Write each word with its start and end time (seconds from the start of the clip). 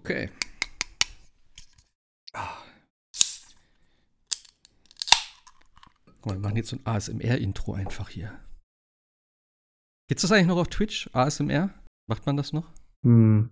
Okay. 0.00 0.30
Guck 6.06 6.26
mal, 6.26 6.34
wir 6.34 6.40
machen 6.40 6.56
jetzt 6.56 6.70
so 6.70 6.76
ein 6.76 6.86
ASMR-Intro 6.86 7.74
einfach 7.74 8.08
hier. 8.08 8.38
Gibt's 10.08 10.22
das 10.22 10.32
eigentlich 10.32 10.46
noch 10.46 10.56
auf 10.56 10.68
Twitch? 10.68 11.08
ASMR? 11.12 11.70
Macht 12.06 12.26
man 12.26 12.36
das 12.36 12.52
noch? 12.52 12.66
Hm. 13.02 13.50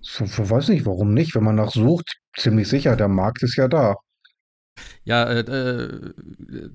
Ich 0.00 0.20
weiß 0.20 0.68
nicht, 0.68 0.86
warum 0.86 1.12
nicht. 1.12 1.34
Wenn 1.34 1.44
man 1.44 1.56
nach 1.56 1.72
sucht, 1.72 2.18
ziemlich 2.36 2.68
sicher, 2.68 2.96
der 2.96 3.08
Markt 3.08 3.42
ist 3.42 3.56
ja 3.56 3.68
da. 3.68 3.96
Ja, 5.04 5.24
äh, 5.24 5.40
äh, 5.40 6.14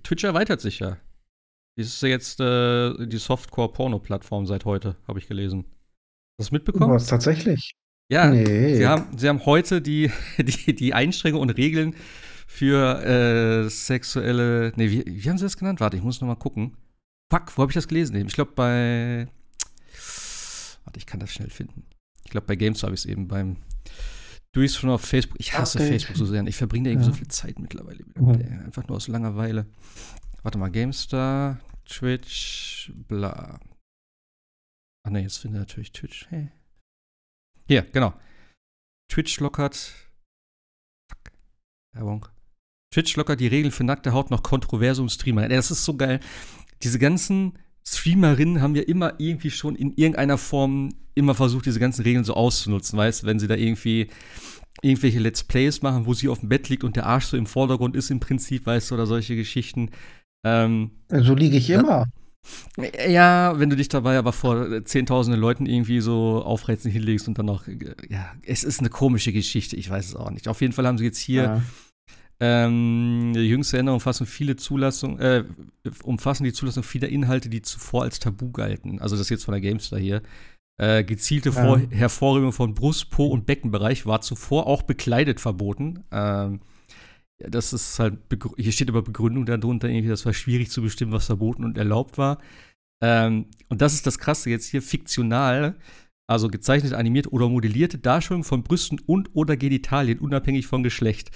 Twitch 0.04 0.23
erweitert 0.23 0.62
sich 0.62 0.80
ja. 0.80 0.98
Das 1.78 1.88
ist 1.88 2.02
ja 2.02 2.10
jetzt 2.10 2.39
äh, 2.39 3.07
die 3.07 3.18
Softcore-Porno-Plattform 3.18 4.46
seit 4.46 4.66
heute, 4.66 4.98
habe 5.07 5.20
ich 5.20 5.28
gelesen. 5.28 5.66
Hast 5.66 5.68
du 5.68 6.44
das 6.44 6.52
mitbekommen? 6.52 6.94
Was 6.94 7.07
tatsächlich? 7.07 7.75
Ja, 8.11 8.29
Nee. 8.29 8.75
sie, 8.75 8.85
haben, 8.88 9.17
sie 9.17 9.27
haben 9.29 9.45
heute 9.45 9.81
die, 9.81 10.11
die, 10.38 10.75
die 10.75 10.94
Einschränkungen 10.94 11.49
und 11.49 11.55
Regeln 11.57 11.95
für 12.48 13.02
äh, 13.66 13.70
sexuelle. 13.70 14.73
Nee, 14.75 14.91
wie, 14.91 15.03
wie 15.05 15.30
haben 15.30 15.38
sie 15.38 15.45
das 15.45 15.57
genannt? 15.57 15.80
Warte, 15.80 15.98
ich 15.98 16.03
muss 16.03 16.21
noch 16.21 16.27
mal 16.27 16.35
gucken. 16.35 16.77
Fuck, 17.31 17.58
wo 17.58 17.61
habe 17.63 17.71
ich 17.71 17.75
das 17.75 17.88
gelesen? 17.88 18.16
Ich 18.27 18.34
glaube 18.34 18.52
bei. 18.55 19.27
Warte, 20.84 20.97
ich 20.99 21.05
kann 21.05 21.20
das 21.20 21.31
schnell 21.31 21.49
finden. 21.49 21.85
Ich 22.25 22.31
glaube 22.31 22.45
bei 22.47 22.55
Games 22.55 22.84
habe 22.84 22.94
ich 22.94 23.02
es 23.02 23.05
eben 23.05 23.27
beim. 23.27 23.58
Du 24.52 24.59
bist 24.61 24.77
schon 24.77 24.91
auf 24.91 25.02
Facebook. 25.02 25.39
Ich 25.39 25.58
hasse 25.58 25.80
Okay. 25.80 25.88
Facebook 25.89 26.16
so 26.16 26.25
sehr. 26.25 26.45
Ich 26.45 26.58
verbringe 26.58 26.83
da 26.85 26.89
irgendwie 26.91 27.08
Ja. 27.08 27.13
so 27.13 27.17
viel 27.17 27.27
Zeit 27.30 27.58
mittlerweile. 27.58 28.03
Mhm. 28.16 28.63
Einfach 28.66 28.88
nur 28.88 28.97
aus 28.97 29.08
Langeweile. 29.08 29.66
Warte 30.44 30.59
mal, 30.59 30.70
GameStar, 30.70 31.59
Twitch, 31.85 32.91
bla. 33.08 33.59
Ach 35.05 35.09
ne, 35.11 35.22
jetzt 35.22 35.38
finde 35.38 35.58
ich 35.58 35.61
natürlich 35.61 35.91
Twitch. 35.94 36.27
Hey. 36.30 36.52
Hier, 37.67 37.84
genau. 37.84 38.13
Twitch 39.12 39.40
lockert. 39.40 39.94
Fuck. 41.09 41.34
Werbung. 41.94 42.27
Twitch 42.94 43.16
lockert 43.16 43.39
die 43.39 43.47
Regeln 43.47 43.72
für 43.72 43.83
nackte 43.83 44.14
Haut 44.14 44.30
noch 44.31 44.44
kontroversum 44.44 45.09
Streamer. 45.09 45.44
Ey, 45.44 45.50
Das 45.50 45.72
ist 45.72 45.86
so 45.86 45.95
geil. 45.95 46.19
Diese 46.84 47.00
ganzen 47.00 47.58
Streamerinnen 47.86 48.61
haben 48.61 48.75
ja 48.75 48.84
immer 48.84 49.19
irgendwie 49.19 49.52
schon 49.52 49.75
in 49.75 49.94
irgendeiner 49.95 50.38
Form 50.38 50.94
immer 51.16 51.36
versucht, 51.36 51.66
diese 51.66 51.80
ganzen 51.80 52.03
Regeln 52.03 52.23
so 52.23 52.34
auszunutzen, 52.34 52.97
weißt 52.97 53.23
du, 53.23 53.28
wenn 53.28 53.39
sie 53.39 53.47
da 53.47 53.56
irgendwie 53.56 54.09
irgendwelche 54.81 55.19
Let's 55.19 55.44
Plays 55.44 55.81
machen, 55.81 56.06
wo 56.06 56.14
sie 56.14 56.30
auf 56.30 56.39
dem 56.39 56.50
Bett 56.50 56.69
liegt 56.69 56.84
und 56.84 56.95
der 56.95 57.06
Arsch 57.06 57.25
so 57.25 57.38
im 57.38 57.45
Vordergrund 57.45 57.95
ist 57.95 58.09
im 58.09 58.19
Prinzip, 58.19 58.66
weißt 58.66 58.89
du, 58.89 58.95
oder 58.95 59.06
solche 59.06 59.36
Geschichten. 59.36 59.91
Ähm, 60.45 60.91
So 61.09 61.36
liege 61.36 61.58
ich 61.58 61.69
immer. 61.69 62.08
Ja, 63.08 63.58
wenn 63.59 63.69
du 63.69 63.75
dich 63.75 63.88
dabei 63.89 64.17
aber 64.17 64.33
vor 64.33 64.83
zehntausenden 64.86 65.39
Leuten 65.39 65.66
irgendwie 65.66 65.99
so 66.02 66.44
aufreizend 66.44 66.94
hinlegst 66.94 67.27
und 67.27 67.38
dann 67.38 67.45
noch, 67.45 67.67
ja, 68.09 68.33
es 68.45 68.63
ist 68.63 68.80
eine 68.80 68.89
komische 68.89 69.31
Geschichte, 69.31 69.75
ich 69.75 69.89
weiß 69.89 70.08
es 70.08 70.16
auch 70.16 70.31
nicht. 70.31 70.47
Auf 70.47 70.61
jeden 70.61 70.73
Fall 70.73 70.88
haben 70.88 70.97
sie 70.97 71.05
jetzt 71.05 71.19
hier 71.19 71.44
Ja. 71.44 71.61
ähm, 72.39 73.33
jüngste 73.35 73.77
Änderung 73.77 73.97
umfassen 73.97 74.25
viele 74.25 74.55
Zulassung, 74.55 75.19
äh, 75.19 75.44
umfassen 76.03 76.44
die 76.44 76.53
Zulassung 76.53 76.83
vieler 76.83 77.09
Inhalte, 77.09 77.50
die 77.50 77.61
zuvor 77.61 78.03
als 78.03 78.19
Tabu 78.19 78.52
galten. 78.52 79.00
Also 79.00 79.16
das 79.16 79.30
jetzt 79.30 79.45
von 79.45 79.53
der 79.53 79.61
Gamestar 79.61 80.00
hier. 80.00 80.22
Äh, 80.81 81.03
gezielte. 81.03 81.52
Vor 81.52 81.80
Hervorhebung 81.91 82.52
von 82.52 82.73
Brust, 82.73 83.11
Po 83.11 83.28
und 83.28 83.45
Beckenbereich 83.45 84.07
war 84.07 84.22
zuvor 84.22 84.66
auch 84.66 84.81
bekleidet 84.81 85.39
verboten. 85.39 86.03
Ähm, 86.11 86.61
das 87.39 87.73
ist 87.73 88.00
halt, 88.00 88.20
hier 88.58 88.72
steht 88.72 88.89
aber 88.89 89.02
Begründung 89.02 89.45
darunter, 89.45 89.89
irgendwie, 89.89 90.09
das 90.09 90.26
war 90.26 90.34
schwierig 90.34 90.70
zu 90.70 90.81
bestimmen, 90.81 91.12
was 91.12 91.26
verboten 91.26 91.64
und 91.64 91.78
erlaubt 91.78 92.17
war. 92.17 92.40
Ähm, 93.02 93.48
und 93.70 93.81
das 93.81 93.94
ist 93.94 94.08
das 94.08 94.20
Krasse 94.20 94.50
jetzt 94.50 94.67
hier, 94.67 94.81
fiktional, 94.81 95.75
also 96.28 96.48
gezeichnet, 96.48 96.94
animiert 96.94 97.31
oder 97.31 97.50
modellierte 97.50 97.98
Darstellung 97.98 98.44
von 98.44 98.64
Brüsten 98.64 99.00
und 99.06 99.30
oder 99.34 99.58
Genitalien, 99.58 100.20
unabhängig 100.20 100.67
von 100.67 100.84
Geschlecht. 100.84 101.31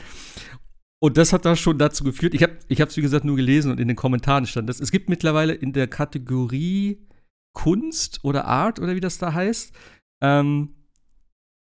Und 0.99 1.17
das 1.17 1.33
hat 1.33 1.45
da 1.45 1.55
schon 1.55 1.77
dazu 1.77 2.03
geführt, 2.03 2.33
ich 2.33 2.41
habe 2.41 2.57
es 2.67 2.97
wie 2.97 3.01
gesagt 3.01 3.25
nur 3.25 3.35
gelesen 3.35 3.71
und 3.71 3.79
in 3.79 3.87
den 3.87 3.97
Kommentaren 3.97 4.45
stand 4.45 4.67
das. 4.69 4.79
Es 4.79 4.91
gibt 4.91 5.09
mittlerweile 5.09 5.53
in 5.53 5.73
der 5.73 5.87
Kategorie 5.87 7.05
Kunst 7.53 8.23
oder 8.23 8.45
Art 8.45 8.79
oder 8.79 8.95
wie 8.95 8.99
das 8.99 9.17
da 9.17 9.33
heißt, 9.33 9.73
ähm, 10.21 10.76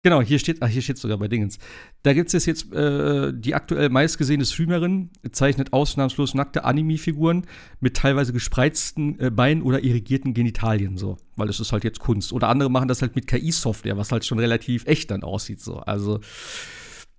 genau, 0.03 0.23
hier 0.23 0.39
steht, 0.39 0.63
ach, 0.63 0.69
hier 0.69 0.83
steht 0.83 0.99
sogar 0.99 1.19
bei 1.19 1.29
Dingens. 1.29 1.59
Da 2.03 2.13
gibt 2.13 2.33
es 2.33 2.47
jetzt 2.47 2.73
äh, 2.73 3.33
die 3.35 3.55
aktuell 3.55 3.89
meistgesehene 3.89 4.45
Streamerin, 4.45 5.11
zeichnet 5.33 5.73
ausnahmslos 5.73 6.35
nackte 6.35 6.65
Anime-Figuren 6.65 7.47
mit 7.81 7.97
teilweise 7.97 8.33
gespreizten 8.33 9.19
äh, 9.21 9.31
Beinen 9.31 9.63
oder 9.63 9.83
irrigierten 9.83 10.35
Genitalien, 10.35 10.97
so. 10.97 11.17
Weil 11.37 11.49
es 11.49 11.61
ist 11.61 11.73
halt 11.73 11.85
jetzt 11.85 12.01
Kunst. 12.01 12.33
Oder 12.33 12.49
andere 12.49 12.71
machen 12.71 12.89
das 12.89 13.03
halt 13.03 13.17
mit 13.17 13.27
KI-Software, 13.27 13.97
was 13.97 14.13
halt 14.13 14.25
schon 14.25 14.39
relativ 14.39 14.87
echt 14.87 15.11
dann 15.11 15.23
aussieht, 15.23 15.61
so. 15.61 15.79
Also, 15.79 16.21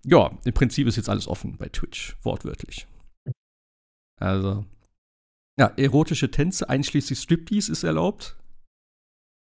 ja, 0.06 0.32
im 0.46 0.54
Prinzip 0.54 0.88
ist 0.88 0.96
jetzt 0.96 1.10
alles 1.10 1.28
offen 1.28 1.58
bei 1.58 1.70
Twitch, 1.70 2.16
wortwörtlich. 2.24 2.88
Also, 4.20 4.66
ja, 5.60 5.74
erotische 5.76 6.32
Tänze, 6.32 6.70
einschließlich 6.70 7.20
Striptease, 7.20 7.72
ist 7.72 7.84
erlaubt. 7.84 8.38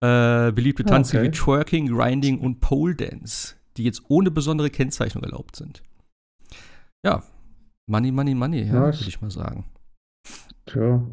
Äh, 0.05 0.51
beliebte 0.51 0.83
Ah, 0.85 0.89
Tanze 0.89 1.17
okay. 1.17 1.27
wie 1.27 1.31
Twerking, 1.31 1.87
Grinding 1.87 2.39
und 2.39 2.59
Pole 2.59 2.95
Dance, 2.95 3.55
die 3.77 3.83
jetzt 3.83 4.03
ohne 4.09 4.31
besondere 4.31 4.69
Kennzeichnung 4.69 5.23
erlaubt 5.23 5.55
sind. 5.55 5.81
Ja, 7.05 7.23
Money, 7.87 8.11
Money, 8.11 8.35
Money, 8.35 8.63
ja, 8.63 8.73
würde 8.73 8.97
ich 9.07 9.21
mal 9.21 9.31
sagen. 9.31 9.65
Tja. 10.65 11.05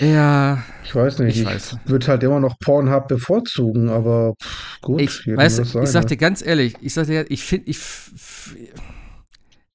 Ja, 0.00 0.62
Ich 0.84 0.94
weiß 0.94 1.18
nicht. 1.18 1.36
Ich 1.36 1.42
Ich, 1.42 1.46
weiß. 1.46 1.78
würde 1.86 2.06
halt 2.06 2.22
immer 2.22 2.40
noch 2.40 2.58
Pornhub 2.58 3.08
bevorzugen, 3.08 3.90
aber 3.90 4.34
pff, 4.42 4.80
gut. 4.80 5.00
ich, 5.00 5.26
weißt, 5.26 5.58
ich 5.60 5.68
sag 5.72 5.86
seine. 5.86 6.06
dir 6.06 6.16
ganz 6.16 6.44
ehrlich, 6.46 6.74
ich 6.80 6.94
sag 6.94 7.06
dir, 7.06 7.30
ich 7.30 7.42
finde, 7.44 7.68
ich, 7.70 7.78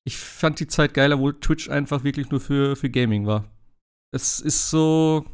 ich 0.06 0.17
fand 0.17 0.59
die 0.59 0.67
Zeit 0.67 0.94
geiler, 0.94 1.19
wo 1.19 1.31
Twitch 1.31 1.69
einfach 1.69 2.03
wirklich 2.03 2.31
nur 2.31 2.40
für, 2.40 2.75
für 2.75 2.90
Gaming 2.90 3.28
war. 3.28 3.46
Es 4.11 4.40
ist 4.40 4.69
so, 4.72 5.25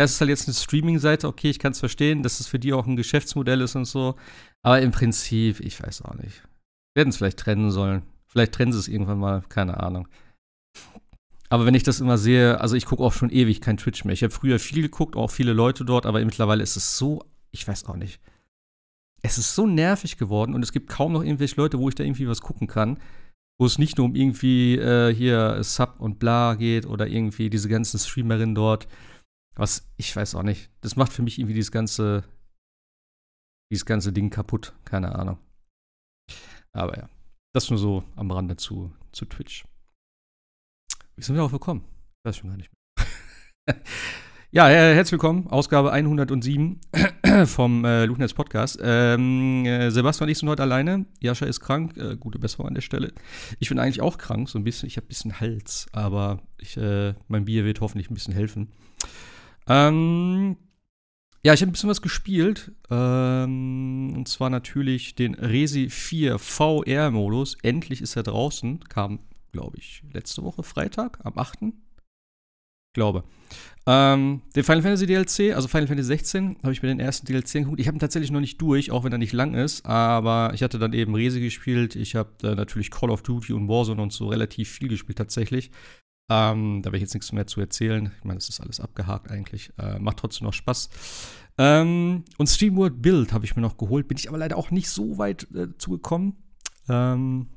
ja, 0.00 0.04
es 0.04 0.12
ist 0.12 0.20
halt 0.22 0.30
jetzt 0.30 0.48
eine 0.48 0.54
Streaming-Seite, 0.54 1.28
okay, 1.28 1.50
ich 1.50 1.58
kann 1.58 1.72
es 1.72 1.78
verstehen, 1.78 2.22
dass 2.22 2.40
es 2.40 2.46
für 2.46 2.58
die 2.58 2.72
auch 2.72 2.86
ein 2.86 2.96
Geschäftsmodell 2.96 3.60
ist 3.60 3.76
und 3.76 3.84
so. 3.84 4.14
Aber 4.62 4.80
im 4.80 4.92
Prinzip, 4.92 5.60
ich 5.60 5.82
weiß 5.82 6.00
auch 6.06 6.14
nicht. 6.14 6.42
Werden 6.94 7.10
es 7.10 7.18
vielleicht 7.18 7.38
trennen 7.38 7.70
sollen. 7.70 8.00
Vielleicht 8.26 8.52
trennen 8.52 8.72
sie 8.72 8.78
es 8.78 8.88
irgendwann 8.88 9.18
mal, 9.18 9.42
keine 9.50 9.78
Ahnung. 9.78 10.08
Aber 11.50 11.66
wenn 11.66 11.74
ich 11.74 11.82
das 11.82 12.00
immer 12.00 12.16
sehe, 12.16 12.62
also 12.62 12.76
ich 12.76 12.86
gucke 12.86 13.02
auch 13.02 13.12
schon 13.12 13.28
ewig 13.28 13.60
kein 13.60 13.76
Twitch 13.76 14.06
mehr. 14.06 14.14
Ich 14.14 14.22
habe 14.22 14.32
früher 14.32 14.58
viel 14.58 14.80
geguckt, 14.80 15.16
auch 15.16 15.30
viele 15.30 15.52
Leute 15.52 15.84
dort, 15.84 16.06
aber 16.06 16.24
mittlerweile 16.24 16.62
ist 16.62 16.76
es 16.76 16.96
so, 16.96 17.22
ich 17.50 17.68
weiß 17.68 17.84
auch 17.84 17.96
nicht. 17.96 18.20
Es 19.20 19.36
ist 19.36 19.54
so 19.54 19.66
nervig 19.66 20.16
geworden 20.16 20.54
und 20.54 20.62
es 20.62 20.72
gibt 20.72 20.88
kaum 20.88 21.12
noch 21.12 21.22
irgendwelche 21.22 21.56
Leute, 21.56 21.78
wo 21.78 21.90
ich 21.90 21.94
da 21.94 22.04
irgendwie 22.04 22.26
was 22.26 22.40
gucken 22.40 22.68
kann, 22.68 22.98
wo 23.58 23.66
es 23.66 23.76
nicht 23.76 23.98
nur 23.98 24.06
um 24.06 24.14
irgendwie 24.14 24.78
äh, 24.78 25.14
hier 25.14 25.62
Sub 25.62 25.96
und 25.98 26.18
bla 26.18 26.54
geht 26.54 26.86
oder 26.86 27.06
irgendwie 27.06 27.50
diese 27.50 27.68
ganzen 27.68 27.98
Streamerinnen 27.98 28.54
dort. 28.54 28.88
Was, 29.60 29.86
ich 29.98 30.16
weiß 30.16 30.36
auch 30.36 30.42
nicht. 30.42 30.70
Das 30.80 30.96
macht 30.96 31.12
für 31.12 31.20
mich 31.20 31.38
irgendwie 31.38 31.52
dieses 31.52 31.70
ganze, 31.70 32.24
dieses 33.70 33.84
ganze 33.84 34.10
Ding 34.10 34.30
kaputt. 34.30 34.72
Keine 34.86 35.14
Ahnung. 35.14 35.36
Aber 36.72 36.96
ja, 36.96 37.10
das 37.52 37.68
nur 37.68 37.78
so 37.78 38.02
am 38.16 38.30
Rande 38.30 38.56
zu, 38.56 38.90
zu 39.12 39.26
Twitch. 39.26 39.66
Wie 41.14 41.22
sind 41.22 41.34
wir 41.34 41.40
darauf 41.40 41.52
gekommen? 41.52 41.84
Ich 41.84 42.28
weiß 42.28 42.38
schon 42.38 42.48
gar 42.48 42.56
nicht 42.56 42.70
mehr. 42.72 43.76
ja, 44.50 44.66
herzlich 44.66 45.12
willkommen. 45.12 45.46
Ausgabe 45.48 45.92
107 45.92 46.80
vom 47.44 47.84
äh, 47.84 48.06
Luchnetz 48.06 48.32
Podcast. 48.32 48.78
Ähm, 48.82 49.66
äh, 49.66 49.90
Sebastian 49.90 50.28
und 50.28 50.32
ich 50.32 50.38
sind 50.38 50.48
heute 50.48 50.62
alleine. 50.62 51.04
Jascha 51.20 51.44
ist 51.44 51.60
krank. 51.60 51.98
Äh, 51.98 52.16
gute 52.16 52.38
Besserung 52.38 52.66
an 52.66 52.74
der 52.74 52.80
Stelle. 52.80 53.12
Ich 53.58 53.68
bin 53.68 53.78
eigentlich 53.78 54.00
auch 54.00 54.16
krank, 54.16 54.48
so 54.48 54.58
ein 54.58 54.64
bisschen. 54.64 54.86
Ich 54.86 54.96
habe 54.96 55.04
ein 55.04 55.08
bisschen 55.08 55.38
Hals, 55.38 55.86
aber 55.92 56.40
ich, 56.56 56.78
äh, 56.78 57.12
mein 57.28 57.44
Bier 57.44 57.66
wird 57.66 57.82
hoffentlich 57.82 58.10
ein 58.10 58.14
bisschen 58.14 58.32
helfen. 58.32 58.72
Ähm, 59.70 60.56
ja, 61.44 61.54
ich 61.54 61.62
habe 61.62 61.70
ein 61.70 61.72
bisschen 61.72 61.88
was 61.88 62.02
gespielt. 62.02 62.72
Ähm, 62.90 64.12
und 64.16 64.28
zwar 64.28 64.50
natürlich 64.50 65.14
den 65.14 65.34
Resi 65.34 65.88
4 65.88 66.38
VR-Modus. 66.38 67.56
Endlich 67.62 68.02
ist 68.02 68.16
er 68.16 68.24
draußen. 68.24 68.80
Kam, 68.88 69.20
glaube 69.52 69.78
ich, 69.78 70.02
letzte 70.12 70.42
Woche 70.42 70.64
Freitag, 70.64 71.18
am 71.22 71.38
8. 71.38 71.62
Ich 71.62 72.94
glaube. 72.94 73.22
Ähm, 73.86 74.42
den 74.54 74.64
Final 74.64 74.82
Fantasy 74.82 75.06
DLC, 75.06 75.54
also 75.54 75.68
Final 75.68 75.86
Fantasy 75.86 76.08
16, 76.08 76.56
habe 76.62 76.72
ich 76.72 76.82
mir 76.82 76.88
den 76.88 77.00
ersten 77.00 77.26
DLC 77.26 77.52
geguckt. 77.52 77.80
Ich 77.80 77.86
habe 77.86 77.96
ihn 77.96 78.00
tatsächlich 78.00 78.32
noch 78.32 78.40
nicht 78.40 78.60
durch, 78.60 78.90
auch 78.90 79.04
wenn 79.04 79.12
er 79.12 79.18
nicht 79.18 79.32
lang 79.32 79.54
ist. 79.54 79.86
Aber 79.86 80.50
ich 80.52 80.64
hatte 80.64 80.80
dann 80.80 80.92
eben 80.92 81.14
Resi 81.14 81.40
gespielt. 81.40 81.94
Ich 81.94 82.16
habe 82.16 82.30
äh, 82.42 82.56
natürlich 82.56 82.90
Call 82.90 83.10
of 83.10 83.22
Duty 83.22 83.52
und 83.52 83.68
Warzone 83.68 84.02
und 84.02 84.12
so 84.12 84.28
relativ 84.28 84.68
viel 84.68 84.88
gespielt 84.88 85.18
tatsächlich. 85.18 85.70
Ähm, 86.30 86.80
da 86.82 86.86
werde 86.86 86.98
ich 86.98 87.02
jetzt 87.02 87.14
nichts 87.14 87.32
mehr 87.32 87.48
zu 87.48 87.60
erzählen. 87.60 88.12
Ich 88.16 88.24
meine, 88.24 88.38
das 88.38 88.48
ist 88.48 88.60
alles 88.60 88.78
abgehakt 88.78 89.30
eigentlich. 89.30 89.72
Äh, 89.78 89.98
macht 89.98 90.18
trotzdem 90.18 90.46
noch 90.46 90.52
Spaß. 90.52 90.88
Ähm, 91.58 92.24
und 92.38 92.46
SteamWorld 92.46 93.02
Build 93.02 93.32
habe 93.32 93.44
ich 93.44 93.56
mir 93.56 93.62
noch 93.62 93.76
geholt. 93.76 94.06
Bin 94.06 94.16
ich 94.16 94.28
aber 94.28 94.38
leider 94.38 94.56
auch 94.56 94.70
nicht 94.70 94.88
so 94.88 95.18
weit 95.18 95.48
äh, 95.54 95.76
zugekommen. 95.76 96.36
Ähm, 96.88 97.48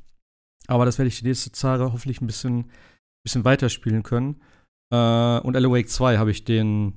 aber 0.65 0.85
das 0.85 0.97
werde 0.97 1.07
ich 1.07 1.19
die 1.19 1.27
nächste 1.27 1.51
Zeit 1.51 1.79
hoffentlich 1.79 2.19
ein 2.19 2.27
bisschen, 2.27 2.71
bisschen 3.23 3.45
weiterspielen 3.45 4.01
können. 4.01 4.41
Äh, 4.91 4.95
und 5.39 5.55
Alan 5.55 5.71
Wake 5.71 5.89
2 5.89 6.17
habe 6.17 6.31
ich 6.31 6.43
den 6.43 6.95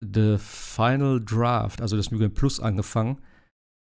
The 0.00 0.36
Final 0.38 1.20
Draft, 1.24 1.82
also 1.82 1.96
das 1.96 2.12
New 2.12 2.28
Plus, 2.28 2.60
angefangen. 2.60 3.18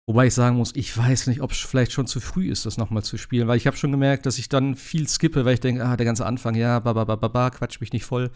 Wobei 0.05 0.27
ich 0.27 0.33
sagen 0.33 0.57
muss, 0.57 0.75
ich 0.75 0.95
weiß 0.97 1.27
nicht, 1.27 1.41
ob 1.41 1.51
es 1.51 1.59
vielleicht 1.59 1.93
schon 1.93 2.07
zu 2.07 2.19
früh 2.19 2.49
ist, 2.49 2.65
das 2.65 2.77
nochmal 2.77 3.03
zu 3.03 3.17
spielen, 3.17 3.47
weil 3.47 3.55
ich 3.55 3.67
habe 3.67 3.77
schon 3.77 3.91
gemerkt, 3.91 4.25
dass 4.25 4.37
ich 4.37 4.49
dann 4.49 4.75
viel 4.75 5.07
skippe, 5.07 5.45
weil 5.45 5.53
ich 5.53 5.61
denke, 5.61 5.85
ah, 5.85 5.95
der 5.95 6.05
ganze 6.05 6.25
Anfang, 6.25 6.55
ja, 6.55 6.79
ba, 6.79 6.91
ba, 6.91 7.05
ba, 7.05 7.15
ba, 7.15 7.29
ba 7.29 7.49
quatsch 7.51 7.79
mich 7.79 7.93
nicht 7.93 8.03
voll. 8.03 8.29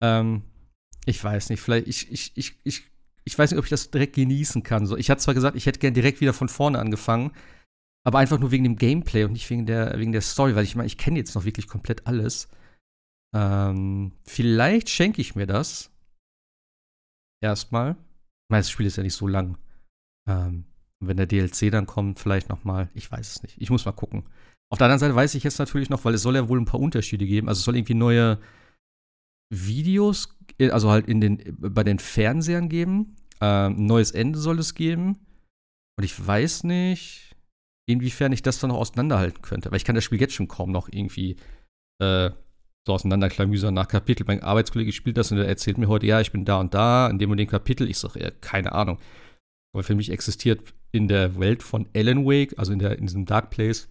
Ähm, 0.00 0.42
ich 1.04 1.22
weiß 1.22 1.50
nicht, 1.50 1.60
vielleicht, 1.60 1.88
ich, 1.88 2.10
ich, 2.12 2.32
ich, 2.36 2.56
ich, 2.62 2.84
ich 3.24 3.36
weiß 3.36 3.50
nicht, 3.50 3.58
ob 3.58 3.64
ich 3.64 3.70
das 3.70 3.90
direkt 3.90 4.14
genießen 4.14 4.62
kann. 4.62 4.86
So, 4.86 4.96
ich 4.96 5.10
hatte 5.10 5.20
zwar 5.20 5.34
gesagt, 5.34 5.56
ich 5.56 5.66
hätte 5.66 5.80
gern 5.80 5.94
direkt 5.94 6.20
wieder 6.20 6.32
von 6.32 6.48
vorne 6.48 6.78
angefangen, 6.78 7.32
aber 8.04 8.20
einfach 8.20 8.38
nur 8.38 8.52
wegen 8.52 8.64
dem 8.64 8.76
Gameplay 8.76 9.24
und 9.24 9.32
nicht 9.32 9.50
wegen 9.50 9.66
der, 9.66 9.98
wegen 9.98 10.12
der 10.12 10.20
Story, 10.20 10.54
weil 10.54 10.64
ich 10.64 10.76
meine, 10.76 10.86
ich 10.86 10.98
kenne 10.98 11.18
jetzt 11.18 11.34
noch 11.34 11.44
wirklich 11.44 11.66
komplett 11.66 12.06
alles. 12.06 12.48
Ähm, 13.34 14.12
vielleicht 14.24 14.88
schenke 14.88 15.20
ich 15.20 15.34
mir 15.34 15.46
das. 15.46 15.90
Erstmal. 17.40 17.92
Ich 17.92 18.50
meine, 18.50 18.60
das 18.60 18.70
Spiel 18.70 18.86
ist 18.86 18.96
ja 18.96 19.02
nicht 19.02 19.14
so 19.14 19.26
lang. 19.26 19.58
Ähm, 20.28 20.64
wenn 21.06 21.16
der 21.16 21.26
DLC 21.26 21.70
dann 21.70 21.86
kommt, 21.86 22.18
vielleicht 22.18 22.48
noch 22.48 22.64
mal. 22.64 22.88
Ich 22.94 23.10
weiß 23.10 23.36
es 23.36 23.42
nicht. 23.42 23.56
Ich 23.58 23.70
muss 23.70 23.84
mal 23.84 23.92
gucken. 23.92 24.24
Auf 24.70 24.78
der 24.78 24.86
anderen 24.86 25.00
Seite 25.00 25.14
weiß 25.14 25.34
ich 25.34 25.44
jetzt 25.44 25.58
natürlich 25.58 25.90
noch, 25.90 26.04
weil 26.04 26.14
es 26.14 26.22
soll 26.22 26.34
ja 26.34 26.48
wohl 26.48 26.58
ein 26.58 26.64
paar 26.64 26.80
Unterschiede 26.80 27.26
geben. 27.26 27.48
Also 27.48 27.58
es 27.58 27.64
soll 27.64 27.76
irgendwie 27.76 27.94
neue 27.94 28.38
Videos, 29.50 30.38
äh, 30.58 30.70
also 30.70 30.90
halt 30.90 31.08
in 31.08 31.20
den, 31.20 31.56
bei 31.58 31.84
den 31.84 31.98
Fernsehern 31.98 32.68
geben. 32.68 33.16
Ähm, 33.40 33.76
ein 33.76 33.86
neues 33.86 34.12
Ende 34.12 34.38
soll 34.38 34.58
es 34.58 34.74
geben. 34.74 35.18
Und 35.98 36.04
ich 36.04 36.26
weiß 36.26 36.64
nicht, 36.64 37.36
inwiefern 37.86 38.32
ich 38.32 38.42
das 38.42 38.60
dann 38.60 38.68
noch 38.68 38.78
auseinanderhalten 38.78 39.42
könnte. 39.42 39.70
Weil 39.70 39.76
ich 39.76 39.84
kann 39.84 39.94
das 39.94 40.04
Spiel 40.04 40.20
jetzt 40.20 40.34
schon 40.34 40.48
kaum 40.48 40.70
noch 40.70 40.88
irgendwie 40.90 41.36
äh, 42.00 42.30
so 42.86 42.94
auseinanderklamüsern 42.94 43.74
nach 43.74 43.88
Kapitel. 43.88 44.24
Mein 44.26 44.42
Arbeitskollege 44.42 44.92
spielt 44.92 45.16
das 45.16 45.30
und 45.30 45.38
er 45.38 45.46
erzählt 45.46 45.78
mir 45.78 45.88
heute, 45.88 46.06
ja, 46.06 46.20
ich 46.20 46.32
bin 46.32 46.44
da 46.44 46.58
und 46.58 46.72
da, 46.74 47.08
in 47.08 47.18
dem 47.18 47.30
und 47.30 47.36
dem 47.36 47.48
Kapitel. 47.48 47.90
Ich 47.90 47.98
sage, 47.98 48.22
ja, 48.22 48.30
keine 48.30 48.72
Ahnung. 48.72 48.98
Aber 49.74 49.82
für 49.82 49.94
mich 49.94 50.10
existiert 50.10 50.74
in 50.92 51.08
der 51.08 51.38
Welt 51.38 51.62
von 51.62 51.88
Alan 51.94 52.24
Wake, 52.24 52.58
also 52.58 52.72
in, 52.72 52.78
der, 52.78 52.98
in 52.98 53.06
diesem 53.06 53.26
Dark 53.26 53.50
Place, 53.50 53.88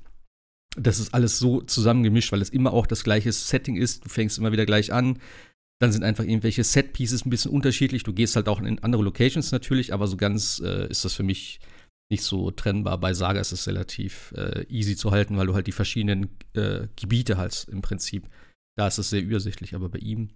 das 0.77 0.99
ist 0.99 1.13
alles 1.13 1.39
so 1.39 1.61
zusammengemischt, 1.61 2.31
weil 2.31 2.41
es 2.41 2.49
immer 2.49 2.71
auch 2.71 2.87
das 2.87 3.03
gleiche 3.03 3.31
Setting 3.31 3.75
ist. 3.75 4.05
Du 4.05 4.09
fängst 4.09 4.37
immer 4.37 4.51
wieder 4.51 4.65
gleich 4.65 4.93
an. 4.93 5.19
Dann 5.79 5.91
sind 5.91 6.03
einfach 6.03 6.23
irgendwelche 6.23 6.63
Set-Pieces 6.63 7.25
ein 7.25 7.29
bisschen 7.29 7.51
unterschiedlich. 7.51 8.03
Du 8.03 8.13
gehst 8.13 8.35
halt 8.35 8.47
auch 8.47 8.61
in 8.61 8.79
andere 8.79 9.03
Locations 9.03 9.51
natürlich, 9.51 9.93
aber 9.93 10.07
so 10.07 10.15
ganz 10.15 10.61
äh, 10.63 10.87
ist 10.87 11.03
das 11.03 11.13
für 11.13 11.23
mich 11.23 11.59
nicht 12.09 12.23
so 12.23 12.51
trennbar. 12.51 12.99
Bei 12.99 13.13
Saga 13.13 13.41
ist 13.41 13.51
es 13.51 13.67
relativ 13.67 14.33
äh, 14.37 14.65
easy 14.69 14.95
zu 14.95 15.11
halten, 15.11 15.37
weil 15.37 15.47
du 15.47 15.55
halt 15.55 15.67
die 15.67 15.71
verschiedenen 15.71 16.29
äh, 16.53 16.87
Gebiete 16.95 17.37
hast 17.37 17.67
im 17.67 17.81
Prinzip. 17.81 18.29
Da 18.77 18.87
ist 18.87 18.99
es 18.99 19.09
sehr 19.09 19.21
übersichtlich, 19.21 19.75
aber 19.75 19.89
bei 19.89 19.99
ihm 19.99 20.29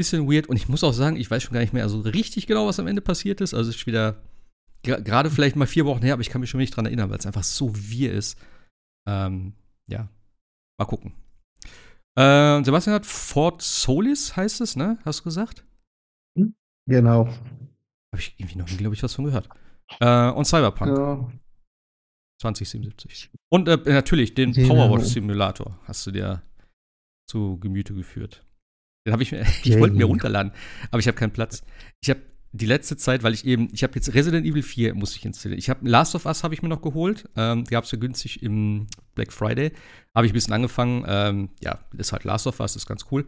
bisschen 0.00 0.30
weird. 0.30 0.48
Und 0.48 0.56
ich 0.56 0.68
muss 0.68 0.82
auch 0.82 0.94
sagen, 0.94 1.16
ich 1.16 1.30
weiß 1.30 1.42
schon 1.42 1.52
gar 1.52 1.60
nicht 1.60 1.74
mehr 1.74 1.88
so 1.88 2.00
richtig 2.00 2.46
genau, 2.46 2.66
was 2.66 2.80
am 2.80 2.86
Ende 2.86 3.02
passiert 3.02 3.40
ist. 3.42 3.52
Also 3.52 3.70
es 3.70 3.76
ist 3.76 3.86
wieder 3.86 4.22
gerade 4.82 5.30
vielleicht 5.30 5.56
mal 5.56 5.66
vier 5.66 5.86
Wochen 5.86 6.02
her, 6.02 6.14
aber 6.14 6.22
ich 6.22 6.30
kann 6.30 6.40
mich 6.40 6.50
schon 6.50 6.60
nicht 6.60 6.76
dran 6.76 6.86
erinnern, 6.86 7.10
weil 7.10 7.18
es 7.18 7.26
einfach 7.26 7.44
so 7.44 7.72
wir 7.74 8.12
ist. 8.12 8.38
Ähm, 9.08 9.54
ja, 9.88 10.08
mal 10.78 10.86
gucken. 10.86 11.14
Äh, 12.16 12.64
Sebastian 12.64 12.94
hat 12.94 13.06
Fort 13.06 13.62
Solis, 13.62 14.36
heißt 14.36 14.60
es, 14.60 14.76
ne? 14.76 14.98
Hast 15.04 15.20
du 15.20 15.24
gesagt? 15.24 15.64
Hm? 16.38 16.54
Genau. 16.86 17.26
Habe 17.26 18.20
ich 18.20 18.34
irgendwie 18.38 18.58
noch 18.58 18.68
nie, 18.68 18.76
glaube 18.76 18.94
ich, 18.94 19.02
was 19.02 19.14
von 19.14 19.24
gehört. 19.24 19.48
Äh, 20.00 20.30
und 20.30 20.44
Cyberpunk. 20.44 20.96
Ja. 20.96 21.32
2077. 22.40 23.30
Und 23.50 23.68
äh, 23.68 23.78
natürlich 23.86 24.34
den 24.34 24.52
genau. 24.52 24.74
Powerwatch 24.74 25.04
Simulator 25.04 25.78
hast 25.84 26.06
du 26.06 26.10
dir 26.10 26.42
zu 27.28 27.58
Gemüte 27.60 27.94
geführt. 27.94 28.44
Den 29.06 29.12
habe 29.12 29.22
ich 29.22 29.32
mir, 29.32 29.42
ich 29.62 29.78
wollte 29.78 29.94
mir 29.94 30.06
runterladen, 30.06 30.52
aber 30.90 31.00
ich 31.00 31.06
habe 31.06 31.16
keinen 31.16 31.32
Platz. 31.32 31.62
Ich 32.02 32.10
habe 32.10 32.20
die 32.52 32.66
letzte 32.66 32.96
Zeit, 32.96 33.22
weil 33.22 33.34
ich 33.34 33.46
eben, 33.46 33.68
ich 33.72 33.82
habe 33.82 33.94
jetzt 33.94 34.12
Resident 34.12 34.44
Evil 34.46 34.62
4 34.62 34.94
muss 34.94 35.14
ich 35.14 35.24
installieren. 35.24 35.58
Ich 35.58 35.70
habe 35.70 35.88
Last 35.88 36.14
of 36.14 36.26
Us 36.26 36.42
habe 36.42 36.54
ich 36.54 36.62
mir 36.62 36.68
noch 36.68 36.82
geholt. 36.82 37.28
Ähm, 37.36 37.64
Gab 37.64 37.84
es 37.84 37.92
ja 37.92 37.98
günstig 37.98 38.42
im 38.42 38.88
Black 39.14 39.32
Friday. 39.32 39.72
Habe 40.14 40.26
ich 40.26 40.32
ein 40.32 40.34
bisschen 40.34 40.54
angefangen. 40.54 41.04
Ähm, 41.06 41.50
ja, 41.62 41.78
ist 41.96 42.12
halt 42.12 42.24
Last 42.24 42.46
of 42.46 42.58
Us, 42.58 42.74
ist 42.74 42.86
ganz 42.86 43.06
cool 43.10 43.26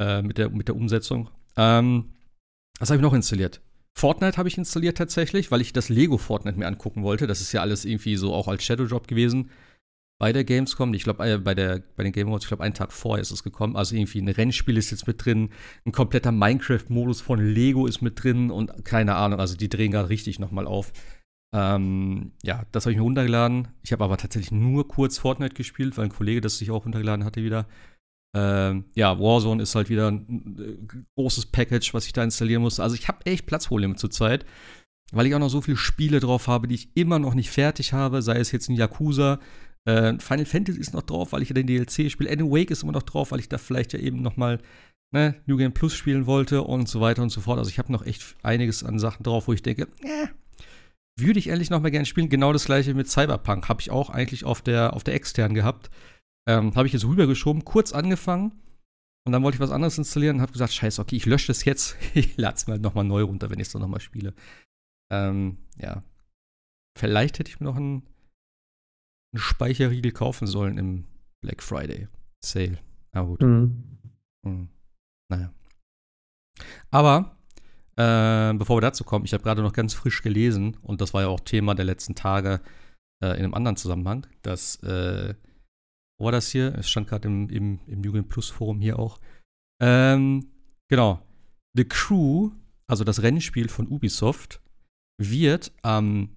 äh, 0.00 0.22
mit, 0.22 0.38
der, 0.38 0.50
mit 0.50 0.66
der 0.66 0.76
Umsetzung. 0.76 1.30
Ähm, 1.56 2.12
was 2.78 2.90
habe 2.90 2.96
ich 2.96 3.02
noch 3.02 3.14
installiert? 3.14 3.60
Fortnite 3.94 4.36
habe 4.36 4.48
ich 4.48 4.58
installiert 4.58 4.98
tatsächlich, 4.98 5.50
weil 5.50 5.60
ich 5.60 5.72
das 5.72 5.88
Lego 5.88 6.18
Fortnite 6.18 6.58
mir 6.58 6.66
angucken 6.66 7.02
wollte. 7.02 7.26
Das 7.26 7.40
ist 7.40 7.52
ja 7.52 7.60
alles 7.60 7.84
irgendwie 7.84 8.16
so 8.16 8.34
auch 8.34 8.48
als 8.48 8.64
Shadow 8.64 8.86
Drop 8.86 9.06
gewesen 9.06 9.50
bei 10.20 10.34
der 10.34 10.44
Gamescom. 10.44 10.92
Ich 10.92 11.02
glaube, 11.02 11.26
äh, 11.26 11.38
bei, 11.38 11.54
bei 11.54 12.04
den 12.04 12.12
Game 12.12 12.28
Awards, 12.28 12.44
ich 12.44 12.48
glaube, 12.48 12.62
einen 12.62 12.74
Tag 12.74 12.92
vorher 12.92 13.22
ist 13.22 13.30
es 13.30 13.42
gekommen. 13.42 13.74
Also 13.74 13.96
irgendwie 13.96 14.20
ein 14.20 14.28
Rennspiel 14.28 14.76
ist 14.76 14.90
jetzt 14.90 15.06
mit 15.06 15.24
drin, 15.24 15.48
ein 15.86 15.92
kompletter 15.92 16.30
Minecraft-Modus 16.30 17.22
von 17.22 17.40
Lego 17.40 17.86
ist 17.86 18.02
mit 18.02 18.22
drin 18.22 18.50
und 18.50 18.84
keine 18.84 19.14
Ahnung, 19.14 19.40
also 19.40 19.56
die 19.56 19.70
drehen 19.70 19.92
gerade 19.92 20.10
richtig 20.10 20.38
nochmal 20.38 20.66
auf. 20.66 20.92
Ähm, 21.56 22.32
ja, 22.42 22.64
das 22.70 22.84
habe 22.84 22.92
ich 22.92 22.98
mir 22.98 23.04
runtergeladen. 23.04 23.68
Ich 23.82 23.92
habe 23.92 24.04
aber 24.04 24.18
tatsächlich 24.18 24.52
nur 24.52 24.86
kurz 24.86 25.16
Fortnite 25.16 25.54
gespielt, 25.54 25.96
weil 25.96 26.04
ein 26.04 26.12
Kollege 26.12 26.42
das 26.42 26.58
sich 26.58 26.70
auch 26.70 26.84
runtergeladen 26.84 27.24
hatte 27.24 27.42
wieder. 27.42 27.66
Ähm, 28.36 28.84
ja, 28.94 29.18
Warzone 29.18 29.62
ist 29.62 29.74
halt 29.74 29.88
wieder 29.88 30.08
ein 30.08 30.56
äh, 30.58 31.02
großes 31.16 31.46
Package, 31.46 31.94
was 31.94 32.04
ich 32.04 32.12
da 32.12 32.22
installieren 32.22 32.60
muss. 32.60 32.78
Also 32.78 32.94
ich 32.94 33.08
habe 33.08 33.24
echt 33.24 33.46
Platzprobleme 33.46 33.96
zurzeit, 33.96 34.44
weil 35.12 35.26
ich 35.26 35.34
auch 35.34 35.40
noch 35.40 35.48
so 35.48 35.62
viele 35.62 35.78
Spiele 35.78 36.20
drauf 36.20 36.46
habe, 36.46 36.68
die 36.68 36.74
ich 36.74 36.94
immer 36.94 37.18
noch 37.18 37.32
nicht 37.32 37.50
fertig 37.50 37.94
habe, 37.94 38.20
sei 38.20 38.38
es 38.38 38.52
jetzt 38.52 38.68
ein 38.68 38.76
Yakuza, 38.76 39.40
äh, 39.86 40.18
Final 40.18 40.46
Fantasy 40.46 40.80
ist 40.80 40.94
noch 40.94 41.02
drauf, 41.02 41.32
weil 41.32 41.42
ich 41.42 41.48
ja 41.48 41.54
den 41.54 41.66
DLC 41.66 42.10
spiele. 42.10 42.30
Alan 42.30 42.50
Wake 42.50 42.70
ist 42.70 42.82
immer 42.82 42.92
noch 42.92 43.02
drauf, 43.02 43.32
weil 43.32 43.40
ich 43.40 43.48
da 43.48 43.58
vielleicht 43.58 43.92
ja 43.92 43.98
eben 43.98 44.22
noch 44.22 44.36
mal 44.36 44.60
ne, 45.12 45.34
New 45.46 45.56
Game 45.56 45.72
Plus 45.72 45.94
spielen 45.94 46.26
wollte 46.26 46.62
und 46.62 46.88
so 46.88 47.00
weiter 47.00 47.22
und 47.22 47.30
so 47.30 47.40
fort. 47.40 47.58
Also 47.58 47.70
ich 47.70 47.78
habe 47.78 47.92
noch 47.92 48.04
echt 48.04 48.36
einiges 48.42 48.84
an 48.84 48.98
Sachen 48.98 49.22
drauf, 49.22 49.48
wo 49.48 49.52
ich 49.52 49.62
denke, 49.62 49.88
äh, 50.02 50.26
würde 51.18 51.38
ich 51.38 51.48
ehrlich 51.48 51.70
noch 51.70 51.80
mal 51.80 51.90
gerne 51.90 52.06
spielen. 52.06 52.28
Genau 52.28 52.52
das 52.52 52.64
gleiche 52.64 52.94
mit 52.94 53.08
Cyberpunk. 53.08 53.68
Habe 53.68 53.80
ich 53.80 53.90
auch 53.90 54.10
eigentlich 54.10 54.44
auf 54.44 54.62
der, 54.62 54.94
auf 54.94 55.04
der 55.04 55.14
externen 55.14 55.54
gehabt. 55.54 55.90
Ähm, 56.48 56.74
habe 56.74 56.86
ich 56.86 56.92
jetzt 56.92 57.04
rübergeschoben, 57.04 57.64
kurz 57.64 57.92
angefangen. 57.92 58.52
Und 59.26 59.32
dann 59.32 59.42
wollte 59.42 59.56
ich 59.56 59.60
was 59.60 59.70
anderes 59.70 59.98
installieren 59.98 60.36
und 60.36 60.42
habe 60.42 60.52
gesagt, 60.52 60.72
scheiße, 60.72 61.00
okay, 61.00 61.16
ich 61.16 61.26
lösche 61.26 61.48
das 61.48 61.64
jetzt. 61.64 61.96
ich 62.14 62.36
lade 62.36 62.56
es 62.56 62.66
mal 62.66 62.78
nochmal 62.78 63.04
neu 63.04 63.22
runter, 63.22 63.50
wenn 63.50 63.60
ich 63.60 63.66
es 63.66 63.72
dann 63.72 63.82
nochmal 63.82 64.00
spiele. 64.00 64.34
Ähm, 65.12 65.58
ja. 65.76 66.02
Vielleicht 66.98 67.38
hätte 67.38 67.50
ich 67.50 67.60
mir 67.60 67.66
noch 67.66 67.76
ein 67.76 68.02
einen 69.32 69.40
Speicherriegel 69.40 70.12
kaufen 70.12 70.46
sollen 70.46 70.78
im 70.78 71.04
Black 71.40 71.62
Friday 71.62 72.08
Sale. 72.44 72.78
Na 73.12 73.22
gut. 73.22 73.42
Mhm. 73.42 73.98
Mhm. 74.42 74.68
Naja. 75.30 75.52
Aber 76.90 77.36
äh, 77.96 78.54
bevor 78.54 78.76
wir 78.76 78.80
dazu 78.80 79.04
kommen, 79.04 79.24
ich 79.24 79.32
habe 79.32 79.42
gerade 79.42 79.62
noch 79.62 79.72
ganz 79.72 79.94
frisch 79.94 80.22
gelesen 80.22 80.76
und 80.82 81.00
das 81.00 81.14
war 81.14 81.22
ja 81.22 81.28
auch 81.28 81.40
Thema 81.40 81.74
der 81.74 81.84
letzten 81.84 82.14
Tage 82.14 82.60
äh, 83.22 83.36
in 83.36 83.44
einem 83.44 83.54
anderen 83.54 83.76
Zusammenhang, 83.76 84.26
dass, 84.42 84.76
äh, 84.82 85.34
wo 86.18 86.26
war 86.26 86.32
das 86.32 86.50
hier? 86.50 86.74
Es 86.76 86.88
stand 86.88 87.08
gerade 87.08 87.28
im, 87.28 87.48
im, 87.48 87.80
im 87.86 88.02
Jugend 88.02 88.28
Plus 88.28 88.48
Forum 88.48 88.80
hier 88.80 88.98
auch. 88.98 89.20
Ähm, 89.82 90.48
genau. 90.88 91.22
The 91.74 91.84
Crew, 91.84 92.50
also 92.86 93.04
das 93.04 93.22
Rennspiel 93.22 93.68
von 93.68 93.86
Ubisoft, 93.88 94.60
wird 95.18 95.72
am 95.82 96.30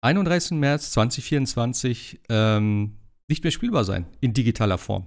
31. 0.00 0.52
März 0.52 0.92
2024 0.92 2.20
ähm, 2.28 2.96
nicht 3.28 3.44
mehr 3.44 3.50
spielbar 3.50 3.84
sein 3.84 4.06
in 4.20 4.32
digitaler 4.32 4.78
Form. 4.78 5.06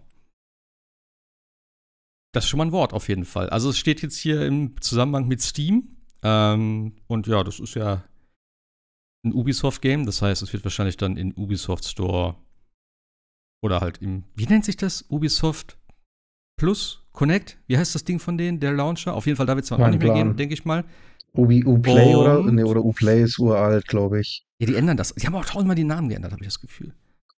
Das 2.33 2.45
ist 2.45 2.49
schon 2.49 2.59
mal 2.59 2.65
ein 2.65 2.71
Wort 2.71 2.93
auf 2.93 3.09
jeden 3.09 3.25
Fall. 3.25 3.49
Also 3.49 3.69
es 3.69 3.77
steht 3.77 4.01
jetzt 4.01 4.17
hier 4.17 4.45
im 4.45 4.79
Zusammenhang 4.81 5.27
mit 5.27 5.41
Steam. 5.41 5.97
Ähm, 6.23 6.95
und 7.07 7.27
ja, 7.27 7.43
das 7.43 7.59
ist 7.59 7.75
ja 7.75 8.03
ein 9.25 9.33
Ubisoft-Game. 9.33 10.05
Das 10.05 10.21
heißt, 10.21 10.41
es 10.41 10.53
wird 10.53 10.63
wahrscheinlich 10.63 10.97
dann 10.97 11.17
in 11.17 11.33
Ubisoft 11.35 11.85
Store 11.85 12.35
oder 13.61 13.81
halt 13.81 13.99
im, 14.01 14.23
wie 14.35 14.45
nennt 14.45 14.65
sich 14.65 14.77
das? 14.77 15.05
Ubisoft 15.09 15.77
Plus 16.57 17.03
Connect? 17.11 17.57
Wie 17.67 17.77
heißt 17.77 17.95
das 17.95 18.03
Ding 18.03 18.19
von 18.19 18.37
denen? 18.37 18.59
Der 18.59 18.71
Launcher? 18.71 19.13
Auf 19.13 19.25
jeden 19.25 19.35
Fall, 19.35 19.45
da 19.45 19.55
wird 19.55 19.65
es 19.65 19.71
auch 19.71 19.77
nicht 19.77 20.01
mehr 20.01 20.13
gehen, 20.13 20.35
denke 20.37 20.53
ich 20.53 20.63
mal. 20.63 20.85
Ubi, 21.33 21.63
Uplay 21.65 22.15
oder? 22.15 22.43
Nee, 22.43 22.63
oder 22.63 22.83
Uplay 22.83 23.23
ist 23.23 23.39
uralt, 23.39 23.87
glaube 23.87 24.21
ich. 24.21 24.45
Ja, 24.61 24.67
die 24.67 24.75
ändern 24.75 24.95
das. 24.95 25.15
Die 25.15 25.25
haben 25.25 25.33
auch 25.33 25.45
tausendmal 25.45 25.75
die 25.75 25.83
Namen 25.83 26.07
geändert, 26.07 26.33
habe 26.33 26.43
ich 26.43 26.47
das 26.47 26.61
Gefühl. 26.61 26.93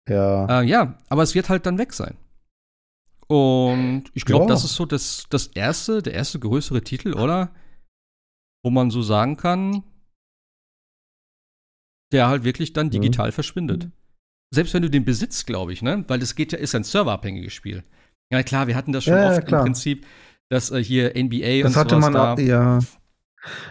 Ja. 0.09 0.59
Äh, 0.59 0.65
ja, 0.65 0.97
aber 1.07 1.23
es 1.23 1.33
wird 1.35 1.47
halt 1.47 1.65
dann 1.65 1.77
weg 1.77 1.93
sein. 1.93 2.17
Und 3.27 4.03
ich 4.13 4.25
glaube, 4.25 4.43
ja. 4.43 4.49
das 4.49 4.65
ist 4.65 4.75
so 4.75 4.85
das, 4.85 5.27
das 5.29 5.47
erste, 5.47 6.01
der 6.01 6.13
erste 6.13 6.37
größere 6.37 6.81
Titel, 6.81 7.13
oder? 7.13 7.55
Wo 8.61 8.71
man 8.71 8.91
so 8.91 9.01
sagen 9.01 9.37
kann, 9.37 9.83
der 12.11 12.27
halt 12.27 12.43
wirklich 12.43 12.73
dann 12.73 12.87
mhm. 12.87 12.91
digital 12.91 13.29
mhm. 13.29 13.33
verschwindet. 13.33 13.89
Selbst 14.53 14.73
wenn 14.73 14.83
du 14.83 14.89
den 14.89 15.05
besitzt, 15.05 15.47
glaube 15.47 15.71
ich, 15.71 15.81
ne? 15.81 16.03
Weil 16.09 16.19
das 16.19 16.35
geht 16.35 16.51
ja, 16.51 16.59
ist 16.59 16.75
ein 16.75 16.83
serverabhängiges 16.83 17.53
Spiel. 17.53 17.85
Ja, 18.33 18.43
klar, 18.43 18.67
wir 18.67 18.75
hatten 18.75 18.91
das 18.91 19.05
schon 19.05 19.13
ja, 19.13 19.31
oft 19.31 19.49
ja, 19.49 19.59
im 19.59 19.63
Prinzip, 19.63 20.05
dass 20.49 20.71
äh, 20.71 20.83
hier 20.83 21.13
NBA 21.15 21.63
das 21.63 21.71
und 21.71 21.75
hatte 21.77 21.97
man 21.97 22.15
auch, 22.17 22.37
ja. 22.37 22.79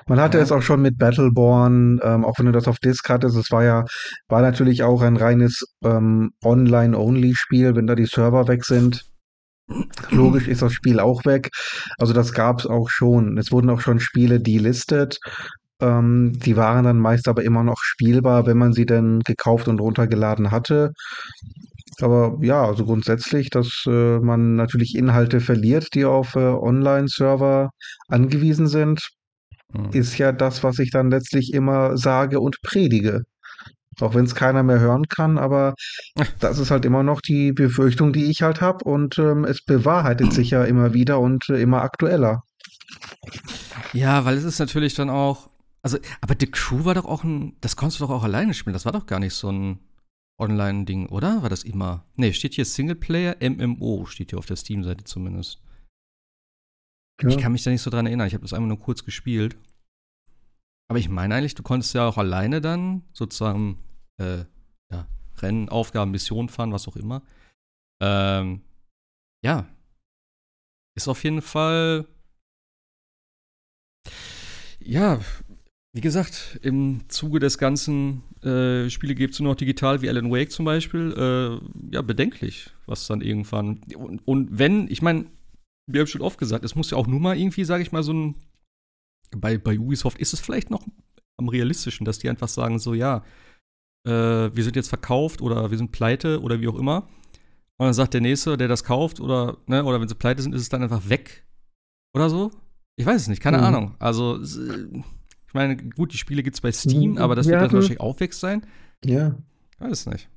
Man 0.06 0.20
hatte 0.20 0.38
ja. 0.38 0.44
es 0.44 0.52
auch 0.52 0.62
schon 0.62 0.82
mit 0.82 0.98
Battleborn, 0.98 2.00
ähm, 2.02 2.24
auch 2.24 2.38
wenn 2.38 2.46
du 2.46 2.52
das 2.52 2.68
auf 2.68 2.78
Disk 2.78 3.08
hattest. 3.08 3.36
Es 3.36 3.50
war 3.50 3.64
ja, 3.64 3.84
war 4.28 4.42
natürlich 4.42 4.82
auch 4.82 5.02
ein 5.02 5.16
reines 5.16 5.64
ähm, 5.84 6.32
Online-Only-Spiel, 6.44 7.74
wenn 7.76 7.86
da 7.86 7.94
die 7.94 8.06
Server 8.06 8.48
weg 8.48 8.64
sind. 8.64 9.04
Logisch 10.10 10.48
ist 10.48 10.62
das 10.62 10.72
Spiel 10.72 11.00
auch 11.00 11.24
weg. 11.24 11.48
Also 11.98 12.12
das 12.12 12.32
gab 12.32 12.60
es 12.60 12.66
auch 12.66 12.90
schon. 12.90 13.38
Es 13.38 13.52
wurden 13.52 13.70
auch 13.70 13.80
schon 13.80 14.00
Spiele 14.00 14.40
delistet. 14.40 15.18
Ähm, 15.80 16.32
die 16.38 16.56
waren 16.56 16.84
dann 16.84 16.98
meist 16.98 17.28
aber 17.28 17.42
immer 17.42 17.64
noch 17.64 17.78
spielbar, 17.80 18.46
wenn 18.46 18.58
man 18.58 18.72
sie 18.72 18.86
denn 18.86 19.20
gekauft 19.20 19.68
und 19.68 19.80
runtergeladen 19.80 20.50
hatte. 20.50 20.92
Aber 22.00 22.38
ja, 22.40 22.64
also 22.64 22.84
grundsätzlich, 22.84 23.50
dass 23.50 23.84
äh, 23.86 24.18
man 24.18 24.56
natürlich 24.56 24.94
Inhalte 24.96 25.40
verliert, 25.40 25.88
die 25.94 26.04
auf 26.04 26.36
äh, 26.36 26.40
Online-Server 26.40 27.70
angewiesen 28.08 28.66
sind, 28.66 29.08
mhm. 29.72 29.90
ist 29.92 30.18
ja 30.18 30.32
das, 30.32 30.62
was 30.62 30.78
ich 30.78 30.90
dann 30.90 31.10
letztlich 31.10 31.52
immer 31.52 31.96
sage 31.96 32.40
und 32.40 32.56
predige. 32.62 33.22
Auch 34.00 34.14
wenn 34.14 34.24
es 34.24 34.34
keiner 34.34 34.62
mehr 34.62 34.80
hören 34.80 35.06
kann, 35.08 35.36
aber 35.38 35.74
das 36.40 36.58
ist 36.58 36.70
halt 36.70 36.84
immer 36.84 37.02
noch 37.02 37.20
die 37.20 37.52
Befürchtung, 37.52 38.12
die 38.12 38.24
ich 38.24 38.42
halt 38.42 38.60
habe 38.60 38.84
und 38.84 39.18
ähm, 39.18 39.44
es 39.44 39.62
bewahrheitet 39.64 40.32
sich 40.32 40.50
ja 40.50 40.64
immer 40.64 40.94
wieder 40.94 41.20
und 41.20 41.48
äh, 41.50 41.60
immer 41.60 41.82
aktueller. 41.82 42.42
Ja, 43.92 44.24
weil 44.24 44.36
es 44.36 44.44
ist 44.44 44.58
natürlich 44.58 44.94
dann 44.94 45.10
auch, 45.10 45.50
also, 45.82 45.98
aber 46.20 46.34
The 46.38 46.46
Crew 46.46 46.84
war 46.84 46.94
doch 46.94 47.04
auch 47.04 47.24
ein, 47.24 47.56
das 47.60 47.76
konntest 47.76 48.00
du 48.00 48.06
doch 48.06 48.12
auch 48.12 48.24
alleine 48.24 48.54
spielen, 48.54 48.72
das 48.72 48.84
war 48.84 48.92
doch 48.92 49.06
gar 49.06 49.18
nicht 49.18 49.34
so 49.34 49.50
ein 49.50 49.78
Online-Ding, 50.38 51.06
oder? 51.06 51.42
War 51.42 51.50
das 51.50 51.62
immer? 51.62 52.04
Nee, 52.16 52.32
steht 52.32 52.54
hier 52.54 52.64
Singleplayer 52.64 53.36
MMO, 53.40 54.06
steht 54.06 54.30
hier 54.30 54.38
auf 54.38 54.46
der 54.46 54.56
Steam-Seite 54.56 55.04
zumindest. 55.04 55.60
Ja. 57.22 57.28
Ich 57.28 57.38
kann 57.38 57.52
mich 57.52 57.62
da 57.62 57.70
nicht 57.70 57.82
so 57.82 57.90
dran 57.90 58.06
erinnern, 58.06 58.26
ich 58.26 58.34
habe 58.34 58.42
das 58.42 58.52
einmal 58.52 58.68
nur 58.68 58.80
kurz 58.80 59.04
gespielt. 59.04 59.56
Aber 60.88 60.98
ich 60.98 61.08
meine 61.08 61.34
eigentlich, 61.34 61.54
du 61.54 61.62
konntest 61.62 61.94
ja 61.94 62.06
auch 62.06 62.18
alleine 62.18 62.60
dann 62.60 63.02
sozusagen 63.12 63.78
äh, 64.18 64.44
ja, 64.90 65.06
Rennen, 65.38 65.68
Aufgaben, 65.68 66.10
Missionen 66.10 66.48
fahren, 66.48 66.72
was 66.72 66.86
auch 66.88 66.96
immer. 66.96 67.22
Ähm, 68.00 68.62
ja. 69.42 69.66
Ist 70.94 71.08
auf 71.08 71.24
jeden 71.24 71.40
Fall. 71.40 72.06
Ja, 74.80 75.20
wie 75.94 76.00
gesagt, 76.00 76.58
im 76.62 77.08
Zuge 77.08 77.38
des 77.38 77.56
ganzen 77.58 78.22
äh, 78.42 78.90
Spiele 78.90 79.14
gibt 79.14 79.34
es 79.34 79.40
nur 79.40 79.52
noch 79.52 79.58
digital 79.58 80.02
wie 80.02 80.08
Alan 80.08 80.30
Wake 80.30 80.50
zum 80.50 80.64
Beispiel. 80.64 81.14
Äh, 81.16 81.94
ja, 81.94 82.02
bedenklich, 82.02 82.70
was 82.86 83.06
dann 83.06 83.20
irgendwann. 83.20 83.80
Und, 83.96 84.26
und 84.26 84.58
wenn, 84.58 84.90
ich 84.90 85.02
meine, 85.02 85.26
wir 85.86 86.00
haben 86.00 86.06
schon 86.06 86.22
oft 86.22 86.38
gesagt, 86.38 86.64
es 86.64 86.74
muss 86.74 86.90
ja 86.90 86.98
auch 86.98 87.06
nur 87.06 87.20
mal 87.20 87.36
irgendwie, 87.36 87.64
sage 87.64 87.82
ich 87.82 87.92
mal, 87.92 88.02
so 88.02 88.12
ein 88.12 88.34
bei, 89.36 89.58
bei 89.58 89.78
Ubisoft 89.78 90.18
ist 90.18 90.32
es 90.32 90.40
vielleicht 90.40 90.70
noch 90.70 90.86
am 91.38 91.48
realistischen, 91.48 92.04
dass 92.04 92.18
die 92.18 92.28
einfach 92.28 92.48
sagen, 92.48 92.78
so 92.78 92.94
ja, 92.94 93.24
äh, 94.06 94.10
wir 94.10 94.64
sind 94.64 94.76
jetzt 94.76 94.88
verkauft 94.88 95.40
oder 95.40 95.70
wir 95.70 95.78
sind 95.78 95.92
pleite 95.92 96.40
oder 96.40 96.60
wie 96.60 96.68
auch 96.68 96.78
immer. 96.78 97.08
Und 97.78 97.86
dann 97.86 97.94
sagt 97.94 98.14
der 98.14 98.20
Nächste, 98.20 98.56
der 98.56 98.68
das 98.68 98.84
kauft 98.84 99.20
oder, 99.20 99.56
ne, 99.66 99.84
oder 99.84 100.00
wenn 100.00 100.08
sie 100.08 100.14
pleite 100.14 100.42
sind, 100.42 100.54
ist 100.54 100.62
es 100.62 100.68
dann 100.68 100.82
einfach 100.82 101.08
weg 101.08 101.44
oder 102.14 102.28
so. 102.28 102.50
Ich 102.96 103.06
weiß 103.06 103.22
es 103.22 103.28
nicht, 103.28 103.42
keine 103.42 103.58
mhm. 103.58 103.64
Ahnung. 103.64 103.94
Also, 103.98 104.40
ich 104.42 105.54
meine, 105.54 105.76
gut, 105.76 106.12
die 106.12 106.18
Spiele 106.18 106.42
gibt 106.42 106.56
es 106.56 106.60
bei 106.60 106.70
Steam, 106.70 107.12
mhm. 107.12 107.18
aber 107.18 107.34
das 107.34 107.46
wir 107.46 107.52
wird 107.52 107.62
dann 107.62 107.72
wahrscheinlich 107.72 108.00
auch 108.00 108.20
weg 108.20 108.34
sein. 108.34 108.66
Ja. 109.04 109.36
Ich 109.72 109.80
weiß 109.80 110.06
nicht. 110.06 110.28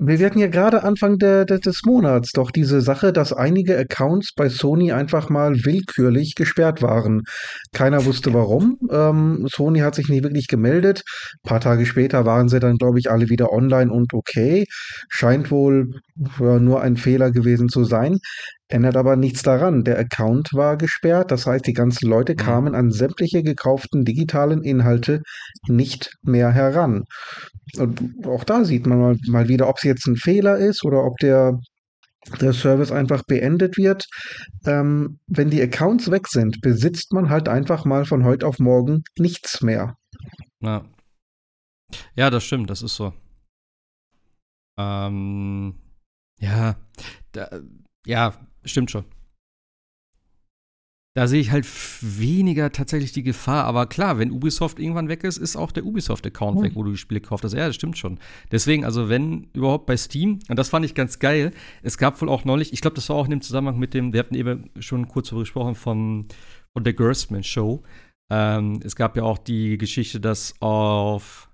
Wir 0.00 0.24
hatten 0.24 0.38
ja 0.38 0.46
gerade 0.46 0.84
Anfang 0.84 1.18
der, 1.18 1.44
der, 1.44 1.58
des 1.58 1.82
Monats 1.84 2.30
doch 2.30 2.52
diese 2.52 2.80
Sache, 2.80 3.12
dass 3.12 3.32
einige 3.32 3.76
Accounts 3.76 4.32
bei 4.32 4.48
Sony 4.48 4.92
einfach 4.92 5.28
mal 5.28 5.64
willkürlich 5.64 6.36
gesperrt 6.36 6.82
waren. 6.82 7.22
Keiner 7.72 8.04
wusste 8.04 8.32
warum. 8.32 8.78
Ähm, 8.92 9.46
Sony 9.50 9.80
hat 9.80 9.96
sich 9.96 10.08
nicht 10.08 10.22
wirklich 10.22 10.46
gemeldet. 10.46 11.02
Ein 11.42 11.48
paar 11.48 11.60
Tage 11.60 11.84
später 11.84 12.24
waren 12.24 12.48
sie 12.48 12.60
dann, 12.60 12.76
glaube 12.76 13.00
ich, 13.00 13.10
alle 13.10 13.28
wieder 13.28 13.52
online 13.52 13.90
und 13.92 14.14
okay. 14.14 14.66
Scheint 15.08 15.50
wohl 15.50 15.90
ja, 16.38 16.60
nur 16.60 16.80
ein 16.80 16.96
Fehler 16.96 17.32
gewesen 17.32 17.68
zu 17.68 17.82
sein. 17.82 18.18
Ändert 18.70 18.96
aber 18.96 19.16
nichts 19.16 19.42
daran. 19.42 19.82
Der 19.82 19.98
Account 19.98 20.50
war 20.52 20.76
gesperrt. 20.76 21.30
Das 21.30 21.46
heißt, 21.46 21.66
die 21.66 21.72
ganzen 21.72 22.06
Leute 22.08 22.34
mhm. 22.34 22.36
kamen 22.36 22.74
an 22.74 22.90
sämtliche 22.90 23.42
gekauften 23.42 24.04
digitalen 24.04 24.62
Inhalte 24.62 25.22
nicht 25.68 26.14
mehr 26.22 26.50
heran. 26.52 27.04
Und 27.78 28.26
auch 28.26 28.44
da 28.44 28.64
sieht 28.64 28.86
man 28.86 28.98
mal, 28.98 29.16
mal 29.28 29.48
wieder, 29.48 29.68
ob 29.68 29.78
es 29.78 29.84
jetzt 29.84 30.06
ein 30.06 30.16
Fehler 30.16 30.58
ist 30.58 30.84
oder 30.84 31.04
ob 31.04 31.16
der, 31.18 31.58
der 32.40 32.52
Service 32.52 32.92
einfach 32.92 33.22
beendet 33.26 33.78
wird. 33.78 34.06
Ähm, 34.66 35.18
wenn 35.26 35.48
die 35.48 35.62
Accounts 35.62 36.10
weg 36.10 36.28
sind, 36.28 36.60
besitzt 36.60 37.12
man 37.12 37.30
halt 37.30 37.48
einfach 37.48 37.86
mal 37.86 38.04
von 38.04 38.24
heute 38.24 38.46
auf 38.46 38.58
morgen 38.58 39.02
nichts 39.18 39.62
mehr. 39.62 39.94
Ja, 40.60 40.84
ja 42.14 42.28
das 42.28 42.44
stimmt, 42.44 42.68
das 42.68 42.82
ist 42.82 42.96
so. 42.96 43.14
Ähm, 44.78 45.74
ja, 46.38 46.76
da, 47.32 47.48
ja, 48.06 48.34
stimmt 48.70 48.90
schon. 48.90 49.04
Da 51.18 51.26
sehe 51.26 51.40
ich 51.40 51.50
halt 51.50 51.66
weniger 52.00 52.70
tatsächlich 52.70 53.10
die 53.10 53.24
Gefahr. 53.24 53.64
Aber 53.64 53.86
klar, 53.86 54.20
wenn 54.20 54.30
Ubisoft 54.30 54.78
irgendwann 54.78 55.08
weg 55.08 55.24
ist, 55.24 55.36
ist 55.36 55.56
auch 55.56 55.72
der 55.72 55.84
Ubisoft-Account 55.84 56.58
mhm. 56.58 56.62
weg, 56.62 56.72
wo 56.76 56.84
du 56.84 56.92
die 56.92 56.96
Spiele 56.96 57.20
gekauft 57.20 57.42
hast. 57.42 57.54
Ja, 57.54 57.66
das 57.66 57.74
stimmt 57.74 57.98
schon. 57.98 58.20
Deswegen, 58.52 58.84
also 58.84 59.08
wenn 59.08 59.48
überhaupt 59.52 59.86
bei 59.86 59.96
Steam, 59.96 60.38
und 60.48 60.56
das 60.56 60.68
fand 60.68 60.84
ich 60.84 60.94
ganz 60.94 61.18
geil, 61.18 61.50
es 61.82 61.98
gab 61.98 62.20
wohl 62.20 62.28
auch 62.28 62.44
neulich, 62.44 62.72
ich 62.72 62.80
glaube, 62.80 62.94
das 62.94 63.08
war 63.08 63.16
auch 63.16 63.24
in 63.24 63.32
dem 63.32 63.40
Zusammenhang 63.40 63.80
mit 63.80 63.94
dem, 63.94 64.12
wir 64.12 64.20
hatten 64.20 64.36
eben 64.36 64.70
schon 64.78 65.08
kurz 65.08 65.30
darüber 65.30 65.42
gesprochen, 65.42 65.74
von, 65.74 66.28
von 66.72 66.84
der 66.84 66.92
Gerstmann 66.92 67.42
Show. 67.42 67.82
Ähm, 68.30 68.78
es 68.84 68.94
gab 68.94 69.16
ja 69.16 69.24
auch 69.24 69.38
die 69.38 69.76
Geschichte, 69.76 70.20
dass 70.20 70.54
auf, 70.60 71.50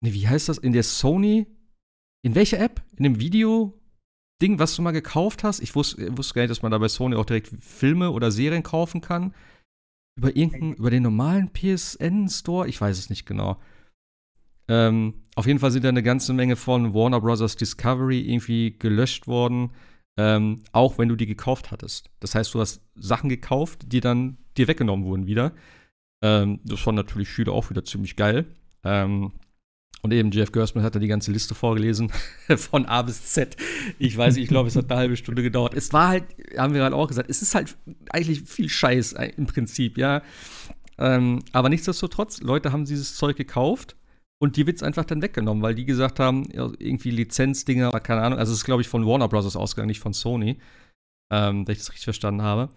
ne, 0.00 0.12
wie 0.12 0.28
heißt 0.28 0.48
das, 0.48 0.58
in 0.58 0.72
der 0.72 0.84
Sony, 0.84 1.46
in 2.22 2.36
welcher 2.36 2.60
App? 2.60 2.82
In 2.96 3.02
dem 3.02 3.18
Video 3.18 3.74
Ding, 4.42 4.58
was 4.58 4.76
du 4.76 4.82
mal 4.82 4.92
gekauft 4.92 5.44
hast. 5.44 5.60
Ich 5.60 5.74
wusste, 5.74 6.16
wusste 6.16 6.34
gar 6.34 6.42
nicht, 6.42 6.50
dass 6.50 6.62
man 6.62 6.72
da 6.72 6.78
bei 6.78 6.88
Sony 6.88 7.16
auch 7.16 7.24
direkt 7.24 7.48
Filme 7.60 8.10
oder 8.10 8.30
Serien 8.30 8.62
kaufen 8.62 9.00
kann. 9.00 9.34
Über 10.18 10.36
irgendeinen, 10.36 10.74
über 10.74 10.90
den 10.90 11.02
normalen 11.02 11.50
PSN-Store. 11.52 12.68
Ich 12.68 12.80
weiß 12.80 12.98
es 12.98 13.10
nicht 13.10 13.26
genau. 13.26 13.60
Ähm, 14.68 15.14
auf 15.36 15.46
jeden 15.46 15.58
Fall 15.58 15.70
sind 15.70 15.84
da 15.84 15.88
eine 15.88 16.02
ganze 16.02 16.32
Menge 16.32 16.56
von 16.56 16.92
Warner 16.92 17.20
Bros. 17.20 17.56
Discovery 17.56 18.20
irgendwie 18.20 18.78
gelöscht 18.78 19.26
worden. 19.26 19.70
Ähm, 20.18 20.62
auch 20.72 20.98
wenn 20.98 21.08
du 21.08 21.16
die 21.16 21.26
gekauft 21.26 21.70
hattest. 21.70 22.10
Das 22.20 22.34
heißt, 22.34 22.54
du 22.54 22.60
hast 22.60 22.80
Sachen 22.94 23.28
gekauft, 23.28 23.92
die 23.92 24.00
dann 24.00 24.38
dir 24.56 24.66
weggenommen 24.66 25.04
wurden 25.04 25.26
wieder. 25.26 25.52
Ähm, 26.22 26.60
das 26.64 26.84
war 26.86 26.94
natürlich 26.94 27.28
Schüler 27.28 27.52
auch 27.52 27.68
wieder 27.68 27.84
ziemlich 27.84 28.16
geil. 28.16 28.46
Ähm, 28.82 29.32
und 30.06 30.12
eben 30.12 30.30
Jeff 30.30 30.52
Gersman 30.52 30.84
hat 30.84 30.94
da 30.94 31.00
die 31.00 31.08
ganze 31.08 31.32
Liste 31.32 31.56
vorgelesen, 31.56 32.12
von 32.56 32.86
A 32.86 33.02
bis 33.02 33.24
Z. 33.24 33.56
Ich 33.98 34.16
weiß 34.16 34.36
nicht, 34.36 34.44
ich 34.44 34.48
glaube, 34.48 34.68
es 34.68 34.76
hat 34.76 34.88
eine 34.88 35.00
halbe 35.00 35.16
Stunde 35.16 35.42
gedauert. 35.42 35.74
Es 35.74 35.92
war 35.92 36.06
halt, 36.06 36.24
haben 36.56 36.74
wir 36.74 36.80
gerade 36.80 36.94
auch 36.94 37.08
gesagt, 37.08 37.28
es 37.28 37.42
ist 37.42 37.56
halt 37.56 37.76
eigentlich 38.10 38.42
viel 38.42 38.68
Scheiß 38.68 39.16
im 39.36 39.46
Prinzip, 39.46 39.98
ja. 39.98 40.22
Ähm, 40.96 41.42
aber 41.50 41.68
nichtsdestotrotz, 41.70 42.40
Leute 42.40 42.70
haben 42.70 42.84
dieses 42.84 43.16
Zeug 43.16 43.36
gekauft 43.36 43.96
und 44.38 44.56
die 44.56 44.64
wird 44.68 44.76
es 44.76 44.84
einfach 44.84 45.04
dann 45.04 45.22
weggenommen, 45.22 45.60
weil 45.60 45.74
die 45.74 45.84
gesagt 45.84 46.20
haben, 46.20 46.44
ja, 46.52 46.70
irgendwie 46.78 47.10
Lizenzdinger, 47.10 47.90
keine 47.98 48.22
Ahnung. 48.22 48.38
Also, 48.38 48.52
es 48.52 48.60
ist, 48.60 48.64
glaube 48.64 48.82
ich, 48.82 48.88
von 48.88 49.04
Warner 49.04 49.26
Bros. 49.26 49.56
ausgegangen, 49.56 49.88
nicht 49.88 50.00
von 50.00 50.12
Sony, 50.12 50.58
ähm, 51.32 51.66
wenn 51.66 51.72
ich 51.72 51.78
das 51.78 51.90
richtig 51.90 52.04
verstanden 52.04 52.42
habe. 52.42 52.68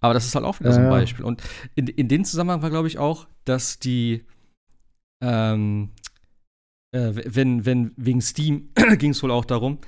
Aber 0.00 0.14
das 0.14 0.24
ist 0.24 0.36
halt 0.36 0.44
auch 0.44 0.60
wieder 0.60 0.72
so 0.72 0.78
ein 0.78 0.88
Beispiel. 0.88 1.24
Und 1.24 1.42
in, 1.74 1.88
in 1.88 2.06
dem 2.06 2.24
Zusammenhang 2.24 2.62
war, 2.62 2.70
glaube 2.70 2.86
ich, 2.86 2.98
auch, 2.98 3.26
dass 3.44 3.80
die, 3.80 4.24
ähm, 5.20 5.90
äh, 6.92 7.12
wenn, 7.26 7.64
wenn 7.64 7.92
wegen 7.96 8.20
Steam 8.20 8.70
ging 8.98 9.10
es 9.10 9.22
wohl 9.22 9.30
auch 9.30 9.44
darum, 9.44 9.78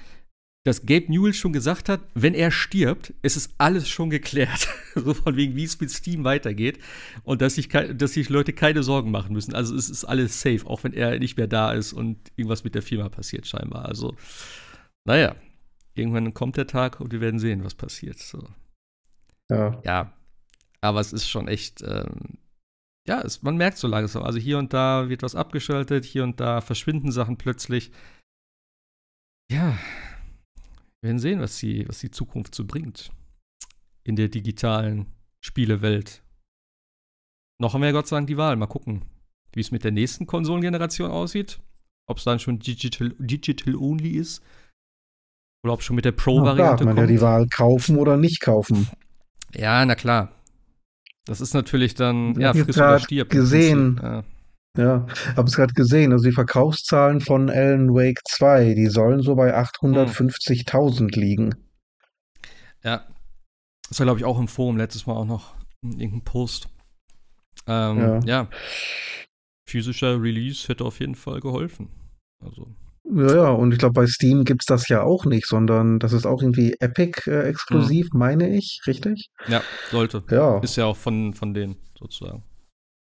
dass 0.65 0.85
Gabe 0.85 1.07
Newell 1.09 1.33
schon 1.33 1.53
gesagt 1.53 1.89
hat, 1.89 2.01
wenn 2.15 2.35
er 2.35 2.51
stirbt, 2.51 3.15
ist 3.23 3.37
es 3.37 3.49
alles 3.59 3.89
schon 3.89 4.11
geklärt. 4.11 4.69
so 4.95 5.15
von 5.15 5.37
wegen, 5.37 5.57
wie 5.57 5.65
es 5.65 5.81
mit 5.81 5.91
Steam 5.91 6.25
weitergeht. 6.25 6.79
Und 7.23 7.41
dass 7.41 7.55
sich, 7.55 7.69
dass 7.69 8.13
sich 8.13 8.29
Leute 8.29 8.53
keine 8.53 8.83
Sorgen 8.83 9.11
machen 9.11 9.33
müssen. 9.33 9.55
Also 9.55 9.75
es 9.75 9.89
ist 9.89 10.05
alles 10.05 10.41
safe, 10.41 10.67
auch 10.67 10.85
wenn 10.85 10.93
er 10.93 11.19
nicht 11.19 11.39
mehr 11.39 11.47
da 11.47 11.73
ist 11.73 11.93
und 11.93 12.19
irgendwas 12.37 12.65
mit 12.65 12.75
der 12.75 12.83
Firma 12.83 13.09
passiert, 13.09 13.47
scheinbar. 13.47 13.87
Also, 13.87 14.17
naja, 15.05 15.37
irgendwann 15.95 16.35
kommt 16.35 16.57
der 16.57 16.67
Tag 16.67 17.01
und 17.01 17.13
wir 17.13 17.21
werden 17.21 17.41
sehen, 17.41 17.65
was 17.65 17.75
passiert. 17.75 18.19
So. 18.19 18.47
Ja. 19.51 19.81
Ja. 19.85 20.13
Aber 20.81 21.01
es 21.01 21.13
ist 21.13 21.29
schon 21.29 21.49
echt. 21.49 21.83
Ähm, 21.83 22.39
ja, 23.09 23.23
es, 23.23 23.43
man 23.43 23.57
merkt 23.57 23.79
so 23.79 23.89
langsam. 23.89 24.23
Also 24.23 24.39
hier 24.39 24.59
und 24.59 24.73
da 24.73 25.09
wird 25.09 25.23
was 25.23 25.35
abgeschaltet, 25.35 26.05
hier 26.05 26.23
und 26.23 26.39
da 26.41 26.61
verschwinden 26.61 27.11
Sachen 27.11 27.39
plötzlich. 27.39 27.91
Ja, 29.51 29.79
wir 31.01 31.09
werden 31.09 31.19
sehen, 31.19 31.41
was 31.41 31.59
die, 31.59 31.89
was 31.89 32.01
die 32.01 32.11
Zukunft 32.11 32.55
so 32.55 32.67
bringt. 32.67 33.11
In 34.05 34.15
der 34.15 34.29
digitalen 34.29 35.07
Spielewelt. 35.45 36.23
Noch 37.61 37.75
haben 37.75 37.81
wir 37.81 37.89
ja 37.89 37.93
Gott 37.93 38.07
sei 38.07 38.17
Dank 38.17 38.27
die 38.27 38.37
Wahl. 38.37 38.57
Mal 38.57 38.67
gucken, 38.67 39.05
wie 39.53 39.61
es 39.61 39.71
mit 39.71 39.85
der 39.85 39.91
nächsten 39.91 40.27
Konsolengeneration 40.27 41.11
aussieht. 41.11 41.61
Ob 42.07 42.19
es 42.19 42.25
dann 42.25 42.39
schon 42.39 42.59
digital, 42.59 43.15
digital 43.19 43.75
only 43.75 44.11
ist. 44.11 44.43
Oder 45.65 45.73
ob 45.73 45.83
schon 45.83 45.97
mit 45.97 46.05
der 46.05 46.13
Pro-Variante 46.13 46.85
kommt. 46.85 46.97
man 46.97 47.05
ja 47.05 47.07
die 47.07 47.21
Wahl 47.21 47.47
kaufen 47.49 47.97
oder 47.97 48.17
nicht 48.17 48.41
kaufen. 48.41 48.89
Ja, 49.55 49.85
na 49.85 49.95
klar. 49.95 50.38
Das 51.29 51.43
ist 51.43 51.53
natürlich 51.53 51.95
dann, 51.95 52.41
ja, 52.41 52.55
friss 52.55 52.79
oder 52.79 52.99
stirb. 52.99 53.29
gesehen. 53.29 54.01
Ja. 54.03 54.25
Ja, 54.77 55.07
habe 55.37 55.49
es 55.49 55.57
gerade 55.57 55.75
gesehen. 55.75 56.13
Also 56.13 56.25
die 56.25 56.35
Verkaufszahlen 56.35 57.21
von 57.21 57.51
Alan 57.51 57.95
Wake 57.95 58.21
2, 58.29 58.75
die 58.75 58.87
sollen 58.87 59.21
so 59.23 59.35
bei 59.35 59.55
850.000 59.55 60.99
hm. 60.99 61.09
liegen. 61.09 61.55
Ja, 62.85 63.05
das 63.89 63.99
war, 63.99 64.07
glaube 64.07 64.21
ich, 64.21 64.25
auch 64.25 64.39
im 64.39 64.49
Forum 64.49 64.77
letztes 64.77 65.07
Mal 65.07 65.15
auch 65.15 65.25
noch 65.25 65.55
irgendein 65.83 66.23
Post. 66.23 66.69
Ähm, 67.67 67.99
ja. 67.99 68.21
ja. 68.21 68.49
physischer 69.69 70.23
Release 70.23 70.69
hätte 70.69 70.85
auf 70.85 71.01
jeden 71.01 71.15
Fall 71.15 71.41
geholfen. 71.41 71.89
Also. 72.43 72.69
Ja, 73.11 73.35
ja, 73.35 73.49
und 73.51 73.73
ich 73.73 73.79
glaube, 73.79 73.95
bei 73.95 74.07
Steam 74.07 74.45
gibt 74.45 74.63
es 74.63 74.67
das 74.67 74.89
ja 74.89 75.03
auch 75.03 75.25
nicht, 75.25 75.47
sondern 75.47 75.99
das 75.99 76.13
ist 76.13 76.27
auch 76.27 76.43
irgendwie 76.43 76.75
Epic-exklusiv, 76.79 78.07
äh, 78.07 78.11
mhm. 78.13 78.19
meine 78.19 78.57
ich, 78.57 78.83
richtig? 78.87 79.31
Ja, 79.47 79.63
sollte. 79.91 80.23
Ja. 80.31 80.59
Ist 80.59 80.77
ja 80.77 80.85
auch 80.85 80.97
von, 80.97 81.33
von 81.33 81.55
denen 81.55 81.77
sozusagen. 81.99 82.43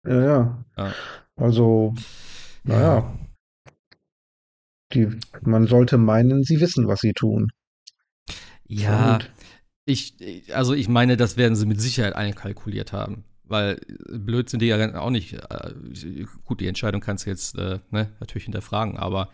Ja, 0.07 0.23
ja. 0.23 0.65
ja. 0.79 0.95
Also, 1.37 1.95
naja. 2.65 3.19
Die, 4.95 5.09
man 5.43 5.67
sollte 5.67 5.99
meinen, 5.99 6.43
sie 6.43 6.61
wissen, 6.61 6.89
was 6.89 7.01
sie 7.01 7.13
tun. 7.13 7.51
Ja, 8.67 9.19
ich, 9.85 10.15
also 10.53 10.75
ich 10.75 10.89
meine, 10.89 11.17
das 11.17 11.37
werden 11.37 11.57
sie 11.57 11.67
mit 11.67 11.81
Sicherheit 11.81 12.15
einkalkuliert 12.15 12.93
haben. 12.93 13.25
Weil 13.45 13.81
blöd 14.11 14.51
sind 14.51 14.61
die 14.61 14.67
ja 14.67 15.01
auch 15.01 15.09
nicht. 15.09 15.33
Äh, 15.33 16.27
gut, 16.45 16.61
die 16.61 16.67
Entscheidung 16.67 17.01
kannst 17.01 17.25
du 17.25 17.31
jetzt 17.31 17.57
äh, 17.57 17.79
ne, 17.91 18.13
natürlich 18.21 18.45
hinterfragen, 18.45 18.99
aber 18.99 19.31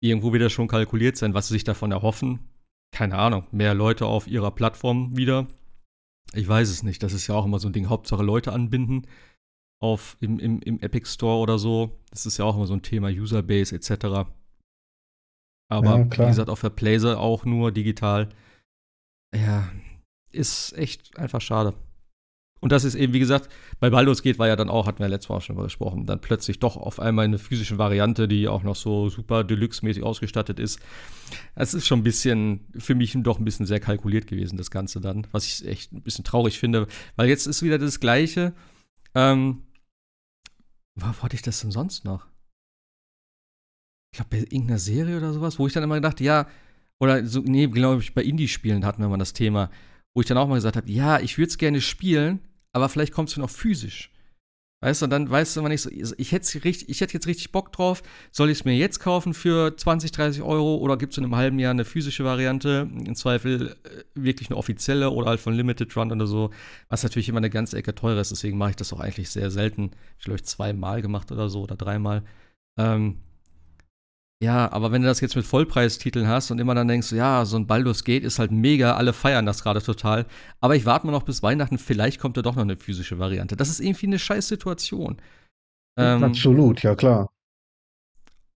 irgendwo 0.00 0.32
wieder 0.32 0.50
schon 0.50 0.68
kalkuliert 0.68 1.16
sein, 1.16 1.34
was 1.34 1.48
sie 1.48 1.54
sich 1.54 1.64
davon 1.64 1.92
erhoffen. 1.92 2.40
Keine 2.92 3.18
Ahnung, 3.18 3.46
mehr 3.50 3.74
Leute 3.74 4.06
auf 4.06 4.26
ihrer 4.26 4.50
Plattform 4.50 5.16
wieder. 5.16 5.46
Ich 6.32 6.46
weiß 6.46 6.68
es 6.68 6.82
nicht. 6.82 7.02
Das 7.02 7.12
ist 7.12 7.26
ja 7.26 7.34
auch 7.34 7.44
immer 7.44 7.58
so 7.58 7.68
ein 7.68 7.72
Ding. 7.72 7.88
Hauptsache 7.88 8.22
Leute 8.22 8.52
anbinden 8.52 9.06
auf, 9.80 10.16
im, 10.20 10.38
im, 10.38 10.60
im 10.60 10.80
Epic 10.80 11.06
Store 11.08 11.38
oder 11.38 11.58
so. 11.58 11.98
Das 12.10 12.26
ist 12.26 12.38
ja 12.38 12.44
auch 12.44 12.56
immer 12.56 12.66
so 12.66 12.74
ein 12.74 12.82
Thema 12.82 13.08
Userbase 13.08 13.74
etc. 13.74 14.30
Aber 15.70 15.98
ja, 15.98 16.10
wie 16.10 16.26
gesagt, 16.26 16.50
auf 16.50 16.60
der 16.60 16.70
Playse 16.70 17.18
auch 17.18 17.44
nur 17.44 17.72
digital. 17.72 18.28
Ja, 19.34 19.70
ist 20.30 20.72
echt 20.76 21.16
einfach 21.18 21.40
schade. 21.40 21.74
Und 22.60 22.72
das 22.72 22.84
ist 22.84 22.94
eben, 22.94 23.12
wie 23.12 23.18
gesagt, 23.18 23.48
bei 23.78 23.90
Baldur's 23.90 24.22
geht 24.22 24.38
war 24.38 24.48
ja 24.48 24.56
dann 24.56 24.68
auch, 24.68 24.86
hatten 24.86 24.98
wir 24.98 25.08
letztes 25.08 25.28
Mal 25.28 25.36
auch 25.36 25.42
schon 25.42 25.56
mal 25.56 25.62
gesprochen, 25.62 26.06
dann 26.06 26.20
plötzlich 26.20 26.58
doch 26.58 26.76
auf 26.76 26.98
einmal 26.98 27.24
eine 27.24 27.38
physische 27.38 27.78
Variante, 27.78 28.26
die 28.26 28.48
auch 28.48 28.62
noch 28.62 28.76
so 28.76 29.08
super 29.08 29.44
Deluxe-mäßig 29.44 30.02
ausgestattet 30.02 30.58
ist. 30.58 30.80
Es 31.54 31.74
ist 31.74 31.86
schon 31.86 32.00
ein 32.00 32.04
bisschen, 32.04 32.66
für 32.76 32.94
mich 32.94 33.16
doch 33.16 33.38
ein 33.38 33.44
bisschen 33.44 33.66
sehr 33.66 33.80
kalkuliert 33.80 34.26
gewesen, 34.26 34.56
das 34.56 34.70
Ganze 34.70 35.00
dann, 35.00 35.26
was 35.30 35.46
ich 35.46 35.66
echt 35.66 35.92
ein 35.92 36.02
bisschen 36.02 36.24
traurig 36.24 36.58
finde, 36.58 36.88
weil 37.16 37.28
jetzt 37.28 37.46
ist 37.46 37.62
wieder 37.62 37.78
das 37.78 38.00
Gleiche. 38.00 38.54
Ähm, 39.14 39.62
wo 40.96 41.06
hatte 41.06 41.36
ich 41.36 41.42
das 41.42 41.60
denn 41.60 41.70
sonst 41.70 42.04
noch? 42.04 42.26
Ich 44.12 44.18
glaube, 44.18 44.30
bei 44.30 44.38
irgendeiner 44.38 44.78
Serie 44.78 45.16
oder 45.16 45.32
sowas, 45.32 45.58
wo 45.58 45.66
ich 45.66 45.72
dann 45.72 45.84
immer 45.84 45.96
gedacht, 45.96 46.20
ja, 46.20 46.48
oder 46.98 47.24
so, 47.24 47.40
nee, 47.40 47.66
glaube 47.68 48.02
ich, 48.02 48.14
bei 48.14 48.24
Indie-Spielen 48.24 48.84
hatten 48.84 49.02
wir 49.02 49.08
mal 49.08 49.18
das 49.18 49.32
Thema, 49.32 49.70
wo 50.14 50.20
ich 50.20 50.26
dann 50.26 50.38
auch 50.38 50.48
mal 50.48 50.56
gesagt 50.56 50.76
habe, 50.76 50.90
ja, 50.90 51.20
ich 51.20 51.38
würde 51.38 51.50
es 51.50 51.58
gerne 51.58 51.80
spielen, 51.80 52.40
aber 52.78 52.88
vielleicht 52.88 53.12
kommst 53.12 53.36
du 53.36 53.40
noch 53.40 53.50
physisch. 53.50 54.10
Weißt 54.80 55.02
du, 55.02 55.06
und 55.06 55.10
dann 55.10 55.28
weißt 55.28 55.56
du 55.56 55.60
immer 55.60 55.70
nicht 55.70 55.82
so, 55.82 55.90
ich 55.90 56.30
hätte, 56.30 56.64
richtig, 56.64 57.00
jetzt 57.00 57.26
richtig 57.26 57.50
Bock 57.50 57.72
drauf, 57.72 58.00
soll 58.30 58.48
ich 58.48 58.60
es 58.60 58.64
mir 58.64 58.76
jetzt 58.76 59.00
kaufen 59.00 59.34
für 59.34 59.76
20, 59.76 60.12
30 60.12 60.42
Euro 60.42 60.76
oder 60.76 60.96
gibt 60.96 61.12
es 61.12 61.18
in 61.18 61.24
einem 61.24 61.34
halben 61.34 61.58
Jahr 61.58 61.72
eine 61.72 61.84
physische 61.84 62.24
Variante, 62.24 62.88
im 62.92 63.16
Zweifel 63.16 63.76
äh, 63.82 64.04
wirklich 64.14 64.50
eine 64.50 64.56
offizielle 64.56 65.10
oder 65.10 65.30
halt 65.30 65.40
von 65.40 65.52
Limited 65.52 65.96
Run 65.96 66.12
oder 66.12 66.28
so, 66.28 66.50
was 66.88 67.02
natürlich 67.02 67.28
immer 67.28 67.38
eine 67.38 67.50
ganze 67.50 67.76
Ecke 67.76 67.92
teurer 67.92 68.20
ist, 68.20 68.30
deswegen 68.30 68.56
mache 68.56 68.70
ich 68.70 68.76
das 68.76 68.92
auch 68.92 69.00
eigentlich 69.00 69.30
sehr 69.30 69.50
selten. 69.50 69.90
Ich 70.16 70.26
glaube, 70.26 70.36
ich 70.36 70.44
zweimal 70.44 71.02
gemacht 71.02 71.32
oder 71.32 71.48
so 71.48 71.62
oder 71.62 71.74
dreimal. 71.74 72.22
Ähm, 72.78 73.18
ja, 74.40 74.70
aber 74.70 74.92
wenn 74.92 75.02
du 75.02 75.08
das 75.08 75.20
jetzt 75.20 75.34
mit 75.34 75.44
Vollpreistiteln 75.44 76.28
hast 76.28 76.52
und 76.52 76.60
immer 76.60 76.74
dann 76.74 76.86
denkst, 76.86 77.10
ja, 77.10 77.44
so 77.44 77.56
ein 77.56 77.66
Baldur's 77.66 78.04
Gate 78.04 78.22
ist 78.22 78.38
halt 78.38 78.52
mega, 78.52 78.94
alle 78.94 79.12
feiern 79.12 79.46
das 79.46 79.64
gerade 79.64 79.82
total. 79.82 80.26
Aber 80.60 80.76
ich 80.76 80.86
warte 80.86 81.06
mal 81.06 81.12
noch 81.12 81.24
bis 81.24 81.42
Weihnachten, 81.42 81.76
vielleicht 81.76 82.20
kommt 82.20 82.36
da 82.36 82.42
doch 82.42 82.54
noch 82.54 82.62
eine 82.62 82.76
physische 82.76 83.18
Variante. 83.18 83.56
Das 83.56 83.68
ist 83.68 83.80
irgendwie 83.80 84.06
eine 84.06 84.18
scheiß 84.20 84.46
Situation. 84.46 85.16
Ähm, 85.98 86.22
Absolut, 86.22 86.84
ja 86.84 86.94
klar. 86.94 87.30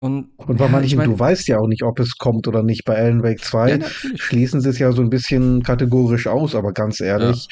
Und, 0.04 0.32
und 0.38 0.60
weil 0.60 0.68
ja, 0.68 0.72
man, 0.72 0.84
ich 0.84 0.96
mein, 0.96 1.10
du 1.10 1.20
weißt 1.20 1.48
ja 1.48 1.58
auch 1.58 1.68
nicht, 1.68 1.84
ob 1.84 2.00
es 2.00 2.18
kommt 2.18 2.48
oder 2.48 2.62
nicht. 2.62 2.86
Bei 2.86 2.98
Alan 2.98 3.24
Wake 3.24 3.44
2 3.44 3.70
ja, 3.70 3.88
schließen 4.16 4.62
sie 4.62 4.70
es 4.70 4.78
ja 4.78 4.92
so 4.92 5.02
ein 5.02 5.10
bisschen 5.10 5.64
kategorisch 5.64 6.28
aus, 6.28 6.54
aber 6.54 6.74
ganz 6.74 7.00
ehrlich, 7.00 7.48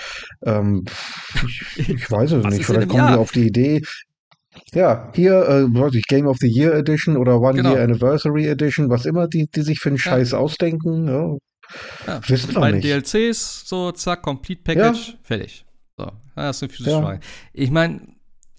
ja. 0.45 0.59
ähm, 0.59 0.85
ich, 1.77 1.89
ich, 1.89 2.11
weiß 2.11 2.31
es 2.33 2.45
nicht. 2.45 2.65
Vielleicht 2.65 2.89
kommen 2.89 3.07
die 3.07 3.17
auf 3.17 3.31
die 3.31 3.47
Idee, 3.47 3.81
ja, 4.73 5.11
hier, 5.15 5.33
äh, 5.33 5.63
weiß 5.65 5.95
ich, 5.95 6.03
Game 6.03 6.27
of 6.27 6.37
the 6.39 6.47
Year 6.47 6.73
Edition 6.73 7.17
oder 7.17 7.39
One 7.39 7.55
genau. 7.55 7.73
Year 7.73 7.83
Anniversary 7.83 8.47
Edition, 8.47 8.89
was 8.89 9.05
immer 9.05 9.27
die, 9.27 9.47
die 9.47 9.61
sich 9.61 9.79
für 9.79 9.89
einen 9.89 9.97
Scheiß 9.97 10.33
ausdenken, 10.33 11.07
ja. 11.07 11.37
ja. 12.07 12.21
Wissen 12.27 12.55
wir 12.55 12.71
nicht. 12.71 12.83
DLCs, 12.83 13.67
so 13.67 13.91
zack, 13.91 14.21
Complete 14.21 14.61
Package, 14.63 15.17
fertig. 15.23 15.65
So, 15.97 16.11
das 16.35 16.57
ist 16.57 16.63
eine 16.63 16.71
physische 16.71 16.91
ja. 16.91 17.01
Frage. 17.01 17.19
Ich 17.53 17.71
meine, 17.71 18.01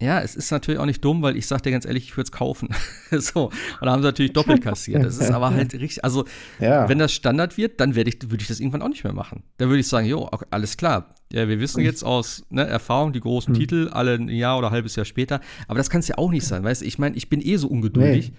ja, 0.01 0.19
es 0.19 0.35
ist 0.35 0.51
natürlich 0.51 0.79
auch 0.79 0.85
nicht 0.85 1.05
dumm, 1.05 1.21
weil 1.21 1.37
ich 1.37 1.45
sag 1.45 1.61
dir 1.61 1.71
ganz 1.71 1.85
ehrlich, 1.85 2.05
ich 2.05 2.17
würde 2.17 2.25
es 2.25 2.31
kaufen. 2.31 2.69
so. 3.11 3.45
Und 3.45 3.85
da 3.85 3.91
haben 3.91 4.01
sie 4.01 4.07
natürlich 4.07 4.33
doppelt 4.33 4.61
kassiert. 4.63 5.05
Das 5.05 5.17
ist 5.17 5.29
aber 5.29 5.51
halt 5.53 5.73
richtig, 5.73 6.03
also 6.03 6.25
ja. 6.59 6.89
wenn 6.89 6.97
das 6.97 7.13
Standard 7.13 7.55
wird, 7.55 7.79
dann 7.79 7.93
werde 7.93 8.09
ich, 8.09 8.19
würde 8.23 8.41
ich 8.41 8.47
das 8.47 8.59
irgendwann 8.59 8.81
auch 8.81 8.89
nicht 8.89 9.03
mehr 9.03 9.13
machen. 9.13 9.43
Da 9.57 9.67
würde 9.67 9.79
ich 9.79 9.87
sagen, 9.87 10.07
jo, 10.07 10.27
alles 10.49 10.75
klar. 10.75 11.13
Ja, 11.31 11.47
wir 11.47 11.59
wissen 11.59 11.81
jetzt 11.81 12.03
aus 12.03 12.43
ne, 12.49 12.65
Erfahrung 12.65 13.13
die 13.13 13.21
großen 13.21 13.53
mhm. 13.53 13.57
Titel 13.59 13.89
alle 13.91 14.15
ein 14.15 14.27
Jahr 14.27 14.57
oder 14.57 14.67
ein 14.67 14.73
halbes 14.73 14.95
Jahr 14.95 15.05
später. 15.05 15.39
Aber 15.67 15.77
das 15.77 15.89
kann 15.89 15.99
es 15.99 16.07
ja 16.07 16.17
auch 16.17 16.31
nicht 16.31 16.45
sein, 16.45 16.63
weißt 16.63 16.81
du? 16.81 16.85
Ich 16.85 16.97
meine, 16.97 17.15
ich 17.15 17.29
bin 17.29 17.39
eh 17.39 17.57
so 17.57 17.67
ungeduldig. 17.67 18.31
Nee. 18.31 18.37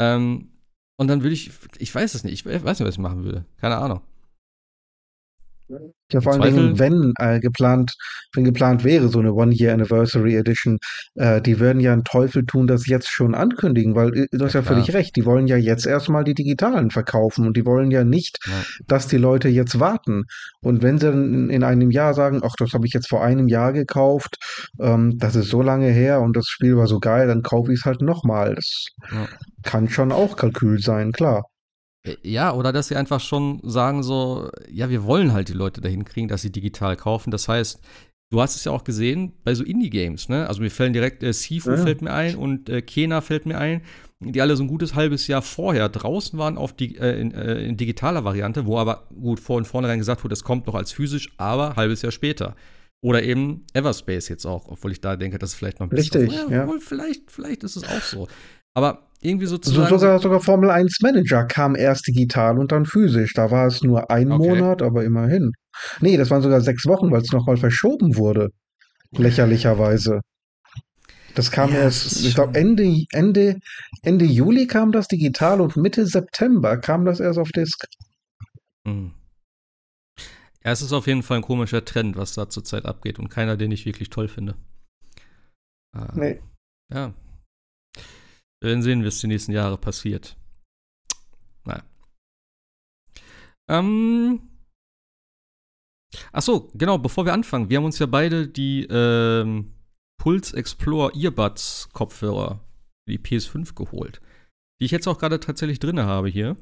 Ähm, 0.00 0.48
und 0.96 1.08
dann 1.08 1.22
würde 1.22 1.34
ich, 1.34 1.50
ich 1.78 1.94
weiß 1.94 2.14
es 2.14 2.24
nicht, 2.24 2.32
ich 2.32 2.46
weiß 2.46 2.78
nicht, 2.78 2.88
was 2.88 2.94
ich 2.94 2.98
machen 2.98 3.24
würde. 3.24 3.44
Keine 3.60 3.76
Ahnung. 3.76 4.00
Ja, 6.12 6.20
vor 6.20 6.34
allen 6.34 6.42
Dingen, 6.42 6.78
wenn 6.78 7.12
äh, 7.18 7.40
geplant, 7.40 7.94
wenn 8.34 8.44
geplant 8.44 8.84
wäre, 8.84 9.08
so 9.08 9.18
eine 9.18 9.32
One-Year-Anniversary 9.32 10.36
Edition, 10.36 10.78
äh, 11.14 11.40
die 11.40 11.58
würden 11.58 11.80
ja 11.80 11.92
einen 11.92 12.04
Teufel 12.04 12.44
tun, 12.44 12.66
das 12.66 12.86
jetzt 12.86 13.10
schon 13.10 13.34
ankündigen, 13.34 13.94
weil 13.94 14.14
äh, 14.16 14.26
du 14.30 14.44
hast 14.44 14.52
ja, 14.52 14.60
ja 14.60 14.66
völlig 14.66 14.92
recht, 14.92 15.16
die 15.16 15.24
wollen 15.24 15.46
ja 15.46 15.56
jetzt 15.56 15.86
erstmal 15.86 16.22
die 16.22 16.34
digitalen 16.34 16.90
verkaufen 16.90 17.46
und 17.46 17.56
die 17.56 17.64
wollen 17.64 17.90
ja 17.90 18.04
nicht, 18.04 18.38
ja. 18.46 18.52
dass 18.86 19.08
die 19.08 19.16
Leute 19.16 19.48
jetzt 19.48 19.80
warten. 19.80 20.24
Und 20.60 20.82
wenn 20.82 20.98
sie 20.98 21.06
dann 21.06 21.50
in 21.50 21.64
einem 21.64 21.90
Jahr 21.90 22.14
sagen, 22.14 22.42
ach, 22.44 22.54
das 22.58 22.74
habe 22.74 22.86
ich 22.86 22.92
jetzt 22.92 23.08
vor 23.08 23.24
einem 23.24 23.48
Jahr 23.48 23.72
gekauft, 23.72 24.36
ähm, 24.80 25.18
das 25.18 25.34
ist 25.36 25.48
so 25.48 25.62
lange 25.62 25.88
her 25.88 26.20
und 26.20 26.36
das 26.36 26.46
Spiel 26.48 26.76
war 26.76 26.86
so 26.86 27.00
geil, 27.00 27.26
dann 27.26 27.42
kaufe 27.42 27.72
ich 27.72 27.80
es 27.80 27.84
halt 27.86 28.02
nochmal. 28.02 28.54
Das 28.54 28.86
ja. 29.10 29.26
kann 29.62 29.88
schon 29.88 30.12
auch 30.12 30.36
Kalkül 30.36 30.80
sein, 30.80 31.12
klar. 31.12 31.44
Äh, 32.06 32.16
ja, 32.22 32.52
oder 32.52 32.72
dass 32.72 32.88
sie 32.88 32.96
einfach 32.96 33.20
schon 33.20 33.60
sagen 33.62 34.02
so, 34.02 34.50
ja, 34.70 34.90
wir 34.90 35.04
wollen 35.04 35.32
halt 35.32 35.48
die 35.48 35.54
Leute 35.54 35.80
dahin 35.80 36.04
kriegen, 36.04 36.28
dass 36.28 36.42
sie 36.42 36.52
digital 36.52 36.96
kaufen. 36.96 37.30
Das 37.30 37.48
heißt, 37.48 37.80
du 38.30 38.40
hast 38.40 38.56
es 38.56 38.64
ja 38.64 38.72
auch 38.72 38.84
gesehen 38.84 39.32
bei 39.44 39.54
so 39.54 39.64
Indie-Games, 39.64 40.28
ne? 40.28 40.46
Also 40.48 40.62
mir 40.62 40.70
fällen 40.70 40.92
direkt 40.92 41.22
äh, 41.22 41.32
Sifu 41.32 41.70
ja. 41.70 41.76
fällt 41.78 42.02
mir 42.02 42.12
ein 42.12 42.36
und 42.36 42.68
äh, 42.68 42.82
Kena 42.82 43.20
fällt 43.20 43.46
mir 43.46 43.58
ein, 43.58 43.82
die 44.20 44.40
alle 44.40 44.56
so 44.56 44.62
ein 44.62 44.68
gutes 44.68 44.94
halbes 44.94 45.26
Jahr 45.26 45.42
vorher 45.42 45.88
draußen 45.88 46.38
waren 46.38 46.56
auf 46.56 46.72
die, 46.72 46.96
äh, 46.96 47.20
in, 47.20 47.32
äh, 47.32 47.64
in, 47.64 47.76
digitaler 47.76 48.24
Variante, 48.24 48.66
wo 48.66 48.78
aber 48.78 49.08
gut 49.20 49.40
vor 49.40 49.56
und 49.56 49.66
vornherein 49.66 49.98
gesagt 49.98 50.24
wurde, 50.24 50.32
es 50.32 50.44
kommt 50.44 50.66
noch 50.66 50.74
als 50.74 50.92
physisch, 50.92 51.32
aber 51.36 51.76
halbes 51.76 52.02
Jahr 52.02 52.12
später. 52.12 52.56
Oder 53.02 53.22
eben 53.22 53.66
Everspace 53.74 54.28
jetzt 54.30 54.46
auch, 54.46 54.66
obwohl 54.68 54.92
ich 54.92 55.00
da 55.00 55.16
denke, 55.16 55.38
dass 55.38 55.50
es 55.50 55.54
vielleicht 55.54 55.78
noch 55.78 55.88
ein 55.88 55.90
bisschen. 55.90 56.22
Richtig, 56.22 56.40
so, 56.40 56.50
ja, 56.50 56.66
ja. 56.66 56.74
Vielleicht, 56.80 57.30
vielleicht 57.30 57.62
ist 57.62 57.76
es 57.76 57.84
auch 57.84 58.00
so. 58.00 58.28
Aber 58.74 59.10
irgendwie 59.24 59.46
sozusagen. 59.46 59.88
So, 59.88 59.98
sogar, 59.98 60.18
sogar 60.18 60.40
Formel 60.40 60.70
1 60.70 61.00
Manager 61.02 61.44
kam 61.44 61.74
erst 61.74 62.06
digital 62.06 62.58
und 62.58 62.72
dann 62.72 62.84
physisch. 62.84 63.32
Da 63.32 63.50
war 63.50 63.66
es 63.66 63.82
nur 63.82 64.10
ein 64.10 64.30
okay. 64.30 64.48
Monat, 64.48 64.82
aber 64.82 65.04
immerhin. 65.04 65.52
Nee, 66.00 66.16
das 66.16 66.30
waren 66.30 66.42
sogar 66.42 66.60
sechs 66.60 66.86
Wochen, 66.86 67.10
weil 67.10 67.22
es 67.22 67.32
nochmal 67.32 67.56
verschoben 67.56 68.16
wurde. 68.16 68.50
Lächerlicherweise. 69.12 70.20
Das 71.34 71.50
kam 71.50 71.70
ja, 71.72 71.78
erst, 71.78 72.24
ich 72.24 72.34
glaube, 72.34 72.56
Ende, 72.58 73.04
Ende, 73.10 73.58
Ende 74.02 74.24
Juli 74.24 74.66
kam 74.66 74.92
das 74.92 75.08
digital 75.08 75.60
und 75.60 75.76
Mitte 75.76 76.06
September 76.06 76.76
kam 76.76 77.04
das 77.04 77.18
erst 77.18 77.38
auf 77.38 77.50
Disk. 77.50 77.86
Hm. 78.86 79.12
Ja, 80.64 80.70
es 80.70 80.80
ist 80.80 80.92
auf 80.92 81.06
jeden 81.06 81.22
Fall 81.22 81.38
ein 81.38 81.42
komischer 81.42 81.84
Trend, 81.84 82.16
was 82.16 82.34
da 82.34 82.48
zurzeit 82.48 82.84
abgeht 82.84 83.18
und 83.18 83.28
keiner, 83.30 83.56
den 83.56 83.72
ich 83.72 83.84
wirklich 83.84 84.10
toll 84.10 84.28
finde. 84.28 84.54
Äh, 85.94 86.06
nee. 86.14 86.40
Ja, 86.92 87.12
wir 88.64 88.70
werden 88.70 88.82
sehen, 88.82 89.04
was 89.04 89.18
die 89.18 89.26
nächsten 89.26 89.52
Jahre 89.52 89.76
passiert. 89.76 90.38
Naja. 91.64 91.84
Ähm. 93.68 94.40
Ach 96.32 96.40
so, 96.40 96.70
genau, 96.72 96.96
bevor 96.96 97.26
wir 97.26 97.34
anfangen, 97.34 97.68
wir 97.68 97.76
haben 97.76 97.84
uns 97.84 97.98
ja 97.98 98.06
beide 98.06 98.48
die 98.48 98.86
ähm, 98.88 99.74
Pulse 100.16 100.56
Explore 100.56 101.12
Earbuds 101.14 101.90
Kopfhörer 101.92 102.60
die 103.06 103.18
PS5 103.18 103.74
geholt. 103.74 104.22
Die 104.80 104.86
ich 104.86 104.92
jetzt 104.92 105.08
auch 105.08 105.18
gerade 105.18 105.40
tatsächlich 105.40 105.78
drin 105.78 106.00
habe 106.00 106.28
hier. 106.28 106.56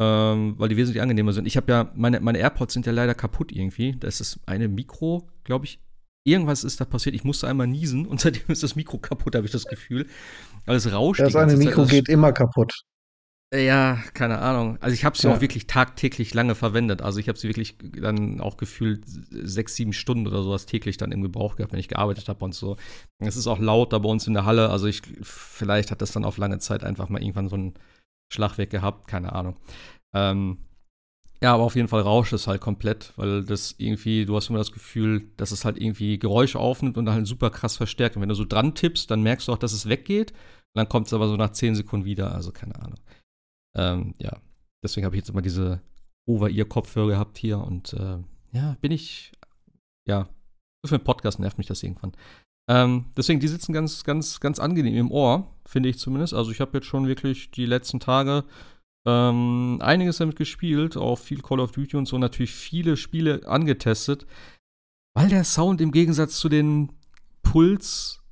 Ähm, 0.00 0.54
weil 0.58 0.68
die 0.68 0.76
wesentlich 0.76 1.02
angenehmer 1.02 1.32
sind. 1.32 1.46
Ich 1.46 1.56
habe 1.56 1.72
ja, 1.72 1.90
meine, 1.96 2.20
meine 2.20 2.38
AirPods 2.38 2.74
sind 2.74 2.86
ja 2.86 2.92
leider 2.92 3.14
kaputt 3.14 3.50
irgendwie. 3.50 3.96
Da 3.98 4.06
ist 4.06 4.20
das 4.20 4.38
eine 4.46 4.68
Mikro, 4.68 5.28
glaube 5.42 5.64
ich, 5.64 5.80
irgendwas 6.24 6.64
ist 6.64 6.80
da 6.80 6.84
passiert. 6.84 7.14
Ich 7.14 7.24
musste 7.24 7.48
einmal 7.48 7.66
niesen 7.66 8.06
und 8.06 8.20
seitdem 8.20 8.44
ist 8.48 8.62
das 8.62 8.76
Mikro 8.76 8.98
kaputt, 8.98 9.34
habe 9.34 9.46
ich 9.46 9.52
das 9.52 9.66
Gefühl. 9.66 10.06
Alles 10.66 10.92
rauscht. 10.92 11.20
Das 11.20 11.34
eine 11.36 11.56
Mikro 11.56 11.86
geht 11.86 12.08
immer 12.08 12.32
kaputt. 12.32 12.72
Ja, 13.54 13.98
keine 14.14 14.38
Ahnung. 14.38 14.78
Also 14.80 14.94
ich 14.94 15.04
habe 15.04 15.18
sie 15.18 15.28
ja. 15.28 15.34
auch 15.34 15.42
wirklich 15.42 15.66
tagtäglich 15.66 16.32
lange 16.32 16.54
verwendet. 16.54 17.02
Also 17.02 17.18
ich 17.18 17.28
habe 17.28 17.38
sie 17.38 17.48
wirklich 17.48 17.76
dann 18.00 18.40
auch 18.40 18.56
gefühlt 18.56 19.04
sechs, 19.06 19.74
sieben 19.74 19.92
Stunden 19.92 20.26
oder 20.26 20.42
sowas 20.42 20.64
täglich 20.64 20.96
dann 20.96 21.12
im 21.12 21.20
Gebrauch 21.20 21.56
gehabt, 21.56 21.72
wenn 21.72 21.80
ich 21.80 21.88
gearbeitet 21.88 22.28
habe 22.30 22.42
und 22.46 22.54
so. 22.54 22.78
Es 23.18 23.36
ist 23.36 23.46
auch 23.46 23.58
laut 23.58 23.92
da 23.92 23.98
bei 23.98 24.08
uns 24.08 24.26
in 24.26 24.32
der 24.32 24.46
Halle. 24.46 24.70
Also 24.70 24.86
ich, 24.86 25.02
vielleicht 25.20 25.90
hat 25.90 26.00
das 26.00 26.12
dann 26.12 26.24
auf 26.24 26.38
lange 26.38 26.60
Zeit 26.60 26.82
einfach 26.82 27.10
mal 27.10 27.20
irgendwann 27.20 27.50
so 27.50 27.56
einen 27.56 27.74
Schlag 28.32 28.56
weg 28.56 28.70
gehabt. 28.70 29.06
Keine 29.06 29.34
Ahnung. 29.34 29.56
Ähm, 30.14 30.56
ja, 31.42 31.52
aber 31.52 31.64
auf 31.64 31.76
jeden 31.76 31.88
Fall 31.88 32.02
rauscht 32.02 32.32
es 32.32 32.46
halt 32.46 32.62
komplett, 32.62 33.12
weil 33.16 33.44
das 33.44 33.74
irgendwie, 33.76 34.24
du 34.24 34.36
hast 34.36 34.48
immer 34.48 34.60
das 34.60 34.72
Gefühl, 34.72 35.28
dass 35.36 35.50
es 35.50 35.66
halt 35.66 35.76
irgendwie 35.76 36.18
Geräusche 36.18 36.58
aufnimmt 36.58 36.96
und 36.96 37.04
dann 37.04 37.16
halt 37.16 37.26
super 37.26 37.50
krass 37.50 37.76
verstärkt. 37.76 38.16
Und 38.16 38.22
wenn 38.22 38.30
du 38.30 38.34
so 38.34 38.46
dran 38.46 38.74
tippst, 38.74 39.10
dann 39.10 39.22
merkst 39.22 39.48
du 39.48 39.52
auch, 39.52 39.58
dass 39.58 39.72
es 39.72 39.88
weggeht. 39.88 40.32
Dann 40.74 40.88
kommt 40.88 41.06
es 41.06 41.12
aber 41.12 41.28
so 41.28 41.36
nach 41.36 41.52
zehn 41.52 41.74
Sekunden 41.74 42.06
wieder. 42.06 42.34
Also 42.34 42.52
keine 42.52 42.76
Ahnung. 42.76 42.98
Ähm, 43.76 44.14
ja, 44.18 44.38
deswegen 44.82 45.04
habe 45.04 45.16
ich 45.16 45.20
jetzt 45.20 45.30
immer 45.30 45.42
diese 45.42 45.80
Over-Ear-Kopfhörer 46.26 47.08
gehabt 47.08 47.38
hier 47.38 47.58
und 47.58 47.92
äh, 47.94 48.18
ja, 48.52 48.76
bin 48.80 48.92
ich, 48.92 49.32
ja, 50.06 50.28
für 50.84 50.96
einen 50.96 51.04
Podcast 51.04 51.38
nervt 51.38 51.58
mich 51.58 51.66
das 51.66 51.82
irgendwann. 51.82 52.12
Ähm, 52.68 53.06
deswegen, 53.16 53.40
die 53.40 53.48
sitzen 53.48 53.72
ganz, 53.72 54.04
ganz, 54.04 54.40
ganz 54.40 54.58
angenehm 54.58 54.94
im 54.94 55.10
Ohr, 55.10 55.52
finde 55.66 55.88
ich 55.88 55.98
zumindest. 55.98 56.34
Also 56.34 56.50
ich 56.52 56.60
habe 56.60 56.78
jetzt 56.78 56.86
schon 56.86 57.08
wirklich 57.08 57.50
die 57.50 57.66
letzten 57.66 57.98
Tage 57.98 58.44
ähm, 59.06 59.78
einiges 59.80 60.18
damit 60.18 60.36
gespielt, 60.36 60.96
auch 60.96 61.16
viel 61.16 61.42
Call 61.42 61.60
of 61.60 61.72
Duty 61.72 61.96
und 61.96 62.06
so, 62.06 62.18
natürlich 62.18 62.52
viele 62.52 62.96
Spiele 62.96 63.46
angetestet, 63.46 64.26
weil 65.14 65.28
der 65.28 65.44
Sound 65.44 65.80
im 65.80 65.90
Gegensatz 65.90 66.38
zu 66.38 66.48
den 66.48 66.92
Puls, 67.42 68.22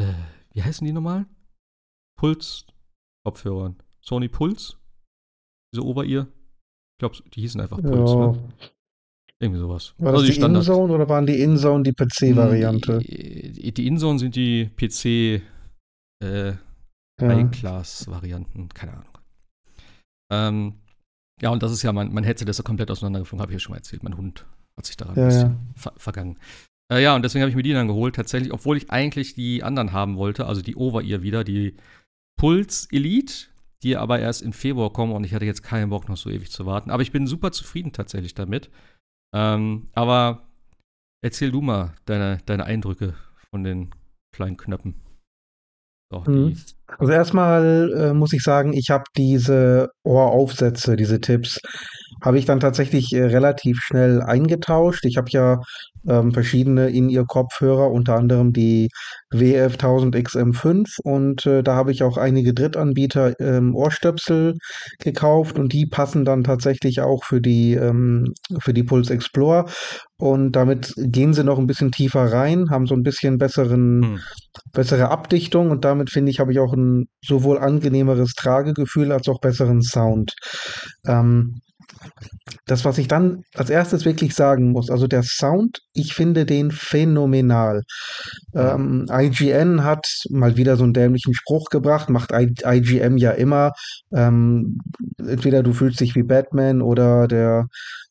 äh, 0.00 0.14
wie 0.52 0.62
heißen 0.62 0.86
die 0.86 0.92
nochmal? 0.92 1.26
Puls-Kopfhörern. 2.16 3.76
Sony 4.00 4.28
Puls. 4.28 4.78
Diese 5.72 5.84
Ober-Ear. 5.84 6.26
Ich 6.26 6.98
glaube, 6.98 7.16
die 7.34 7.40
hießen 7.42 7.60
einfach 7.60 7.80
Puls, 7.80 8.10
ja. 8.10 8.32
ne? 8.32 8.48
Irgendwie 9.38 9.60
sowas. 9.60 9.94
War 9.98 10.14
also 10.14 10.26
das 10.26 10.34
die, 10.34 10.40
die 10.40 10.46
InZone 10.46 10.92
oder 10.92 11.08
waren 11.08 11.26
die 11.26 11.40
InZone 11.42 11.82
die 11.82 11.92
PC-Variante? 11.92 12.98
Die, 13.00 13.72
die 13.72 13.86
InZone 13.86 14.18
sind 14.18 14.34
die 14.34 14.70
PC 14.76 15.42
äh, 16.24 16.54
High-Class-Varianten, 17.20 18.70
keine 18.70 18.92
Ahnung. 18.94 19.18
Ähm, 20.32 20.74
ja, 21.42 21.50
und 21.50 21.62
das 21.62 21.72
ist 21.72 21.82
ja 21.82 21.92
mein, 21.92 22.14
mein 22.14 22.24
Headset, 22.24 22.46
das 22.46 22.56
ist 22.56 22.64
ja 22.64 22.66
komplett 22.66 22.90
auseinandergeflogen, 22.90 23.42
habe 23.42 23.52
ich 23.52 23.56
ja 23.56 23.60
schon 23.60 23.72
mal 23.72 23.78
erzählt. 23.78 24.02
Mein 24.02 24.16
Hund 24.16 24.46
hat 24.78 24.86
sich 24.86 24.96
daran 24.96 25.16
ja, 25.16 25.22
ein 25.22 25.28
bisschen 25.28 25.50
ja. 25.50 25.58
ver 25.74 25.92
vergangen. 25.96 26.38
Äh, 26.90 27.02
ja, 27.02 27.14
und 27.14 27.22
deswegen 27.22 27.42
habe 27.42 27.50
ich 27.50 27.56
mir 27.56 27.62
die 27.62 27.72
dann 27.72 27.88
geholt, 27.88 28.14
tatsächlich, 28.14 28.52
obwohl 28.52 28.78
ich 28.78 28.90
eigentlich 28.90 29.34
die 29.34 29.62
anderen 29.62 29.92
haben 29.92 30.16
wollte, 30.16 30.46
also 30.46 30.62
die 30.62 30.76
Over-Ear 30.76 31.22
wieder, 31.22 31.44
die 31.44 31.76
Puls 32.36 32.88
Elite 32.92 33.48
die 33.82 33.96
aber 33.96 34.18
erst 34.18 34.42
im 34.42 34.52
Februar 34.52 34.92
kommen 34.92 35.12
und 35.12 35.24
ich 35.24 35.34
hatte 35.34 35.44
jetzt 35.44 35.62
keinen 35.62 35.90
Bock, 35.90 36.08
noch 36.08 36.16
so 36.16 36.30
ewig 36.30 36.50
zu 36.50 36.66
warten. 36.66 36.90
Aber 36.90 37.02
ich 37.02 37.12
bin 37.12 37.26
super 37.26 37.52
zufrieden 37.52 37.92
tatsächlich 37.92 38.34
damit. 38.34 38.70
Ähm, 39.34 39.88
aber 39.92 40.48
erzähl 41.22 41.50
du 41.52 41.60
mal 41.60 41.94
deine, 42.04 42.38
deine 42.46 42.64
Eindrücke 42.64 43.14
von 43.50 43.64
den 43.64 43.90
kleinen 44.34 44.56
Knöpfen. 44.56 44.94
So, 46.10 46.20
mhm. 46.26 46.56
Also 46.98 47.12
erstmal 47.12 47.92
äh, 47.92 48.14
muss 48.14 48.32
ich 48.32 48.42
sagen, 48.42 48.72
ich 48.72 48.90
habe 48.90 49.04
diese 49.16 49.90
Ohraufsätze, 50.04 50.96
diese 50.96 51.20
Tipps, 51.20 51.60
habe 52.24 52.38
ich 52.38 52.44
dann 52.44 52.60
tatsächlich 52.60 53.12
äh, 53.12 53.24
relativ 53.24 53.78
schnell 53.80 54.22
eingetauscht. 54.22 55.04
Ich 55.04 55.16
habe 55.16 55.28
ja 55.30 55.60
ähm, 56.08 56.32
verschiedene 56.32 56.88
In-Ear-Kopfhörer, 56.88 57.90
unter 57.90 58.16
anderem 58.16 58.52
die 58.52 58.88
WF1000XM5 59.34 61.00
und 61.02 61.46
äh, 61.46 61.62
da 61.62 61.74
habe 61.74 61.92
ich 61.92 62.02
auch 62.02 62.16
einige 62.16 62.54
Drittanbieter 62.54 63.38
ähm, 63.40 63.74
Ohrstöpsel 63.74 64.54
gekauft 65.00 65.58
und 65.58 65.72
die 65.72 65.86
passen 65.86 66.24
dann 66.24 66.44
tatsächlich 66.44 67.00
auch 67.00 67.24
für 67.24 67.40
die, 67.40 67.74
ähm, 67.74 68.32
für 68.60 68.72
die 68.72 68.84
Pulse 68.84 69.12
Explorer 69.12 69.66
und 70.18 70.52
damit 70.52 70.94
gehen 70.96 71.34
sie 71.34 71.44
noch 71.44 71.58
ein 71.58 71.66
bisschen 71.66 71.92
tiefer 71.92 72.32
rein, 72.32 72.70
haben 72.70 72.86
so 72.86 72.94
ein 72.94 73.02
bisschen 73.02 73.36
besseren, 73.38 74.02
hm. 74.02 74.20
bessere 74.72 75.10
Abdichtung 75.10 75.70
und 75.70 75.84
damit 75.84 76.10
finde 76.10 76.30
ich, 76.30 76.40
habe 76.40 76.52
ich 76.52 76.60
auch 76.60 76.72
ein 76.76 77.08
sowohl 77.24 77.58
angenehmeres 77.58 78.34
Tragegefühl 78.34 79.12
als 79.12 79.28
auch 79.28 79.40
besseren 79.40 79.82
Sound. 79.82 80.34
Ähm, 81.06 81.60
das, 82.66 82.84
was 82.84 82.98
ich 82.98 83.08
dann 83.08 83.42
als 83.54 83.70
erstes 83.70 84.04
wirklich 84.04 84.34
sagen 84.34 84.72
muss, 84.72 84.90
also 84.90 85.06
der 85.06 85.22
Sound, 85.22 85.80
ich 85.92 86.14
finde 86.14 86.46
den 86.46 86.70
phänomenal. 86.70 87.82
Ähm, 88.54 89.06
IGN 89.10 89.84
hat 89.84 90.06
mal 90.30 90.56
wieder 90.56 90.76
so 90.76 90.84
einen 90.84 90.92
dämlichen 90.92 91.34
Spruch 91.34 91.66
gebracht, 91.70 92.08
macht 92.08 92.32
I 92.32 92.54
IGM 92.64 93.16
ja 93.16 93.32
immer. 93.32 93.72
Ähm, 94.12 94.78
entweder 95.18 95.62
du 95.62 95.72
fühlst 95.72 96.00
dich 96.00 96.14
wie 96.14 96.22
Batman 96.22 96.82
oder 96.82 97.28
der 97.28 97.66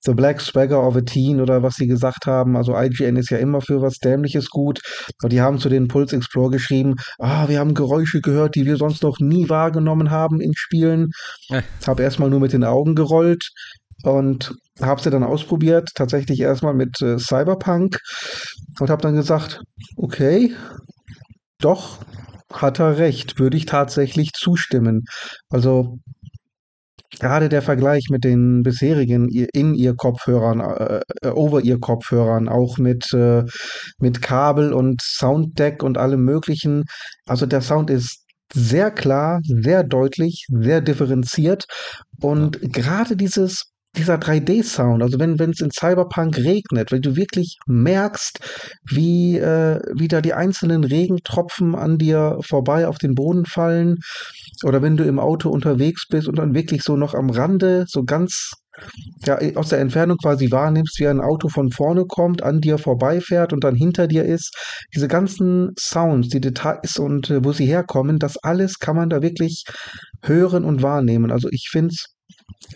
The 0.05 0.13
Black 0.13 0.41
Swagger 0.41 0.85
of 0.85 0.95
a 0.95 1.01
Teen 1.01 1.41
oder 1.41 1.63
was 1.63 1.75
sie 1.75 1.87
gesagt 1.87 2.25
haben. 2.25 2.55
Also 2.55 2.77
IGN 2.77 3.15
ist 3.15 3.29
ja 3.29 3.37
immer 3.37 3.61
für 3.61 3.81
was 3.81 3.97
Dämliches 3.97 4.49
gut. 4.49 4.79
Und 5.23 5.31
die 5.31 5.41
haben 5.41 5.59
zu 5.59 5.69
den 5.69 5.87
Pulse 5.87 6.15
Explore 6.15 6.51
geschrieben, 6.51 6.95
ah, 7.19 7.47
wir 7.47 7.59
haben 7.59 7.73
Geräusche 7.73 8.21
gehört, 8.21 8.55
die 8.55 8.65
wir 8.65 8.77
sonst 8.77 9.03
noch 9.03 9.19
nie 9.19 9.49
wahrgenommen 9.49 10.11
haben 10.11 10.39
in 10.41 10.53
Spielen. 10.55 11.09
Äh. 11.49 11.61
Habe 11.85 12.03
erstmal 12.03 12.29
nur 12.29 12.39
mit 12.39 12.53
den 12.53 12.63
Augen 12.63 12.95
gerollt 12.95 13.49
und 14.03 14.53
habe 14.81 15.01
sie 15.01 15.09
dann 15.09 15.23
ausprobiert, 15.23 15.89
tatsächlich 15.95 16.39
erstmal 16.39 16.73
mit 16.73 17.01
äh, 17.01 17.17
Cyberpunk 17.17 17.97
und 18.79 18.89
habe 18.89 19.01
dann 19.01 19.15
gesagt, 19.15 19.61
okay, 19.95 20.53
doch, 21.59 21.99
hat 22.51 22.79
er 22.79 22.97
recht, 22.97 23.39
würde 23.39 23.57
ich 23.57 23.65
tatsächlich 23.65 24.31
zustimmen. 24.33 25.05
Also 25.49 25.97
gerade 27.19 27.49
der 27.49 27.61
Vergleich 27.61 28.09
mit 28.09 28.23
den 28.23 28.63
bisherigen 28.63 29.29
In-Ear-Kopfhörern, 29.29 30.59
äh, 30.59 31.01
äh, 31.21 31.29
Over-Ear-Kopfhörern, 31.29 32.47
auch 32.49 32.77
mit, 32.77 33.11
äh, 33.13 33.43
mit 33.99 34.21
Kabel 34.21 34.73
und 34.73 35.01
Sounddeck 35.01 35.83
und 35.83 35.97
allem 35.97 36.23
möglichen. 36.23 36.83
Also 37.25 37.45
der 37.45 37.61
Sound 37.61 37.89
ist 37.89 38.23
sehr 38.53 38.91
klar, 38.91 39.39
sehr 39.43 39.83
deutlich, 39.83 40.45
sehr 40.49 40.81
differenziert 40.81 41.65
und 42.21 42.59
gerade 42.73 43.15
dieses 43.15 43.71
dieser 43.97 44.15
3D-Sound, 44.15 45.01
also 45.01 45.19
wenn 45.19 45.39
es 45.39 45.61
in 45.61 45.71
Cyberpunk 45.71 46.37
regnet, 46.37 46.91
wenn 46.91 47.01
du 47.01 47.15
wirklich 47.15 47.57
merkst, 47.67 48.39
wie, 48.89 49.37
äh, 49.37 49.79
wie 49.95 50.07
da 50.07 50.21
die 50.21 50.33
einzelnen 50.33 50.83
Regentropfen 50.83 51.75
an 51.75 51.97
dir 51.97 52.37
vorbei 52.41 52.87
auf 52.87 52.97
den 52.97 53.15
Boden 53.15 53.45
fallen, 53.45 53.97
oder 54.63 54.81
wenn 54.81 54.97
du 54.97 55.03
im 55.03 55.19
Auto 55.19 55.49
unterwegs 55.49 56.07
bist 56.07 56.27
und 56.27 56.37
dann 56.37 56.53
wirklich 56.53 56.83
so 56.83 56.95
noch 56.95 57.13
am 57.13 57.29
Rande, 57.29 57.85
so 57.87 58.03
ganz 58.03 58.51
ja, 59.25 59.39
aus 59.55 59.69
der 59.69 59.79
Entfernung 59.79 60.17
quasi 60.17 60.51
wahrnimmst, 60.51 60.99
wie 60.99 61.07
ein 61.07 61.21
Auto 61.21 61.49
von 61.49 61.71
vorne 61.71 62.05
kommt, 62.05 62.43
an 62.43 62.59
dir 62.59 62.77
vorbeifährt 62.77 63.53
und 63.53 63.63
dann 63.63 63.75
hinter 63.75 64.07
dir 64.07 64.25
ist. 64.25 64.53
Diese 64.93 65.07
ganzen 65.07 65.71
Sounds, 65.79 66.29
die 66.29 66.41
Details 66.41 66.97
und 66.97 67.29
äh, 67.29 67.43
wo 67.43 67.53
sie 67.53 67.65
herkommen, 67.65 68.19
das 68.19 68.37
alles 68.37 68.79
kann 68.79 68.95
man 68.95 69.09
da 69.09 69.21
wirklich 69.21 69.63
hören 70.21 70.65
und 70.65 70.81
wahrnehmen. 70.81 71.31
Also 71.31 71.47
ich 71.51 71.69
finde 71.71 71.93
es 71.93 72.14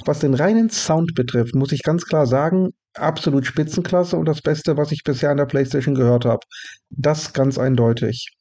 was 0.05 0.19
den 0.19 0.33
reinen 0.33 0.69
Sound 0.69 1.15
betrifft, 1.15 1.55
muss 1.55 1.71
ich 1.71 1.83
ganz 1.83 2.05
klar 2.05 2.27
sagen, 2.27 2.73
absolut 2.95 3.45
Spitzenklasse 3.45 4.17
und 4.17 4.25
das 4.25 4.41
Beste, 4.41 4.77
was 4.77 4.91
ich 4.91 5.03
bisher 5.03 5.31
an 5.31 5.37
der 5.37 5.45
PlayStation 5.45 5.95
gehört 5.95 6.25
habe. 6.25 6.45
Das 6.89 7.33
ganz 7.33 7.57
eindeutig. 7.57 8.33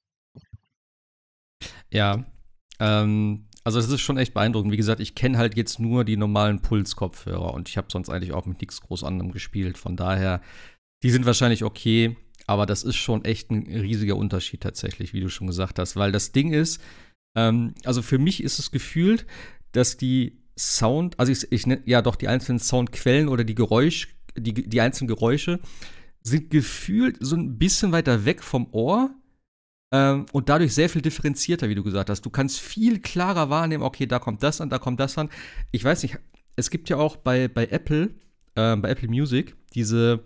Ja, 1.90 2.24
ähm, 2.80 3.48
also 3.64 3.78
es 3.78 3.88
ist 3.88 4.00
schon 4.00 4.18
echt 4.18 4.34
beeindruckend. 4.34 4.72
Wie 4.72 4.76
gesagt, 4.76 5.00
ich 5.00 5.14
kenne 5.14 5.38
halt 5.38 5.56
jetzt 5.56 5.78
nur 5.78 6.04
die 6.04 6.16
normalen 6.16 6.60
Puls-Kopfhörer 6.60 7.52
und 7.54 7.68
ich 7.68 7.76
habe 7.76 7.88
sonst 7.90 8.08
eigentlich 8.08 8.32
auch 8.32 8.46
mit 8.46 8.60
nichts 8.60 8.80
groß 8.80 9.04
anderem 9.04 9.32
gespielt. 9.32 9.78
Von 9.78 9.96
daher, 9.96 10.40
die 11.02 11.10
sind 11.10 11.26
wahrscheinlich 11.26 11.64
okay, 11.64 12.16
aber 12.46 12.66
das 12.66 12.82
ist 12.82 12.96
schon 12.96 13.24
echt 13.24 13.50
ein 13.50 13.66
riesiger 13.66 14.16
Unterschied 14.16 14.62
tatsächlich, 14.62 15.12
wie 15.12 15.20
du 15.20 15.28
schon 15.28 15.46
gesagt 15.46 15.78
hast, 15.78 15.96
weil 15.96 16.12
das 16.12 16.32
Ding 16.32 16.52
ist, 16.52 16.80
ähm, 17.36 17.74
also 17.84 18.00
für 18.02 18.18
mich 18.18 18.42
ist 18.42 18.58
es 18.58 18.70
gefühlt, 18.70 19.26
dass 19.72 19.96
die 19.96 20.42
Sound, 20.58 21.18
also 21.18 21.32
ich, 21.32 21.50
ich 21.52 21.66
nenne 21.66 21.82
ja 21.86 22.02
doch 22.02 22.16
die 22.16 22.28
einzelnen 22.28 22.58
Soundquellen 22.58 23.28
oder 23.28 23.44
die 23.44 23.54
Geräusch, 23.54 24.08
die, 24.36 24.52
die 24.52 24.80
einzelnen 24.80 25.08
Geräusche 25.08 25.60
sind 26.22 26.50
gefühlt 26.50 27.16
so 27.20 27.36
ein 27.36 27.58
bisschen 27.58 27.92
weiter 27.92 28.24
weg 28.24 28.42
vom 28.42 28.68
Ohr 28.72 29.10
ähm, 29.92 30.26
und 30.32 30.48
dadurch 30.48 30.74
sehr 30.74 30.88
viel 30.88 31.02
differenzierter, 31.02 31.68
wie 31.68 31.74
du 31.74 31.82
gesagt 31.82 32.10
hast. 32.10 32.22
Du 32.22 32.30
kannst 32.30 32.60
viel 32.60 33.00
klarer 33.00 33.50
wahrnehmen, 33.50 33.82
okay, 33.82 34.06
da 34.06 34.18
kommt 34.18 34.42
das 34.42 34.60
an, 34.60 34.68
da 34.68 34.78
kommt 34.78 35.00
das 35.00 35.16
an. 35.16 35.30
Ich 35.70 35.84
weiß 35.84 36.02
nicht, 36.02 36.18
es 36.56 36.70
gibt 36.70 36.88
ja 36.88 36.96
auch 36.96 37.16
bei, 37.16 37.48
bei 37.48 37.66
Apple, 37.66 38.10
äh, 38.54 38.76
bei 38.76 38.90
Apple 38.90 39.08
Music, 39.08 39.56
diese 39.74 40.24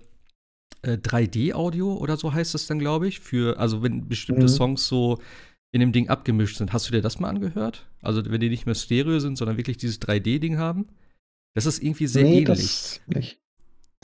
äh, 0.83 0.93
3D-Audio 0.93 1.95
oder 1.95 2.17
so 2.17 2.33
heißt 2.33 2.55
das 2.55 2.67
dann, 2.67 2.79
glaube 2.79 3.07
ich, 3.07 3.21
für, 3.21 3.59
also 3.59 3.83
wenn 3.83 4.09
bestimmte 4.09 4.43
mhm. 4.43 4.49
Songs 4.49 4.87
so 4.87 5.21
in 5.73 5.81
dem 5.81 5.93
Ding 5.93 6.09
abgemischt 6.09 6.59
sind. 6.59 6.73
Hast 6.73 6.89
du 6.89 6.93
dir 6.93 7.01
das 7.01 7.19
mal 7.19 7.29
angehört? 7.29 7.87
Also 8.03 8.23
wenn 8.31 8.41
die 8.41 8.51
nicht 8.51 8.67
mehr 8.67 8.75
Stereo 8.75 9.19
sind, 9.19 9.37
sondern 9.37 9.57
wirklich 9.57 9.79
dieses 9.79 10.01
3D-Ding 10.01 10.59
haben? 10.59 10.87
Das 11.55 11.67
ist 11.67 11.83
irgendwie 11.83 12.07
sehr 12.07 12.25
nee, 12.25 12.39
ähnlich. 12.39 12.47
Das 12.47 13.01
nicht. 13.07 13.41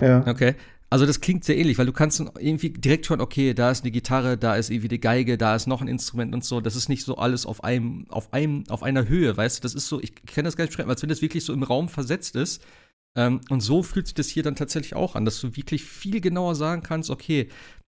Ja. 0.00 0.26
Okay. 0.26 0.54
Also 0.90 1.04
das 1.04 1.20
klingt 1.20 1.44
sehr 1.44 1.59
ähnlich, 1.59 1.76
weil 1.76 1.85
du 1.85 1.92
kannst 1.92 2.18
irgendwie 2.38 2.70
direkt 2.70 3.11
hören, 3.11 3.20
okay, 3.20 3.52
da 3.52 3.70
ist 3.70 3.85
eine 3.85 3.90
Gitarre, 3.90 4.38
da 4.38 4.57
ist 4.57 4.70
irgendwie 4.70 4.88
die 4.88 5.00
Geige, 5.00 5.37
da 5.37 5.54
ist 5.54 5.66
noch 5.66 5.83
ein 5.83 5.88
Instrument 5.88 6.33
und 6.33 6.44
so. 6.44 6.62
Das 6.62 6.76
ist 6.76 6.88
nicht 6.88 7.04
so 7.04 7.16
alles 7.16 7.44
auf 7.44 7.62
einem, 7.62 8.07
auf 8.09 8.33
einem, 8.33 8.64
auf 8.68 8.83
einer 8.83 9.07
Höhe, 9.07 9.37
weißt 9.37 9.59
du? 9.59 9.62
Das 9.62 9.74
ist 9.74 9.88
so, 9.88 10.00
ich 10.00 10.14
kenne 10.14 10.46
das 10.46 10.57
gar 10.57 10.64
nicht 10.64 10.70
beschreiben, 10.70 10.88
als 10.88 11.02
wenn 11.02 11.11
das 11.11 11.20
wirklich 11.20 11.44
so 11.44 11.52
im 11.52 11.62
Raum 11.62 11.90
versetzt 11.90 12.37
ist. 12.37 12.62
Ähm, 13.16 13.40
und 13.50 13.61
so 13.61 13.83
fühlt 13.83 14.07
sich 14.07 14.14
das 14.14 14.28
hier 14.28 14.42
dann 14.42 14.57
tatsächlich 14.57 14.94
auch 14.94 15.14
an, 15.14 15.26
dass 15.26 15.40
du 15.40 15.57
wirklich 15.57 15.85
viel 15.85 16.22
genauer 16.22 16.54
sagen 16.54 16.83
kannst, 16.83 17.11
okay, 17.11 17.48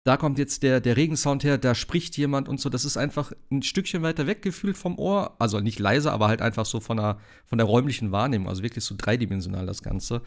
da 0.05 0.19
kommt 0.19 0.39
jetzt 0.39 0.63
der, 0.63 0.81
der 0.81 0.99
Regensound 0.99 1.45
her, 1.45 1.57
da 1.57 1.75
spricht 1.75 2.17
jemand 2.19 2.47
und 2.49 2.61
so. 2.61 2.69
Das 2.69 2.85
ist 2.85 2.99
einfach 2.99 3.33
ein 3.51 3.63
Stückchen 3.63 4.03
weiter 4.03 4.27
weg 4.27 4.43
gefühlt 4.43 4.77
vom 4.77 4.99
Ohr. 4.99 5.35
Also 5.39 5.61
nicht 5.61 5.79
leise, 5.79 6.13
aber 6.13 6.29
halt 6.29 6.43
einfach 6.43 6.67
so 6.67 6.79
von 6.81 6.99
der, 6.99 7.19
von 7.47 7.57
der 7.57 7.67
räumlichen 7.67 8.13
Wahrnehmung. 8.13 8.49
Also 8.49 8.63
wirklich 8.63 8.85
so 8.85 8.95
dreidimensional 8.99 9.65
das 9.65 9.83
Ganze. 9.83 10.21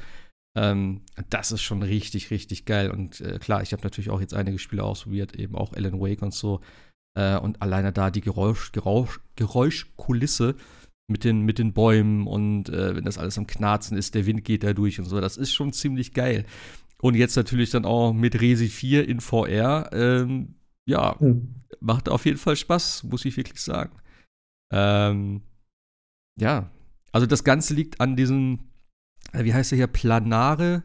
Ähm, 0.58 1.02
das 1.30 1.52
ist 1.52 1.62
schon 1.62 1.84
richtig, 1.84 2.32
richtig 2.32 2.66
geil. 2.66 2.90
Und 2.90 3.22
äh, 3.22 3.38
klar, 3.38 3.62
ich 3.62 3.72
habe 3.72 3.84
natürlich 3.84 4.10
auch 4.10 4.20
jetzt 4.20 4.34
einige 4.34 4.58
Spiele 4.58 4.84
ausprobiert, 4.84 5.36
eben 5.36 5.56
auch 5.56 5.74
Alan 5.74 6.00
Wake 6.02 6.24
und 6.24 6.34
so. 6.34 6.62
Äh, 7.16 7.38
und 7.38 7.62
alleine 7.62 7.94
da 7.94 8.10
die 8.10 8.22
Geräusch, 8.22 8.72
Geräusch, 8.72 9.20
Geräuschkulisse 9.36 10.56
mit 11.08 11.24
den, 11.24 11.42
mit 11.42 11.60
den 11.60 11.74
Bäumen 11.74 12.26
und 12.26 12.70
äh, 12.70 12.96
wenn 12.96 13.06
das 13.06 13.18
alles 13.18 13.38
am 13.38 13.48
Knarzen 13.48 13.96
ist, 13.96 14.16
der 14.16 14.26
Wind 14.26 14.44
geht 14.44 14.64
da 14.64 14.74
durch 14.74 15.00
und 15.00 15.06
so, 15.06 15.22
das 15.22 15.38
ist 15.38 15.54
schon 15.54 15.72
ziemlich 15.72 16.14
geil. 16.14 16.46
Und 17.02 17.16
jetzt 17.16 17.36
natürlich 17.36 17.70
dann 17.70 17.86
auch 17.86 18.14
mit 18.14 18.42
Resi 18.42 18.70
4 18.70 19.08
in 19.08 19.20
VR. 19.20 19.90
Ähm, 19.94 20.56
ja, 20.86 21.16
mhm. 21.20 21.64
macht 21.80 22.10
auf 22.10 22.26
jeden 22.26 22.38
Fall 22.38 22.56
Spaß, 22.56 23.04
muss 23.04 23.26
ich 23.26 23.38
wirklich 23.38 23.62
sagen. 23.62 23.92
Ähm, 24.72 25.42
ja, 26.40 26.72
also 27.12 27.28
das 27.28 27.44
Ganze 27.44 27.74
liegt 27.74 28.02
an 28.02 28.16
diesen 28.16 28.68
äh, 29.34 29.44
wie 29.44 29.54
heißt 29.54 29.72
der 29.72 29.78
hier, 29.78 29.88
planare, 29.88 30.84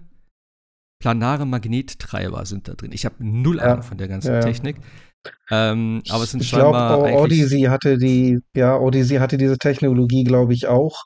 planare 1.00 1.46
Magnettreiber 1.46 2.44
sind 2.46 2.68
da 2.68 2.74
drin. 2.74 2.92
Ich 2.92 3.04
habe 3.04 3.16
null 3.18 3.58
ja. 3.58 3.64
Ahnung 3.64 3.82
von 3.82 3.98
der 3.98 4.08
ganzen 4.08 4.34
ja, 4.34 4.40
Technik. 4.40 4.76
Ähm, 5.50 6.02
aber 6.08 6.24
es 6.24 6.30
sind 6.30 6.42
ich 6.42 6.50
glaube, 6.50 6.78
Odyssey 7.14 7.62
hatte 7.62 7.98
die, 7.98 8.38
ja, 8.54 8.76
Odyssey 8.76 9.16
hatte 9.18 9.36
diese 9.36 9.58
Technologie, 9.58 10.24
glaube 10.24 10.54
ich, 10.54 10.66
auch. 10.66 11.02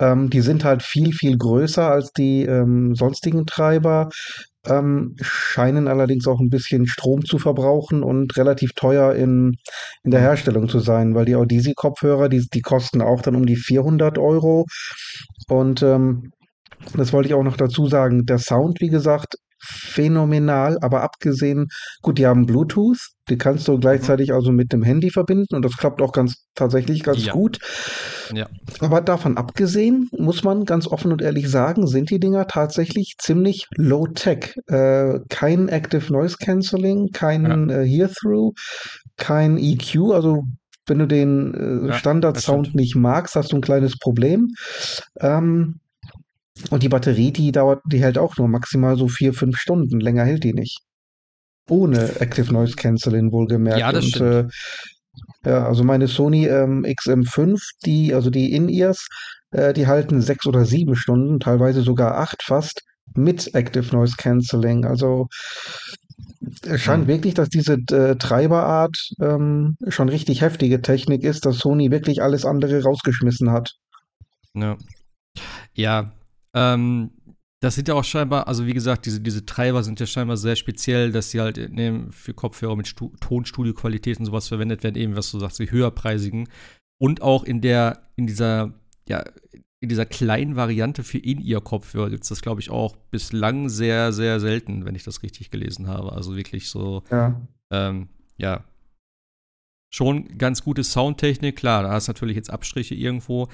Ähm, 0.00 0.30
die 0.30 0.40
sind 0.40 0.64
halt 0.64 0.82
viel, 0.82 1.12
viel 1.12 1.36
größer 1.36 1.90
als 1.90 2.12
die 2.12 2.44
ähm, 2.44 2.94
sonstigen 2.94 3.44
Treiber, 3.46 4.08
ähm, 4.66 5.16
scheinen 5.20 5.88
allerdings 5.88 6.26
auch 6.26 6.40
ein 6.40 6.50
bisschen 6.50 6.86
Strom 6.86 7.24
zu 7.24 7.38
verbrauchen 7.38 8.02
und 8.02 8.36
relativ 8.36 8.72
teuer 8.74 9.14
in, 9.14 9.54
in 10.02 10.10
der 10.10 10.20
mhm. 10.20 10.24
Herstellung 10.24 10.68
zu 10.68 10.78
sein, 10.78 11.14
weil 11.14 11.24
die 11.24 11.36
Odyssey-Kopfhörer, 11.36 12.28
die, 12.28 12.46
die 12.52 12.60
kosten 12.60 13.02
auch 13.02 13.22
dann 13.22 13.36
um 13.36 13.46
die 13.46 13.56
400 13.56 14.18
Euro. 14.18 14.66
Und 15.48 15.82
ähm, 15.82 16.30
das 16.94 17.12
wollte 17.12 17.28
ich 17.28 17.34
auch 17.34 17.42
noch 17.42 17.56
dazu 17.56 17.86
sagen. 17.86 18.24
Der 18.26 18.38
Sound, 18.38 18.80
wie 18.80 18.88
gesagt, 18.88 19.36
phänomenal, 19.60 20.78
aber 20.80 21.02
abgesehen, 21.02 21.66
gut, 22.02 22.18
die 22.18 22.26
haben 22.26 22.46
Bluetooth, 22.46 22.98
die 23.30 23.38
kannst 23.38 23.68
du 23.68 23.78
gleichzeitig 23.78 24.32
also 24.32 24.52
mit 24.52 24.72
dem 24.72 24.82
Handy 24.82 25.10
verbinden 25.10 25.54
und 25.54 25.64
das 25.64 25.76
klappt 25.76 26.02
auch 26.02 26.12
ganz 26.12 26.46
tatsächlich 26.54 27.02
ganz 27.02 27.24
ja. 27.24 27.32
gut. 27.32 27.58
Ja. 28.34 28.46
Aber 28.80 29.00
davon 29.00 29.36
abgesehen, 29.36 30.08
muss 30.16 30.44
man 30.44 30.64
ganz 30.64 30.86
offen 30.86 31.12
und 31.12 31.22
ehrlich 31.22 31.48
sagen, 31.48 31.86
sind 31.86 32.10
die 32.10 32.20
Dinger 32.20 32.46
tatsächlich 32.46 33.16
ziemlich 33.18 33.66
low-tech. 33.76 34.54
Äh, 34.66 35.20
kein 35.28 35.68
Active 35.68 36.12
Noise 36.12 36.36
Cancelling, 36.38 37.08
kein 37.12 37.68
ja. 37.70 37.80
äh, 37.80 37.86
Hear-Through, 37.86 38.52
kein 39.16 39.58
EQ, 39.58 40.12
also 40.12 40.44
wenn 40.86 40.98
du 40.98 41.06
den 41.06 41.88
äh, 41.88 41.92
Standard-Sound 41.92 42.74
nicht 42.74 42.96
magst, 42.96 43.34
hast 43.34 43.52
du 43.52 43.56
ein 43.56 43.62
kleines 43.62 43.98
Problem. 43.98 44.48
Ähm, 45.20 45.80
und 46.70 46.82
die 46.82 46.88
Batterie, 46.88 47.32
die 47.32 47.52
dauert, 47.52 47.82
die 47.86 48.02
hält 48.02 48.18
auch 48.18 48.36
nur 48.36 48.48
maximal 48.48 48.96
so 48.96 49.08
vier, 49.08 49.32
fünf 49.32 49.58
Stunden. 49.58 50.00
Länger 50.00 50.24
hält 50.24 50.44
die 50.44 50.54
nicht. 50.54 50.80
Ohne 51.68 52.20
Active 52.20 52.52
Noise 52.52 52.76
Cancelling 52.76 53.32
wohlgemerkt. 53.32 53.80
Ja, 53.80 53.92
das 53.92 54.04
und, 54.04 54.10
stimmt. 54.10 54.52
Äh, 55.44 55.50
ja, 55.50 55.66
also 55.66 55.84
meine 55.84 56.08
Sony 56.08 56.46
ähm, 56.46 56.84
XM5, 56.84 57.60
die, 57.84 58.14
also 58.14 58.30
die 58.30 58.52
In-Ears, 58.52 59.06
äh, 59.50 59.72
die 59.72 59.86
halten 59.86 60.20
sechs 60.20 60.46
oder 60.46 60.64
sieben 60.64 60.96
Stunden, 60.96 61.40
teilweise 61.40 61.82
sogar 61.82 62.16
acht 62.16 62.42
fast, 62.42 62.82
mit 63.14 63.54
Active 63.54 63.94
Noise 63.94 64.16
Cancelling. 64.16 64.84
Also 64.84 65.28
es 66.62 66.80
scheint 66.80 67.02
hm. 67.02 67.08
wirklich, 67.08 67.34
dass 67.34 67.48
diese 67.48 67.74
äh, 67.74 68.16
Treiberart 68.16 68.96
ähm, 69.20 69.76
schon 69.88 70.08
richtig 70.08 70.42
heftige 70.42 70.82
Technik 70.82 71.22
ist, 71.24 71.46
dass 71.46 71.58
Sony 71.58 71.90
wirklich 71.90 72.22
alles 72.22 72.44
andere 72.44 72.82
rausgeschmissen 72.82 73.50
hat. 73.50 73.72
Ja. 74.54 74.76
Ja, 75.74 76.12
ähm, 76.54 77.10
das 77.60 77.74
sind 77.74 77.88
ja 77.88 77.94
auch 77.94 78.04
scheinbar, 78.04 78.46
also 78.46 78.66
wie 78.66 78.72
gesagt, 78.72 79.06
diese, 79.06 79.20
diese 79.20 79.44
Treiber 79.44 79.82
sind 79.82 79.98
ja 79.98 80.06
scheinbar 80.06 80.36
sehr 80.36 80.54
speziell, 80.54 81.10
dass 81.10 81.30
sie 81.30 81.40
halt 81.40 81.72
ne, 81.72 82.06
für 82.10 82.32
Kopfhörer 82.32 82.76
mit 82.76 82.86
Stu 82.86 83.10
Tonstudioqualität 83.20 84.20
und 84.20 84.26
sowas 84.26 84.48
verwendet 84.48 84.84
werden, 84.84 84.96
eben 84.96 85.16
was 85.16 85.30
du 85.32 85.40
sagst, 85.40 85.58
die 85.58 85.70
höherpreisigen. 85.70 86.48
Und 87.00 87.22
auch 87.22 87.44
in 87.44 87.60
der, 87.60 88.08
in 88.16 88.26
dieser, 88.26 88.74
ja, 89.08 89.24
in 89.80 89.88
dieser 89.88 90.06
kleinen 90.06 90.56
Variante 90.56 91.02
für 91.02 91.18
In-Ear-Kopfhörer 91.18 92.10
gibt 92.10 92.24
es 92.24 92.28
das, 92.28 92.42
glaube 92.42 92.60
ich, 92.60 92.70
auch 92.70 92.96
bislang 93.10 93.68
sehr, 93.68 94.12
sehr 94.12 94.40
selten, 94.40 94.84
wenn 94.84 94.94
ich 94.94 95.04
das 95.04 95.22
richtig 95.22 95.50
gelesen 95.50 95.86
habe. 95.88 96.12
Also 96.12 96.36
wirklich 96.36 96.68
so, 96.68 97.02
ja, 97.10 97.40
ähm, 97.70 98.08
ja 98.36 98.64
schon 99.90 100.36
ganz 100.36 100.62
gute 100.62 100.84
Soundtechnik. 100.84 101.56
Klar, 101.56 101.82
da 101.82 101.90
hast 101.90 102.08
du 102.08 102.12
natürlich 102.12 102.36
jetzt 102.36 102.50
Abstriche 102.50 102.94
irgendwo, 102.94 103.48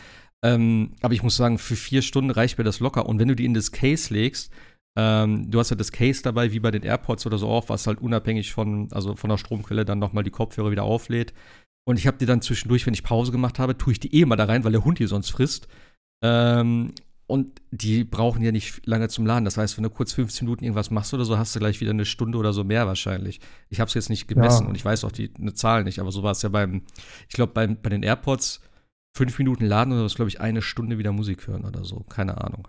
ähm, 0.45 0.93
aber 1.01 1.15
ich 1.15 1.23
muss 1.23 1.37
sagen, 1.37 1.57
für 1.57 1.75
vier 1.75 2.03
Stunden 2.03 2.31
reicht 2.31 2.59
mir 2.59 2.65
das 2.65 2.79
locker. 2.79 3.07
Und 3.07 3.19
wenn 3.19 3.29
du 3.29 3.35
die 3.35 3.47
in 3.47 3.55
das 3.55 3.73
Case 3.73 4.13
legst, 4.13 4.53
ähm, 4.95 5.51
du 5.51 5.59
hast 5.59 5.71
ja 5.71 5.77
das 5.77 5.91
Case 5.91 6.23
dabei, 6.23 6.53
wie 6.53 6.61
bei 6.61 6.71
den 6.71 6.83
AirPods 6.83 7.25
oder 7.25 7.39
so 7.39 7.49
auch, 7.49 7.71
was 7.71 7.87
halt 7.87 7.99
unabhängig 8.01 8.53
von, 8.53 8.93
also 8.93 9.17
von 9.17 9.31
der 9.31 9.39
Stromquelle 9.39 9.87
dann 9.87 9.99
nochmal 9.99 10.23
die 10.23 10.31
Kopfhörer 10.31 10.71
wieder 10.71 10.85
auflädt. 10.85 11.33
Und 11.87 11.99
ich 11.99 12.07
habe 12.07 12.19
die 12.19 12.27
dann 12.27 12.43
zwischendurch, 12.43 12.85
wenn 12.85 12.93
ich 12.93 13.03
Pause 13.03 13.33
gemacht 13.33 13.59
habe, 13.59 13.79
tue 13.79 13.95
ich 13.95 14.01
die 14.01 14.15
eh 14.15 14.27
mal 14.27 14.37
da 14.37 14.45
rein, 14.45 14.65
weil 14.65 14.73
der 14.73 14.85
Hund 14.85 14.99
die 14.99 15.07
sonst 15.07 15.31
frisst. 15.31 15.67
Ähm, 16.23 16.93
und 17.27 17.63
die 17.71 18.05
brauchen 18.05 18.43
ja 18.43 18.53
nicht 18.53 18.87
lange 18.87 19.09
zum 19.09 19.25
Laden. 19.25 19.47
Das 19.47 19.57
heißt, 19.57 19.79
wenn 19.79 19.85
du 19.85 19.89
kurz 19.89 20.13
15 20.13 20.45
Minuten 20.45 20.65
irgendwas 20.65 20.91
machst 20.91 21.15
oder 21.15 21.25
so, 21.25 21.39
hast 21.39 21.57
du 21.57 21.59
gleich 21.59 21.81
wieder 21.81 21.93
eine 21.93 22.05
Stunde 22.05 22.37
oder 22.37 22.53
so 22.53 22.65
mehr 22.65 22.87
wahrscheinlich. 22.87 23.41
Ich 23.71 23.81
habe 23.81 23.89
es 23.89 23.95
jetzt 23.95 24.11
nicht 24.11 24.29
gemessen 24.29 24.65
ja. 24.65 24.69
und 24.69 24.75
ich 24.75 24.85
weiß 24.85 25.05
auch 25.05 25.13
die 25.13 25.33
eine 25.41 25.55
Zahl 25.55 25.85
nicht, 25.85 26.01
aber 26.01 26.13
so 26.13 26.23
war 26.23 26.33
es 26.33 26.43
ja 26.43 26.51
beim, 26.51 26.83
ich 27.31 27.35
glaube, 27.35 27.55
bei 27.55 27.67
den 27.67 28.03
AirPods 28.03 28.61
fünf 29.15 29.39
Minuten 29.39 29.65
laden 29.65 29.93
oder 29.93 30.05
was, 30.05 30.17
glaube 30.17 30.29
ich, 30.29 30.41
eine 30.41 30.63
Stunde 30.63 30.99
wieder 30.99 31.13
Musik 31.13 31.47
hören 31.47 31.65
oder 31.65 31.85
so. 31.85 32.01
Keine 32.09 32.43
Ahnung. 32.43 32.69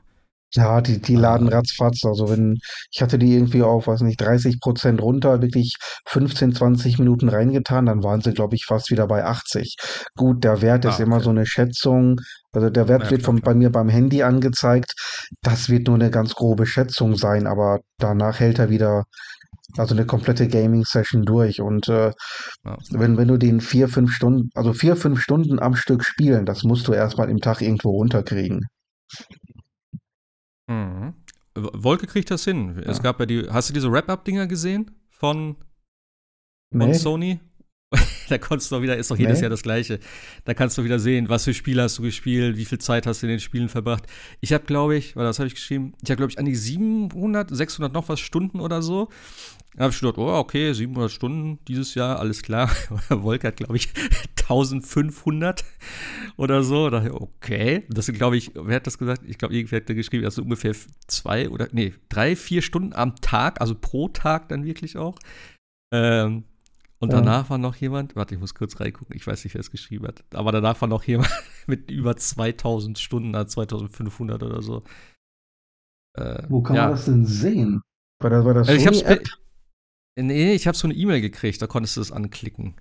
Ja, 0.53 0.79
die, 0.79 1.01
die 1.01 1.15
laden 1.15 1.49
ratzfatz. 1.49 2.05
Also 2.05 2.29
wenn, 2.29 2.60
ich 2.91 3.01
hatte 3.01 3.19
die 3.19 3.34
irgendwie 3.34 3.62
auf, 3.62 3.88
weiß 3.88 4.01
nicht, 4.01 4.21
30 4.21 4.62
Prozent 4.62 5.01
runter, 5.01 5.41
wirklich 5.41 5.75
15, 6.05 6.55
20 6.55 6.97
Minuten 6.99 7.27
reingetan, 7.27 7.88
dann 7.88 8.03
waren 8.03 8.21
sie, 8.21 8.34
glaube 8.34 8.55
ich, 8.55 8.65
fast 8.65 8.89
wieder 8.89 9.08
bei 9.08 9.25
80. 9.25 9.75
Gut, 10.15 10.43
der 10.45 10.62
Wert 10.62 10.86
ah, 10.86 10.89
ist 10.89 10.95
okay. 10.95 11.03
immer 11.03 11.19
so 11.19 11.31
eine 11.31 11.45
Schätzung. 11.45 12.21
Also 12.53 12.69
der 12.69 12.88
Wert 12.88 13.03
ja, 13.05 13.12
wird 13.12 13.23
von, 13.23 13.41
bei 13.41 13.53
mir 13.53 13.69
beim 13.69 13.89
Handy 13.89 14.23
angezeigt. 14.23 14.93
Das 15.41 15.67
wird 15.69 15.88
nur 15.88 15.95
eine 15.95 16.10
ganz 16.10 16.36
grobe 16.36 16.65
Schätzung 16.65 17.17
sein, 17.17 17.47
aber 17.47 17.81
danach 17.97 18.39
hält 18.39 18.60
er 18.60 18.69
wieder 18.69 19.03
also 19.78 19.96
eine 19.96 20.06
komplette 20.06 20.48
Gaming-Session 20.48 21.24
durch. 21.24 21.62
Und 21.62 21.88
äh, 21.88 22.12
ja. 22.66 22.78
wenn, 22.92 23.18
wenn 23.18 23.28
du 23.28 23.38
den 23.38 23.62
vier, 23.62 23.88
fünf 23.88 24.12
Stunden, 24.12 24.50
also 24.56 24.74
vier, 24.74 24.96
fünf 24.96 25.22
Stunden 25.22 25.60
am 25.60 25.76
Stück 25.76 26.04
spielen, 26.04 26.46
das 26.46 26.64
musst 26.64 26.88
du 26.88 26.94
erstmal 26.94 27.30
im 27.30 27.42
Tag 27.42 27.62
irgendwo 27.62 27.92
runterkriegen. 27.92 28.66
Mhm. 30.68 31.14
Wolke 31.56 32.08
kriegt 32.08 32.32
das 32.32 32.44
hin. 32.44 32.82
Ja. 32.84 32.92
Es 32.92 33.02
gab 33.02 33.20
ja 33.20 33.26
die, 33.26 33.48
hast 33.50 33.70
du 33.70 33.74
diese 33.74 33.92
Wrap-Up-Dinger 33.92 34.48
gesehen 34.48 34.92
von, 35.10 35.56
von 36.72 36.90
nee. 36.90 36.94
Sony? 36.94 37.40
da 38.30 38.38
konntest 38.38 38.72
du 38.72 38.82
wieder, 38.82 38.98
ist 38.98 39.12
doch 39.12 39.18
jedes 39.18 39.38
nee. 39.38 39.44
Jahr 39.44 39.50
das 39.50 39.64
Gleiche. 39.64 40.00
Da 40.44 40.54
kannst 40.54 40.78
du 40.78 40.84
wieder 40.84 41.00
sehen, 41.00 41.30
was 41.30 41.46
für 41.46 41.54
Spiele 41.54 41.84
hast 41.84 41.98
du 41.98 42.04
gespielt, 42.04 42.58
wie 42.58 42.66
viel 42.66 42.80
Zeit 42.80 43.06
hast 43.06 43.22
du 43.22 43.28
in 43.28 43.32
den 43.32 43.40
Spielen 43.40 43.70
verbracht. 43.70 44.06
Ich 44.42 44.54
habe, 44.54 44.66
glaube 44.66 44.96
ich, 44.96 45.16
weil 45.16 45.26
das 45.26 45.40
habe 45.40 45.48
ich 45.48 45.56
geschrieben, 45.56 45.94
ich 46.04 46.10
habe, 46.10 46.18
glaube 46.18 46.32
ich, 46.32 46.40
an 46.40 46.46
die 46.46 46.56
700, 46.56 47.56
600 47.56 47.94
noch 47.94 48.10
was 48.10 48.20
Stunden 48.20 48.60
oder 48.60 48.82
so. 48.82 49.10
Da 49.76 49.84
habe 49.84 49.94
ich 49.94 50.00
gedacht, 50.00 50.18
oh, 50.18 50.34
okay, 50.34 50.72
700 50.72 51.12
Stunden 51.12 51.60
dieses 51.68 51.96
Jahr, 51.96 52.20
alles 52.20 52.42
klar. 52.42 52.70
Wolke 53.10 53.48
hat, 53.48 53.58
glaube 53.58 53.76
ich, 53.76 53.90
1500 54.40 55.66
oder 56.38 56.64
so. 56.64 56.90
Da 56.90 57.00
dachte 57.00 57.14
ich, 57.14 57.22
okay. 57.22 57.84
Das 57.90 58.06
sind, 58.06 58.18
glaube 58.18 58.38
ich, 58.38 58.52
wer 58.56 58.78
hat 58.78 58.88
das 58.88 58.98
gesagt? 58.98 59.24
Ich 59.28 59.38
glaube, 59.38 59.54
irgendwer 59.54 59.82
hat 59.82 59.90
da 59.90 59.94
geschrieben, 59.94 60.24
also 60.24 60.42
ungefähr 60.44 60.74
zwei 61.08 61.50
oder, 61.50 61.68
nee, 61.74 61.94
drei, 62.08 62.38
vier 62.38 62.62
Stunden 62.62 62.94
am 62.94 63.18
Tag, 63.18 63.60
also 63.60 63.76
pro 63.76 64.08
Tag 64.08 64.48
dann 64.48 64.64
wirklich 64.64 64.98
auch. 64.98 65.20
Ähm, 65.94 66.46
und 67.00 67.12
ja. 67.12 67.20
danach 67.20 67.50
war 67.50 67.58
noch 67.58 67.76
jemand, 67.76 68.16
warte, 68.16 68.36
ich 68.36 68.40
muss 68.40 68.56
kurz 68.56 68.80
reingucken, 68.80 69.16
ich 69.16 69.28
weiß 69.28 69.44
nicht, 69.44 69.54
wer 69.54 69.60
es 69.60 69.72
geschrieben 69.72 70.08
hat, 70.08 70.24
aber 70.34 70.54
danach 70.54 70.80
war 70.80 70.88
noch 70.88 71.04
jemand 71.04 71.30
mit 71.68 71.92
über 71.92 72.16
2000 72.16 72.98
Stunden, 72.98 73.34
2500 73.34 74.42
oder 74.42 74.62
so. 74.62 74.84
Äh, 76.18 76.44
Wo 76.48 76.62
kann 76.62 76.78
ja. 76.78 76.84
man 76.84 76.92
das 76.92 77.06
denn 77.06 77.26
sehen? 77.26 77.82
Bei 78.20 78.30
der, 78.30 78.44
bei 78.44 78.54
der 78.54 78.68
also 78.68 78.90
ich 78.92 79.06
App? 79.06 79.28
Nee, 80.17 80.54
ich 80.54 80.67
habe 80.67 80.78
so 80.78 80.88
eine 80.88 80.95
E-Mail 80.95 81.21
gekriegt, 81.21 81.62
da 81.62 81.67
konntest 81.67 81.97
du 81.97 82.01
das 82.01 82.12
anklicken. 82.12 82.75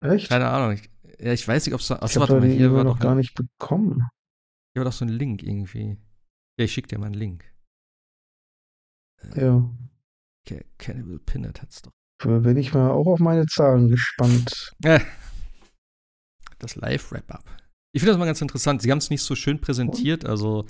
Echt? 0.00 0.28
Keine 0.28 0.48
Ahnung. 0.48 0.72
Ich, 0.72 0.90
ja, 1.18 1.32
ich 1.32 1.46
weiß 1.46 1.66
nicht, 1.66 1.74
ob 1.74 1.80
es 1.80 1.88
da. 1.88 1.96
Achso, 1.96 2.20
warte 2.20 2.34
mal, 2.34 2.48
hier 2.48 2.72
war 2.72 2.84
noch 2.84 2.98
gar 2.98 3.14
nicht 3.14 3.34
bekommen. 3.34 4.08
Hier 4.72 4.80
war 4.80 4.84
doch 4.84 4.92
so 4.92 5.04
ein 5.04 5.08
Link 5.08 5.42
irgendwie. 5.42 5.98
Ja, 6.58 6.64
ich 6.64 6.72
schick 6.72 6.88
dir 6.88 6.98
mal 6.98 7.06
einen 7.06 7.14
Link. 7.14 7.44
Ja. 9.36 9.68
Cannibal 10.78 11.18
Pinnet 11.20 11.62
hat's 11.62 11.82
doch. 11.82 11.92
Bin 12.24 12.56
ich 12.56 12.72
mal 12.72 12.90
auch 12.90 13.06
auf 13.06 13.18
meine 13.18 13.46
Zahlen 13.46 13.88
gespannt. 13.88 14.72
Äh, 14.84 15.00
das 16.58 16.76
Live-Wrap-Up. 16.76 17.44
Ich 17.92 18.00
finde 18.00 18.12
das 18.12 18.18
mal 18.18 18.26
ganz 18.26 18.40
interessant. 18.40 18.82
Sie 18.82 18.90
haben 18.90 18.98
es 18.98 19.10
nicht 19.10 19.22
so 19.22 19.34
schön 19.34 19.60
präsentiert, 19.60 20.24
also 20.24 20.66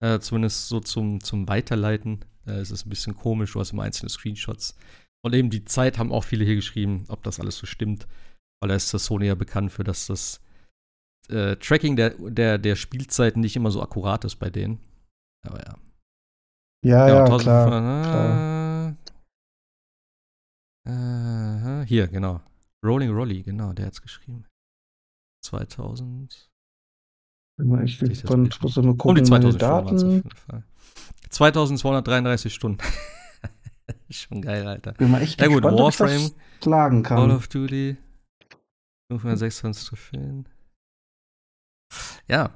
äh, 0.00 0.18
zumindest 0.18 0.68
so 0.68 0.80
zum, 0.80 1.22
zum 1.22 1.48
Weiterleiten. 1.48 2.24
Äh, 2.46 2.52
es 2.52 2.70
ist 2.70 2.86
ein 2.86 2.90
bisschen 2.90 3.14
komisch, 3.14 3.52
du 3.52 3.60
hast 3.60 3.72
immer 3.72 3.82
einzelne 3.82 4.08
Screenshots. 4.08 4.76
Und 5.26 5.34
eben 5.34 5.50
die 5.50 5.64
Zeit 5.64 5.98
haben 5.98 6.12
auch 6.12 6.22
viele 6.22 6.44
hier 6.44 6.54
geschrieben, 6.54 7.04
ob 7.08 7.24
das 7.24 7.40
alles 7.40 7.58
so 7.58 7.66
stimmt. 7.66 8.06
Weil 8.60 8.68
da 8.68 8.76
ist 8.76 8.94
das 8.94 9.06
Sony 9.06 9.26
ja 9.26 9.34
bekannt 9.34 9.72
für, 9.72 9.82
dass 9.82 10.06
das 10.06 10.40
äh, 11.28 11.56
Tracking 11.56 11.96
der, 11.96 12.10
der, 12.10 12.58
der 12.58 12.76
Spielzeiten 12.76 13.40
nicht 13.40 13.56
immer 13.56 13.72
so 13.72 13.82
akkurat 13.82 14.24
ist 14.24 14.36
bei 14.36 14.50
denen. 14.50 14.78
Aber 15.44 15.58
ja. 15.58 15.74
Ja, 16.84 17.08
ja, 17.08 17.26
ja 17.28 17.38
klar, 17.38 17.66
klar. 18.04 18.96
Äh, 20.86 21.86
hier, 21.86 22.06
genau. 22.06 22.40
Rolling 22.84 23.10
Rolly, 23.10 23.42
genau, 23.42 23.72
der 23.72 23.86
hat's 23.86 24.00
geschrieben. 24.00 24.44
2000. 25.44 26.52
Bin 27.58 27.68
mal 27.68 27.82
echt 27.82 27.98
Sehe 27.98 28.10
ich 28.10 28.20
das 28.20 28.22
gespannt. 28.22 28.50
Bild? 28.50 28.62
Muss 28.62 28.76
ich 28.76 28.84
mal 28.84 28.90
Um 28.90 28.96
gucken, 28.96 29.24
die 29.24 29.28
meine 29.28 29.50
2000 29.50 29.54
Stunden 29.56 29.72
waren's 29.72 30.04
auf 30.04 30.08
Daten. 30.08 30.14
jeden 30.14 30.30
Fall. 30.36 30.62
2233 31.30 32.54
Stunden. 32.54 32.78
Schon 34.10 34.42
geil, 34.42 34.66
Alter. 34.66 34.92
Bin 34.92 35.10
mal 35.10 35.22
echt 35.22 35.40
Ja 35.40 35.46
gut, 35.46 35.62
gespannt, 35.62 35.78
Warframe, 35.78 36.22
das 36.22 36.34
schlagen 36.62 37.02
Call 37.02 37.28
kann. 37.28 37.36
of 37.36 37.48
Duty, 37.48 37.96
526 39.10 39.88
Trophäen. 39.88 40.48
Ja. 42.28 42.50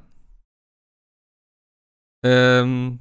Ähm, 2.25 2.99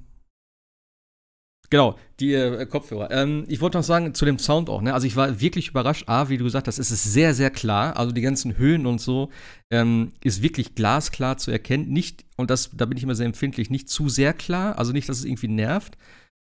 genau, 1.70 1.98
die 2.20 2.34
äh, 2.34 2.66
Kopfhörer. 2.68 3.12
Ähm, 3.12 3.46
ich 3.48 3.60
wollte 3.60 3.78
noch 3.78 3.84
sagen, 3.84 4.14
zu 4.14 4.26
dem 4.26 4.38
Sound 4.40 4.70
auch, 4.70 4.82
ne? 4.82 4.94
Also 4.94 5.08
ich 5.08 5.16
war 5.16 5.42
wirklich 5.42 5.70
überrascht. 5.70 6.08
A, 6.08 6.30
wie 6.30 6.38
du 6.38 6.44
gesagt 6.44 6.68
hast, 6.68 6.78
es 6.78 6.92
ist 6.92 7.04
sehr, 7.04 7.34
sehr 7.34 7.50
klar. 7.50 7.98
Also 7.98 8.12
die 8.12 8.22
ganzen 8.22 8.58
Höhen 8.58 8.86
und 8.86 9.02
so 9.02 9.30
ähm, 9.72 10.14
ist 10.24 10.42
wirklich 10.42 10.76
glasklar 10.76 11.38
zu 11.38 11.52
erkennen. 11.52 11.90
Nicht, 11.90 12.24
und 12.38 12.50
das, 12.50 12.70
da 12.74 12.86
bin 12.86 12.98
ich 12.98 13.04
immer 13.04 13.16
sehr 13.16 13.26
empfindlich, 13.26 13.70
nicht 13.70 13.90
zu 13.90 14.08
sehr 14.08 14.34
klar, 14.34 14.78
also 14.78 14.92
nicht, 14.94 15.10
dass 15.10 15.18
es 15.18 15.26
irgendwie 15.26 15.48
nervt. 15.50 15.98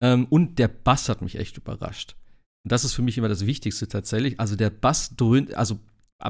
Ähm, 0.01 0.25
und 0.29 0.59
der 0.59 0.67
Bass 0.67 1.09
hat 1.09 1.21
mich 1.21 1.37
echt 1.37 1.57
überrascht. 1.57 2.15
Und 2.63 2.71
das 2.71 2.83
ist 2.83 2.93
für 2.93 3.01
mich 3.01 3.17
immer 3.17 3.29
das 3.29 3.45
Wichtigste 3.45 3.87
tatsächlich. 3.87 4.39
Also 4.39 4.55
der 4.55 4.69
Bass 4.69 5.15
dröhnt, 5.15 5.53
also 5.53 5.79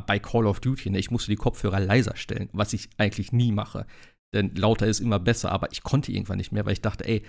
bei 0.08 0.20
Call 0.20 0.46
of 0.46 0.60
Duty, 0.60 0.90
ne, 0.90 1.00
ich 1.00 1.12
musste 1.12 1.32
die 1.32 1.36
Kopfhörer 1.36 1.80
leiser 1.80 2.16
stellen, 2.16 2.50
was 2.54 2.74
ich 2.74 2.90
eigentlich 2.98 3.32
nie 3.32 3.52
mache. 3.52 3.86
Denn 4.34 4.56
lauter 4.56 4.88
ist 4.88 5.02
immer 5.02 5.20
besser, 5.20 5.52
aber 5.52 5.72
ich 5.72 5.84
konnte 5.84 6.12
irgendwann 6.12 6.38
nicht 6.38 6.54
mehr, 6.54 6.66
weil 6.66 6.74
ich 6.74 6.82
dachte, 6.82 7.06
ey, 7.06 7.24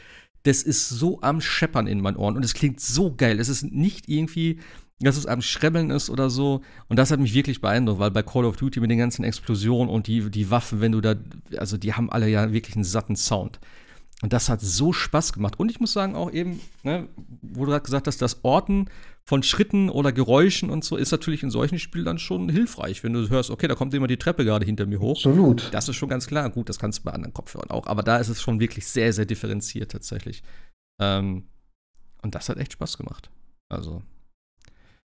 das 0.45 0.63
ist 0.63 0.89
so 0.89 1.21
am 1.21 1.41
Scheppern 1.41 1.87
in 1.87 2.01
meinen 2.01 2.17
Ohren 2.17 2.37
und 2.37 2.45
es 2.45 2.55
klingt 2.55 2.81
so 2.81 3.15
geil. 3.15 3.41
Es 3.41 3.49
ist 3.49 3.65
nicht 3.65 4.09
irgendwie, 4.09 4.61
dass 5.01 5.17
es 5.17 5.27
am 5.27 5.43
Schrebbeln 5.43 5.91
ist 5.91 6.11
oder 6.11 6.31
so. 6.31 6.63
Und 6.89 6.99
das 6.99 7.11
hat 7.11 7.21
mich 7.21 7.35
wirklich 7.35 7.61
beeindruckt, 7.61 7.99
weil 7.99 8.11
bei 8.11 8.23
Call 8.23 8.45
of 8.45 8.57
Duty 8.57 8.81
mit 8.81 8.91
den 8.91 8.99
ganzen 8.99 9.25
Explosionen 9.25 9.93
und 9.93 10.07
die, 10.07 10.31
die 10.31 10.51
Waffen, 10.51 10.81
wenn 10.81 10.93
du 10.93 11.01
da, 11.01 11.17
also 11.57 11.77
die 11.77 11.93
haben 11.95 12.11
alle 12.11 12.29
ja 12.29 12.53
wirklich 12.53 12.77
einen 12.77 12.85
satten 12.85 13.17
Sound. 13.17 13.61
Und 14.23 14.33
das 14.33 14.49
hat 14.49 14.61
so 14.61 14.93
Spaß 14.93 15.33
gemacht. 15.33 15.59
Und 15.59 15.71
ich 15.71 15.81
muss 15.81 15.93
sagen, 15.93 16.15
auch 16.15 16.31
eben, 16.31 16.61
ne, 16.85 17.09
wo 17.43 17.65
du 17.65 17.73
gerade 17.73 17.85
gesagt 17.85 18.07
hast, 18.07 18.23
das 18.23 18.45
Orten 18.45 18.87
von 19.25 19.43
Schritten 19.43 19.91
oder 19.91 20.13
Geräuschen 20.13 20.71
und 20.71 20.85
so 20.85 20.97
ist 20.97 21.11
natürlich 21.11 21.43
in 21.43 21.51
solchen 21.51 21.79
Spielen 21.79 22.05
dann 22.05 22.19
schon 22.19 22.49
hilfreich, 22.49 23.03
wenn 23.03 23.13
du 23.13 23.29
hörst, 23.29 23.51
okay, 23.51 23.67
da 23.67 23.75
kommt 23.75 23.95
immer 23.95 24.07
die 24.07 24.17
Treppe 24.17 24.45
gerade 24.45 24.65
hinter 24.65 24.87
mir 24.87 25.01
hoch. 25.01 25.17
Absolut. 25.17 25.69
Das 25.73 25.89
ist 25.89 25.97
schon 25.97 26.09
ganz 26.09 26.29
klar. 26.29 26.49
Gut, 26.51 26.69
das 26.69 26.79
kannst 26.79 27.01
du 27.01 27.03
bei 27.03 27.13
anderen 27.13 27.35
Kopfhörern 27.35 27.71
auch. 27.71 27.89
Aber 27.89 28.05
da 28.05 28.19
ist 28.19 28.29
es 28.29 28.41
schon 28.41 28.61
wirklich 28.61 28.87
sehr, 28.87 29.13
sehr 29.13 29.27
differenziert 29.27 29.91
tatsächlich. 29.91 30.45
Ähm, 31.01 31.49
und 32.23 32.37
das 32.37 32.49
hat 32.49 32.59
echt 32.59 32.75
Spaß 32.75 32.99
gemacht. 32.99 33.29
Also. 33.69 34.03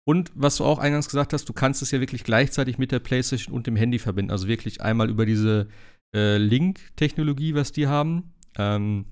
Und 0.07 0.31
was 0.35 0.57
du 0.57 0.65
auch 0.65 0.77
eingangs 0.77 1.07
gesagt 1.07 1.33
hast, 1.33 1.49
du 1.49 1.53
kannst 1.53 1.81
es 1.81 1.89
ja 1.89 1.99
wirklich 1.99 2.23
gleichzeitig 2.23 2.77
mit 2.77 2.91
der 2.91 2.99
PlayStation 2.99 3.55
und 3.55 3.65
dem 3.65 3.75
Handy 3.75 3.97
verbinden. 3.97 4.31
Also 4.31 4.47
wirklich 4.47 4.81
einmal 4.81 5.09
über 5.09 5.25
diese 5.25 5.67
äh, 6.15 6.37
Link-Technologie, 6.37 7.55
was 7.55 7.71
die 7.71 7.87
haben. 7.87 8.33
Ähm, 8.57 9.05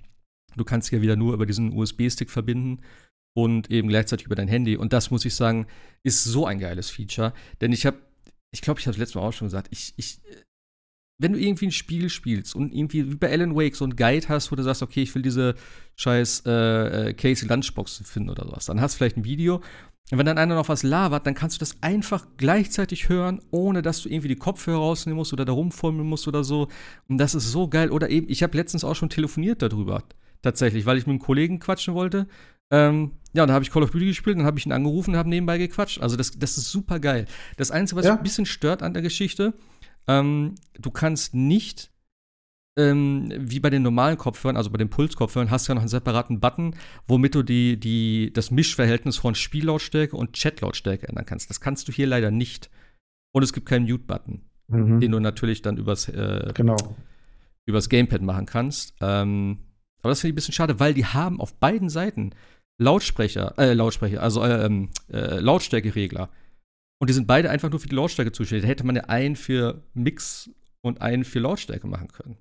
du 0.56 0.64
kannst 0.64 0.92
ja 0.92 1.02
wieder 1.02 1.16
nur 1.16 1.34
über 1.34 1.46
diesen 1.46 1.74
USB-Stick 1.74 2.30
verbinden 2.30 2.82
und 3.36 3.70
eben 3.70 3.88
gleichzeitig 3.88 4.26
über 4.26 4.36
dein 4.36 4.48
Handy. 4.48 4.78
Und 4.78 4.94
das 4.94 5.12
muss 5.12 5.26
ich 5.26 5.36
sagen, 5.36 5.68
ist 6.04 6.24
so 6.24 6.46
ein 6.46 6.60
geiles 6.60 6.90
Feature. 6.90 7.34
Denn 7.62 7.72
ich 7.72 7.86
habe, 7.86 7.98
ich 8.52 8.62
glaube, 8.62 8.80
ich 8.80 8.88
habe 8.88 8.94
es 8.94 8.98
letztes 8.98 9.16
Mal 9.16 9.22
auch 9.22 9.34
schon 9.34 9.48
gesagt, 9.48 9.68
ich, 9.72 9.94
ich, 9.98 10.20
wenn 11.20 11.34
du 11.34 11.40
irgendwie 11.40 11.68
ein 11.68 11.72
Spiel 11.72 12.10
spielst 12.10 12.56
und 12.56 12.74
irgendwie 12.74 13.12
wie 13.12 13.16
bei 13.16 13.32
Alan 13.32 13.56
Wake 13.56 13.76
so 13.76 13.86
ein 13.86 13.96
Guide 13.96 14.28
hast, 14.30 14.52
wo 14.52 14.56
du 14.56 14.64
sagst, 14.64 14.82
okay, 14.82 15.02
ich 15.02 15.14
will 15.16 15.22
diese 15.22 15.56
scheiß 15.96 16.44
äh, 16.46 17.10
äh, 17.10 17.14
Casey 17.14 17.48
Lunchbox 17.48 18.04
finden 18.06 18.30
oder 18.30 18.46
sowas, 18.46 18.66
dann 18.66 18.82
hast 18.82 18.96
du 18.96 18.98
vielleicht 18.98 19.18
ein 19.18 19.26
Video. 19.26 19.62
Und 20.10 20.18
wenn 20.18 20.26
dann 20.26 20.38
einer 20.38 20.56
noch 20.56 20.70
was 20.70 20.84
labert, 20.84 21.28
dann 21.28 21.34
kannst 21.36 21.58
du 21.58 21.60
das 21.60 21.78
einfach 21.82 22.28
gleichzeitig 22.38 23.10
hören, 23.10 23.42
ohne 23.52 23.82
dass 23.82 24.02
du 24.02 24.10
irgendwie 24.10 24.30
die 24.30 24.36
Kopfhörer 24.38 24.78
rausnehmen 24.80 25.18
musst 25.18 25.34
oder 25.34 25.44
da 25.44 25.52
rumfummeln 25.52 26.08
musst 26.08 26.28
oder 26.30 26.44
so. 26.46 26.70
Und 27.10 27.18
das 27.18 27.36
ist 27.36 27.52
so 27.52 27.68
geil. 27.68 27.92
Oder 27.92 28.10
eben, 28.10 28.28
ich 28.30 28.42
habe 28.42 28.56
letztens 28.58 28.86
auch 28.86 28.96
schon 28.96 29.10
telefoniert 29.10 29.62
darüber, 29.62 30.04
tatsächlich, 30.42 30.86
weil 30.86 30.98
ich 30.98 31.06
mit 31.08 31.12
einem 31.16 31.20
Kollegen 31.20 31.60
quatschen 31.60 31.94
wollte. 31.94 32.28
Ähm, 32.72 33.12
ja, 33.34 33.44
und 33.44 33.50
da 33.50 33.54
habe 33.54 33.64
ich 33.64 33.72
Call 33.72 33.84
of 33.84 33.92
Duty 33.92 34.06
gespielt, 34.08 34.38
dann 34.38 34.46
habe 34.46 34.58
ich 34.60 34.66
ihn 34.66 34.72
angerufen 34.72 35.12
und 35.12 35.18
habe 35.18 35.30
nebenbei 35.30 35.58
gequatscht. 35.58 36.02
Also 36.02 36.16
das, 36.16 36.32
das 36.38 36.58
ist 36.58 36.72
super 36.72 37.00
geil. 37.00 37.26
Das 37.58 37.72
Einzige, 37.72 38.00
was 38.00 38.06
Ja. 38.06 38.14
mich 38.14 38.20
ein 38.20 38.24
bisschen 38.24 38.46
stört 38.46 38.84
an 38.84 38.94
der 38.94 39.02
Geschichte, 39.04 39.54
ähm, 40.08 40.56
du 40.80 40.90
kannst 40.90 41.34
nicht, 41.34 41.92
ähm, 42.78 43.32
wie 43.38 43.60
bei 43.60 43.70
den 43.70 43.82
normalen 43.82 44.18
Kopfhörern, 44.18 44.56
also 44.58 44.70
bei 44.70 44.78
den 44.78 44.90
Pulskopfhörern, 44.90 45.52
hast 45.52 45.68
du 45.68 45.72
ja 45.72 45.76
noch 45.76 45.82
einen 45.82 45.90
separaten 45.90 46.40
Button, 46.40 46.76
womit 47.08 47.36
du 47.36 47.44
die, 47.44 47.80
die, 47.80 48.32
das 48.34 48.52
Mischverhältnis 48.52 49.18
von 49.18 49.36
Spiellautstärke 49.36 50.16
und 50.16 50.34
Chatlautstärke 50.34 51.08
ändern 51.08 51.26
kannst. 51.26 51.50
Das 51.50 51.60
kannst 51.60 51.88
du 51.88 51.92
hier 51.92 52.08
leider 52.08 52.32
nicht. 52.32 52.70
Und 53.34 53.44
es 53.44 53.52
gibt 53.54 53.68
keinen 53.68 53.86
Mute-Button, 53.86 54.42
Mhm. 54.70 55.00
den 55.00 55.12
du 55.12 55.20
natürlich 55.20 55.62
dann 55.62 55.78
übers, 55.78 56.08
äh, 56.10 56.52
Genau. 56.54 56.78
übers 57.66 57.90
Gamepad 57.90 58.22
machen 58.22 58.46
kannst. 58.46 58.94
Ähm, 59.02 59.60
aber 60.02 60.10
das 60.10 60.22
finde 60.22 60.30
ich 60.30 60.34
ein 60.34 60.36
bisschen 60.36 60.54
schade, 60.54 60.80
weil 60.80 60.94
die 60.94 61.06
haben 61.06 61.42
auf 61.42 61.56
beiden 61.56 61.90
Seiten 61.90 62.32
Lautsprecher, 62.80 63.56
äh, 63.58 63.74
Lautsprecher, 63.74 64.22
also 64.22 64.44
äh, 64.44 64.66
ähm, 64.66 64.90
äh, 65.12 65.40
Lautstärkeregler. 65.40 66.30
Und 67.00 67.10
die 67.10 67.14
sind 67.14 67.28
beide 67.28 67.50
einfach 67.50 67.70
nur 67.70 67.80
für 67.80 67.88
die 67.90 67.96
Lautstärke 67.96 68.32
zuständig. 68.32 68.64
Da 68.64 68.70
hätte 68.70 68.86
man 68.86 68.96
ja 68.96 69.04
einen 69.06 69.36
für 69.36 69.84
Mix 69.94 70.50
und 70.82 71.02
einen 71.02 71.24
für 71.26 71.40
Lautstärke 71.40 71.88
machen 71.88 72.08
können. 72.10 72.38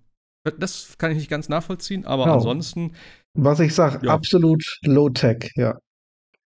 Das 0.59 0.97
kann 0.99 1.11
ich 1.13 1.19
nicht 1.19 1.31
ganz 1.31 1.49
nachvollziehen, 1.49 2.05
aber 2.05 2.25
Genau. 2.25 2.37
ansonsten, 2.37 2.95
Was 3.35 3.61
ich 3.61 3.75
sage, 3.75 4.07
Ja. 4.07 4.13
absolut 4.15 4.63
Low-Tech, 4.85 5.51
ja. 5.57 5.79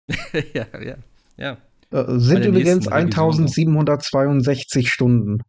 ja, 0.55 0.67
ja, 0.81 0.97
ja. 1.37 1.59
Äh, 1.91 2.19
sind 2.19 2.45
übrigens 2.45 2.87
nächsten 2.87 2.93
Revision 2.93 3.47
1762 3.47 4.89
Stunden. 4.91 5.43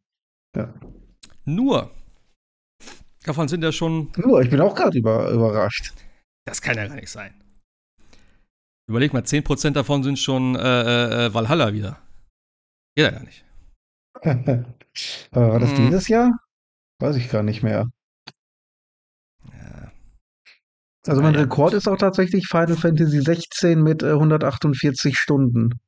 Nur, 1.46 1.92
davon 3.24 3.48
sind 3.48 3.64
ja 3.64 3.72
schon, 3.72 4.12
Nur, 4.18 4.42
ich 4.42 4.50
bin 4.50 4.62
auch 4.62 4.76
gerade 4.76 4.98
über, 4.98 5.30
überrascht. 5.32 5.94
das 6.46 6.62
kann 6.62 6.76
ja 6.78 6.88
gar 6.88 6.96
nicht 6.96 7.10
sein. 7.10 7.34
Überleg 8.90 9.14
mal, 9.14 9.24
10% 9.24 9.72
davon 9.72 10.04
sind 10.04 10.20
schon 10.20 10.56
äh, 10.56 11.26
äh, 11.28 11.34
Valhalla 11.34 11.74
wieder. 11.74 12.00
Geht 12.96 13.06
ja 13.06 13.12
gar 13.12 13.24
nicht. 13.24 13.44
äh, 14.22 14.64
war 15.32 15.60
das 15.60 15.72
Mhm. 15.72 15.86
dieses 15.88 16.08
Jahr? 16.10 16.38
Weiß 17.02 17.16
ich 17.16 17.30
gar 17.32 17.44
nicht 17.44 17.64
mehr. 17.64 17.90
Ja. 19.52 19.92
Also 21.06 21.22
mein 21.22 21.36
Ah, 21.36 21.38
ja, 21.40 21.44
Rekord 21.44 21.72
gut. 21.72 21.78
ist 21.78 21.88
auch 21.88 21.98
tatsächlich 21.98 22.48
Final 22.48 22.78
Fantasy 22.78 23.22
16 23.22 23.82
mit 23.82 24.04
äh, 24.04 24.12
148 24.12 25.18
Stunden. 25.18 25.80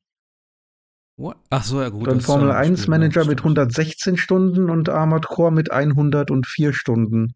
What? 1.17 1.37
Ach 1.49 1.63
so, 1.63 1.81
ja 1.81 1.87
gut. 1.89 2.07
Dann 2.07 2.19
Formel 2.19 2.47
noch 2.49 2.55
ein 2.55 2.71
1 2.71 2.79
Spiel, 2.81 2.89
Manager 2.91 3.21
ja, 3.21 3.27
mit 3.27 3.39
stimmt. 3.39 3.57
116 3.57 4.17
Stunden 4.17 4.69
und 4.69 4.89
Armored 4.89 5.25
Core 5.27 5.51
mit 5.51 5.71
104 5.71 6.73
Stunden. 6.73 7.35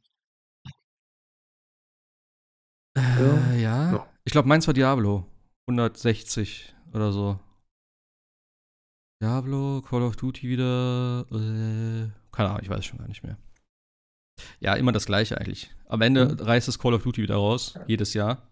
Äh, 2.97 3.61
ja. 3.61 3.91
Ja. 3.93 4.07
Ich 4.25 4.31
glaube, 4.33 4.47
meins 4.49 4.67
war 4.67 4.73
Diablo. 4.73 5.25
160 5.69 6.75
oder 6.93 7.11
so. 7.11 7.39
Diablo, 9.21 9.81
Call 9.81 10.01
of 10.03 10.15
Duty 10.17 10.49
wieder. 10.49 11.25
Äh, 11.31 12.09
keine 12.31 12.49
Ahnung, 12.49 12.61
ich 12.61 12.69
weiß 12.69 12.83
schon 12.85 12.99
gar 12.99 13.07
nicht 13.07 13.23
mehr. 13.23 13.37
Ja, 14.59 14.73
immer 14.75 14.91
das 14.91 15.05
gleiche 15.05 15.37
eigentlich. 15.39 15.69
Am 15.87 16.01
Ende 16.01 16.25
Mhm. 16.29 16.39
reißt 16.39 16.67
es 16.67 16.79
Call 16.79 16.93
of 16.93 17.03
Duty 17.03 17.21
wieder 17.23 17.35
raus, 17.35 17.77
jedes 17.87 18.13
Jahr. 18.13 18.47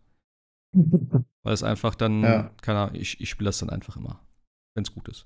Weil 1.44 1.54
es 1.54 1.64
einfach 1.64 1.96
dann, 1.96 2.24
Ja. 2.24 2.52
keine 2.62 2.80
Ahnung, 2.80 2.96
ich, 2.96 3.20
ich 3.22 3.30
spiele 3.30 3.48
das 3.50 3.60
dann 3.60 3.70
einfach 3.70 3.96
immer, 3.98 4.20
wenn 4.76 4.84
es 4.84 4.94
gut 4.94 5.08
ist. 5.08 5.26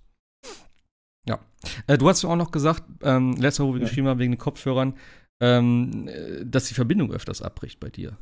Ja. 1.28 1.40
Äh, 1.88 1.98
du 1.98 2.10
hast 2.10 2.22
ja 2.24 2.30
auch 2.30 2.36
noch 2.36 2.52
gesagt, 2.52 2.84
ähm, 3.02 3.34
letztes 3.34 3.60
Mal, 3.60 3.68
wo 3.70 3.74
wir 3.74 3.82
Ja. 3.82 3.88
geschrieben 3.88 4.08
haben, 4.08 4.20
wegen 4.20 4.32
den 4.34 4.38
Kopfhörern, 4.40 4.96
ähm, 5.40 6.08
äh, 6.08 6.46
dass 6.46 6.66
die 6.68 6.74
Verbindung 6.74 7.12
öfters 7.12 7.42
abbricht 7.42 7.80
bei 7.80 7.90
dir. 7.90 8.18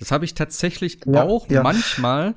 Das 0.00 0.12
habe 0.12 0.24
ich 0.24 0.34
tatsächlich 0.34 1.00
Ja, 1.06 1.24
auch 1.24 1.48
ja. 1.50 1.62
manchmal, 1.62 2.34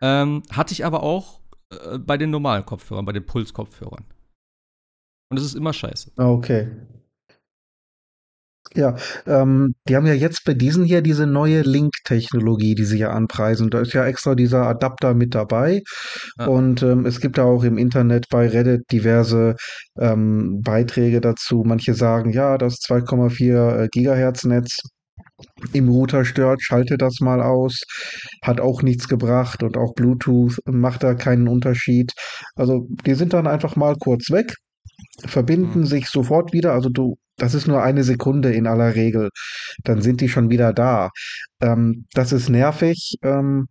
ähm, 0.00 0.42
hatte 0.50 0.72
ich 0.72 0.84
aber 0.84 1.02
auch 1.02 1.40
äh, 1.70 1.98
bei 1.98 2.16
den 2.16 2.30
normalen 2.30 2.64
Kopfhörern, 2.64 3.04
bei 3.04 3.12
den 3.12 3.26
Puls-Kopfhörern. 3.26 4.04
Und 5.30 5.36
es 5.38 5.44
ist 5.44 5.54
immer 5.54 5.72
scheiße. 5.72 6.12
Ah, 6.16 6.28
Okay. 6.30 6.70
Ja, 8.74 8.96
ähm, 9.26 9.74
die 9.88 9.96
haben 9.96 10.06
ja 10.06 10.12
jetzt 10.12 10.44
bei 10.44 10.54
diesen 10.54 10.84
hier 10.84 11.02
diese 11.02 11.26
neue 11.26 11.62
Link-Technologie, 11.62 12.74
die 12.74 12.84
sie 12.84 12.98
ja 12.98 13.10
anpreisen. 13.10 13.70
Da 13.70 13.80
ist 13.80 13.92
ja 13.92 14.04
extra 14.04 14.34
dieser 14.34 14.66
Adapter 14.66 15.14
mit 15.14 15.34
dabei. 15.34 15.82
Ja. 16.38 16.46
Und 16.46 16.82
ähm, 16.82 17.06
es 17.06 17.20
gibt 17.20 17.38
da 17.38 17.44
auch 17.44 17.64
im 17.64 17.78
Internet 17.78 18.26
bei 18.30 18.48
Reddit 18.48 18.90
diverse 18.90 19.56
ähm, 19.98 20.60
Beiträge 20.62 21.20
dazu. 21.20 21.62
Manche 21.64 21.94
sagen, 21.94 22.32
ja, 22.32 22.58
das 22.58 22.80
2,4 22.80 23.84
äh, 23.84 23.88
Gigahertz-Netz 23.90 24.78
im 25.72 25.88
Router 25.88 26.24
stört, 26.24 26.62
schalte 26.62 26.96
das 26.96 27.20
mal 27.20 27.42
aus. 27.42 27.82
Hat 28.42 28.60
auch 28.60 28.82
nichts 28.82 29.08
gebracht 29.08 29.62
und 29.62 29.76
auch 29.76 29.94
Bluetooth 29.94 30.58
macht 30.66 31.02
da 31.02 31.14
keinen 31.14 31.48
Unterschied. 31.48 32.12
Also 32.54 32.86
die 33.04 33.14
sind 33.14 33.32
dann 33.32 33.46
einfach 33.46 33.76
mal 33.76 33.96
kurz 33.96 34.30
weg 34.30 34.54
verbinden 35.24 35.82
Hm. 35.82 35.86
sich 35.86 36.08
sofort 36.08 36.52
wieder. 36.52 36.72
Also 36.72 36.88
du, 36.88 37.16
das 37.36 37.54
ist 37.54 37.66
nur 37.68 37.82
eine 37.82 38.04
Sekunde 38.04 38.52
in 38.52 38.66
aller 38.66 38.94
Regel. 38.94 39.30
Dann 39.84 40.02
sind 40.02 40.20
die 40.20 40.28
schon 40.28 40.50
wieder 40.50 40.72
da. 40.72 41.10
Ähm, 41.60 42.06
das 42.14 42.32
ist 42.32 42.48
nervig. 42.48 43.16
Ähm, 43.22 43.68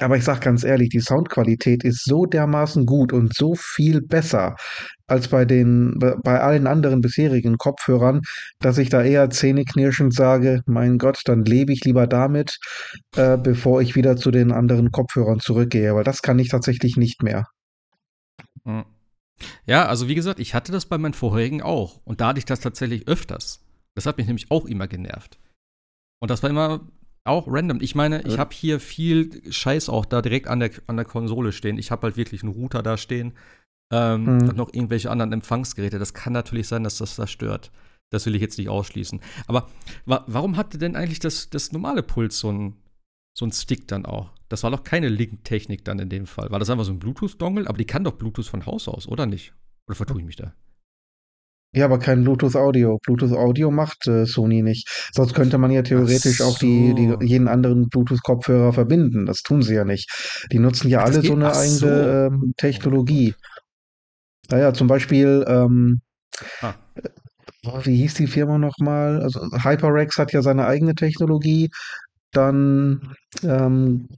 aber 0.00 0.16
ich 0.16 0.24
sag 0.24 0.40
ganz 0.40 0.64
ehrlich, 0.64 0.88
die 0.90 1.00
Soundqualität 1.00 1.84
ist 1.84 2.04
so 2.04 2.26
dermaßen 2.26 2.84
gut 2.84 3.12
und 3.12 3.34
so 3.34 3.54
viel 3.54 4.02
besser 4.02 4.56
als 5.06 5.28
bei 5.28 5.44
den, 5.44 5.98
bei 5.98 6.40
allen 6.40 6.66
anderen 6.66 7.00
bisherigen 7.00 7.56
Kopfhörern, 7.56 8.20
dass 8.58 8.78
ich 8.78 8.90
da 8.90 9.02
eher 9.02 9.30
zähneknirschend 9.30 10.12
sage, 10.14 10.62
mein 10.66 10.98
Gott, 10.98 11.22
dann 11.24 11.44
lebe 11.44 11.72
ich 11.72 11.84
lieber 11.84 12.06
damit, 12.06 12.58
äh, 13.16 13.38
bevor 13.38 13.80
ich 13.80 13.94
wieder 13.94 14.16
zu 14.16 14.30
den 14.30 14.52
anderen 14.52 14.90
Kopfhörern 14.90 15.40
zurückgehe, 15.40 15.94
weil 15.94 16.04
das 16.04 16.22
kann 16.22 16.38
ich 16.38 16.48
tatsächlich 16.48 16.96
nicht 16.96 17.22
mehr. 17.22 17.46
Hm. 18.64 18.84
Ja, 19.66 19.86
also 19.86 20.08
wie 20.08 20.14
gesagt, 20.14 20.40
ich 20.40 20.54
hatte 20.54 20.72
das 20.72 20.86
bei 20.86 20.98
meinen 20.98 21.14
vorherigen 21.14 21.62
auch. 21.62 22.00
Und 22.04 22.20
da 22.20 22.28
hatte 22.28 22.38
ich 22.38 22.44
das 22.44 22.60
tatsächlich 22.60 23.06
öfters. 23.08 23.64
Das 23.94 24.06
hat 24.06 24.18
mich 24.18 24.26
nämlich 24.26 24.50
auch 24.50 24.64
immer 24.66 24.88
genervt. 24.88 25.38
Und 26.20 26.30
das 26.30 26.42
war 26.42 26.50
immer 26.50 26.80
auch 27.24 27.46
random. 27.46 27.80
Ich 27.80 27.94
meine, 27.94 28.22
ich 28.22 28.38
habe 28.38 28.54
hier 28.54 28.80
viel 28.80 29.42
Scheiß 29.52 29.88
auch 29.88 30.06
da 30.06 30.22
direkt 30.22 30.48
an 30.48 30.60
der, 30.60 30.70
an 30.86 30.96
der 30.96 31.04
Konsole 31.04 31.52
stehen. 31.52 31.78
Ich 31.78 31.90
habe 31.90 32.02
halt 32.02 32.16
wirklich 32.16 32.42
einen 32.42 32.52
Router 32.52 32.82
da 32.82 32.96
stehen 32.96 33.34
ähm, 33.92 34.26
Hm. 34.26 34.48
und 34.48 34.56
noch 34.56 34.72
irgendwelche 34.72 35.10
anderen 35.10 35.32
Empfangsgeräte. 35.32 35.98
Das 35.98 36.14
kann 36.14 36.32
natürlich 36.32 36.68
sein, 36.68 36.84
dass 36.84 36.98
das 36.98 37.16
da 37.16 37.26
stört. 37.26 37.70
Das 38.10 38.24
will 38.24 38.34
ich 38.34 38.40
jetzt 38.40 38.56
nicht 38.58 38.70
ausschließen. 38.70 39.20
Aber 39.46 39.68
wa 40.06 40.24
warum 40.26 40.56
hatte 40.56 40.78
denn 40.78 40.96
eigentlich 40.96 41.20
das, 41.20 41.50
das 41.50 41.72
normale 41.72 42.02
Puls 42.02 42.38
so 42.38 42.50
ein, 42.50 42.76
so 43.38 43.46
ein 43.46 43.52
Stick 43.52 43.86
dann 43.88 44.04
auch? 44.04 44.32
Das 44.48 44.64
war 44.64 44.70
doch 44.72 44.82
keine 44.82 45.08
Link-Technik 45.08 45.84
dann 45.84 45.98
in 46.00 46.08
dem 46.08 46.26
Fall. 46.26 46.50
War 46.50 46.58
das 46.58 46.70
einfach 46.70 46.84
so 46.84 46.92
ein 46.92 46.98
Bluetooth-Dongle? 46.98 47.68
Aber 47.68 47.78
die 47.78 47.84
kann 47.84 48.02
doch 48.02 48.12
Bluetooth 48.14 48.46
von 48.46 48.66
Haus 48.66 48.88
aus, 48.88 49.06
oder 49.06 49.26
nicht? 49.26 49.54
Oder 49.86 49.94
vertue 49.94 50.18
ich 50.20 50.26
mich 50.26 50.36
da? 50.36 50.54
Ja, 51.72 51.84
aber 51.84 51.98
kein 51.98 52.24
Bluetooth 52.24 52.56
Audio. 52.56 52.98
Bluetooth 53.04 53.32
Audio 53.32 53.70
macht 53.70 54.06
äh, 54.08 54.24
Sony 54.26 54.62
nicht. 54.62 54.88
Sonst 55.14 55.34
könnte 55.34 55.58
man 55.58 55.70
ja 55.70 55.82
theoretisch 55.82 56.40
auch 56.40 56.58
die, 56.58 56.94
die 56.94 57.08
so. 57.08 57.20
jeden 57.20 57.46
anderen 57.46 57.88
Bluetooth 57.88 58.22
Kopfhörer 58.22 58.72
verbinden. 58.72 59.26
Das 59.26 59.42
tun 59.42 59.62
sie 59.62 59.74
ja 59.74 59.84
nicht. 59.84 60.10
Die 60.50 60.58
nutzen 60.58 60.88
ja 60.88 61.00
Ach, 61.00 61.04
alle 61.04 61.22
so 61.22 61.34
eine 61.34 61.48
ach 61.48 61.54
so. 61.54 61.86
eigene 61.86 62.26
ähm, 62.32 62.54
Technologie. 62.56 63.34
Naja, 64.50 64.72
zum 64.72 64.86
Beispiel, 64.88 65.44
ähm, 65.46 66.00
Ah. 66.62 66.74
oh, 67.66 67.80
wie 67.84 67.96
hieß 67.96 68.14
die 68.14 68.26
Firma 68.28 68.58
nochmal? 68.58 69.20
Also 69.22 69.40
HyperX 69.62 70.16
hat 70.18 70.32
ja 70.32 70.42
seine 70.42 70.66
eigene 70.66 70.94
Technologie. 70.94 71.70
Dann 72.32 73.14
ähm, 73.42 74.08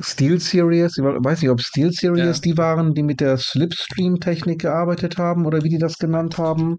Steel 0.00 0.40
Series, 0.40 0.96
ich 0.96 1.04
weiß 1.04 1.42
nicht, 1.42 1.50
ob 1.50 1.60
Steel 1.60 1.92
Series 1.92 2.36
Ja. 2.36 2.40
die 2.40 2.56
waren, 2.56 2.94
die 2.94 3.02
mit 3.02 3.20
der 3.20 3.36
Slipstream-Technik 3.36 4.60
gearbeitet 4.60 5.18
haben 5.18 5.44
oder 5.46 5.62
wie 5.62 5.68
die 5.68 5.78
das 5.78 5.98
genannt 5.98 6.38
haben. 6.38 6.78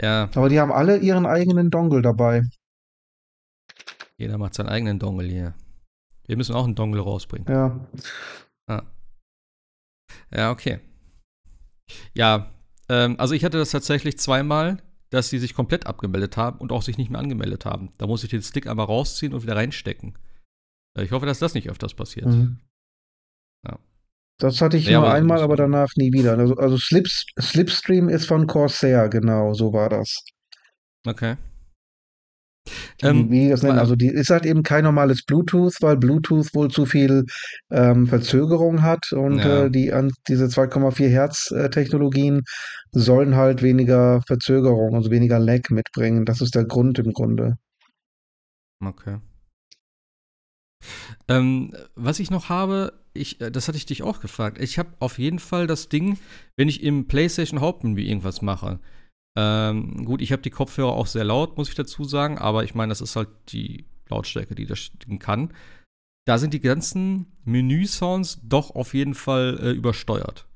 Ja, 0.00 0.28
Aber 0.34 0.48
die 0.48 0.58
haben 0.58 0.72
alle 0.72 0.96
ihren 0.98 1.26
eigenen 1.26 1.70
Dongle 1.70 2.02
dabei. 2.02 2.42
jeder 4.16 4.38
macht 4.38 4.54
seinen 4.54 4.68
eigenen 4.68 4.98
Dongle 4.98 5.28
hier. 5.28 5.54
Wir 6.26 6.36
müssen 6.36 6.54
auch 6.54 6.64
einen 6.64 6.74
Dongle 6.74 7.00
rausbringen. 7.02 7.46
Ja. 7.48 7.80
Ja, 10.32 10.50
okay. 10.50 10.80
Ja, 12.14 12.50
ähm, 12.88 13.14
also 13.18 13.34
ich 13.34 13.44
hatte 13.44 13.58
das 13.58 13.70
tatsächlich 13.70 14.18
zweimal, 14.18 14.78
dass 15.14 15.30
sie 15.30 15.38
sich 15.38 15.54
komplett 15.54 15.86
abgemeldet 15.86 16.36
haben 16.36 16.58
und 16.58 16.72
auch 16.72 16.82
sich 16.82 16.98
nicht 16.98 17.10
mehr 17.10 17.20
angemeldet 17.20 17.64
haben. 17.64 17.92
Da 17.98 18.06
muss 18.06 18.24
ich 18.24 18.30
den 18.30 18.42
Stick 18.42 18.66
einmal 18.66 18.86
rausziehen 18.86 19.32
und 19.32 19.42
wieder 19.42 19.56
reinstecken. 19.56 20.18
Äh, 20.98 21.04
Ich 21.04 21.12
hoffe, 21.12 21.26
dass 21.26 21.38
das 21.38 21.54
nicht 21.54 21.70
öfters 21.70 21.94
passiert. 21.94 22.26
Mhm. 22.26 22.58
Ja. 23.66 23.78
Das 24.38 24.60
hatte 24.60 24.76
ich 24.76 24.86
Ja, 24.86 24.98
nur 24.98 25.06
aber- 25.08 25.14
einmal, 25.14 25.40
aber 25.42 25.56
danach 25.56 25.90
nie 25.96 26.12
wieder. 26.12 26.36
Also, 26.38 26.54
also 26.56 26.76
Slips, 26.76 27.26
Slipstream 27.40 28.08
ist 28.08 28.26
von 28.26 28.46
Corsair, 28.46 29.08
genau, 29.08 29.54
so 29.54 29.72
war 29.72 29.88
das. 29.88 30.24
Okay. 31.06 31.36
Die, 33.02 33.06
Ähm, 33.06 33.30
wie 33.30 33.48
das 33.50 33.62
nennen. 33.62 33.78
Also 33.78 33.96
die 33.96 34.08
ist 34.08 34.30
halt 34.30 34.46
eben 34.46 34.62
kein 34.62 34.84
normales 34.84 35.24
Bluetooth, 35.24 35.74
weil 35.80 35.96
Bluetooth 35.96 36.54
wohl 36.54 36.70
zu 36.70 36.86
viel 36.86 37.24
ähm, 37.70 38.06
Verzögerung 38.06 38.82
hat 38.82 39.12
und 39.12 39.38
Ja. 39.38 39.64
äh, 39.66 39.70
die 39.70 39.92
an 39.92 40.12
diese 40.28 40.48
2,4 40.48 41.08
Hertz 41.08 41.50
äh, 41.50 41.68
Technologien 41.68 42.42
sollen 42.92 43.36
halt 43.36 43.62
weniger 43.62 44.22
Verzögerung, 44.26 44.94
also 44.94 45.10
weniger 45.10 45.38
Lag 45.38 45.68
mitbringen. 45.70 46.24
Das 46.24 46.40
ist 46.40 46.54
der 46.54 46.64
Grund 46.64 46.98
im 46.98 47.12
Grunde. 47.12 47.56
Okay. 48.80 49.18
Ähm, 51.28 51.72
was 51.94 52.20
ich 52.20 52.30
noch 52.30 52.48
habe, 52.48 52.92
ich, 53.14 53.40
äh, 53.40 53.50
das 53.50 53.68
hatte 53.68 53.78
ich 53.78 53.86
dich 53.86 54.02
auch 54.02 54.20
gefragt. 54.20 54.58
Ich 54.60 54.78
habe 54.78 54.90
auf 55.00 55.18
jeden 55.18 55.38
Fall 55.38 55.66
das 55.66 55.88
Ding, 55.88 56.18
wenn 56.56 56.68
ich 56.68 56.82
im 56.82 57.06
PlayStation 57.06 57.60
Hauptmenü 57.60 58.02
irgendwas 58.02 58.42
mache. 58.42 58.80
Ähm, 59.36 60.04
gut, 60.04 60.20
ich 60.22 60.32
habe 60.32 60.42
die 60.42 60.50
Kopfhörer 60.50 60.92
auch 60.92 61.06
sehr 61.06 61.24
laut, 61.24 61.56
muss 61.56 61.68
ich 61.68 61.74
dazu 61.74 62.04
sagen, 62.04 62.38
aber 62.38 62.64
ich 62.64 62.74
meine, 62.74 62.90
das 62.90 63.00
ist 63.00 63.16
halt 63.16 63.28
die 63.48 63.84
Lautstärke, 64.08 64.54
die 64.54 64.66
das 64.66 64.90
kann. 65.18 65.52
Da 66.26 66.38
sind 66.38 66.54
die 66.54 66.60
ganzen 66.60 67.26
Menü-Sounds 67.44 68.40
doch 68.44 68.74
auf 68.74 68.94
jeden 68.94 69.14
Fall 69.14 69.58
äh, 69.60 69.70
übersteuert. 69.72 70.46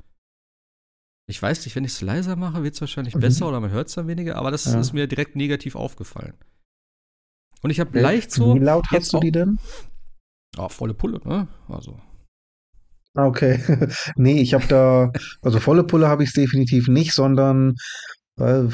Ich 1.29 1.43
weiß 1.43 1.65
nicht, 1.65 1.77
wenn 1.77 1.85
ich 1.85 1.93
es 1.93 2.01
leiser 2.01 2.37
mache, 2.37 2.63
wird 2.63 2.75
es 2.75 2.81
wahrscheinlich 2.81 3.15
Mhm. 3.15 3.21
besser 3.21 3.49
oder 3.49 3.61
man 3.61 3.71
hört 3.71 3.89
es 3.89 3.95
dann 3.95 4.07
weniger, 4.07 4.37
aber 4.37 4.51
das 4.51 4.65
Ja. 4.65 4.81
ist 4.81 4.93
mir 4.95 5.07
direkt 5.07 5.37
negativ 5.37 5.75
aufgefallen. 5.77 6.35
Und 7.63 7.71
ich 7.71 7.81
habe 7.81 7.99
leicht 8.01 8.31
so. 8.31 8.55
Wie 8.55 8.61
laut 8.61 8.87
hast 8.91 9.13
du 9.13 9.21
die 9.21 9.33
denn? 9.33 9.59
Ah, 10.57 10.69
volle 10.69 10.95
Pulle, 10.95 11.21
ne? 11.25 11.49
Also. 11.69 12.01
Ah, 13.15 13.27
Okay. 13.27 13.59
Nee, 14.17 14.41
ich 14.41 14.55
habe 14.55 14.67
da, 14.69 15.13
also 15.43 15.59
volle 15.61 15.85
Pulle 15.85 16.09
habe 16.09 16.23
ich 16.23 16.31
es 16.31 16.35
definitiv 16.35 16.89
nicht, 16.89 17.13
sondern 17.13 17.75
äh, 18.39 18.69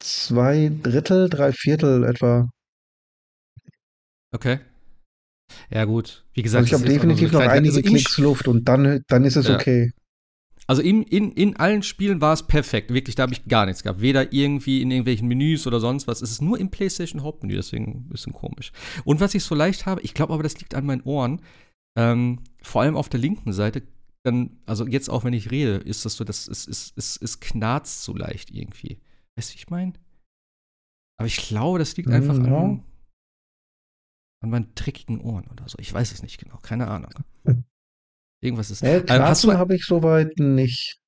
zwei 0.00 0.70
Drittel, 0.82 1.28
drei 1.28 1.52
Viertel 1.52 2.04
etwa. 2.04 2.50
Okay. 4.32 4.60
Ja, 5.70 5.84
gut. 5.84 6.24
Wie 6.32 6.42
gesagt, 6.42 6.64
Also 6.64 6.76
ich 6.76 6.80
habe 6.80 6.92
definitiv 6.92 7.32
noch 7.32 7.40
Kleinigkeit. 7.40 7.58
einige 7.58 7.76
also 7.76 7.80
im, 7.80 7.86
Klicks 7.86 8.18
Luft 8.18 8.48
und 8.48 8.68
dann, 8.68 9.02
dann 9.08 9.24
ist 9.24 9.36
es 9.36 9.48
Ja. 9.48 9.56
okay. 9.56 9.92
Also 10.66 10.82
in, 10.82 11.02
in, 11.02 11.32
in 11.32 11.56
allen 11.56 11.82
Spielen 11.82 12.20
war 12.20 12.32
es 12.32 12.46
perfekt. 12.46 12.94
Wirklich, 12.94 13.16
da 13.16 13.24
habe 13.24 13.32
ich 13.32 13.46
gar 13.46 13.66
nichts 13.66 13.82
gehabt. 13.82 14.00
Weder 14.00 14.32
irgendwie 14.32 14.82
in 14.82 14.92
irgendwelchen 14.92 15.26
Menüs 15.26 15.66
oder 15.66 15.80
sonst 15.80 16.06
was. 16.06 16.22
Es 16.22 16.30
ist 16.30 16.42
nur 16.42 16.60
im 16.60 16.70
PlayStation 16.70 17.24
Hauptmenü, 17.24 17.56
deswegen 17.56 18.04
ein 18.06 18.08
bisschen 18.08 18.32
komisch. 18.32 18.70
Und 19.04 19.18
was 19.20 19.34
ich 19.34 19.42
so 19.42 19.56
leicht 19.56 19.86
habe, 19.86 20.00
ich 20.02 20.14
glaube 20.14 20.32
aber, 20.32 20.44
das 20.44 20.56
liegt 20.60 20.76
an 20.76 20.86
meinen 20.86 21.02
Ohren. 21.02 21.40
Ähm, 21.98 22.38
vor 22.62 22.82
allem 22.82 22.94
auf 22.94 23.08
der 23.08 23.18
linken 23.18 23.52
Seite, 23.52 23.82
dann, 24.24 24.60
also 24.66 24.86
jetzt 24.86 25.08
auch 25.08 25.24
wenn 25.24 25.32
ich 25.32 25.50
rede, 25.50 25.76
ist 25.76 26.04
das 26.04 26.14
so, 26.14 26.24
das 26.24 26.46
ist, 26.46 26.68
ist, 26.68 26.96
ist, 26.96 27.16
ist 27.16 27.40
knarzt 27.40 28.02
so 28.02 28.14
leicht 28.14 28.50
irgendwie. 28.50 29.00
Weißt 29.36 29.50
du, 29.50 29.54
wie 29.54 29.58
ich 29.58 29.70
meine? 29.70 29.94
Aber 31.18 31.26
ich 31.26 31.36
glaube, 31.36 31.78
das 31.78 31.96
liegt 31.96 32.10
einfach 32.10 32.36
ja. 32.36 32.44
an, 32.44 32.84
an 34.42 34.50
meinen 34.50 34.74
dreckigen 34.74 35.20
Ohren 35.20 35.48
oder 35.48 35.68
so. 35.68 35.78
Ich 35.78 35.92
weiß 35.92 36.12
es 36.12 36.22
nicht 36.22 36.38
genau, 36.38 36.58
keine 36.58 36.88
Ahnung. 36.88 37.12
Irgendwas 38.42 38.70
ist. 38.70 38.82
Äh, 38.82 39.00
du, 39.00 39.06
Knarzen 39.06 39.52
habe 39.56 39.74
ich 39.74 39.84
soweit 39.84 40.38
nicht. 40.38 40.98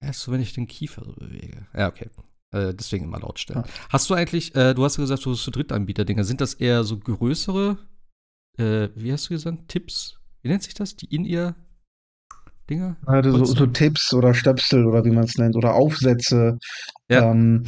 Erst 0.00 0.20
so, 0.20 0.32
wenn 0.32 0.40
ich 0.40 0.52
den 0.52 0.66
Kiefer 0.66 1.04
so 1.04 1.12
bewege. 1.12 1.66
Ja, 1.74 1.88
okay. 1.88 2.10
Äh, 2.50 2.74
deswegen 2.74 3.04
immer 3.04 3.20
laut 3.20 3.38
stellen. 3.38 3.60
Ah. 3.60 3.68
Hast 3.90 4.10
du 4.10 4.14
eigentlich, 4.14 4.54
äh, 4.56 4.74
du 4.74 4.84
hast 4.84 4.96
ja 4.96 5.04
gesagt, 5.04 5.24
du 5.24 5.30
hast 5.30 5.44
so 5.44 5.50
Drittanbieter-Dinger. 5.52 6.24
Sind 6.24 6.40
das 6.40 6.54
eher 6.54 6.82
so 6.82 6.98
größere, 6.98 7.78
äh, 8.58 8.88
wie 8.96 9.12
hast 9.12 9.26
du 9.26 9.34
gesagt, 9.34 9.68
Tipps? 9.68 10.21
Wie 10.42 10.48
nennt 10.48 10.62
sich 10.62 10.74
das? 10.74 10.96
Die 10.96 11.06
In-Ear-Dinger? 11.14 12.96
Also 13.06 13.44
so, 13.44 13.54
so 13.54 13.66
Tipps 13.66 14.12
oder 14.12 14.34
Stöpsel 14.34 14.86
oder 14.86 15.04
wie 15.04 15.10
man 15.10 15.24
es 15.24 15.36
nennt 15.36 15.56
oder 15.56 15.74
Aufsätze. 15.74 16.58
Ja. 17.08 17.30
Ähm, 17.30 17.64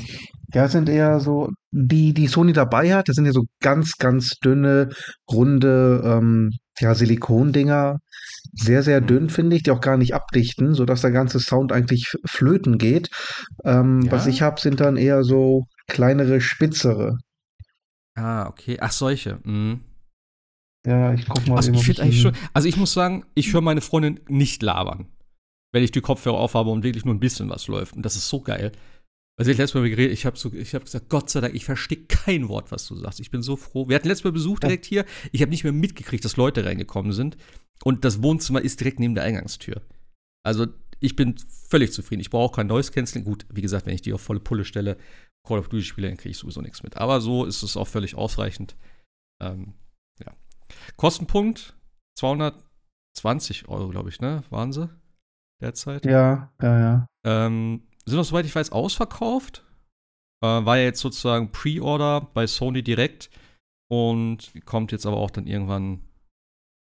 ja, 0.52 0.68
sind 0.68 0.88
eher 0.88 1.20
so, 1.20 1.50
die, 1.72 2.14
die 2.14 2.26
Sony 2.28 2.52
dabei 2.52 2.94
hat, 2.94 3.08
das 3.08 3.16
sind 3.16 3.26
ja 3.26 3.32
so 3.32 3.44
ganz, 3.60 3.96
ganz 3.98 4.30
dünne, 4.44 4.90
runde, 5.30 6.02
ähm, 6.04 6.50
ja, 6.78 6.94
Silikondinger. 6.94 7.98
Sehr, 8.52 8.82
sehr 8.82 9.00
Mhm. 9.00 9.06
dünn, 9.06 9.30
finde 9.30 9.56
ich, 9.56 9.62
die 9.64 9.70
auch 9.72 9.80
gar 9.80 9.96
nicht 9.96 10.14
abdichten, 10.14 10.74
sodass 10.74 11.00
der 11.00 11.10
ganze 11.10 11.40
Sound 11.40 11.72
eigentlich 11.72 12.12
flöten 12.24 12.78
geht. 12.78 13.08
Ähm, 13.64 14.10
Was 14.10 14.26
Ja? 14.26 14.30
ich 14.30 14.42
habe, 14.42 14.60
sind 14.60 14.80
dann 14.80 14.96
eher 14.96 15.24
so 15.24 15.64
kleinere, 15.88 16.40
spitzere. 16.40 17.18
Ah, 18.14 18.46
okay. 18.46 18.78
Ach, 18.80 18.92
solche. 18.92 19.40
Mhm. 19.44 19.80
Ja, 20.86 21.14
ich 21.14 21.26
guck 21.26 21.46
mal 21.46 21.56
Also 21.56 21.72
ich 21.72 22.00
eigentlich 22.00 22.20
schon, 22.20 22.36
also 22.52 22.68
ich 22.68 22.76
muss 22.76 22.92
sagen, 22.92 23.24
ich 23.34 23.52
höre 23.52 23.62
meine 23.62 23.80
Freundin 23.80 24.20
nicht 24.28 24.62
labern. 24.62 25.06
wenn 25.72 25.82
ich 25.82 25.90
die 25.90 26.00
Kopfhörer 26.00 26.38
aufhabe 26.38 26.70
und 26.70 26.84
wirklich 26.84 27.04
nur 27.04 27.14
ein 27.14 27.20
bisschen 27.20 27.50
was 27.50 27.66
läuft. 27.66 27.96
Und 27.96 28.02
das 28.04 28.14
ist 28.16 28.28
so 28.28 28.40
geil. 28.40 28.70
Also 29.36 29.50
ich 29.50 29.58
letztes 29.58 29.74
Mal 29.74 29.88
geredet, 29.90 30.12
ich 30.12 30.24
habe 30.24 30.38
so, 30.38 30.50
hab 30.50 30.84
gesagt, 30.84 31.08
Gott 31.08 31.28
sei 31.28 31.40
Dank, 31.40 31.54
ich 31.54 31.64
verstehe 31.64 32.04
kein 32.06 32.48
Wort, 32.48 32.70
was 32.70 32.86
du 32.86 32.94
sagst. 32.94 33.18
Ich 33.18 33.32
bin 33.32 33.42
so 33.42 33.56
froh. 33.56 33.88
Wir 33.88 33.96
hatten 33.96 34.06
letztes 34.06 34.22
Mal 34.22 34.30
Besuch 34.30 34.60
direkt 34.60 34.84
hier. 34.84 35.04
Ich 35.32 35.42
habe 35.42 35.50
nicht 35.50 35.64
mehr 35.64 35.72
mitgekriegt, 35.72 36.24
dass 36.24 36.36
Leute 36.36 36.64
reingekommen 36.64 37.12
sind. 37.12 37.36
Und 37.82 38.04
das 38.04 38.22
Wohnzimmer 38.22 38.60
ist 38.60 38.78
direkt 38.78 39.00
neben 39.00 39.16
der 39.16 39.24
Eingangstür. 39.24 39.82
Also 40.44 40.66
ich 41.00 41.16
bin 41.16 41.34
völlig 41.68 41.92
zufrieden. 41.92 42.20
Ich 42.20 42.30
brauche 42.30 42.54
kein 42.54 42.68
neues 42.68 42.92
Canceling. 42.92 43.24
Gut, 43.24 43.44
wie 43.52 43.62
gesagt, 43.62 43.86
wenn 43.86 43.94
ich 43.94 44.02
die 44.02 44.12
auf 44.12 44.20
volle 44.20 44.38
Pulle 44.38 44.64
stelle, 44.64 44.96
Call 45.44 45.58
of 45.58 45.68
Duty 45.68 45.82
spiele, 45.82 46.06
dann 46.06 46.16
kriege 46.16 46.30
ich 46.30 46.38
sowieso 46.38 46.60
nichts 46.60 46.84
mit. 46.84 46.96
Aber 46.96 47.20
so 47.20 47.44
ist 47.44 47.64
es 47.64 47.76
auch 47.76 47.88
völlig 47.88 48.14
ausreichend. 48.14 48.76
Ähm. 49.42 49.74
Kostenpunkt 50.96 51.76
220 52.18 53.68
Euro, 53.68 53.88
glaube 53.88 54.08
ich, 54.08 54.20
ne? 54.20 54.42
Waren 54.50 54.72
sie 54.72 54.88
derzeit? 55.60 56.04
Ja, 56.04 56.52
ja, 56.60 56.80
ja. 56.80 57.06
Ähm, 57.24 57.82
sind 58.06 58.18
auch, 58.18 58.24
soweit 58.24 58.46
ich 58.46 58.54
weiß, 58.54 58.72
ausverkauft. 58.72 59.64
Äh, 60.42 60.46
war 60.46 60.76
ja 60.76 60.84
jetzt 60.84 61.00
sozusagen 61.00 61.52
Pre-Order 61.52 62.28
bei 62.34 62.46
Sony 62.46 62.82
direkt 62.82 63.30
und 63.88 64.52
kommt 64.64 64.92
jetzt 64.92 65.06
aber 65.06 65.16
auch 65.16 65.30
dann 65.30 65.46
irgendwann, 65.46 66.02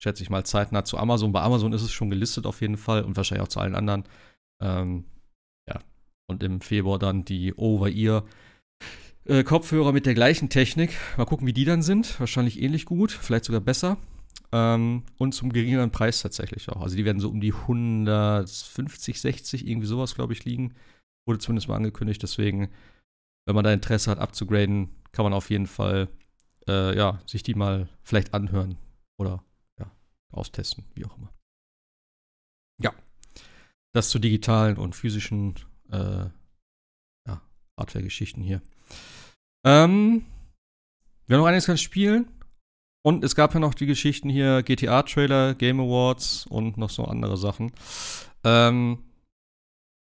schätze 0.02 0.22
ich 0.22 0.30
mal, 0.30 0.44
zeitnah 0.44 0.84
zu 0.84 0.98
Amazon. 0.98 1.32
Bei 1.32 1.42
Amazon 1.42 1.72
ist 1.72 1.82
es 1.82 1.92
schon 1.92 2.10
gelistet 2.10 2.46
auf 2.46 2.60
jeden 2.60 2.76
Fall 2.76 3.04
und 3.04 3.16
wahrscheinlich 3.16 3.44
auch 3.44 3.48
zu 3.48 3.60
allen 3.60 3.74
anderen. 3.74 4.04
Ähm, 4.60 5.04
ja. 5.68 5.78
Und 6.28 6.42
im 6.42 6.60
Februar 6.60 6.98
dann 6.98 7.24
die 7.24 7.54
Over-Ear. 7.54 8.24
Äh, 9.24 9.44
Kopfhörer 9.44 9.92
mit 9.92 10.06
der 10.06 10.14
gleichen 10.14 10.48
Technik. 10.48 10.96
Mal 11.16 11.26
gucken, 11.26 11.46
wie 11.46 11.52
die 11.52 11.64
dann 11.64 11.82
sind. 11.82 12.18
Wahrscheinlich 12.18 12.60
ähnlich 12.60 12.86
gut, 12.86 13.12
vielleicht 13.12 13.44
sogar 13.44 13.60
besser. 13.60 13.96
Ähm, 14.50 15.04
und 15.18 15.32
zum 15.32 15.52
geringeren 15.52 15.90
Preis 15.90 16.22
tatsächlich 16.22 16.68
auch. 16.68 16.82
Also 16.82 16.96
die 16.96 17.04
werden 17.04 17.20
so 17.20 17.28
um 17.28 17.40
die 17.40 17.52
150, 17.52 19.20
60, 19.20 19.66
irgendwie 19.66 19.86
sowas, 19.86 20.14
glaube 20.14 20.32
ich, 20.32 20.44
liegen. 20.44 20.74
Wurde 21.26 21.38
zumindest 21.38 21.68
mal 21.68 21.76
angekündigt. 21.76 22.22
Deswegen, 22.22 22.70
wenn 23.46 23.54
man 23.54 23.64
da 23.64 23.72
Interesse 23.72 24.10
hat, 24.10 24.18
abzugraden, 24.18 24.90
kann 25.12 25.24
man 25.24 25.32
auf 25.32 25.50
jeden 25.50 25.68
Fall 25.68 26.08
äh, 26.68 26.96
ja, 26.96 27.20
sich 27.26 27.42
die 27.42 27.54
mal 27.54 27.88
vielleicht 28.02 28.34
anhören 28.34 28.76
oder 29.18 29.44
ja, 29.78 29.90
austesten, 30.32 30.84
wie 30.94 31.04
auch 31.04 31.16
immer. 31.16 31.32
Ja. 32.82 32.92
Das 33.94 34.10
zu 34.10 34.18
digitalen 34.18 34.78
und 34.78 34.96
physischen 34.96 35.54
äh, 35.90 36.26
ja, 37.26 37.40
Hardware-Geschichten 37.78 38.42
hier. 38.42 38.62
Ähm, 39.64 40.24
wir 41.26 41.36
haben 41.36 41.42
noch 41.42 41.48
einiges 41.48 41.68
an 41.68 41.78
Spielen. 41.78 42.26
Und 43.04 43.24
es 43.24 43.34
gab 43.34 43.52
ja 43.52 43.60
noch 43.60 43.74
die 43.74 43.86
Geschichten 43.86 44.28
hier, 44.28 44.62
GTA-Trailer, 44.62 45.54
Game 45.54 45.80
Awards 45.80 46.46
und 46.46 46.76
noch 46.76 46.90
so 46.90 47.04
andere 47.04 47.36
Sachen. 47.36 47.72
Ähm, 48.44 48.98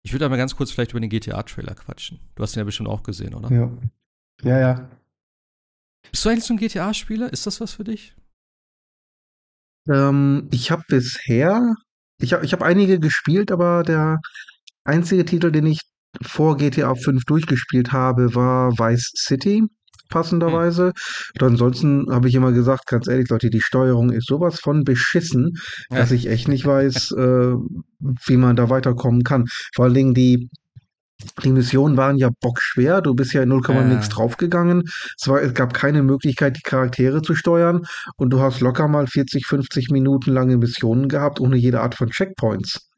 ich 0.04 0.12
würde 0.12 0.26
aber 0.26 0.36
ganz 0.36 0.54
kurz 0.54 0.70
vielleicht 0.70 0.92
über 0.92 1.00
den 1.00 1.10
GTA-Trailer 1.10 1.74
quatschen. 1.74 2.20
Du 2.34 2.42
hast 2.42 2.54
ihn 2.54 2.60
ja 2.60 2.64
bestimmt 2.64 2.88
auch 2.88 3.02
gesehen, 3.02 3.34
oder? 3.34 3.50
Ja. 3.50 3.72
Ja, 4.42 4.60
ja. 4.60 4.90
Bist 6.10 6.24
du 6.24 6.28
eigentlich 6.28 6.44
so 6.44 6.54
ein 6.54 6.58
GTA-Spieler? 6.58 7.32
Ist 7.32 7.46
das 7.46 7.60
was 7.60 7.72
für 7.72 7.84
dich? 7.84 8.14
Ähm, 9.88 10.48
ich 10.52 10.70
habe 10.70 10.84
bisher, 10.88 11.74
ich 12.20 12.32
habe 12.32 12.44
ich 12.44 12.52
hab 12.52 12.62
einige 12.62 13.00
gespielt, 13.00 13.50
aber 13.50 13.82
der 13.82 14.20
einzige 14.84 15.24
Titel, 15.24 15.50
den 15.50 15.66
ich 15.66 15.80
vor 16.22 16.56
GTA 16.56 16.94
5 16.94 17.24
durchgespielt 17.24 17.92
habe, 17.92 18.34
war 18.34 18.72
Vice 18.78 19.12
City 19.16 19.64
passenderweise. 20.08 20.92
Und 21.34 21.42
ansonsten 21.42 22.06
habe 22.10 22.28
ich 22.28 22.34
immer 22.34 22.52
gesagt, 22.52 22.86
ganz 22.86 23.08
ehrlich, 23.08 23.28
Leute, 23.28 23.50
die 23.50 23.60
Steuerung 23.60 24.10
ist 24.10 24.26
sowas 24.26 24.60
von 24.60 24.84
beschissen, 24.84 25.54
ja. 25.90 25.98
dass 25.98 26.12
ich 26.12 26.28
echt 26.28 26.48
nicht 26.48 26.64
weiß, 26.64 27.12
äh, 27.18 27.54
wie 28.26 28.36
man 28.36 28.56
da 28.56 28.70
weiterkommen 28.70 29.24
kann. 29.24 29.46
Vor 29.74 29.86
allen 29.86 29.94
Dingen 29.94 30.14
die 30.14 30.48
die 31.42 31.52
Missionen 31.52 31.96
waren 31.96 32.16
ja 32.16 32.28
bockschwer. 32.40 33.00
Du 33.00 33.14
bist 33.14 33.32
ja 33.32 33.42
in 33.42 33.48
0, 33.48 33.62
ja. 33.68 33.84
nichts 33.84 34.08
draufgegangen. 34.08 34.82
Es, 35.18 35.28
war, 35.28 35.40
es 35.40 35.54
gab 35.54 35.72
keine 35.72 36.02
Möglichkeit, 36.02 36.56
die 36.56 36.62
Charaktere 36.62 37.22
zu 37.22 37.34
steuern. 37.34 37.82
Und 38.16 38.30
du 38.30 38.40
hast 38.40 38.60
locker 38.60 38.88
mal 38.88 39.06
40, 39.06 39.46
50 39.46 39.90
Minuten 39.90 40.32
lange 40.32 40.58
Missionen 40.58 41.08
gehabt, 41.08 41.40
ohne 41.40 41.56
jede 41.56 41.80
Art 41.80 41.94
von 41.94 42.10
Checkpoints. 42.10 42.90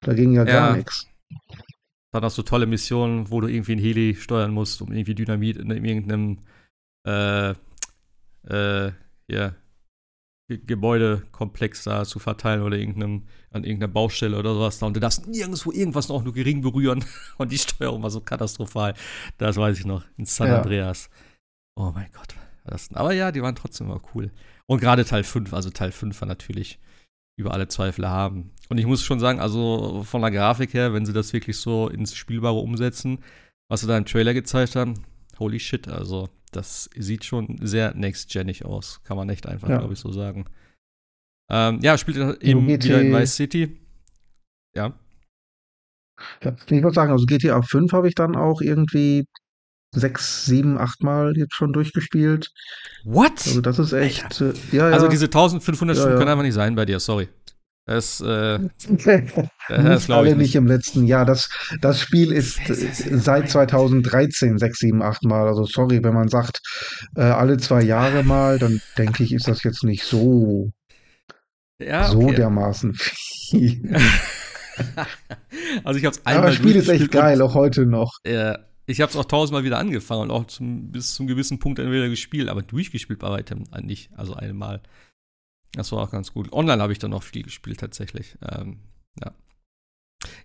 Da 0.00 0.14
ging 0.14 0.32
ja, 0.32 0.44
ja. 0.44 0.52
gar 0.52 0.76
nichts. 0.76 1.06
Dann 2.12 2.24
hast 2.24 2.38
du 2.38 2.42
tolle 2.42 2.66
Missionen, 2.66 3.30
wo 3.30 3.40
du 3.40 3.48
irgendwie 3.48 3.72
ein 3.72 3.78
Heli 3.78 4.14
steuern 4.14 4.52
musst, 4.52 4.80
um 4.80 4.92
irgendwie 4.92 5.14
Dynamit 5.14 5.56
in 5.56 5.70
irgendeinem 5.70 6.38
äh, 7.06 7.50
äh, 8.48 8.92
ja, 9.28 9.54
Gebäudekomplex 10.48 11.84
da 11.84 12.04
zu 12.04 12.20
verteilen 12.20 12.62
oder 12.62 12.76
irgendeinem, 12.76 13.24
an 13.50 13.64
irgendeiner 13.64 13.92
Baustelle 13.92 14.38
oder 14.38 14.54
sowas 14.54 14.78
da. 14.78 14.86
Und 14.86 14.94
du 14.94 15.00
darfst 15.00 15.26
nirgendwo 15.26 15.72
irgendwas 15.72 16.08
noch 16.08 16.22
nur 16.22 16.32
gering 16.32 16.62
berühren. 16.62 17.04
Und 17.38 17.50
die 17.50 17.58
Steuerung 17.58 18.02
war 18.02 18.10
so 18.10 18.20
katastrophal. 18.20 18.94
Das 19.38 19.56
weiß 19.56 19.78
ich 19.78 19.86
noch. 19.86 20.04
In 20.16 20.24
San 20.24 20.48
ja. 20.48 20.58
Andreas. 20.58 21.10
Oh 21.74 21.90
mein 21.92 22.10
Gott. 22.12 22.34
Das, 22.64 22.92
aber 22.94 23.12
ja, 23.12 23.32
die 23.32 23.42
waren 23.42 23.56
trotzdem 23.56 23.88
immer 23.88 24.00
cool. 24.14 24.30
Und 24.66 24.80
gerade 24.80 25.04
Teil 25.04 25.24
5, 25.24 25.52
also 25.52 25.70
Teil 25.70 25.92
5 25.92 26.20
war 26.20 26.28
natürlich 26.28 26.78
über 27.36 27.52
alle 27.52 27.68
Zweifel 27.68 28.08
haben. 28.08 28.50
Und 28.68 28.78
ich 28.78 28.86
muss 28.86 29.02
schon 29.02 29.20
sagen, 29.20 29.40
also 29.40 30.02
von 30.04 30.22
der 30.22 30.30
Grafik 30.30 30.74
her, 30.74 30.92
wenn 30.92 31.06
sie 31.06 31.12
das 31.12 31.32
wirklich 31.32 31.58
so 31.58 31.88
ins 31.88 32.14
Spielbare 32.14 32.56
umsetzen, 32.56 33.18
was 33.68 33.82
sie 33.82 33.86
da 33.86 33.96
im 33.96 34.06
Trailer 34.06 34.34
gezeigt 34.34 34.76
haben, 34.76 34.94
holy 35.38 35.60
shit, 35.60 35.88
also 35.88 36.28
das 36.52 36.88
sieht 36.96 37.24
schon 37.24 37.58
sehr 37.60 37.94
next-genig 37.94 38.64
aus. 38.64 39.02
Kann 39.04 39.16
man 39.16 39.28
echt 39.28 39.46
einfach, 39.46 39.68
ja. 39.68 39.78
glaube 39.78 39.92
ich, 39.92 40.00
so 40.00 40.10
sagen. 40.10 40.46
Ähm, 41.50 41.80
ja, 41.82 41.98
spielt 41.98 42.42
eben 42.42 42.66
wieder 42.66 43.00
in 43.00 43.12
Vice 43.12 43.36
City. 43.36 43.80
Ja. 44.74 44.94
ja. 46.42 46.56
Ich 46.66 46.82
wollte 46.82 46.94
sagen, 46.94 47.12
also 47.12 47.26
GTA 47.26 47.60
5 47.62 47.92
habe 47.92 48.08
ich 48.08 48.14
dann 48.14 48.36
auch 48.36 48.60
irgendwie 48.60 49.26
sechs, 49.96 50.44
sieben, 50.44 50.78
acht 50.78 51.02
Mal 51.02 51.36
jetzt 51.36 51.54
schon 51.54 51.72
durchgespielt. 51.72 52.52
What? 53.04 53.32
Also 53.46 53.60
das 53.60 53.78
ist 53.78 53.92
echt, 53.92 54.40
äh, 54.40 54.52
ja, 54.72 54.88
ja. 54.88 54.94
Also 54.94 55.08
diese 55.08 55.26
1500 55.26 55.96
ja, 55.96 56.02
Stunden 56.02 56.18
können 56.18 56.30
einfach 56.30 56.44
nicht 56.44 56.54
sein 56.54 56.74
bei 56.74 56.84
dir, 56.84 57.00
sorry. 57.00 57.28
Das, 57.86 58.20
äh, 58.20 58.58
das 59.68 60.10
alle 60.10 60.30
nicht. 60.30 60.38
nicht 60.38 60.56
im 60.56 60.66
letzten 60.66 61.06
Jahr. 61.06 61.24
Das, 61.24 61.48
das 61.80 62.00
Spiel 62.00 62.32
ist 62.32 62.58
seit 62.66 63.48
2013 63.48 64.58
sechs, 64.58 64.80
sieben, 64.80 65.02
acht 65.02 65.22
Mal. 65.24 65.46
Also 65.46 65.64
sorry, 65.64 66.02
wenn 66.02 66.14
man 66.14 66.28
sagt, 66.28 66.60
äh, 67.14 67.22
alle 67.22 67.58
zwei 67.58 67.82
Jahre 67.82 68.24
mal, 68.24 68.58
dann 68.58 68.80
denke 68.98 69.22
ich, 69.22 69.32
ist 69.32 69.46
das 69.46 69.62
jetzt 69.62 69.84
nicht 69.84 70.02
so, 70.02 70.72
ja, 71.78 72.10
okay. 72.10 72.12
so 72.12 72.32
dermaßen 72.32 72.94
viel. 72.94 73.94
also 75.84 75.98
ich 75.98 76.04
habe 76.04 76.16
es 76.16 76.26
einmal. 76.26 76.38
Aber 76.38 76.46
das 76.48 76.56
Spiel 76.56 76.74
ist 76.74 76.88
echt 76.88 77.12
geil, 77.12 77.40
auch 77.40 77.54
heute 77.54 77.86
noch. 77.86 78.18
Ja, 78.26 78.58
ich 78.86 79.00
habe 79.00 79.10
es 79.10 79.16
auch 79.16 79.24
tausendmal 79.24 79.64
wieder 79.64 79.78
angefangen 79.78 80.22
und 80.22 80.30
auch 80.30 80.46
zum, 80.46 80.92
bis 80.92 81.14
zum 81.14 81.26
gewissen 81.26 81.58
Punkt 81.58 81.78
dann 81.78 81.90
wieder 81.90 82.08
gespielt, 82.08 82.48
aber 82.48 82.62
durchgespielt 82.62 83.18
bei 83.18 83.30
weitem 83.30 83.64
nicht. 83.82 84.10
Also 84.16 84.34
einmal. 84.34 84.80
Das 85.72 85.92
war 85.92 86.02
auch 86.02 86.10
ganz 86.10 86.32
gut. 86.32 86.52
Online 86.52 86.80
habe 86.80 86.92
ich 86.92 86.98
dann 86.98 87.10
noch 87.10 87.22
viel 87.22 87.42
gespielt 87.42 87.80
tatsächlich. 87.80 88.36
Ähm, 88.50 88.78
ja. 89.22 89.34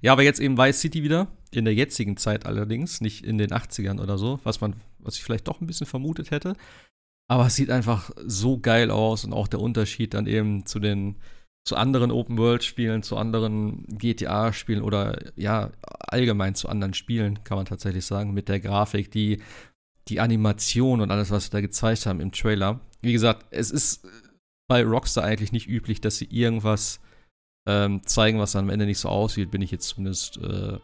Ja, 0.01 0.11
aber 0.11 0.23
jetzt 0.23 0.39
eben 0.39 0.57
Vice 0.57 0.81
City 0.81 1.03
wieder. 1.03 1.27
In 1.51 1.65
der 1.65 1.73
jetzigen 1.73 2.17
Zeit 2.17 2.45
allerdings, 2.45 3.01
nicht 3.01 3.23
in 3.23 3.37
den 3.37 3.51
80ern 3.51 4.01
oder 4.01 4.17
so, 4.17 4.39
was 4.43 4.61
man, 4.61 4.75
was 4.99 5.15
ich 5.15 5.23
vielleicht 5.23 5.47
doch 5.47 5.61
ein 5.61 5.67
bisschen 5.67 5.87
vermutet 5.87 6.31
hätte. 6.31 6.55
Aber 7.29 7.45
es 7.45 7.55
sieht 7.55 7.69
einfach 7.69 8.09
so 8.25 8.59
geil 8.59 8.91
aus 8.91 9.23
und 9.23 9.33
auch 9.33 9.47
der 9.47 9.61
Unterschied 9.61 10.13
dann 10.13 10.27
eben 10.27 10.65
zu 10.65 10.79
den 10.79 11.17
zu 11.63 11.75
anderen 11.75 12.11
Open-World-Spielen, 12.11 13.03
zu 13.03 13.17
anderen 13.17 13.85
GTA-Spielen 13.87 14.81
oder 14.81 15.19
ja, 15.35 15.71
allgemein 15.81 16.55
zu 16.55 16.69
anderen 16.69 16.93
Spielen, 16.93 17.43
kann 17.43 17.57
man 17.57 17.65
tatsächlich 17.65 18.05
sagen, 18.05 18.33
mit 18.33 18.49
der 18.49 18.59
Grafik, 18.59 19.11
die, 19.11 19.41
die 20.07 20.19
Animation 20.19 21.01
und 21.01 21.11
alles, 21.11 21.29
was 21.29 21.45
sie 21.45 21.51
da 21.51 21.61
gezeigt 21.61 22.05
haben 22.05 22.19
im 22.19 22.31
Trailer. 22.31 22.79
Wie 23.01 23.13
gesagt, 23.13 23.45
es 23.51 23.69
ist 23.71 24.07
bei 24.67 24.83
Rockstar 24.83 25.23
eigentlich 25.23 25.51
nicht 25.51 25.67
üblich, 25.67 26.01
dass 26.01 26.17
sie 26.17 26.25
irgendwas 26.25 26.99
ähm, 27.67 28.05
zeigen, 28.05 28.39
was 28.39 28.55
am 28.55 28.69
Ende 28.69 28.85
nicht 28.85 28.99
so 28.99 29.09
aussieht, 29.09 29.51
bin 29.51 29.61
ich 29.61 29.71
jetzt 29.71 29.89
zumindest, 29.89 30.37
äh, 30.37 30.79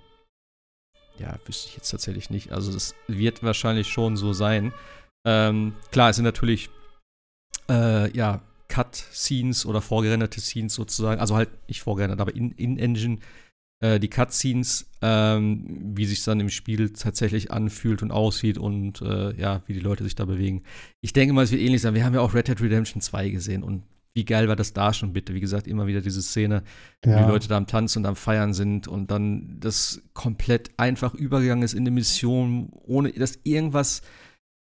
ja, 1.18 1.40
wüsste 1.46 1.70
ich 1.70 1.76
jetzt 1.76 1.90
tatsächlich 1.90 2.30
nicht. 2.30 2.52
Also 2.52 2.76
es 2.76 2.94
wird 3.08 3.42
wahrscheinlich 3.42 3.88
schon 3.88 4.16
so 4.16 4.34
sein. 4.34 4.74
Ähm, 5.26 5.74
klar, 5.92 6.12
es 6.12 6.18
sind 6.18 6.26
natürlich, 6.26 6.70
äh, 7.70 8.12
ja, 8.16 8.42
Cut-Scenes 8.68 9.66
oder 9.66 9.82
vorgerenderte 9.82 10.42
Scenes 10.42 10.74
sozusagen, 10.74 11.20
also 11.22 11.36
halt 11.36 11.50
nicht 11.68 11.82
vorgerendert, 11.82 12.20
aber 12.20 12.36
in-Engine, 12.36 13.16
in 13.16 13.22
äh, 13.80 14.00
die 14.00 14.10
Cut-Scenes, 14.10 14.90
ähm, 15.02 15.94
wie 15.96 16.06
sich 16.06 16.24
dann 16.24 16.40
im 16.40 16.50
Spiel 16.50 16.90
tatsächlich 16.92 17.52
anfühlt 17.52 18.02
und 18.02 18.12
aussieht 18.12 18.58
und 18.58 19.02
äh, 19.02 19.36
ja, 19.40 19.62
wie 19.68 19.74
die 19.74 19.80
Leute 19.80 20.04
sich 20.04 20.16
da 20.16 20.26
bewegen. 20.26 20.64
Ich 21.02 21.14
denke 21.14 21.34
mal, 21.34 21.44
es 21.44 21.52
wird 21.52 21.62
ähnlich 21.62 21.82
sein. 21.82 21.94
Wir 21.94 22.04
haben 22.04 22.14
ja 22.14 22.22
auch 22.22 22.34
Red 22.34 22.48
Dead 22.48 22.60
Redemption 22.60 23.02
2 23.02 23.30
gesehen 23.30 23.64
und 23.64 23.84
wie 24.14 24.26
geil 24.26 24.48
war 24.48 24.56
das 24.56 24.74
da 24.74 24.94
schon 24.94 25.14
bitte? 25.14 25.36
Wie 25.36 25.40
gesagt, 25.40 25.68
immer 25.68 25.86
wieder 25.86 26.02
diese 26.02 26.24
Szene, 26.24 26.64
ja. 27.06 27.14
wo 27.14 27.24
die 27.24 27.32
Leute 27.32 27.48
da 27.48 27.56
am 27.56 27.68
Tanzen 27.68 28.00
und 28.00 28.08
am 28.08 28.16
Feiern 28.16 28.56
sind 28.56 28.88
und 28.88 29.12
dann 29.12 29.60
das 29.60 30.02
komplett 30.14 30.72
einfach 30.78 31.14
übergegangen 31.14 31.64
ist 31.64 31.74
in 31.74 31.82
eine 31.82 31.92
Mission, 31.92 32.70
ohne 32.72 33.12
dass 33.12 33.38
irgendwas 33.44 34.02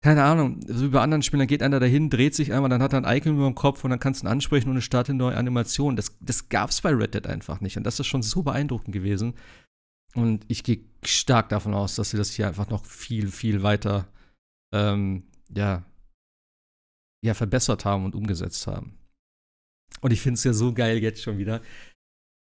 keine 0.02 0.24
Ahnung, 0.24 0.60
so 0.66 0.86
wie 0.86 0.88
bei 0.88 1.00
anderen 1.02 1.22
Spielern 1.22 1.46
geht 1.46 1.62
einer 1.62 1.78
dahin, 1.78 2.08
dreht 2.08 2.34
sich 2.34 2.52
einmal, 2.52 2.70
dann 2.70 2.82
hat 2.82 2.94
er 2.94 3.04
ein 3.04 3.16
Icon 3.16 3.34
über 3.34 3.44
dem 3.44 3.54
Kopf 3.54 3.84
und 3.84 3.90
dann 3.90 4.00
kannst 4.00 4.22
du 4.22 4.26
ihn 4.26 4.30
ansprechen 4.30 4.70
und 4.70 4.78
es 4.78 4.84
startet 4.84 5.10
eine 5.10 5.18
neue 5.18 5.36
Animation. 5.36 5.94
Das, 5.94 6.16
das 6.20 6.48
gab 6.48 6.70
es 6.70 6.80
bei 6.80 6.90
Red 6.90 7.14
Dead 7.14 7.26
einfach 7.26 7.60
nicht. 7.60 7.76
Und 7.76 7.84
das 7.84 8.00
ist 8.00 8.06
schon 8.06 8.22
so 8.22 8.42
beeindruckend 8.42 8.94
gewesen. 8.94 9.34
Und 10.14 10.44
ich 10.48 10.64
gehe 10.64 10.80
stark 11.04 11.50
davon 11.50 11.74
aus, 11.74 11.96
dass 11.96 12.10
sie 12.10 12.16
das 12.16 12.32
hier 12.32 12.48
einfach 12.48 12.70
noch 12.70 12.84
viel, 12.86 13.28
viel 13.28 13.62
weiter, 13.62 14.08
ähm, 14.72 15.24
ja, 15.54 15.84
ja, 17.22 17.34
verbessert 17.34 17.84
haben 17.84 18.06
und 18.06 18.14
umgesetzt 18.14 18.66
haben. 18.66 18.98
Und 20.00 20.12
ich 20.12 20.22
finde 20.22 20.36
es 20.36 20.44
ja 20.44 20.54
so 20.54 20.72
geil 20.72 20.98
jetzt 20.98 21.22
schon 21.22 21.36
wieder, 21.36 21.60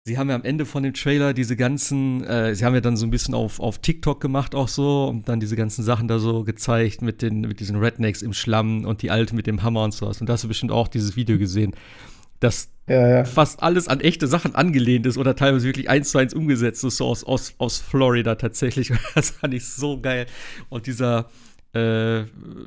Sie 0.07 0.18
haben 0.18 0.28
ja 0.28 0.34
am 0.34 0.44
Ende 0.44 0.66
von 0.66 0.82
dem 0.82 0.92
Trailer 0.92 1.32
diese 1.32 1.57
ganzen, 1.57 2.22
äh, 2.24 2.55
sie 2.55 2.66
haben 2.66 2.74
ja 2.74 2.82
dann 2.82 2.94
so 2.94 3.07
ein 3.07 3.11
bisschen 3.11 3.32
auf, 3.32 3.59
auf 3.59 3.78
TikTok 3.78 4.20
gemacht 4.20 4.55
auch 4.55 4.68
so 4.68 5.07
und 5.07 5.30
dann 5.30 5.40
diese 5.40 5.57
ganzen 5.57 5.82
Sachen 5.82 6.09
da 6.09 6.18
so 6.18 6.44
gezeigt 6.44 7.00
mit 7.00 7.22
den, 7.22 7.40
mit 7.40 7.59
diesen 7.59 7.76
Rednecks 7.76 8.20
im 8.20 8.34
Schlamm 8.34 8.84
und 8.84 9.00
die 9.00 9.11
Alte 9.11 9.34
mit 9.34 9.46
dem 9.46 9.62
Hammer 9.62 9.82
und 9.82 9.94
sowas. 9.94 10.20
Und 10.20 10.28
da 10.28 10.34
hast 10.34 10.44
du 10.44 10.48
bestimmt 10.48 10.72
auch 10.72 10.88
dieses 10.88 11.16
Video 11.16 11.38
gesehen, 11.38 11.74
dass 12.38 12.68
ja, 12.86 13.09
ja. 13.09 13.24
fast 13.24 13.62
alles 13.62 13.88
an 13.88 14.00
echte 14.00 14.26
Sachen 14.26 14.55
angelehnt 14.55 15.07
ist 15.07 15.16
oder 15.16 15.36
teilweise 15.36 15.66
wirklich 15.66 15.88
eins 15.88 16.11
zu 16.11 16.18
eins 16.18 16.34
umgesetzt 16.34 16.84
ist, 16.84 16.98
so 16.98 17.07
aus, 17.07 17.24
aus, 17.24 17.55
aus 17.57 17.78
Florida 17.78 18.34
tatsächlich. 18.34 18.90
Und 18.90 19.00
das 19.14 19.30
fand 19.30 19.55
ich 19.55 19.64
so 19.64 20.02
geil. 20.02 20.26
Und 20.68 20.86
dieser 20.86 21.30
äh, 21.72 22.24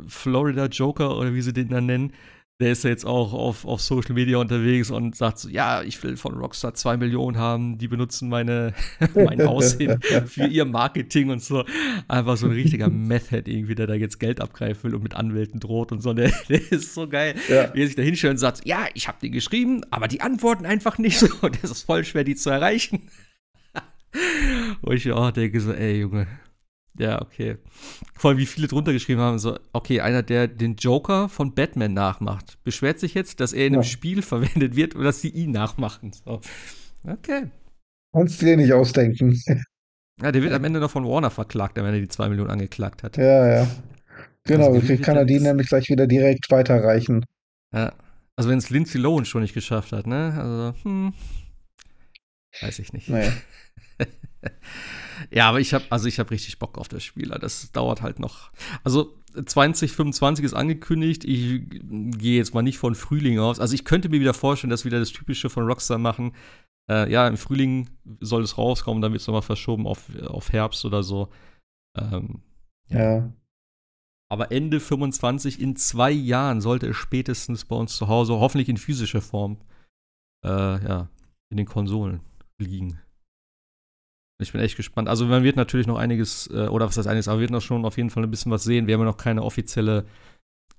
Florida 0.07 0.65
Joker 0.65 1.15
oder 1.15 1.35
wie 1.35 1.43
sie 1.43 1.53
den 1.53 1.69
dann 1.69 1.85
nennen, 1.85 2.13
der 2.59 2.71
ist 2.71 2.83
ja 2.83 2.89
jetzt 2.89 3.05
auch 3.05 3.33
auf, 3.33 3.65
auf 3.65 3.81
Social 3.81 4.13
Media 4.13 4.39
unterwegs 4.39 4.89
und 4.89 5.15
sagt 5.15 5.37
so, 5.37 5.49
ja, 5.49 5.83
ich 5.83 6.01
will 6.01 6.17
von 6.17 6.33
Rockstar 6.35 6.73
zwei 6.73 6.97
Millionen 6.97 7.37
haben, 7.37 7.77
die 7.77 7.87
benutzen 7.87 8.29
meine, 8.29 8.73
mein 9.13 9.41
Aussehen 9.41 10.01
für 10.25 10.47
ihr 10.47 10.65
Marketing 10.65 11.29
und 11.29 11.43
so. 11.43 11.65
Einfach 12.07 12.35
so 12.35 12.47
ein 12.47 12.53
richtiger 12.53 12.89
Method 12.89 13.43
irgendwie, 13.45 13.75
der 13.75 13.85
da 13.85 13.93
jetzt 13.93 14.19
Geld 14.19 14.41
abgreifen 14.41 14.85
will 14.85 14.95
und 14.95 15.03
mit 15.03 15.13
Anwälten 15.13 15.59
droht 15.59 15.91
und 15.91 16.01
so. 16.01 16.13
Der, 16.13 16.31
der 16.49 16.71
ist 16.71 16.95
so 16.95 17.07
geil, 17.07 17.35
ja. 17.47 17.71
wie 17.75 17.81
er 17.81 17.87
sich 17.87 17.95
da 17.95 18.01
hinstellt 18.01 18.31
und 18.31 18.37
sagt, 18.39 18.65
ja, 18.65 18.87
ich 18.95 19.07
habe 19.07 19.19
die 19.21 19.29
geschrieben, 19.29 19.83
aber 19.91 20.07
die 20.07 20.21
antworten 20.21 20.65
einfach 20.65 20.97
nicht 20.97 21.19
so. 21.19 21.27
Und 21.41 21.59
es 21.61 21.69
ist 21.69 21.83
voll 21.83 22.05
schwer, 22.05 22.23
die 22.23 22.35
zu 22.35 22.49
erreichen. 22.49 23.03
Wo 24.81 24.93
ich 24.93 25.11
auch 25.11 25.29
denke 25.29 25.61
so, 25.61 25.73
ey, 25.73 25.99
Junge, 25.99 26.27
ja, 26.99 27.21
okay. 27.21 27.57
Vor 28.15 28.31
allem, 28.31 28.37
wie 28.37 28.45
viele 28.45 28.67
drunter 28.67 28.93
geschrieben 28.93 29.21
haben, 29.21 29.39
so, 29.39 29.57
okay, 29.73 30.01
einer, 30.01 30.23
der 30.23 30.47
den 30.47 30.75
Joker 30.75 31.29
von 31.29 31.53
Batman 31.53 31.93
nachmacht, 31.93 32.57
beschwert 32.63 32.99
sich 32.99 33.13
jetzt, 33.13 33.39
dass 33.39 33.53
er 33.53 33.67
in 33.67 33.73
einem 33.73 33.83
ja. 33.83 33.87
Spiel 33.87 34.21
verwendet 34.23 34.75
wird 34.75 34.95
oder 34.95 35.05
dass 35.05 35.21
sie 35.21 35.29
ihn 35.29 35.51
nachmachen. 35.51 36.11
So. 36.13 36.41
Okay. 37.05 37.51
Kannst 38.13 38.41
du 38.41 38.45
dir 38.45 38.57
nicht 38.57 38.73
ausdenken. 38.73 39.39
Ja, 40.19 40.31
der 40.31 40.41
wird 40.41 40.51
am 40.51 40.63
Ende 40.63 40.79
noch 40.79 40.89
von 40.89 41.05
Warner 41.05 41.29
verklagt, 41.29 41.77
wenn 41.77 41.85
er 41.85 41.91
die 41.91 42.07
2 42.07 42.29
Millionen 42.29 42.49
angeklagt 42.49 43.03
hat. 43.03 43.17
Ja, 43.17 43.47
ja. 43.47 43.67
Genau, 44.45 44.73
also, 44.73 44.97
kann 44.97 45.15
er 45.15 45.25
die 45.25 45.39
nämlich 45.39 45.67
gleich 45.67 45.89
wieder 45.89 46.07
direkt 46.07 46.49
weiterreichen. 46.49 47.23
Ja. 47.71 47.93
Also 48.35 48.49
wenn 48.49 48.57
es 48.57 48.71
Lindsay 48.71 48.99
Lohan 48.99 49.25
schon 49.25 49.43
nicht 49.43 49.53
geschafft 49.53 49.91
hat, 49.91 50.07
ne? 50.07 50.33
Also, 50.35 50.83
hm. 50.83 51.13
Weiß 52.61 52.79
ich 52.79 52.93
nicht. 52.93 53.09
Naja. 53.09 53.31
Ja, 55.31 55.49
aber 55.49 55.59
ich 55.59 55.73
habe 55.73 55.85
also 55.89 56.07
ich 56.07 56.19
habe 56.19 56.31
richtig 56.31 56.59
Bock 56.59 56.77
auf 56.77 56.87
das 56.87 57.03
Spiel. 57.03 57.29
Das 57.29 57.71
dauert 57.71 58.01
halt 58.01 58.19
noch. 58.19 58.51
Also 58.83 59.15
2025 59.33 60.45
ist 60.45 60.53
angekündigt. 60.53 61.23
Ich 61.25 61.61
gehe 61.69 62.37
jetzt 62.37 62.53
mal 62.53 62.61
nicht 62.61 62.77
von 62.77 62.95
Frühling 62.95 63.39
aus. 63.39 63.59
Also 63.59 63.75
ich 63.75 63.85
könnte 63.85 64.09
mir 64.09 64.19
wieder 64.19 64.33
vorstellen, 64.33 64.71
dass 64.71 64.83
wir 64.83 64.91
wieder 64.91 64.99
das 64.99 65.11
typische 65.11 65.49
von 65.49 65.65
Rockstar 65.65 65.97
machen. 65.97 66.33
Äh, 66.89 67.11
ja, 67.11 67.27
im 67.27 67.37
Frühling 67.37 67.89
soll 68.21 68.43
es 68.43 68.57
rauskommen, 68.57 69.01
dann 69.01 69.11
wird 69.11 69.21
es 69.21 69.27
nochmal 69.27 69.41
verschoben 69.41 69.85
auf, 69.85 70.09
auf 70.25 70.51
Herbst 70.51 70.85
oder 70.85 71.03
so. 71.03 71.29
Ähm, 71.97 72.41
ja. 72.87 72.99
ja. 72.99 73.33
Aber 74.29 74.51
Ende 74.51 74.79
25 74.79 75.61
in 75.61 75.75
zwei 75.75 76.11
Jahren 76.11 76.61
sollte 76.61 76.87
es 76.87 76.95
spätestens 76.95 77.65
bei 77.65 77.75
uns 77.75 77.95
zu 77.95 78.07
Hause, 78.07 78.33
hoffentlich 78.33 78.69
in 78.69 78.77
physischer 78.77 79.21
Form, 79.21 79.57
äh, 80.45 80.49
ja, 80.49 81.09
in 81.49 81.57
den 81.57 81.65
Konsolen 81.65 82.21
liegen. 82.57 82.99
Ich 84.39 84.51
bin 84.51 84.61
echt 84.61 84.77
gespannt. 84.77 85.09
Also 85.09 85.25
man 85.25 85.43
wird 85.43 85.55
natürlich 85.55 85.87
noch 85.87 85.97
einiges, 85.97 86.47
äh, 86.51 86.67
oder 86.67 86.87
was 86.87 86.97
heißt 86.97 87.07
einiges, 87.07 87.27
aber 87.27 87.39
wir 87.39 87.43
werden 87.43 87.53
noch 87.53 87.61
schon 87.61 87.85
auf 87.85 87.97
jeden 87.97 88.09
Fall 88.09 88.23
ein 88.23 88.31
bisschen 88.31 88.51
was 88.51 88.63
sehen. 88.63 88.87
Wir 88.87 88.93
haben 88.93 89.01
ja 89.01 89.05
noch 89.05 89.17
keine 89.17 89.43
offizielle 89.43 90.05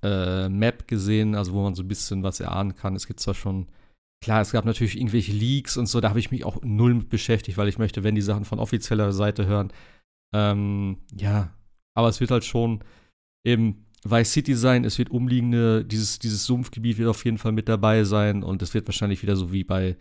äh, 0.02 0.48
Map 0.48 0.86
gesehen, 0.86 1.34
also 1.34 1.52
wo 1.52 1.62
man 1.62 1.74
so 1.74 1.82
ein 1.82 1.88
bisschen 1.88 2.22
was 2.22 2.40
erahnen 2.40 2.76
kann. 2.76 2.94
Es 2.94 3.06
gibt 3.06 3.18
zwar 3.20 3.34
schon, 3.34 3.66
klar, 4.22 4.42
es 4.42 4.52
gab 4.52 4.64
natürlich 4.64 4.96
irgendwelche 4.96 5.32
Leaks 5.32 5.76
und 5.76 5.86
so, 5.86 6.00
da 6.00 6.10
habe 6.10 6.20
ich 6.20 6.30
mich 6.30 6.44
auch 6.44 6.62
null 6.62 6.94
mit 6.94 7.08
beschäftigt, 7.08 7.58
weil 7.58 7.68
ich 7.68 7.78
möchte, 7.78 8.04
wenn 8.04 8.14
die 8.14 8.20
Sachen 8.22 8.44
von 8.44 8.60
offizieller 8.60 9.12
Seite 9.12 9.46
hören. 9.46 9.72
Ähm, 10.32 10.98
ja, 11.16 11.52
aber 11.96 12.08
es 12.08 12.20
wird 12.20 12.30
halt 12.30 12.44
schon 12.44 12.84
eben 13.44 13.86
Vice 14.04 14.32
City 14.32 14.54
sein, 14.54 14.84
es 14.84 14.98
wird 14.98 15.10
umliegende, 15.10 15.84
dieses, 15.84 16.20
dieses 16.20 16.44
Sumpfgebiet 16.44 16.98
wird 16.98 17.08
auf 17.08 17.24
jeden 17.24 17.38
Fall 17.38 17.52
mit 17.52 17.68
dabei 17.68 18.04
sein 18.04 18.44
und 18.44 18.62
es 18.62 18.72
wird 18.74 18.86
wahrscheinlich 18.86 19.22
wieder 19.22 19.34
so 19.34 19.52
wie 19.52 19.64
bei 19.64 19.96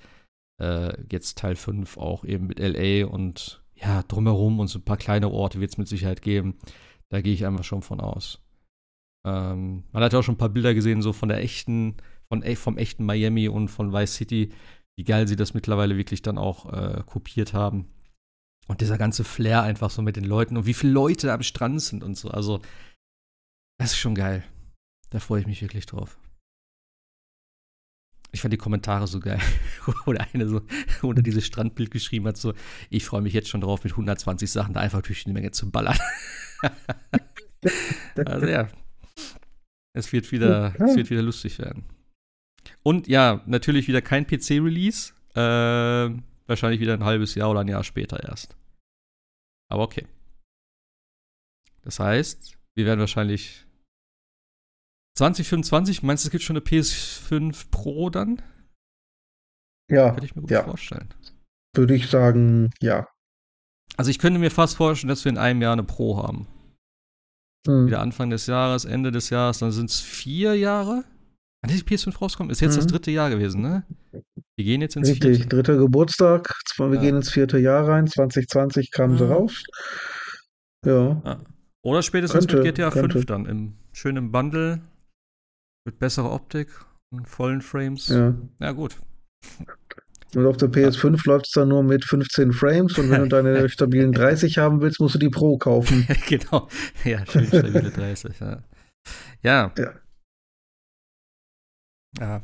äh, 0.62 0.94
jetzt 1.12 1.38
Teil 1.38 1.56
5 1.56 1.98
auch 1.98 2.26
eben 2.26 2.48
mit 2.48 2.60
LA 2.60 3.08
und 3.08 3.64
ja, 3.76 4.04
drumherum 4.04 4.60
und 4.60 4.68
so 4.68 4.80
ein 4.80 4.86
paar 4.86 4.98
kleine 4.98 5.30
Orte 5.30 5.60
wird 5.60 5.72
es 5.72 5.78
mit 5.78 5.88
Sicherheit 5.88 6.22
geben. 6.22 6.58
Da 7.10 7.22
gehe 7.22 7.34
ich 7.34 7.46
einfach 7.46 7.64
schon 7.64 7.82
von 7.82 8.00
aus. 8.00 8.42
Ähm, 9.26 9.84
man 9.92 10.04
hat 10.04 10.14
ja 10.14 10.20
auch 10.20 10.24
schon 10.24 10.36
ein 10.36 10.40
paar 10.40 10.50
Bilder 10.50 10.74
gesehen, 10.74 11.02
so 11.02 11.14
von 11.14 11.30
der 11.30 11.40
echten, 11.44 11.98
von, 12.28 12.44
vom 12.56 12.78
echten 12.78 13.06
Miami 13.06 13.48
und 13.48 13.68
von 13.70 13.94
Vice 13.94 14.16
City, 14.16 14.52
wie 14.98 15.04
geil 15.04 15.28
sie 15.28 15.36
das 15.36 15.54
mittlerweile 15.54 15.98
wirklich 15.98 16.22
dann 16.22 16.38
auch 16.38 16.72
äh, 16.74 17.04
kopiert 17.06 17.54
haben. 17.54 17.88
Und 18.68 18.82
dieser 18.82 18.98
ganze 18.98 19.24
Flair 19.24 19.64
einfach 19.64 19.90
so 19.90 20.02
mit 20.02 20.18
den 20.18 20.26
Leuten 20.26 20.58
und 20.58 20.66
wie 20.66 20.74
viele 20.74 20.92
Leute 20.92 21.32
am 21.32 21.44
Strand 21.44 21.82
sind 21.82 22.04
und 22.04 22.18
so. 22.18 22.30
Also, 22.30 22.62
das 23.80 23.92
ist 23.92 23.98
schon 23.98 24.16
geil. 24.16 24.44
Da 25.10 25.20
freue 25.20 25.40
ich 25.40 25.48
mich 25.48 25.62
wirklich 25.62 25.86
drauf. 25.86 26.20
Ich 28.38 28.42
fand 28.42 28.54
die 28.54 28.58
Kommentare 28.58 29.08
so 29.08 29.20
geil. 29.20 29.40
Oder 30.06 30.28
eine 30.32 30.48
so 30.48 30.62
unter 31.02 31.24
dieses 31.24 31.44
Strandbild 31.44 31.90
geschrieben 31.90 32.28
hat: 32.28 32.38
so, 32.38 32.54
ich 32.92 33.04
freue 33.04 33.24
mich 33.24 33.34
jetzt 33.34 33.50
schon 33.50 33.62
drauf, 33.62 33.84
mit 33.84 33.94
120 33.94 34.52
Sachen 34.52 34.76
da 34.76 34.80
einfach 34.80 35.02
durch 35.02 35.24
die 35.24 35.32
Menge 35.32 35.50
zu 35.50 35.72
ballern. 35.72 35.98
also 38.28 38.46
ja. 38.46 38.70
Es 39.94 40.14
wird 40.14 40.32
wieder, 40.32 40.76
es 40.80 40.96
wird 40.96 41.10
wieder 41.10 41.24
lustig 41.24 41.58
werden. 41.58 41.86
Und 42.84 43.08
ja, 43.08 43.42
natürlich 43.48 43.88
wieder 43.88 44.04
kein 44.04 44.28
PC-Release. 44.28 45.14
Äh, 45.34 46.16
wahrscheinlich 46.46 46.80
wieder 46.80 46.94
ein 46.94 47.06
halbes 47.06 47.34
Jahr 47.34 47.50
oder 47.50 47.62
ein 47.62 47.68
Jahr 47.68 47.84
später 47.84 48.24
erst. 48.24 48.56
Aber 49.68 49.82
okay. 49.82 50.06
Das 51.82 52.00
heißt, 52.00 52.56
wir 52.76 52.86
werden 52.86 53.00
wahrscheinlich 53.00 53.66
2025, 55.18 56.04
meinst 56.04 56.24
du, 56.24 56.28
es 56.28 56.32
gibt 56.32 56.44
schon 56.44 56.56
eine 56.56 56.64
PS5 56.66 57.72
Pro 57.72 58.10
dann? 58.10 58.42
Ja. 59.92 60.12
Könnte 60.12 60.26
ich 60.26 60.36
mir 60.36 60.42
gut 60.44 60.52
ja. 60.52 60.64
vorstellen. 60.64 61.10
Würde 61.76 61.96
ich 61.96 62.08
sagen, 62.08 62.72
ja. 62.82 63.08
Also 63.96 64.12
ich 64.12 64.20
könnte 64.20 64.40
mir 64.40 64.52
fast 64.52 64.78
vorstellen, 64.78 65.10
dass 65.10 65.26
wir 65.26 65.32
in 65.32 65.38
einem 65.38 65.62
Jahr 65.62 65.74
eine 65.74 65.84
Pro 65.84 66.18
haben. 66.18 66.46
Hm. 67.68 67.88
Wieder 67.88 68.02
Anfang 68.02 68.30
des 68.30 68.46
Jahres, 68.46 68.86
Ende 68.86 69.12
des 69.12 69.32
Jahres, 69.32 69.60
dann 69.60 69.72
sind 69.72 69.90
es 69.90 70.00
vier 70.00 70.56
Jahre. 70.56 71.04
Ist 71.66 71.90
die 71.90 71.96
PS5 71.96 72.18
rauskommt? 72.20 72.52
Ist 72.52 72.62
jetzt 72.62 72.74
hm. 72.74 72.82
das 72.82 72.88
dritte 72.88 73.10
Jahr 73.10 73.30
gewesen, 73.30 73.62
ne? 73.62 73.84
Wir 74.56 74.66
gehen 74.66 74.82
jetzt 74.82 74.96
ins 74.96 75.10
Richtig, 75.10 75.38
vierte. 75.38 75.48
dritter 75.48 75.78
Geburtstag. 75.78 76.54
Wir 76.78 76.94
ja. 76.94 77.02
gehen 77.02 77.16
ins 77.18 77.32
vierte 77.32 77.58
Jahr 77.58 77.88
rein. 77.88 78.08
2020 78.08 78.92
kamen 78.92 79.18
ja. 79.18 79.26
sie 79.26 79.32
raus. 79.32 79.64
Ja. 80.86 81.22
ja. 81.26 81.40
Oder 81.82 82.04
spätestens 82.04 82.48
könnte, 82.48 82.64
mit 82.64 82.76
GTA 82.76 82.92
könnte. 82.92 83.14
5 83.14 83.26
dann 83.26 83.46
im 83.48 83.74
schönen 83.94 84.32
Bundle 84.32 84.82
mit 85.88 86.00
besserer 86.00 86.32
Optik 86.32 86.68
und 87.12 87.28
vollen 87.28 87.62
Frames. 87.62 88.10
Ja. 88.10 88.36
Ja, 88.60 88.74
gut. 88.74 88.98
Und 90.36 90.46
auf 90.46 90.58
der 90.58 90.70
PS5 90.70 91.26
läuft 91.26 91.48
es 91.48 91.54
dann 91.54 91.70
nur 91.70 91.82
mit 91.82 92.04
15 92.04 92.52
Frames 92.52 92.98
und 92.98 93.10
wenn 93.10 93.22
du 93.22 93.30
deine 93.30 93.70
stabilen 93.70 94.12
30 94.12 94.58
haben 94.58 94.82
willst, 94.82 95.00
musst 95.00 95.16
du 95.16 95.20
die 95.20 95.30
Pro 95.30 95.58
kaufen. 95.58 96.06
genau. 96.28 96.68
Ja, 97.06 97.26
schön 97.26 97.48
stabile 97.48 97.90
30, 97.90 98.40
ja. 98.40 98.64
Ja. 99.42 99.74
Ja. 99.78 99.94
ja. 102.20 102.38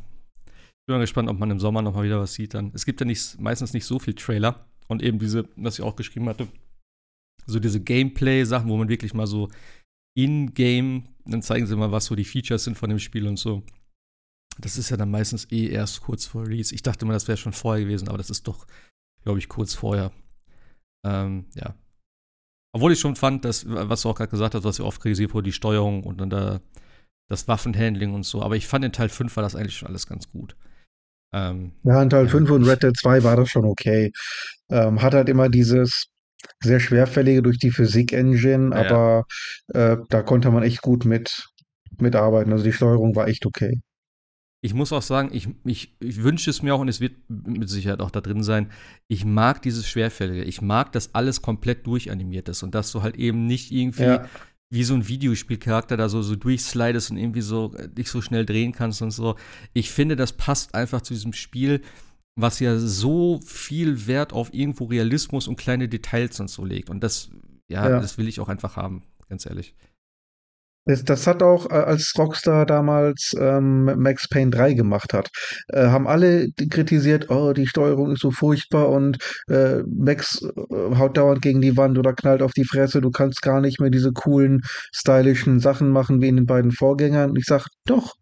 Ich 0.46 0.88
bin 0.88 0.96
mal 0.96 1.02
gespannt, 1.02 1.30
ob 1.30 1.38
man 1.38 1.52
im 1.52 1.60
Sommer 1.60 1.82
noch 1.82 1.94
mal 1.94 2.06
wieder 2.06 2.22
was 2.22 2.34
sieht 2.34 2.54
dann. 2.54 2.72
Es 2.74 2.86
gibt 2.86 3.02
ja 3.02 3.06
nicht, 3.06 3.39
meistens 3.39 3.74
nicht 3.74 3.86
so 3.86 4.00
viel 4.00 4.16
Trailer 4.16 4.66
und 4.88 5.04
eben 5.04 5.20
diese, 5.20 5.50
was 5.58 5.80
ich 5.80 5.84
auch 5.84 5.98
geschrieben 5.98 6.30
hatte, 6.30 6.48
so 7.46 7.60
diese 7.60 7.82
Gameplay-Sachen, 7.82 8.70
wo 8.70 8.78
man 8.78 8.88
wirklich 8.88 9.14
mal 9.14 9.28
so 9.28 9.50
in-game, 10.16 11.10
dann 11.26 11.41
zeigen 11.41 11.65
sie 11.65 11.76
mal, 11.76 11.91
was 11.91 12.05
so 12.05 12.15
die 12.15 12.26
Features 12.26 12.63
sind 12.63 12.78
von 12.78 12.89
dem 12.89 12.99
Spiel 12.99 13.28
und 13.28 13.38
so. 13.38 13.63
Das 14.59 14.78
ist 14.78 14.89
ja 14.89 14.97
dann 14.97 15.11
meistens 15.11 15.51
eh 15.51 15.67
erst 15.67 16.01
kurz 16.01 16.26
vor 16.26 16.43
Release. 16.43 16.74
Ich 16.74 16.84
dachte 16.84 17.05
mal, 17.05 17.13
das 17.13 17.28
wäre 17.28 17.38
schon 17.38 17.53
vorher 17.53 17.84
gewesen, 17.84 18.07
aber 18.07 18.17
das 18.17 18.30
ist 18.30 18.47
doch, 18.47 18.67
glaube 19.24 19.39
ich, 19.39 19.49
kurz 19.49 19.74
vorher. 19.74 20.11
Ähm, 21.05 21.45
ja. 21.55 21.76
Obwohl 22.76 22.91
ich 22.91 22.99
schon 22.99 23.15
fand, 23.15 23.45
dass, 23.45 23.65
was 23.67 24.01
du 24.01 24.09
auch 24.09 24.15
gerade 24.15 24.32
gesagt 24.32 24.55
hast, 24.55 24.63
was 24.63 24.78
ja 24.78 24.86
oft 24.86 25.01
kritisiert 25.01 25.34
wurde, 25.34 25.45
die 25.45 25.53
Steuerung 25.53 26.03
und 26.03 26.19
dann 26.19 26.30
da 26.30 26.61
das 27.30 27.47
Waffenhandling 27.47 28.13
und 28.13 28.24
so. 28.24 28.41
Aber 28.41 28.55
ich 28.55 28.67
fand 28.67 28.86
in 28.86 28.91
Teil 28.91 29.09
5 29.09 29.36
war 29.36 29.43
das 29.43 29.55
eigentlich 29.55 29.78
schon 29.78 29.88
alles 29.88 30.07
ganz 30.07 30.30
gut. 30.30 30.55
Ähm, 31.34 31.74
ja, 31.84 32.01
in 32.01 32.09
Teil 32.09 32.26
ja. 32.26 32.32
5 32.32 32.49
und 32.51 32.63
Red 32.63 32.84
Dead 32.84 32.95
2 32.95 33.24
war 33.24 33.36
das 33.36 33.49
schon 33.49 33.65
okay. 33.65 34.11
Ähm, 34.69 35.01
hat 35.01 35.13
halt 35.13 35.30
immer 35.30 35.49
dieses 35.49 36.07
sehr 36.62 36.80
schwerfällige 36.80 37.41
durch 37.41 37.58
die 37.58 37.72
Physik-Engine, 37.72 38.72
ja. 38.74 38.82
aber 38.82 39.26
äh, 39.74 39.98
da 40.10 40.22
konnte 40.22 40.52
man 40.52 40.64
echt 40.64 40.82
gut 40.82 41.06
mit 41.06 41.48
mitarbeiten. 42.00 42.52
Also 42.52 42.64
die 42.64 42.74
Steuerung 42.74 43.16
war 43.16 43.28
echt 43.28 43.46
okay. 43.46 43.82
Ich 44.62 44.74
muss 44.74 44.94
auch 44.94 45.02
sagen, 45.02 45.30
ich, 45.34 45.50
ich, 45.66 45.98
ich 46.00 46.24
wünsche 46.24 46.50
es 46.50 46.62
mir 46.62 46.74
auch 46.74 46.80
und 46.80 46.88
es 46.88 47.02
wird 47.02 47.16
mit 47.28 47.70
Sicherheit 47.70 48.00
auch 48.00 48.12
da 48.12 48.22
drin 48.22 48.44
sein. 48.44 48.72
Ich 49.10 49.26
mag 49.26 49.62
dieses 49.62 49.86
Schwerfällige. 49.86 50.44
Ich 50.44 50.62
mag, 50.62 50.94
dass 50.94 51.14
alles 51.14 51.41
komplett 51.41 51.86
durchanimiert 51.86 52.48
ist 52.48 52.64
und 52.64 52.74
dass 52.74 52.91
du 52.94 53.02
halt 53.02 53.18
eben 53.18 53.46
nicht 53.46 53.72
irgendwie 53.72 54.04
Ja, 54.04 54.26
wie 54.74 54.84
so 54.84 54.96
ein 54.96 55.08
Videospielcharakter 55.08 55.98
da 55.98 56.10
so, 56.10 56.24
so 56.24 56.36
durchslidest 56.36 57.12
und 57.12 57.18
irgendwie 57.18 57.41
so 57.41 57.76
äh, 57.76 57.88
dich 57.88 58.10
so 58.10 58.22
schnell 58.22 58.44
drehen 58.44 58.72
kannst 58.72 59.04
und 59.04 59.12
so. 59.12 59.36
Ich 59.74 59.91
finde, 59.91 60.16
das 60.16 60.34
passt 60.34 60.74
einfach 60.74 61.02
zu 61.02 61.14
diesem 61.14 61.32
Spiel, 61.34 61.82
was 62.36 62.59
ja 62.59 62.77
so 62.77 63.39
viel 63.45 64.07
Wert 64.07 64.34
auf 64.34 64.53
irgendwo 64.53 64.86
Realismus 64.86 65.47
und 65.47 65.55
kleine 65.55 65.88
Details 65.88 66.39
und 66.39 66.49
so 66.49 66.65
legt. 66.65 66.89
Und 66.89 67.01
das, 67.01 67.29
ja, 67.67 67.89
ja. 67.89 67.99
das 67.99 68.17
will 68.17 68.27
ich 68.27 68.39
auch 68.39 68.49
einfach 68.49 68.75
haben, 68.75 69.03
ganz 69.29 69.45
ehrlich. 69.45 69.75
Das, 70.86 71.27
hat 71.27 71.41
auch, 71.41 71.69
äh, 71.69 71.75
als 71.75 72.13
Rockstar 72.17 72.65
damals 72.65 73.31
ähm, 73.39 73.86
Max 73.86 74.27
Payne 74.27 74.51
3 74.51 74.73
gemacht 74.73 75.13
hat, 75.13 75.29
äh, 75.69 75.86
haben 75.88 76.07
alle 76.07 76.49
kritisiert, 76.69 77.29
oh, 77.29 77.53
die 77.53 77.67
Steuerung 77.67 78.11
ist 78.11 78.21
so 78.21 78.31
furchtbar 78.31 78.89
und 78.89 79.17
äh, 79.47 79.81
Max 79.88 80.41
äh, 80.41 80.95
haut 80.95 81.15
dauernd 81.15 81.41
gegen 81.41 81.61
die 81.61 81.77
Wand 81.77 81.97
oder 81.97 82.13
knallt 82.13 82.41
auf 82.41 82.51
die 82.51 82.65
Fresse, 82.65 82.99
du 82.99 83.11
kannst 83.11 83.41
gar 83.41 83.61
nicht 83.61 83.79
mehr 83.79 83.91
diese 83.91 84.11
coolen, 84.11 84.61
stylischen 84.91 85.59
Sachen 85.59 85.89
machen 85.89 86.21
wie 86.21 86.27
in 86.27 86.36
den 86.36 86.45
beiden 86.45 86.71
Vorgängern. 86.71 87.36
Ich 87.38 87.45
sag, 87.45 87.67
doch, 87.86 88.15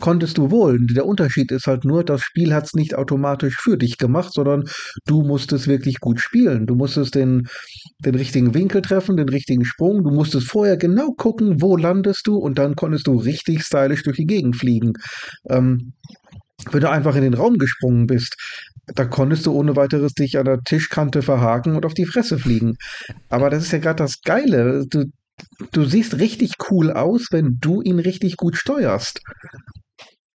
konntest 0.00 0.38
du 0.38 0.50
wohl. 0.50 0.78
Der 0.86 1.06
Unterschied 1.06 1.52
ist 1.52 1.66
halt 1.66 1.84
nur, 1.84 2.04
das 2.04 2.22
Spiel 2.22 2.54
hat 2.54 2.64
es 2.64 2.74
nicht 2.74 2.94
automatisch 2.94 3.56
für 3.56 3.76
dich 3.76 3.98
gemacht, 3.98 4.32
sondern 4.32 4.64
du 5.06 5.22
musstest 5.22 5.68
wirklich 5.68 6.00
gut 6.00 6.20
spielen. 6.20 6.66
Du 6.66 6.74
musstest 6.74 7.14
den, 7.14 7.48
den 7.98 8.14
richtigen 8.14 8.54
Winkel 8.54 8.82
treffen, 8.82 9.16
den 9.16 9.28
richtigen 9.28 9.64
Sprung. 9.64 10.02
Du 10.02 10.10
musstest 10.10 10.48
vorher 10.48 10.76
genau 10.76 11.12
gucken, 11.12 11.60
wo 11.60 11.76
landest 11.84 12.26
du 12.26 12.36
und 12.36 12.58
dann 12.58 12.74
konntest 12.74 13.06
du 13.06 13.16
richtig 13.16 13.62
stylisch 13.62 14.02
durch 14.02 14.16
die 14.16 14.26
Gegend 14.26 14.56
fliegen. 14.56 14.94
Ähm, 15.48 15.92
wenn 16.70 16.80
du 16.80 16.90
einfach 16.90 17.14
in 17.14 17.22
den 17.22 17.34
Raum 17.34 17.58
gesprungen 17.58 18.06
bist, 18.06 18.36
da 18.86 19.04
konntest 19.04 19.46
du 19.46 19.52
ohne 19.52 19.76
weiteres 19.76 20.12
dich 20.14 20.38
an 20.38 20.46
der 20.46 20.60
Tischkante 20.60 21.22
verhaken 21.22 21.76
und 21.76 21.86
auf 21.86 21.94
die 21.94 22.06
Fresse 22.06 22.38
fliegen. 22.38 22.76
Aber 23.28 23.50
das 23.50 23.64
ist 23.64 23.72
ja 23.72 23.78
gerade 23.78 24.02
das 24.02 24.20
Geile. 24.22 24.86
Du, 24.88 25.04
du 25.72 25.84
siehst 25.84 26.18
richtig 26.18 26.54
cool 26.70 26.90
aus, 26.90 27.28
wenn 27.30 27.58
du 27.60 27.82
ihn 27.82 27.98
richtig 27.98 28.36
gut 28.36 28.56
steuerst. 28.56 29.20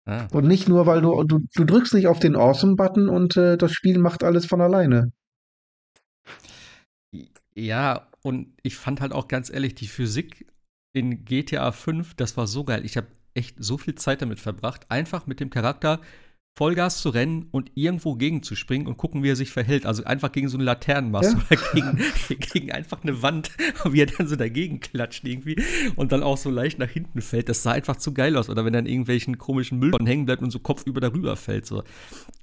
Ah. 0.04 0.26
Und 0.32 0.46
nicht 0.46 0.68
nur, 0.68 0.86
weil 0.86 1.02
du, 1.02 1.22
du, 1.24 1.40
du 1.54 1.64
drückst 1.64 1.94
nicht 1.94 2.06
auf 2.06 2.18
den 2.18 2.36
Awesome-Button 2.36 3.08
und 3.08 3.36
äh, 3.36 3.56
das 3.56 3.72
Spiel 3.72 3.98
macht 3.98 4.24
alles 4.24 4.46
von 4.46 4.60
alleine. 4.60 5.12
Ja, 7.54 8.08
und 8.22 8.54
ich 8.62 8.76
fand 8.76 9.00
halt 9.00 9.12
auch 9.12 9.28
ganz 9.28 9.50
ehrlich, 9.50 9.74
die 9.74 9.88
Physik 9.88 10.46
in 10.92 11.24
GTA 11.24 11.72
5, 11.72 12.14
das 12.14 12.36
war 12.36 12.46
so 12.46 12.64
geil. 12.64 12.84
Ich 12.84 12.96
habe 12.96 13.06
echt 13.34 13.56
so 13.58 13.78
viel 13.78 13.94
Zeit 13.94 14.22
damit 14.22 14.40
verbracht, 14.40 14.86
einfach 14.90 15.26
mit 15.26 15.40
dem 15.40 15.50
Charakter 15.50 16.00
Vollgas 16.58 17.00
zu 17.00 17.10
rennen 17.10 17.46
und 17.52 17.70
irgendwo 17.76 18.16
gegenzuspringen 18.16 18.86
und 18.88 18.96
gucken, 18.96 19.22
wie 19.22 19.30
er 19.30 19.36
sich 19.36 19.52
verhält. 19.52 19.86
Also 19.86 20.02
einfach 20.04 20.32
gegen 20.32 20.48
so 20.48 20.56
eine 20.58 20.64
Laternenmast 20.64 21.32
Ja. 21.32 21.38
oder 21.38 21.62
gegen, 21.72 21.98
gegen 22.52 22.72
einfach 22.72 23.02
eine 23.02 23.22
Wand, 23.22 23.52
wie 23.88 24.00
er 24.02 24.06
dann 24.06 24.26
so 24.26 24.34
dagegen 24.36 24.80
klatscht 24.80 25.24
irgendwie 25.24 25.62
und 25.94 26.10
dann 26.12 26.22
auch 26.24 26.36
so 26.36 26.50
leicht 26.50 26.78
nach 26.80 26.90
hinten 26.90 27.22
fällt. 27.22 27.48
Das 27.48 27.62
sah 27.62 27.70
einfach 27.70 27.96
zu 27.96 28.12
geil 28.12 28.36
aus. 28.36 28.50
Oder 28.50 28.64
wenn 28.64 28.74
er 28.74 28.80
an 28.80 28.86
irgendwelchen 28.86 29.38
komischen 29.38 29.78
Mülltonnen 29.78 30.08
hängen 30.08 30.26
bleibt 30.26 30.42
und 30.42 30.50
so 30.50 30.58
kopfüber 30.58 31.00
darüber 31.00 31.36
fällt. 31.36 31.66
So. 31.66 31.84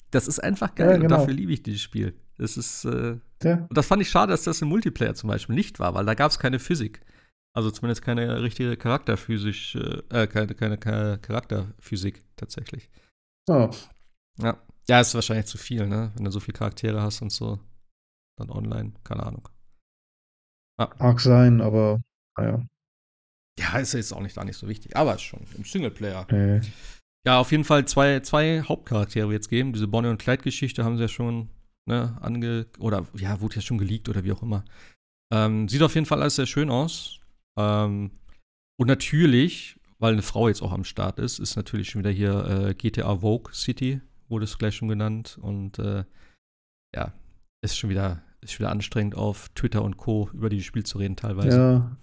Das 0.10 0.28
ist 0.28 0.40
einfach 0.40 0.74
geil 0.74 0.88
Ja, 0.88 0.96
und 0.96 1.02
genau. 1.02 1.18
dafür 1.18 1.34
liebe 1.34 1.52
ich 1.52 1.62
dieses 1.62 1.82
Spiel. 1.82 2.14
Das 2.38 2.56
ist, 2.56 2.86
äh, 2.86 3.18
Ja, 3.44 3.66
und 3.68 3.78
das 3.78 3.88
fand 3.88 4.02
ich 4.02 4.10
schade, 4.10 4.32
dass 4.32 4.44
das 4.44 4.62
im 4.62 4.70
Multiplayer 4.70 5.16
zum 5.16 5.28
Beispiel 5.30 5.54
nicht 5.56 5.80
war, 5.80 5.94
weil 5.94 6.06
da 6.06 6.14
gab 6.14 6.32
es 6.32 6.40
keine 6.40 6.60
Physik. 6.60 7.02
Also 7.58 7.72
zumindest 7.72 8.04
keine 8.04 8.44
richtige 8.44 8.78
Charakterphysisch, 8.78 9.76
äh, 9.76 10.28
keine, 10.28 10.54
keine, 10.54 10.78
keine 10.78 11.18
Charakterphysik 11.18 12.24
tatsächlich. 12.36 12.88
oh, 13.50 13.72
Ja. 14.38 14.62
Ja, 14.88 15.02
ist 15.02 15.16
wahrscheinlich 15.16 15.48
zu 15.48 15.58
viel, 15.58 15.88
ne? 15.88 16.12
Wenn 16.14 16.26
du 16.26 16.30
so 16.30 16.40
viele 16.40 16.56
Charaktere 16.56 17.02
hast 17.02 17.24
und 17.24 17.32
so. 17.32 17.58
Dann 18.38 18.52
online, 18.52 18.94
keine 19.04 19.24
Ahnung. 19.24 19.50
mag 20.78 21.20
sein, 21.20 21.60
aber 21.60 22.00
naja. 22.38 22.64
Ja, 23.60 23.80
ist 23.80 23.94
jetzt 23.94 24.14
auch 24.14 24.22
nicht, 24.22 24.36
gar 24.36 24.46
nicht 24.46 24.58
so 24.58 24.68
wichtig. 24.68 24.96
Aber 24.96 25.16
ist 25.16 25.24
schon 25.24 25.42
im 25.58 25.64
Singleplayer. 25.64 26.28
Nee. 26.30 26.62
Ja, 27.26 27.40
auf 27.40 27.52
jeden 27.52 27.64
Fall 27.64 27.88
zwei, 27.88 28.20
zwei 28.20 28.62
Hauptcharaktere 28.62 29.32
jetzt 29.32 29.50
geben. 29.50 29.74
Diese 29.74 29.88
Bonnie 29.88 30.10
und 30.10 30.22
Clyde-Geschichte 30.22 30.86
haben 30.86 30.98
sie 30.98 31.06
ja 31.06 31.10
schon, 31.10 31.50
ne, 31.88 32.20
ange. 32.22 32.68
Oder 32.78 33.08
ja, 33.16 33.42
wurde 33.42 33.56
ja 33.56 33.62
schon 33.62 33.80
geleakt 33.80 34.10
oder 34.10 34.24
wie 34.24 34.32
auch 34.32 34.44
immer. 34.44 34.64
Ähm, 35.34 35.68
sieht 35.68 35.82
auf 35.82 35.96
jeden 35.96 36.06
Fall 36.06 36.22
alles 36.22 36.36
sehr 36.36 36.46
schön 36.46 36.70
aus. 36.70 37.20
Ähm, 37.58 38.12
und 38.80 38.88
natürlich, 38.88 39.80
weil 40.00 40.14
eine 40.14 40.22
Frau 40.22 40.48
jetzt 40.48 40.62
auch 40.62 40.72
am 40.72 40.84
Start 40.84 41.20
ist, 41.20 41.40
ist 41.40 41.56
natürlich 41.56 41.90
schon 41.90 42.00
wieder 42.00 42.12
hier 42.12 42.46
äh, 42.70 42.74
GTA 42.76 43.18
Vogue 43.18 43.54
City, 43.54 44.02
wurde 44.30 44.46
es 44.46 44.58
gleich 44.58 44.76
schon 44.76 44.88
genannt. 44.88 45.38
Und 45.42 45.80
äh, 45.80 46.04
ja, 46.96 47.14
ist 47.64 47.78
schon 47.78 47.90
wieder, 47.90 48.22
ist 48.42 48.54
schon 48.54 48.66
wieder 48.66 48.72
anstrengend 48.72 49.16
auf 49.16 49.50
Twitter 49.56 49.84
und 49.84 49.98
Co. 49.98 50.30
über 50.34 50.50
dieses 50.50 50.66
Spiel 50.66 50.84
zu 50.86 50.98
reden 51.00 51.16
teilweise. 51.16 51.58
Ja. 51.58 51.98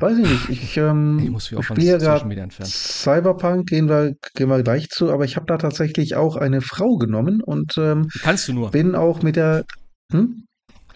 Weiß 0.00 0.16
ich 0.18 0.28
nicht. 0.28 0.48
Ich, 0.48 0.76
ähm, 0.78 1.18
Ich 1.22 1.30
muss 1.30 1.50
mich 1.50 1.58
auch 1.60 1.64
von 1.64 1.80
Social 1.80 2.26
Media 2.26 2.44
entfernen. 2.44 2.70
Cyberpunk, 2.70 3.68
gehen 3.68 3.88
wir, 3.88 4.14
gehen 4.34 4.48
wir 4.48 4.62
gleich 4.62 4.88
zu, 4.88 5.10
aber 5.12 5.24
ich 5.24 5.36
habe 5.36 5.46
da 5.46 5.58
tatsächlich 5.58 6.16
auch 6.16 6.36
eine 6.36 6.60
Frau 6.62 6.96
genommen 6.96 7.42
und 7.42 7.74
ähm, 7.78 8.08
Wie 8.12 8.18
kannst 8.18 8.48
du 8.48 8.52
nur? 8.54 8.70
bin 8.70 8.94
auch 8.94 9.22
mit 9.22 9.36
der. 9.36 9.64
Hm? 10.12 10.44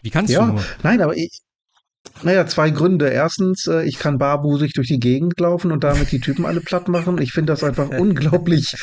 Wie 0.03 0.11
kannst 0.11 0.33
Ja, 0.33 0.47
du 0.47 0.53
nur? 0.53 0.65
nein, 0.83 1.01
aber 1.03 1.17
ich, 1.17 1.41
naja, 2.23 2.47
zwei 2.47 2.71
Gründe. 2.71 3.09
Erstens, 3.09 3.67
äh, 3.67 3.85
ich 3.85 3.99
kann 3.99 4.19
barbusig 4.19 4.73
durch 4.73 4.89
die 4.89 5.01
Gegend 5.01 5.39
laufen 5.41 5.73
und 5.73 5.85
damit 5.85 6.13
die 6.13 6.21
Typen 6.21 6.47
alle 6.47 6.61
platt 6.61 6.89
machen. 6.89 7.21
Ich 7.21 7.33
finde 7.33 7.53
das 7.53 7.65
einfach 7.65 7.89
unglaublich 7.99 8.75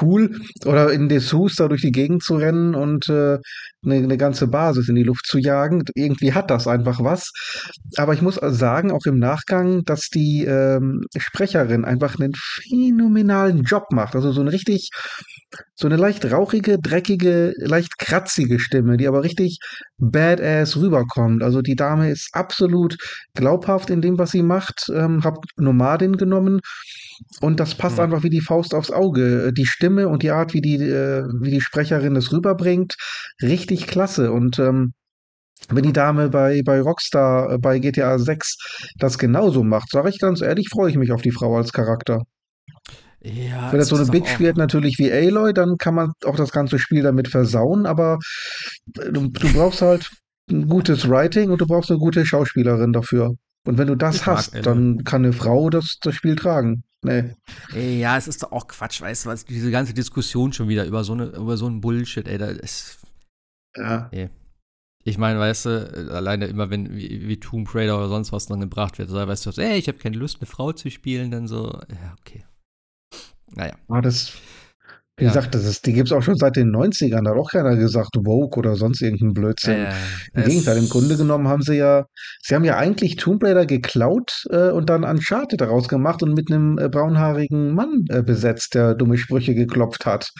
cool. 0.00 0.38
Oder 0.64 0.92
in 0.92 1.08
Dessous 1.08 1.54
da 1.54 1.68
durch 1.68 1.82
die 1.82 1.92
Gegend 1.92 2.22
zu 2.22 2.36
rennen 2.36 2.74
und 2.74 3.08
äh, 3.08 3.38
eine, 3.84 3.96
eine 3.96 4.16
ganze 4.16 4.46
Basis 4.48 4.88
in 4.88 4.94
die 4.94 5.04
Luft 5.04 5.26
zu 5.26 5.38
jagen. 5.38 5.84
Irgendwie 5.94 6.32
hat 6.32 6.50
das 6.50 6.66
einfach 6.66 7.02
was. 7.02 7.30
Aber 7.96 8.14
ich 8.14 8.22
muss 8.22 8.40
sagen, 8.42 8.90
auch 8.90 9.06
im 9.06 9.18
Nachgang, 9.18 9.84
dass 9.84 10.08
die 10.08 10.44
ähm, 10.44 11.02
Sprecherin 11.16 11.84
einfach 11.84 12.18
einen 12.18 12.32
phänomenalen 12.34 13.62
Job 13.62 13.86
macht. 13.90 14.16
Also 14.16 14.32
so 14.32 14.40
ein 14.40 14.48
richtig 14.48 14.90
so 15.74 15.86
eine 15.86 15.96
leicht 15.96 16.24
rauchige, 16.30 16.78
dreckige, 16.78 17.52
leicht 17.58 17.98
kratzige 17.98 18.58
Stimme, 18.58 18.96
die 18.96 19.06
aber 19.08 19.22
richtig 19.22 19.58
badass 19.98 20.76
rüberkommt. 20.76 21.42
Also 21.42 21.62
die 21.62 21.76
Dame 21.76 22.10
ist 22.10 22.30
absolut 22.32 22.96
glaubhaft 23.34 23.90
in 23.90 24.00
dem, 24.02 24.18
was 24.18 24.30
sie 24.30 24.42
macht. 24.42 24.90
Ähm, 24.94 25.24
hab 25.24 25.36
Nomadin 25.56 26.16
genommen 26.16 26.60
und 27.40 27.60
das 27.60 27.74
passt 27.74 27.98
Mhm. 27.98 28.04
einfach 28.04 28.22
wie 28.22 28.30
die 28.30 28.40
Faust 28.40 28.74
aufs 28.74 28.90
Auge. 28.90 29.52
Die 29.52 29.66
Stimme 29.66 30.08
und 30.08 30.22
die 30.22 30.30
Art, 30.30 30.54
wie 30.54 30.60
die, 30.60 30.76
äh, 30.76 31.24
wie 31.40 31.50
die 31.50 31.60
Sprecherin 31.60 32.14
das 32.14 32.32
rüberbringt, 32.32 32.96
richtig 33.42 33.86
klasse. 33.86 34.32
Und 34.32 34.58
ähm, 34.58 34.94
wenn 35.70 35.84
die 35.84 35.92
Dame 35.92 36.28
bei, 36.30 36.62
bei 36.64 36.80
Rockstar, 36.80 37.52
äh, 37.54 37.58
bei 37.58 37.78
GTA 37.78 38.18
6 38.18 38.56
das 38.98 39.18
genauso 39.18 39.64
macht, 39.64 39.90
sage 39.90 40.08
ich 40.10 40.18
ganz 40.20 40.40
ehrlich, 40.42 40.68
freue 40.70 40.90
ich 40.90 40.96
mich 40.96 41.12
auf 41.12 41.22
die 41.22 41.32
Frau 41.32 41.56
als 41.56 41.72
Charakter. 41.72 42.22
Ja, 43.24 43.70
Wenn 43.70 43.78
das 43.78 43.88
so 43.88 43.96
eine 43.96 44.06
Bitch 44.06 44.40
wird, 44.40 44.56
natürlich 44.56 44.98
wie 44.98 45.12
Aloy, 45.12 45.52
dann 45.54 45.78
kann 45.78 45.94
man 45.94 46.12
auch 46.24 46.36
das 46.36 46.50
ganze 46.50 46.78
Spiel 46.78 47.02
damit 47.02 47.28
versauen, 47.28 47.86
aber 47.86 48.18
du, 48.86 49.28
du 49.28 49.52
brauchst 49.52 49.80
halt 49.80 50.10
ein 50.50 50.68
gutes 50.68 51.08
Writing 51.08 51.50
und 51.50 51.60
du 51.60 51.66
brauchst 51.66 51.90
eine 51.90 52.00
gute 52.00 52.26
Schauspielerin 52.26 52.92
dafür. 52.92 53.36
Und 53.64 53.78
wenn 53.78 53.86
du 53.86 53.94
das 53.94 54.16
Ich 54.16 54.26
hast, 54.26 54.66
dann 54.66 55.04
kann 55.04 55.24
eine 55.24 55.32
Frau 55.32 55.70
das, 55.70 55.98
das 56.02 56.16
Spiel 56.16 56.34
tragen. 56.34 56.82
Nee. 57.04 57.34
Ey, 57.74 58.00
ja, 58.00 58.16
es 58.16 58.26
ist 58.26 58.42
doch 58.42 58.52
auch 58.52 58.66
Quatsch, 58.66 59.00
weißt 59.00 59.24
du, 59.24 59.28
was, 59.30 59.44
diese 59.44 59.70
ganze 59.70 59.94
Diskussion 59.94 60.52
schon 60.52 60.68
wieder 60.68 60.84
über 60.84 61.04
so, 61.04 61.12
eine, 61.12 61.26
über 61.26 61.56
so 61.56 61.66
einen 61.66 61.80
Bullshit, 61.80 62.26
ey, 62.26 62.38
da 62.38 62.46
ist, 62.46 62.98
Ja. 63.76 64.10
ich 65.04 65.18
meine, 65.18 65.38
weißt 65.38 65.66
du, 65.66 66.10
alleine 66.12 66.46
immer, 66.46 66.70
wenn 66.70 66.94
wie, 66.96 67.28
wie 67.28 67.40
Tomb 67.40 67.72
Raider 67.74 67.98
oder 67.98 68.08
sonst 68.08 68.32
was 68.32 68.46
dann 68.46 68.60
gebracht 68.60 68.98
wird, 68.98 69.10
so, 69.10 69.16
weißt 69.16 69.46
du, 69.46 69.50
ey, 69.60 69.78
ich 69.78 69.88
habe 69.88 69.98
keine 69.98 70.16
Lust, 70.16 70.38
eine 70.40 70.46
Frau 70.46 70.72
zu 70.72 70.90
spielen, 70.90 71.30
dann 71.30 71.46
so, 71.46 71.66
ja, 71.88 72.16
okay. 72.20 72.44
Naja. 73.54 73.74
Aber 73.88 74.02
das, 74.02 74.32
wie 75.18 75.24
Ja. 75.24 75.30
gesagt, 75.30 75.54
das 75.54 75.66
ist, 75.66 75.84
die 75.86 75.92
gibt's 75.92 76.10
auch 76.10 76.22
schon 76.22 76.36
seit 76.36 76.56
den 76.56 76.70
90ern. 76.70 77.22
Da 77.24 77.30
hat 77.32 77.36
auch 77.38 77.50
keiner 77.50 77.76
gesagt, 77.76 78.10
Vogue 78.24 78.58
oder 78.58 78.76
sonst 78.76 79.02
irgendein 79.02 79.34
Blödsinn. 79.34 79.74
Äh, 79.86 79.90
Im 80.32 80.40
es- 80.42 80.48
Gegenteil, 80.48 80.78
im 80.78 80.88
Grunde 80.88 81.16
genommen 81.18 81.48
haben 81.48 81.60
sie 81.62 81.74
ja, 81.76 82.06
sie 82.42 82.54
haben 82.54 82.64
ja 82.64 82.78
eigentlich 82.78 83.16
Tomb 83.16 83.44
Raider 83.44 83.66
geklaut 83.66 84.44
äh, 84.50 84.70
und 84.70 84.88
dann 84.88 85.04
Uncharted 85.04 85.60
daraus 85.60 85.86
gemacht 85.88 86.22
und 86.22 86.32
mit 86.34 86.50
einem 86.50 86.78
äh, 86.78 86.88
braunhaarigen 86.88 87.74
Mann 87.74 88.04
äh, 88.08 88.22
besetzt, 88.22 88.74
der 88.74 88.94
dumme 88.94 89.18
Sprüche 89.18 89.54
geklopft 89.54 90.06
hat. 90.06 90.30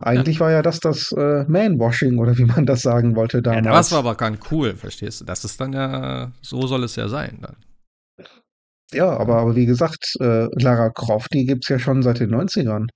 Eigentlich 0.00 0.38
war 0.40 0.50
ja 0.50 0.60
das 0.60 0.80
das 0.80 1.12
äh, 1.12 1.44
Manwashing 1.48 2.18
oder 2.18 2.36
wie 2.36 2.44
man 2.44 2.66
das 2.66 2.82
sagen 2.82 3.16
wollte 3.16 3.38
Ja, 3.38 3.42
damals. 3.42 3.64
das 3.88 3.92
war 3.92 4.00
aber 4.00 4.16
ganz 4.16 4.38
cool, 4.50 4.74
verstehst 4.74 5.22
du? 5.22 5.24
Das 5.24 5.44
ist 5.44 5.58
dann 5.60 5.72
ja, 5.72 6.30
so 6.42 6.66
soll 6.66 6.84
es 6.84 6.96
ja 6.96 7.08
sein 7.08 7.38
dann. 7.40 7.56
Ja, 8.94 9.08
aber, 9.08 9.36
aber 9.36 9.56
wie 9.56 9.66
gesagt, 9.66 10.16
äh, 10.20 10.46
Lara 10.60 10.90
Croft, 10.90 11.32
die 11.34 11.46
gibt's 11.46 11.68
ja 11.68 11.78
schon 11.78 12.02
seit 12.02 12.20
den 12.20 12.34
90ern. 12.34 12.86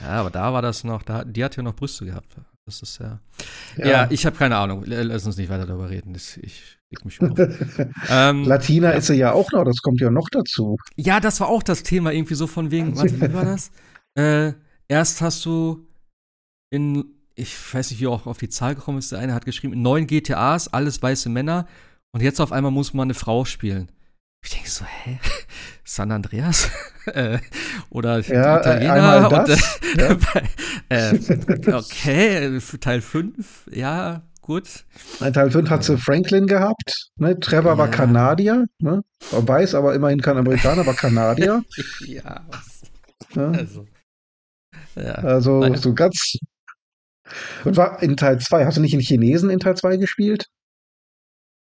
Ja, 0.00 0.08
aber 0.08 0.30
da 0.30 0.52
war 0.52 0.62
das 0.62 0.84
noch, 0.84 1.02
da, 1.02 1.24
die 1.24 1.44
hat 1.44 1.56
ja 1.56 1.62
noch 1.62 1.74
Brüste 1.74 2.06
gehabt. 2.06 2.36
Das 2.66 2.80
ist 2.80 2.98
ja. 2.98 3.20
Ja, 3.76 3.86
ja 3.86 4.06
ich 4.10 4.24
habe 4.24 4.36
keine 4.36 4.56
Ahnung. 4.56 4.84
Lass 4.86 5.26
uns 5.26 5.36
nicht 5.36 5.50
weiter 5.50 5.66
darüber 5.66 5.90
reden. 5.90 6.14
Das, 6.14 6.38
ich 6.38 6.78
leg 6.90 7.04
mich 7.04 7.20
auf. 7.20 7.38
ähm, 8.08 8.44
Latina 8.44 8.90
ja. 8.90 8.96
ist 8.96 9.08
sie 9.08 9.14
ja 9.14 9.32
auch 9.32 9.52
noch, 9.52 9.64
das 9.64 9.82
kommt 9.82 10.00
ja 10.00 10.10
noch 10.10 10.28
dazu. 10.30 10.78
Ja, 10.96 11.20
das 11.20 11.40
war 11.40 11.48
auch 11.48 11.62
das 11.62 11.82
Thema, 11.82 12.12
irgendwie 12.12 12.34
so 12.34 12.46
von 12.46 12.70
wegen, 12.70 12.96
warte, 12.96 13.20
wie 13.20 13.32
war 13.32 13.44
das? 13.44 13.70
Äh, 14.16 14.52
erst 14.86 15.22
hast 15.22 15.44
du 15.44 15.88
in, 16.70 17.04
ich 17.34 17.56
weiß 17.74 17.90
nicht, 17.90 18.00
wie 18.00 18.06
auch 18.06 18.28
auf 18.28 18.38
die 18.38 18.48
Zahl 18.48 18.76
gekommen 18.76 18.98
ist, 18.98 19.10
der 19.10 19.18
eine 19.18 19.34
hat 19.34 19.44
geschrieben, 19.44 19.72
in 19.72 19.82
neun 19.82 20.06
GTAs, 20.06 20.72
alles 20.72 21.02
weiße 21.02 21.28
Männer 21.30 21.66
und 22.12 22.22
jetzt 22.22 22.40
auf 22.40 22.52
einmal 22.52 22.70
muss 22.70 22.94
man 22.94 23.06
eine 23.06 23.14
Frau 23.14 23.44
spielen. 23.44 23.90
Ich 24.44 24.50
denke 24.50 24.68
so, 24.68 24.84
hä? 24.84 25.18
San 25.84 26.12
Andreas? 26.12 26.70
äh, 27.06 27.38
oder 27.88 28.20
ja, 28.20 28.60
Italiener? 28.60 29.32
Und, 29.32 29.48
äh, 29.48 29.58
ja. 29.98 30.16
äh, 31.70 31.72
okay, 31.72 32.60
Teil 32.78 33.00
5, 33.00 33.70
ja, 33.72 34.22
gut. 34.42 34.84
In 35.20 35.32
Teil 35.32 35.50
5 35.50 35.70
hat 35.70 35.84
sie 35.84 35.96
Franklin 35.96 36.46
gehabt. 36.46 37.10
Ne? 37.16 37.40
Trevor 37.40 37.72
ja. 37.72 37.78
war 37.78 37.90
Kanadier. 37.90 38.66
Ne? 38.80 39.02
Weiß, 39.30 39.74
aber 39.74 39.94
immerhin 39.94 40.20
kein 40.20 40.36
Amerikaner, 40.36 40.84
war 40.84 40.94
Kanadier. 40.94 41.62
ja, 42.06 42.44
was? 42.48 42.82
Ja. 43.34 43.50
Also, 43.50 43.86
ja. 44.94 45.12
also 45.12 45.74
so 45.74 45.94
ganz. 45.94 46.36
Und 47.64 47.78
war 47.78 48.02
in 48.02 48.18
Teil 48.18 48.38
2, 48.38 48.66
hast 48.66 48.76
du 48.76 48.82
nicht 48.82 48.92
einen 48.92 49.00
Chinesen 49.00 49.48
in 49.48 49.58
Teil 49.58 49.76
2 49.76 49.96
gespielt? 49.96 50.48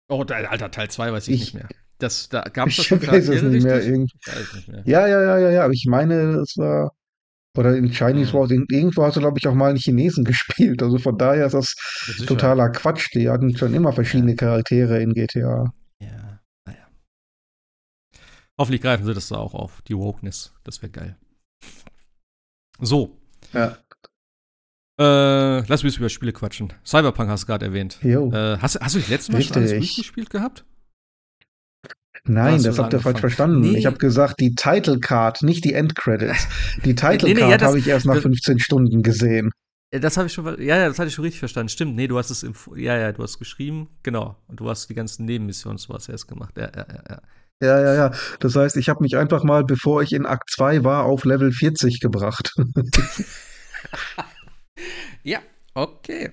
Oh, 0.08 0.24
Alter, 0.24 0.70
Teil 0.72 0.90
2 0.90 1.12
weiß 1.12 1.28
ich, 1.28 1.34
ich 1.34 1.40
nicht 1.40 1.54
mehr. 1.54 1.68
Das, 2.02 2.28
da 2.28 2.42
gab 2.42 2.66
es 2.66 2.76
das 2.76 2.86
schon 2.86 3.06
weiß 3.06 3.28
es 3.28 3.42
nicht 3.42 3.62
mehr, 3.62 3.78
nicht 3.78 4.68
mehr. 4.68 4.82
Ja, 4.84 5.06
ja, 5.06 5.22
ja, 5.22 5.38
ja, 5.38 5.50
ja, 5.52 5.64
aber 5.64 5.72
ich 5.72 5.86
meine, 5.86 6.40
es 6.40 6.56
war. 6.56 6.90
Oder 7.56 7.76
in 7.76 7.92
Chinese 7.92 8.32
Wars, 8.32 8.50
irgendwo 8.50 9.04
hast 9.04 9.16
du, 9.16 9.20
glaube 9.20 9.38
ich, 9.38 9.46
auch 9.46 9.54
mal 9.54 9.68
einen 9.68 9.78
Chinesen 9.78 10.24
gespielt. 10.24 10.82
Also 10.82 10.98
von 10.98 11.16
daher 11.16 11.46
ist 11.46 11.52
das 11.52 11.76
ja, 12.18 12.26
totaler 12.26 12.70
Quatsch. 12.70 13.14
Die 13.14 13.28
hatten 13.28 13.56
schon 13.56 13.72
immer 13.72 13.92
verschiedene. 13.92 14.34
Charaktere 14.34 15.00
in 15.00 15.12
GTA. 15.12 15.72
Ja, 16.00 16.40
naja. 16.66 16.88
Hoffentlich 18.58 18.82
greifen 18.82 19.04
sie 19.04 19.14
das 19.14 19.28
da 19.28 19.36
auch 19.36 19.54
auf, 19.54 19.82
die 19.82 19.96
Wokeness. 19.96 20.54
Das 20.64 20.82
wäre 20.82 20.90
geil. 20.90 21.16
So. 22.80 23.16
Ja. 23.52 23.76
Äh, 24.98 25.64
lass 25.68 25.84
mich 25.84 25.98
über 25.98 26.08
Spiele 26.08 26.32
quatschen. 26.32 26.72
Cyberpunk 26.84 27.30
hast 27.30 27.42
du 27.42 27.46
gerade 27.46 27.66
erwähnt. 27.66 28.02
Äh, 28.02 28.56
hast, 28.58 28.80
hast 28.80 28.94
du 28.96 28.98
das 28.98 29.08
letzte 29.08 29.32
Mal 29.32 29.38
Richtig. 29.38 29.54
schon 29.54 29.62
alles 29.62 29.72
durchgespielt 29.72 30.30
gehabt? 30.30 30.64
Nein, 32.24 32.62
das 32.62 32.78
habt 32.78 32.92
ihr 32.92 33.00
falsch 33.00 33.20
verstanden. 33.20 33.60
Nee. 33.60 33.78
Ich 33.78 33.86
habe 33.86 33.98
gesagt, 33.98 34.38
die 34.38 34.54
Title 34.54 35.00
Card, 35.00 35.42
nicht 35.42 35.64
die 35.64 35.74
Endcredits. 35.74 36.46
Die 36.84 36.94
Title 36.94 37.28
nee, 37.28 37.34
nee, 37.34 37.40
Card 37.40 37.60
ja, 37.60 37.66
habe 37.66 37.78
ich 37.78 37.88
erst 37.88 38.06
nach 38.06 38.20
15 38.20 38.60
Stunden 38.60 39.02
gesehen. 39.02 39.50
Das 39.90 40.16
habe 40.16 40.28
ich 40.28 40.32
schon, 40.32 40.46
ja, 40.62 40.78
ja, 40.78 40.88
das 40.88 40.98
hatte 40.98 41.08
ich 41.08 41.14
schon 41.14 41.24
richtig 41.24 41.40
verstanden. 41.40 41.68
Stimmt, 41.68 41.96
nee, 41.96 42.06
du 42.06 42.16
hast 42.16 42.30
es 42.30 42.44
im, 42.44 42.54
ja, 42.76 42.96
ja, 42.96 43.12
du 43.12 43.22
hast 43.22 43.38
geschrieben, 43.38 43.88
genau. 44.02 44.36
Und 44.48 44.60
du 44.60 44.70
hast 44.70 44.88
die 44.88 44.94
ganzen 44.94 45.26
Nebenmissionen 45.26 45.74
und 45.74 45.78
sowas 45.78 46.08
erst 46.08 46.28
gemacht. 46.28 46.56
Ja, 46.56 46.70
ja, 46.74 46.86
ja, 46.88 47.02
ja. 47.10 47.22
Ja, 47.62 47.80
ja, 47.80 47.94
ja. 47.94 48.10
Das 48.40 48.56
heißt, 48.56 48.76
ich 48.76 48.88
habe 48.88 49.02
mich 49.02 49.16
einfach 49.16 49.44
mal, 49.44 49.64
bevor 49.64 50.02
ich 50.02 50.12
in 50.12 50.26
Akt 50.26 50.50
2 50.50 50.82
war, 50.82 51.04
auf 51.04 51.24
Level 51.24 51.52
40 51.52 52.00
gebracht. 52.00 52.52
ja, 55.22 55.38
okay. 55.74 56.32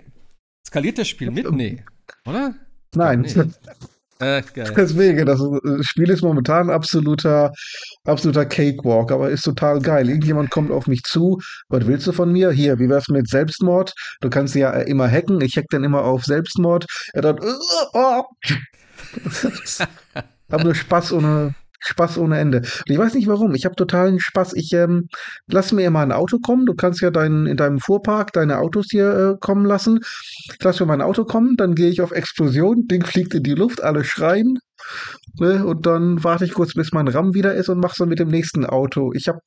Skaliert 0.65 0.97
das 0.97 1.07
Spiel 1.07 1.29
mit? 1.29 1.49
Nee, 1.51 1.83
oder? 2.25 2.55
Nein. 2.95 3.21
Nee. 3.21 3.45
Äh, 4.19 4.41
Deswegen, 4.55 5.25
das, 5.25 5.41
Spiel 5.81 6.09
ist 6.09 6.21
momentan 6.21 6.69
absoluter, 6.69 7.51
absoluter 8.03 8.45
Cakewalk, 8.45 9.11
aber 9.11 9.29
ist 9.29 9.43
total 9.43 9.79
geil. 9.79 10.09
Irgendjemand 10.09 10.51
kommt 10.51 10.71
auf 10.71 10.87
mich 10.87 11.03
zu, 11.03 11.39
was 11.69 11.87
willst 11.87 12.07
du 12.07 12.11
von 12.11 12.31
mir? 12.31 12.51
Hier, 12.51 12.79
wie 12.79 12.89
wär's 12.89 13.07
mit 13.07 13.29
Selbstmord? 13.29 13.93
Du 14.21 14.29
kannst 14.29 14.55
ja 14.55 14.71
immer 14.71 15.09
hacken, 15.09 15.41
ich 15.41 15.57
hack 15.57 15.65
dann 15.69 15.83
immer 15.83 16.03
auf 16.03 16.25
Selbstmord. 16.25 16.85
Er 17.13 17.21
dann, 17.21 17.39
uh, 17.39 17.55
oh. 17.93 18.23
Hab 20.51 20.63
nur 20.63 20.75
Spaß 20.75 21.13
ohne, 21.13 21.53
Spaß 21.79 22.17
ohne 22.17 22.39
Ende. 22.39 22.59
Und 22.59 22.89
ich 22.89 22.97
weiß 22.97 23.13
nicht 23.13 23.27
warum. 23.27 23.55
Ich 23.55 23.65
habe 23.65 23.75
totalen 23.75 24.19
Spaß. 24.19 24.53
Ich 24.53 24.73
ähm, 24.73 25.07
lass 25.47 25.71
mir 25.71 25.85
immer 25.85 26.01
ein 26.01 26.11
Auto 26.11 26.39
kommen. 26.39 26.65
Du 26.65 26.73
kannst 26.73 27.01
ja 27.01 27.11
dein, 27.11 27.45
in 27.45 27.57
deinem 27.57 27.79
Fuhrpark 27.79 28.33
deine 28.33 28.59
Autos 28.59 28.87
hier 28.89 29.13
äh, 29.13 29.37
kommen 29.39 29.65
lassen. 29.65 29.99
Ich 30.51 30.63
lass 30.63 30.79
mir 30.79 30.85
mein 30.85 31.01
Auto 31.01 31.25
kommen, 31.25 31.55
dann 31.57 31.75
gehe 31.75 31.89
ich 31.89 32.01
auf 32.01 32.11
Explosion, 32.11 32.87
Ding 32.87 33.05
fliegt 33.05 33.33
in 33.33 33.43
die 33.43 33.53
Luft, 33.53 33.81
alle 33.81 34.03
schreien. 34.03 34.59
Ne? 35.39 35.65
Und 35.65 35.85
dann 35.85 36.23
warte 36.23 36.45
ich 36.45 36.53
kurz, 36.53 36.73
bis 36.73 36.91
mein 36.91 37.07
RAM 37.07 37.33
wieder 37.33 37.53
ist 37.53 37.69
und 37.69 37.79
mach's 37.79 37.97
dann 37.97 38.09
mit 38.09 38.19
dem 38.19 38.29
nächsten 38.29 38.65
Auto. 38.65 39.11
Ich 39.13 39.27
habe 39.27 39.39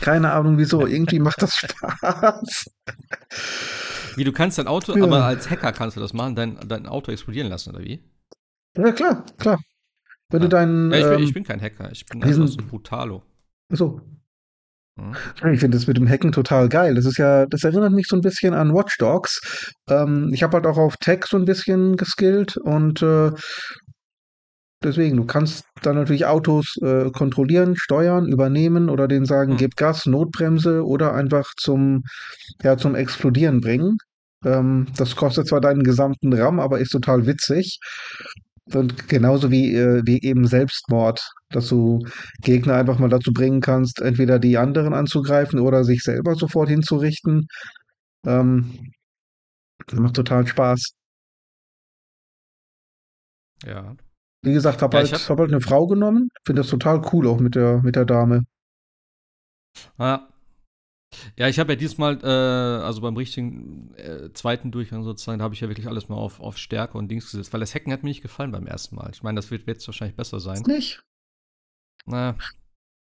keine 0.00 0.32
Ahnung 0.32 0.58
wieso. 0.58 0.86
Irgendwie 0.86 1.18
macht 1.18 1.42
das 1.42 1.56
Spaß. 1.56 2.70
Wie, 4.16 4.24
du 4.24 4.32
kannst 4.32 4.58
dein 4.58 4.66
Auto, 4.66 4.96
ja. 4.96 5.04
aber 5.04 5.24
als 5.24 5.50
Hacker 5.50 5.72
kannst 5.72 5.96
du 5.96 6.00
das 6.00 6.12
machen, 6.12 6.34
dein, 6.34 6.58
dein 6.66 6.86
Auto 6.86 7.12
explodieren 7.12 7.48
lassen, 7.48 7.70
oder 7.70 7.84
wie? 7.84 8.02
Ja, 8.76 8.92
klar, 8.92 9.24
klar. 9.38 9.58
Wenn 10.30 10.42
ja. 10.42 10.48
du 10.48 10.48
deinen. 10.48 10.90
Ja, 10.90 10.98
ich, 10.98 11.04
bin, 11.04 11.12
ähm, 11.14 11.22
ich, 11.22 11.34
bin, 11.34 11.44
kein 11.44 11.60
Hacker, 11.60 11.90
ich 11.90 12.04
bin 12.06 12.20
diesen, 12.20 12.42
einfach 12.42 12.54
so 12.60 12.66
Brutalo. 12.66 13.22
Achso. 13.72 14.00
Hm. 14.98 15.14
Ich 15.52 15.60
finde 15.60 15.76
das 15.76 15.86
mit 15.86 15.96
dem 15.96 16.08
Hacken 16.08 16.32
total 16.32 16.68
geil. 16.68 16.94
Das 16.94 17.06
ist 17.06 17.18
ja, 17.18 17.46
das 17.46 17.64
erinnert 17.64 17.92
mich 17.92 18.08
so 18.08 18.16
ein 18.16 18.22
bisschen 18.22 18.54
an 18.54 18.74
Watch 18.74 18.98
Dogs. 18.98 19.72
Ähm, 19.88 20.30
ich 20.32 20.42
habe 20.42 20.54
halt 20.54 20.66
auch 20.66 20.76
auf 20.76 20.96
Tech 20.96 21.24
so 21.26 21.36
ein 21.36 21.44
bisschen 21.44 21.96
geskillt 21.96 22.56
und 22.56 23.00
äh, 23.02 23.30
deswegen, 24.82 25.16
du 25.16 25.24
kannst 25.24 25.64
dann 25.82 25.96
natürlich 25.96 26.26
Autos 26.26 26.76
äh, 26.82 27.10
kontrollieren, 27.10 27.76
steuern, 27.76 28.26
übernehmen 28.26 28.90
oder 28.90 29.08
denen 29.08 29.26
sagen, 29.26 29.52
hm. 29.52 29.58
gib 29.58 29.76
Gas, 29.76 30.06
Notbremse 30.06 30.84
oder 30.84 31.14
einfach 31.14 31.52
zum, 31.56 32.02
ja, 32.62 32.76
zum 32.76 32.94
Explodieren 32.94 33.60
bringen. 33.60 33.98
Ähm, 34.44 34.86
das 34.96 35.16
kostet 35.16 35.48
zwar 35.48 35.60
deinen 35.60 35.84
gesamten 35.84 36.32
RAM, 36.32 36.60
aber 36.60 36.80
ist 36.80 36.90
total 36.90 37.26
witzig. 37.26 37.78
Und 38.74 39.08
genauso 39.08 39.50
wie, 39.50 39.74
äh, 39.74 40.02
wie 40.04 40.20
eben 40.20 40.46
Selbstmord, 40.46 41.20
dass 41.50 41.68
du 41.68 42.04
Gegner 42.42 42.74
einfach 42.74 42.98
mal 42.98 43.08
dazu 43.08 43.32
bringen 43.32 43.60
kannst, 43.60 44.00
entweder 44.00 44.38
die 44.38 44.58
anderen 44.58 44.92
anzugreifen 44.92 45.58
oder 45.58 45.84
sich 45.84 46.02
selber 46.02 46.34
sofort 46.34 46.68
hinzurichten. 46.68 47.46
Ähm, 48.26 48.92
macht 49.92 50.16
total 50.16 50.46
Spaß. 50.46 50.92
Ja. 53.64 53.96
Wie 54.42 54.52
gesagt, 54.52 54.82
habe 54.82 54.96
ja, 54.96 55.02
halt, 55.02 55.12
hab... 55.12 55.28
hab 55.28 55.38
halt 55.38 55.50
eine 55.50 55.60
Frau 55.60 55.86
genommen. 55.86 56.28
Finde 56.44 56.62
das 56.62 56.70
total 56.70 57.02
cool 57.12 57.26
auch 57.26 57.40
mit 57.40 57.54
der, 57.54 57.82
mit 57.82 57.96
der 57.96 58.04
Dame. 58.04 58.44
Ja, 59.98 60.28
ja, 61.36 61.48
ich 61.48 61.58
habe 61.58 61.72
ja 61.72 61.76
diesmal, 61.76 62.18
äh, 62.22 62.84
also 62.84 63.00
beim 63.00 63.16
richtigen 63.16 63.94
äh, 63.96 64.32
zweiten 64.32 64.70
Durchgang 64.70 65.04
sozusagen, 65.04 65.38
da 65.38 65.44
habe 65.44 65.54
ich 65.54 65.60
ja 65.60 65.68
wirklich 65.68 65.88
alles 65.88 66.08
mal 66.08 66.16
auf, 66.16 66.40
auf 66.40 66.58
Stärke 66.58 66.98
und 66.98 67.08
Dings 67.08 67.30
gesetzt, 67.30 67.52
weil 67.52 67.60
das 67.60 67.74
Hacken 67.74 67.92
hat 67.92 68.02
mir 68.02 68.10
nicht 68.10 68.22
gefallen 68.22 68.52
beim 68.52 68.66
ersten 68.66 68.96
Mal. 68.96 69.10
Ich 69.12 69.22
meine, 69.22 69.36
das 69.36 69.50
wird 69.50 69.66
jetzt 69.66 69.86
wahrscheinlich 69.88 70.16
besser 70.16 70.40
sein. 70.40 70.62
Nicht? 70.66 71.02
Na, 72.06 72.36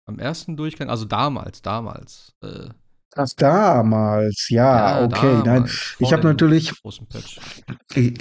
beim 0.05 0.19
ersten 0.19 0.55
Durchgang, 0.55 0.89
also 0.89 1.05
damals, 1.05 1.61
damals. 1.61 2.35
Äh, 2.41 2.69
das 3.11 3.35
damals, 3.35 4.49
ja, 4.49 4.99
ja 4.99 5.05
okay. 5.05 5.41
Damals, 5.43 5.45
Nein, 5.45 5.69
ich 5.99 6.13
habe 6.13 6.23
natürlich, 6.23 6.73
ich, 7.95 8.17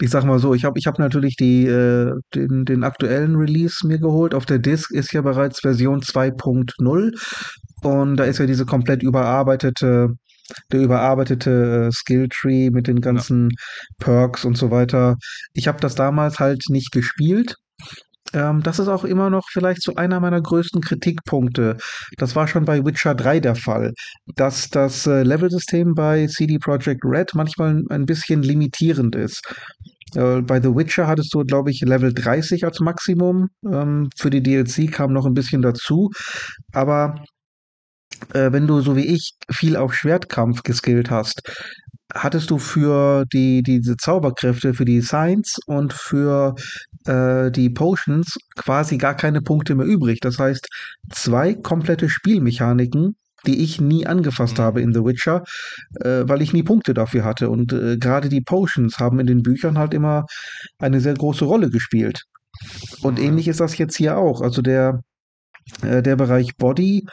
ich 0.00 0.10
sag 0.10 0.24
mal 0.24 0.38
so, 0.38 0.54
ich 0.54 0.64
habe 0.64 0.78
ich 0.78 0.86
hab 0.86 0.98
natürlich 0.98 1.36
die, 1.36 1.66
äh, 1.66 2.14
den, 2.34 2.64
den 2.64 2.82
aktuellen 2.82 3.36
Release 3.36 3.86
mir 3.86 3.98
geholt. 3.98 4.34
Auf 4.34 4.46
der 4.46 4.58
Disk 4.58 4.90
ist 4.90 5.12
ja 5.12 5.20
bereits 5.20 5.60
Version 5.60 6.00
2.0 6.00 7.12
und 7.82 8.16
da 8.16 8.24
ist 8.24 8.38
ja 8.38 8.46
diese 8.46 8.66
komplett 8.66 9.02
überarbeitete, 9.02 10.14
der 10.72 10.80
überarbeitete 10.80 11.88
äh, 11.88 11.92
Skilltree 11.92 12.70
mit 12.70 12.86
den 12.86 13.00
ganzen 13.00 13.50
ja. 13.50 13.56
Perks 13.98 14.44
und 14.44 14.56
so 14.56 14.70
weiter. 14.70 15.16
Ich 15.52 15.68
habe 15.68 15.80
das 15.80 15.94
damals 15.94 16.38
halt 16.38 16.62
nicht 16.68 16.92
gespielt. 16.92 17.56
Ähm, 18.34 18.62
das 18.62 18.78
ist 18.78 18.88
auch 18.88 19.04
immer 19.04 19.30
noch 19.30 19.44
vielleicht 19.50 19.82
so 19.82 19.94
einer 19.94 20.20
meiner 20.20 20.40
größten 20.40 20.82
Kritikpunkte. 20.82 21.76
Das 22.16 22.36
war 22.36 22.48
schon 22.48 22.64
bei 22.64 22.84
Witcher 22.84 23.14
3 23.14 23.40
der 23.40 23.54
Fall, 23.54 23.92
dass 24.36 24.68
das 24.68 25.06
äh, 25.06 25.22
Levelsystem 25.22 25.94
bei 25.94 26.26
CD 26.26 26.58
Projekt 26.58 27.04
Red 27.04 27.34
manchmal 27.34 27.82
ein 27.88 28.06
bisschen 28.06 28.42
limitierend 28.42 29.14
ist. 29.16 29.42
Äh, 30.14 30.42
bei 30.42 30.60
The 30.60 30.74
Witcher 30.74 31.06
hattest 31.06 31.34
du, 31.34 31.44
glaube 31.44 31.70
ich, 31.70 31.80
Level 31.80 32.12
30 32.12 32.64
als 32.64 32.80
Maximum. 32.80 33.48
Ähm, 33.70 34.10
für 34.16 34.30
die 34.30 34.42
DLC 34.42 34.90
kam 34.90 35.12
noch 35.12 35.26
ein 35.26 35.34
bisschen 35.34 35.62
dazu. 35.62 36.10
Aber 36.72 37.22
äh, 38.34 38.52
wenn 38.52 38.66
du 38.66 38.80
so 38.80 38.96
wie 38.96 39.06
ich 39.06 39.34
viel 39.50 39.76
auf 39.76 39.94
Schwertkampf 39.94 40.62
geskillt 40.62 41.10
hast, 41.10 41.42
hattest 42.14 42.50
du 42.50 42.58
für 42.58 43.24
die 43.32 43.62
diese 43.62 43.96
Zauberkräfte, 43.96 44.74
für 44.74 44.84
die 44.84 45.02
Science 45.02 45.58
und 45.66 45.92
für 45.92 46.54
äh, 47.06 47.50
die 47.50 47.70
Potions 47.70 48.36
quasi 48.56 48.98
gar 48.98 49.14
keine 49.14 49.42
Punkte 49.42 49.74
mehr 49.74 49.86
übrig. 49.86 50.20
Das 50.20 50.38
heißt, 50.38 50.68
zwei 51.12 51.54
komplette 51.54 52.08
Spielmechaniken, 52.08 53.16
die 53.46 53.62
ich 53.62 53.80
nie 53.80 54.06
angefasst 54.06 54.58
mhm. 54.58 54.62
habe 54.62 54.82
in 54.82 54.92
The 54.92 55.04
Witcher, 55.04 55.44
äh, 56.00 56.22
weil 56.26 56.42
ich 56.42 56.52
nie 56.52 56.62
Punkte 56.62 56.94
dafür 56.94 57.24
hatte. 57.24 57.50
Und 57.50 57.72
äh, 57.72 57.96
gerade 57.98 58.28
die 58.28 58.40
Potions 58.40 58.98
haben 58.98 59.20
in 59.20 59.26
den 59.26 59.42
Büchern 59.42 59.78
halt 59.78 59.94
immer 59.94 60.24
eine 60.78 61.00
sehr 61.00 61.14
große 61.14 61.44
Rolle 61.44 61.70
gespielt. 61.70 62.24
Und 63.02 63.20
ähnlich 63.20 63.48
ist 63.48 63.60
das 63.60 63.78
jetzt 63.78 63.96
hier 63.96 64.16
auch. 64.16 64.40
Also 64.40 64.62
der 64.62 65.02
der 65.82 66.16
Bereich 66.16 66.56
Body 66.56 67.04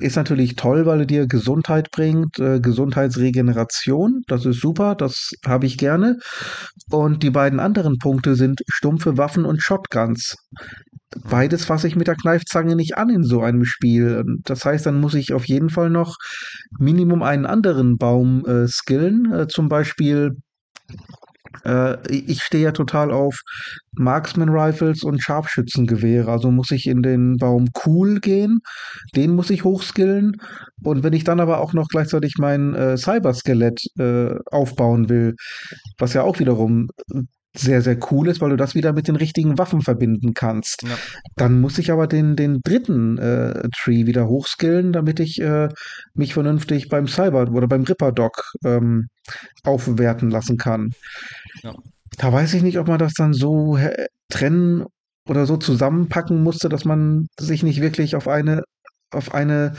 ist 0.00 0.16
natürlich 0.16 0.56
toll, 0.56 0.86
weil 0.86 1.00
er 1.00 1.06
dir 1.06 1.26
Gesundheit 1.26 1.90
bringt, 1.90 2.38
äh, 2.38 2.60
Gesundheitsregeneration. 2.60 4.22
Das 4.26 4.46
ist 4.46 4.60
super, 4.60 4.94
das 4.94 5.32
habe 5.44 5.66
ich 5.66 5.76
gerne. 5.76 6.18
Und 6.90 7.22
die 7.22 7.30
beiden 7.30 7.60
anderen 7.60 7.98
Punkte 7.98 8.34
sind 8.34 8.60
stumpfe 8.68 9.18
Waffen 9.18 9.44
und 9.44 9.62
Shotguns. 9.62 10.36
Beides 11.24 11.64
fasse 11.64 11.88
ich 11.88 11.96
mit 11.96 12.08
der 12.08 12.16
Kneifzange 12.16 12.76
nicht 12.76 12.96
an 12.96 13.10
in 13.10 13.22
so 13.22 13.40
einem 13.40 13.64
Spiel. 13.64 14.24
Das 14.44 14.64
heißt, 14.64 14.86
dann 14.86 15.00
muss 15.00 15.14
ich 15.14 15.32
auf 15.32 15.46
jeden 15.46 15.70
Fall 15.70 15.90
noch 15.90 16.16
Minimum 16.78 17.22
einen 17.22 17.46
anderen 17.46 17.96
Baum 17.96 18.44
äh, 18.44 18.66
skillen. 18.68 19.32
Äh, 19.32 19.46
zum 19.46 19.68
Beispiel 19.68 20.32
äh, 20.88 20.94
ich 22.08 22.42
stehe 22.42 22.64
ja 22.64 22.72
total 22.72 23.10
auf 23.10 23.40
Marksman 23.92 24.48
Rifles 24.48 25.02
und 25.02 25.22
Scharfschützengewehre. 25.22 26.30
Also 26.30 26.50
muss 26.50 26.70
ich 26.70 26.86
in 26.86 27.02
den 27.02 27.36
Baum 27.36 27.68
cool 27.86 28.20
gehen. 28.20 28.60
Den 29.14 29.34
muss 29.34 29.50
ich 29.50 29.64
hochskillen. 29.64 30.36
Und 30.82 31.02
wenn 31.02 31.12
ich 31.12 31.24
dann 31.24 31.40
aber 31.40 31.60
auch 31.60 31.72
noch 31.72 31.88
gleichzeitig 31.88 32.34
mein 32.38 32.74
äh, 32.74 32.96
Cyberskelett 32.96 33.80
äh, 33.98 34.34
aufbauen 34.50 35.08
will, 35.08 35.34
was 35.98 36.12
ja 36.12 36.22
auch 36.22 36.38
wiederum 36.38 36.88
sehr, 37.58 37.82
sehr 37.82 37.98
cool 38.10 38.28
ist, 38.28 38.40
weil 38.40 38.50
du 38.50 38.56
das 38.56 38.74
wieder 38.74 38.92
mit 38.92 39.08
den 39.08 39.16
richtigen 39.16 39.58
Waffen 39.58 39.82
verbinden 39.82 40.34
kannst. 40.34 40.82
Ja. 40.82 40.96
Dann 41.36 41.60
muss 41.60 41.78
ich 41.78 41.90
aber 41.90 42.06
den, 42.06 42.36
den 42.36 42.60
dritten 42.62 43.18
äh, 43.18 43.68
Tree 43.76 44.06
wieder 44.06 44.28
hochskillen, 44.28 44.92
damit 44.92 45.20
ich 45.20 45.40
äh, 45.40 45.68
mich 46.14 46.34
vernünftig 46.34 46.88
beim 46.88 47.08
Cyber 47.08 47.50
oder 47.50 47.68
beim 47.68 47.82
Ripper 47.82 48.12
Dog 48.12 48.52
ähm, 48.64 49.08
aufwerten 49.64 50.30
lassen 50.30 50.56
kann. 50.56 50.92
Ja. 51.62 51.74
Da 52.18 52.32
weiß 52.32 52.54
ich 52.54 52.62
nicht, 52.62 52.78
ob 52.78 52.88
man 52.88 52.98
das 52.98 53.14
dann 53.14 53.34
so 53.34 53.78
trennen 54.28 54.84
oder 55.28 55.46
so 55.46 55.56
zusammenpacken 55.56 56.42
musste, 56.42 56.68
dass 56.68 56.84
man 56.84 57.26
sich 57.38 57.62
nicht 57.62 57.80
wirklich 57.80 58.16
auf 58.16 58.28
eine, 58.28 58.62
auf 59.10 59.34
eine, 59.34 59.74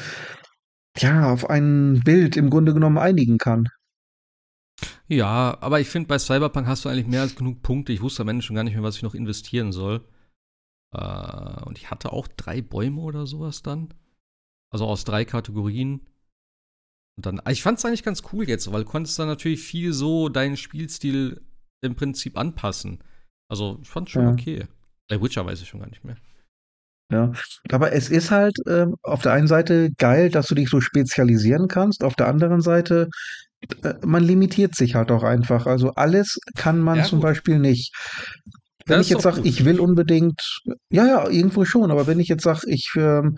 ja, 0.98 1.32
auf 1.32 1.50
ein 1.50 2.02
Bild 2.04 2.38
im 2.38 2.50
Grunde 2.50 2.74
genommen 2.74 2.98
einigen 2.98 3.38
kann. 3.38 3.68
Ja, 5.08 5.58
aber 5.62 5.80
ich 5.80 5.88
finde, 5.88 6.08
bei 6.08 6.20
Cyberpunk 6.20 6.68
hast 6.68 6.86
du 6.86 6.90
eigentlich 6.90 7.08
mehr 7.08 7.22
als 7.22 7.36
genug 7.36 7.62
Punkte. 7.62 7.94
Ich 7.94 8.02
wusste 8.02 8.24
am 8.24 8.30
Ende 8.30 8.44
schon 8.44 8.56
gar 8.56 8.64
nicht 8.64 8.74
mehr, 8.74 8.84
was 8.84 8.98
ich 8.98 9.04
noch 9.04 9.16
investieren 9.16 9.72
soll. 9.72 10.06
Äh, 10.94 11.64
und 11.64 11.78
ich 11.78 11.90
hatte 11.90 12.14
auch 12.14 12.28
drei 12.28 12.62
Bäume 12.62 13.02
oder 13.02 13.26
sowas 13.26 13.64
dann. 13.64 13.94
Also 14.70 14.86
aus 14.86 15.06
drei 15.06 15.26
Kategorien. 15.26 16.06
Und 17.18 17.26
dann, 17.26 17.42
ich 17.50 17.64
fand 17.64 17.80
es 17.80 17.86
eigentlich 17.86 18.04
ganz 18.04 18.22
cool 18.32 18.48
jetzt, 18.48 18.72
weil 18.72 18.84
du 18.84 18.90
konntest 18.90 19.18
dann 19.18 19.28
natürlich 19.28 19.62
viel 19.62 19.94
so 19.94 20.30
deinen 20.30 20.58
Spielstil 20.58 21.42
im 21.82 21.96
Prinzip 21.96 22.38
anpassen. 22.38 23.04
Also 23.50 23.80
ich 23.82 23.88
fand 23.88 24.08
es 24.08 24.12
schon 24.14 24.24
ja. 24.24 24.32
okay. 24.32 24.68
Bei 25.08 25.22
Witcher 25.22 25.46
weiß 25.46 25.62
ich 25.62 25.70
schon 25.70 25.80
gar 25.80 25.90
nicht 25.90 26.04
mehr. 26.04 26.18
Ja, 27.12 27.32
aber 27.72 27.94
es 27.94 28.10
ist 28.10 28.32
halt 28.32 28.58
äh, 28.68 28.88
auf 29.02 29.22
der 29.22 29.32
einen 29.32 29.48
Seite 29.48 29.92
geil, 29.98 30.30
dass 30.30 30.48
du 30.48 30.56
dich 30.56 30.70
so 30.70 30.82
spezialisieren 30.82 31.70
kannst, 31.70 32.04
auf 32.04 32.16
der 32.16 32.28
anderen 32.28 32.62
Seite, 32.62 33.10
man 34.06 34.24
limitiert 34.24 34.76
sich 34.76 34.96
halt 34.96 35.12
auch 35.12 35.24
einfach. 35.24 35.66
Also 35.66 35.92
alles 35.96 36.38
kann 36.56 36.80
man 36.80 37.00
ja, 37.00 37.04
zum. 37.04 37.20
Beispiel 37.20 37.60
nicht. 37.60 37.94
Wenn 38.86 39.00
das 39.00 39.08
ich 39.08 39.12
jetzt 39.12 39.24
sage, 39.24 39.42
ich 39.44 39.66
will 39.66 39.80
unbedingt, 39.80 40.42
ja, 40.90 41.06
ja, 41.06 41.30
irgendwo 41.30 41.66
schon, 41.66 41.92
aber 41.92 42.08
wenn 42.08 42.20
ich 42.20 42.30
jetzt 42.30 42.44
sage, 42.44 42.62
ich 42.68 42.94
ähm, 42.96 43.36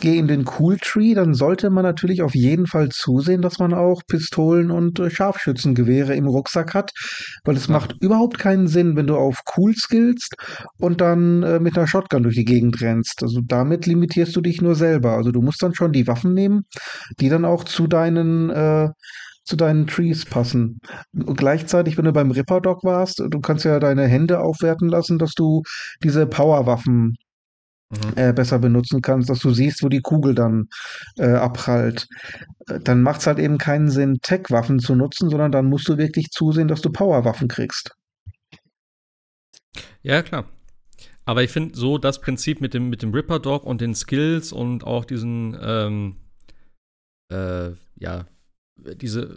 gehe 0.00 0.16
in 0.16 0.26
den 0.26 0.44
Cool 0.58 0.78
Tree, 0.78 1.14
dann 1.14 1.34
sollte 1.34 1.70
man 1.70 1.84
natürlich 1.84 2.22
auf 2.22 2.34
jeden 2.34 2.66
Fall 2.66 2.88
zusehen, 2.88 3.42
dass 3.42 3.58
man 3.58 3.72
auch 3.72 4.02
Pistolen 4.06 4.70
und 4.70 4.98
äh, 4.98 5.10
Scharfschützengewehre 5.10 6.14
im 6.16 6.26
Rucksack 6.26 6.74
hat, 6.74 6.90
weil 7.44 7.56
es 7.56 7.68
ja. 7.68 7.74
macht 7.74 7.94
überhaupt 8.00 8.38
keinen 8.38 8.66
Sinn, 8.66 8.96
wenn 8.96 9.06
du 9.06 9.16
auf 9.16 9.40
Cool 9.56 9.74
skillst 9.76 10.34
und 10.78 11.00
dann 11.00 11.42
äh, 11.42 11.60
mit 11.60 11.76
einer 11.76 11.86
Shotgun 11.86 12.24
durch 12.24 12.34
die 12.34 12.44
Gegend 12.44 12.80
rennst. 12.80 13.22
Also 13.22 13.40
damit 13.46 13.86
limitierst 13.86 14.34
du 14.34 14.40
dich 14.40 14.60
nur 14.60 14.74
selber. 14.74 15.12
Also 15.12 15.30
du 15.30 15.42
musst 15.42 15.62
dann 15.62 15.74
schon 15.74 15.92
die 15.92 16.06
Waffen 16.08 16.34
nehmen, 16.34 16.62
die 17.20 17.28
dann 17.28 17.44
auch 17.44 17.64
zu 17.64 17.86
deinen 17.86 18.50
äh, 18.50 18.88
zu 19.50 19.56
deinen 19.56 19.88
Trees 19.88 20.24
passen. 20.24 20.80
Und 21.12 21.36
gleichzeitig, 21.36 21.98
wenn 21.98 22.04
du 22.04 22.12
beim 22.12 22.30
Ripper 22.30 22.60
Dog 22.60 22.84
warst, 22.84 23.18
du 23.18 23.40
kannst 23.40 23.64
ja 23.64 23.80
deine 23.80 24.06
Hände 24.06 24.40
aufwerten 24.40 24.88
lassen, 24.88 25.18
dass 25.18 25.34
du 25.34 25.62
diese 26.04 26.26
Powerwaffen 26.26 27.16
mhm. 27.90 28.12
äh, 28.14 28.32
besser 28.32 28.60
benutzen 28.60 29.02
kannst, 29.02 29.28
dass 29.28 29.40
du 29.40 29.50
siehst, 29.50 29.82
wo 29.82 29.88
die 29.88 30.02
Kugel 30.02 30.36
dann 30.36 30.68
äh, 31.18 31.32
abprallt. 31.32 32.06
Äh, 32.68 32.78
dann 32.78 33.02
macht 33.02 33.20
es 33.20 33.26
halt 33.26 33.40
eben 33.40 33.58
keinen 33.58 33.90
Sinn, 33.90 34.18
Tech-Waffen 34.22 34.78
zu 34.78 34.94
nutzen, 34.94 35.28
sondern 35.28 35.50
dann 35.50 35.66
musst 35.66 35.88
du 35.88 35.98
wirklich 35.98 36.30
zusehen, 36.30 36.68
dass 36.68 36.80
du 36.80 36.90
Powerwaffen 36.90 37.48
kriegst. 37.48 37.90
Ja, 40.02 40.22
klar. 40.22 40.46
Aber 41.24 41.42
ich 41.42 41.50
finde 41.50 41.76
so 41.76 41.98
das 41.98 42.20
Prinzip 42.20 42.60
mit 42.60 42.72
dem, 42.72 42.88
mit 42.88 43.02
dem 43.02 43.12
Ripper 43.12 43.40
Dog 43.40 43.64
und 43.64 43.80
den 43.80 43.96
Skills 43.96 44.52
und 44.52 44.84
auch 44.84 45.04
diesen, 45.04 45.58
ähm, 45.60 46.16
äh, 47.32 47.70
ja, 47.96 48.26
diese, 48.96 49.36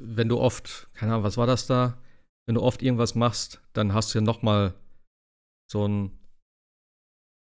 wenn 0.00 0.28
du 0.28 0.38
oft, 0.38 0.88
keine 0.94 1.12
Ahnung, 1.12 1.24
was 1.24 1.36
war 1.36 1.46
das 1.46 1.66
da? 1.66 1.98
Wenn 2.46 2.54
du 2.54 2.62
oft 2.62 2.82
irgendwas 2.82 3.14
machst, 3.14 3.60
dann 3.72 3.92
hast 3.92 4.14
du 4.14 4.18
ja 4.18 4.24
noch 4.24 4.42
mal 4.42 4.74
so 5.70 5.86
ein, 5.86 6.10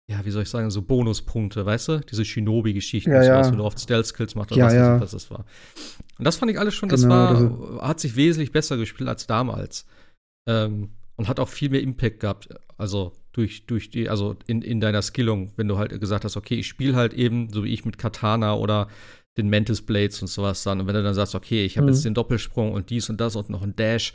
ja, 0.10 0.24
wie 0.24 0.32
soll 0.32 0.44
ich 0.44 0.50
sagen, 0.50 0.70
so 0.70 0.82
Bonuspunkte, 0.84 1.66
weißt 1.66 1.88
du? 1.88 2.00
Diese 2.00 2.24
Shinobi-Geschichte, 2.24 3.10
ja, 3.10 3.24
ja. 3.24 3.46
wenn 3.46 3.58
du 3.58 3.64
oft 3.64 3.80
Stealth-Skills 3.80 4.36
machst 4.36 4.52
oder 4.52 4.60
ja, 4.60 4.66
was, 4.68 4.74
ja. 4.74 5.02
was 5.02 5.12
das 5.12 5.32
war. 5.32 5.46
Und 6.18 6.26
das 6.26 6.38
fand 6.38 6.52
ich 6.52 6.60
alles 6.60 6.76
schon, 6.76 6.90
das 6.90 7.02
genau, 7.02 7.16
war, 7.16 7.34
das 7.34 7.82
hat 7.88 8.00
sich 8.00 8.16
wesentlich 8.16 8.52
besser 8.52 8.78
gespielt 8.78 9.10
als 9.10 9.26
damals. 9.26 9.86
Ähm, 10.48 10.92
und 11.16 11.28
hat 11.28 11.40
auch 11.40 11.50
viel 11.50 11.70
mehr 11.70 11.82
Impact 11.82 12.20
gehabt. 12.20 12.50
Also 12.78 13.14
durch, 13.32 13.66
durch 13.66 13.90
die, 13.90 14.10
also 14.10 14.36
in, 14.48 14.62
in 14.62 14.80
deiner 14.80 15.02
Skillung, 15.02 15.52
wenn 15.56 15.68
du 15.68 15.78
halt 15.78 16.00
gesagt 16.00 16.26
hast, 16.26 16.38
okay, 16.38 16.56
ich 16.56 16.68
spiele 16.68 16.96
halt 16.96 17.14
eben, 17.14 17.52
so 17.52 17.64
wie 17.64 17.74
ich 17.74 17.86
mit 17.86 17.98
Katana 17.98 18.56
oder 18.56 18.88
den 19.38 19.50
Mantis 19.50 19.82
Blades 19.82 20.22
und 20.22 20.28
sowas 20.28 20.64
dann. 20.64 20.80
Und 20.80 20.88
wenn 20.88 20.96
du 20.96 21.04
dann 21.04 21.14
sagst, 21.14 21.36
okay, 21.36 21.66
ich 21.66 21.78
habe 21.78 21.88
mhm. 21.88 21.94
jetzt 21.94 22.06
den 22.06 22.14
Doppelsprung 22.14 22.72
und 22.72 22.90
dies 22.90 23.10
und 23.10 23.20
das 23.20 23.36
und 23.36 23.50
noch 23.50 23.64
ein 23.64 23.76
Dash, 23.76 24.14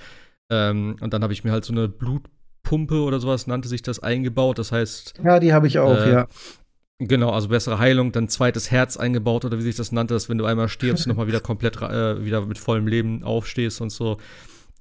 ähm, 0.50 0.96
und 1.00 1.14
dann 1.14 1.22
habe 1.22 1.32
ich 1.32 1.44
mir 1.44 1.52
halt 1.52 1.64
so 1.64 1.72
eine 1.72 1.88
Blutpumpe 1.88 3.00
oder 3.02 3.20
sowas 3.20 3.46
nannte 3.46 3.68
sich 3.68 3.82
das 3.82 4.00
eingebaut. 4.00 4.58
Das 4.58 4.72
heißt. 4.72 5.14
Ja, 5.24 5.38
die 5.38 5.52
habe 5.52 5.66
ich 5.66 5.78
auch, 5.78 5.96
äh, 5.96 6.12
ja. 6.12 6.28
Genau, 6.98 7.30
also 7.30 7.48
bessere 7.48 7.78
Heilung, 7.78 8.12
dann 8.12 8.28
zweites 8.28 8.70
Herz 8.70 8.98
eingebaut 8.98 9.46
oder 9.46 9.56
wie 9.56 9.62
sich 9.62 9.76
das 9.76 9.90
nannte, 9.90 10.12
dass 10.12 10.28
wenn 10.28 10.36
du 10.36 10.44
einmal 10.44 10.68
stirbst, 10.68 11.06
nochmal 11.06 11.28
wieder 11.28 11.40
komplett 11.40 11.80
äh, 11.80 12.24
wieder 12.24 12.44
mit 12.44 12.58
vollem 12.58 12.86
Leben 12.86 13.22
aufstehst 13.22 13.80
und 13.80 13.90
so. 13.90 14.18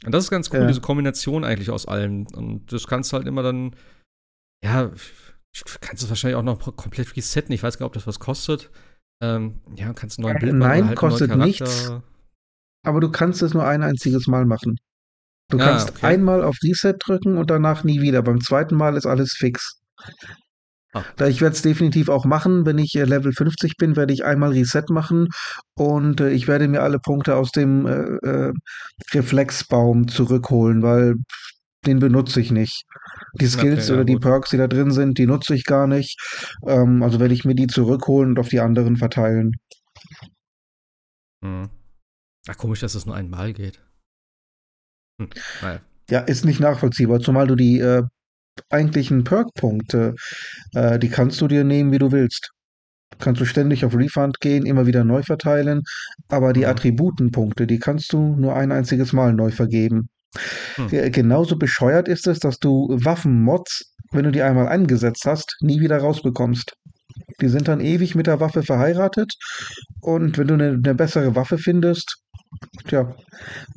Und 0.06 0.14
das 0.14 0.26
ist 0.26 0.30
ganz 0.30 0.50
cool, 0.52 0.62
ja. 0.62 0.68
diese 0.68 0.82
Kombination 0.82 1.44
eigentlich 1.44 1.70
aus 1.70 1.86
allem. 1.86 2.28
Und 2.34 2.72
das 2.74 2.88
kannst 2.88 3.12
du 3.12 3.18
halt 3.18 3.28
immer 3.28 3.44
dann, 3.44 3.76
ja, 4.64 4.92
kannst 5.82 6.04
du 6.04 6.10
wahrscheinlich 6.10 6.36
auch 6.36 6.44
noch 6.44 6.76
komplett 6.76 7.16
resetten. 7.16 7.54
Ich 7.54 7.64
weiß 7.64 7.78
gar 7.78 7.86
nicht, 7.86 7.90
ob 7.90 7.94
das 7.94 8.08
was 8.08 8.20
kostet. 8.20 8.70
Ähm, 9.22 9.62
ja, 9.76 9.94
kannst 9.94 10.18
einen 10.18 10.28
neuen 10.28 10.38
äh, 10.38 10.40
Bild 10.40 10.54
machen. 10.56 10.70
Nein, 10.70 10.88
halt 10.88 10.98
kostet 10.98 11.36
nichts. 11.36 11.92
Aber 12.84 13.00
du 13.00 13.12
kannst 13.12 13.42
es 13.42 13.54
nur 13.54 13.66
ein 13.66 13.84
einziges 13.84 14.28
Mal 14.28 14.46
machen. 14.46 14.78
Du 15.50 15.58
ah, 15.60 15.66
kannst 15.66 15.90
okay. 15.90 16.06
einmal 16.06 16.44
auf 16.44 16.58
Reset 16.64 16.94
drücken 17.00 17.38
und 17.38 17.50
danach 17.50 17.84
nie 17.84 18.02
wieder. 18.02 18.22
Beim 18.22 18.40
zweiten 18.40 18.76
Mal 18.76 18.96
ist 18.96 19.06
alles 19.06 19.34
fix. 19.34 19.80
Ah. 20.94 21.04
Ich 21.28 21.42
werde 21.42 21.56
es 21.56 21.62
definitiv 21.62 22.10
auch 22.10 22.26
machen. 22.26 22.66
Wenn 22.66 22.78
ich 22.78 22.96
äh, 22.96 23.04
Level 23.04 23.32
50 23.32 23.78
bin, 23.78 23.96
werde 23.96 24.14
ich 24.14 24.26
einmal 24.26 24.52
Reset 24.52 24.86
machen 24.90 25.28
und 25.76 26.22
äh, 26.22 26.32
ich 26.32 26.48
werde 26.48 26.68
mir 26.68 26.82
alle 26.82 27.00
Punkte 27.00 27.36
aus 27.36 27.52
dem 27.52 27.86
äh, 27.86 28.28
äh 28.28 28.54
Reflexbaum 29.14 30.08
zurückholen, 30.08 30.82
weil 30.82 31.16
den 31.86 32.00
benutze 32.00 32.42
ich 32.42 32.52
nicht. 32.52 32.86
Die 33.36 33.48
Skills 33.48 33.86
okay, 33.86 33.90
ja, 33.90 33.94
oder 33.96 34.06
die 34.06 34.18
Perks, 34.18 34.50
die 34.50 34.58
da 34.58 34.68
drin 34.68 34.92
sind, 34.92 35.18
die 35.18 35.26
nutze 35.26 35.56
ich 35.56 35.66
gar 35.66 35.88
nicht. 35.88 36.20
Ähm, 36.66 37.04
also 37.04 37.20
werde 37.20 37.34
ich 37.34 37.46
mir 37.46 37.56
die 37.56 37.68
zurückholen 37.68 38.32
und 38.32 38.40
auf 38.40 38.50
die 38.50 38.60
anderen 38.60 38.98
verteilen. 38.98 39.54
Hm. 41.44 41.70
Ach, 42.48 42.58
komisch, 42.58 42.80
dass 42.80 42.96
es 42.96 43.06
nur 43.06 43.16
einmal 43.16 43.54
geht. 43.54 43.80
Hm. 45.20 45.30
Naja. 45.62 45.82
Ja, 46.10 46.20
ist 46.22 46.44
nicht 46.44 46.60
nachvollziehbar, 46.60 47.20
zumal 47.20 47.46
du 47.46 47.56
die 47.56 47.80
äh, 47.80 48.04
eigentlichen 48.70 49.24
Perk-Punkte, 49.24 50.16
äh, 50.74 50.98
die 50.98 51.10
kannst 51.10 51.40
du 51.40 51.48
dir 51.48 51.64
nehmen, 51.64 51.92
wie 51.92 52.00
du 52.00 52.12
willst. 52.12 52.52
Kannst 53.20 53.42
du 53.42 53.46
ständig 53.46 53.86
auf 53.86 53.96
Refund 53.96 54.40
gehen, 54.40 54.66
immer 54.66 54.86
wieder 54.88 55.04
neu 55.04 55.24
verteilen, 55.24 55.84
aber 56.30 56.54
die 56.54 56.62
mhm. 56.62 56.68
Attributenpunkte, 56.68 57.68
die 57.68 57.80
kannst 57.80 58.14
du 58.14 58.36
nur 58.36 58.56
ein 58.56 58.72
einziges 58.72 59.14
Mal 59.14 59.34
neu 59.34 59.52
vergeben. 59.52 60.10
Hm. 60.76 61.12
Genauso 61.12 61.58
bescheuert 61.58 62.08
ist 62.08 62.28
es, 62.28 62.40
dass 62.40 62.60
du 62.60 62.88
Waffenmods, 62.90 63.94
wenn 64.12 64.26
du 64.26 64.32
die 64.32 64.42
einmal 64.42 64.68
eingesetzt 64.68 65.26
hast, 65.26 65.58
nie 65.62 65.80
wieder 65.80 65.98
rausbekommst. 65.98 66.74
Die 67.42 67.50
sind 67.50 67.68
dann 67.68 67.80
ewig 67.80 68.16
mit 68.16 68.28
der 68.28 68.40
Waffe 68.40 68.64
verheiratet 68.64 69.34
und 70.02 70.38
wenn 70.38 70.48
du 70.48 70.54
eine, 70.56 70.70
eine 70.70 70.96
bessere 70.96 71.36
Waffe 71.36 71.58
findest, 71.58 72.18
tja, 72.88 73.16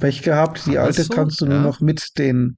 Pech 0.01 0.23
gehabt, 0.23 0.67
die 0.67 0.79
alte 0.79 1.05
so? 1.05 1.15
kannst 1.15 1.41
du 1.41 1.47
ja. 1.47 1.53
nur 1.53 1.61
noch 1.61 1.81
mit 1.81 2.19
den 2.19 2.57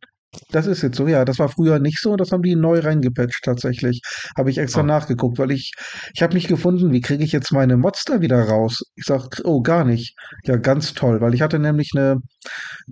das 0.51 0.67
ist 0.67 0.83
jetzt 0.83 0.97
so, 0.97 1.07
ja. 1.07 1.25
Das 1.25 1.39
war 1.39 1.49
früher 1.49 1.79
nicht 1.79 2.01
so. 2.01 2.17
Das 2.17 2.33
haben 2.33 2.43
die 2.43 2.57
neu 2.57 2.81
reingepatcht 2.81 3.45
tatsächlich. 3.45 4.01
Habe 4.37 4.51
ich 4.51 4.59
extra 4.59 4.81
oh. 4.83 4.85
nachgeguckt, 4.85 5.39
weil 5.39 5.51
ich, 5.51 5.73
ich 6.15 6.23
habe 6.23 6.35
nicht 6.35 6.49
gefunden, 6.49 6.93
wie 6.93 7.01
kriege 7.01 7.25
ich 7.25 7.33
jetzt 7.33 7.53
meine 7.53 7.77
Monster 7.77 8.21
wieder 8.21 8.41
raus. 8.43 8.83
Ich 8.97 9.05
sag, 9.05 9.41
oh, 9.45 9.63
gar 9.63 9.85
nicht. 9.85 10.17
Ja, 10.45 10.57
ganz 10.57 10.95
toll, 10.95 11.21
weil 11.21 11.35
ich 11.35 11.43
hatte 11.43 11.59
nämlich 11.59 11.91
eine, 11.95 12.21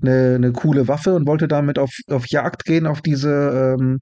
eine, 0.01 0.35
eine 0.37 0.53
coole 0.53 0.89
Waffe 0.89 1.15
und 1.15 1.27
wollte 1.27 1.49
damit 1.49 1.79
auf, 1.79 1.95
auf 2.09 2.27
Jagd 2.29 2.65
gehen 2.65 2.87
auf 2.87 3.01
diese 3.01 3.77
ähm, 3.79 4.01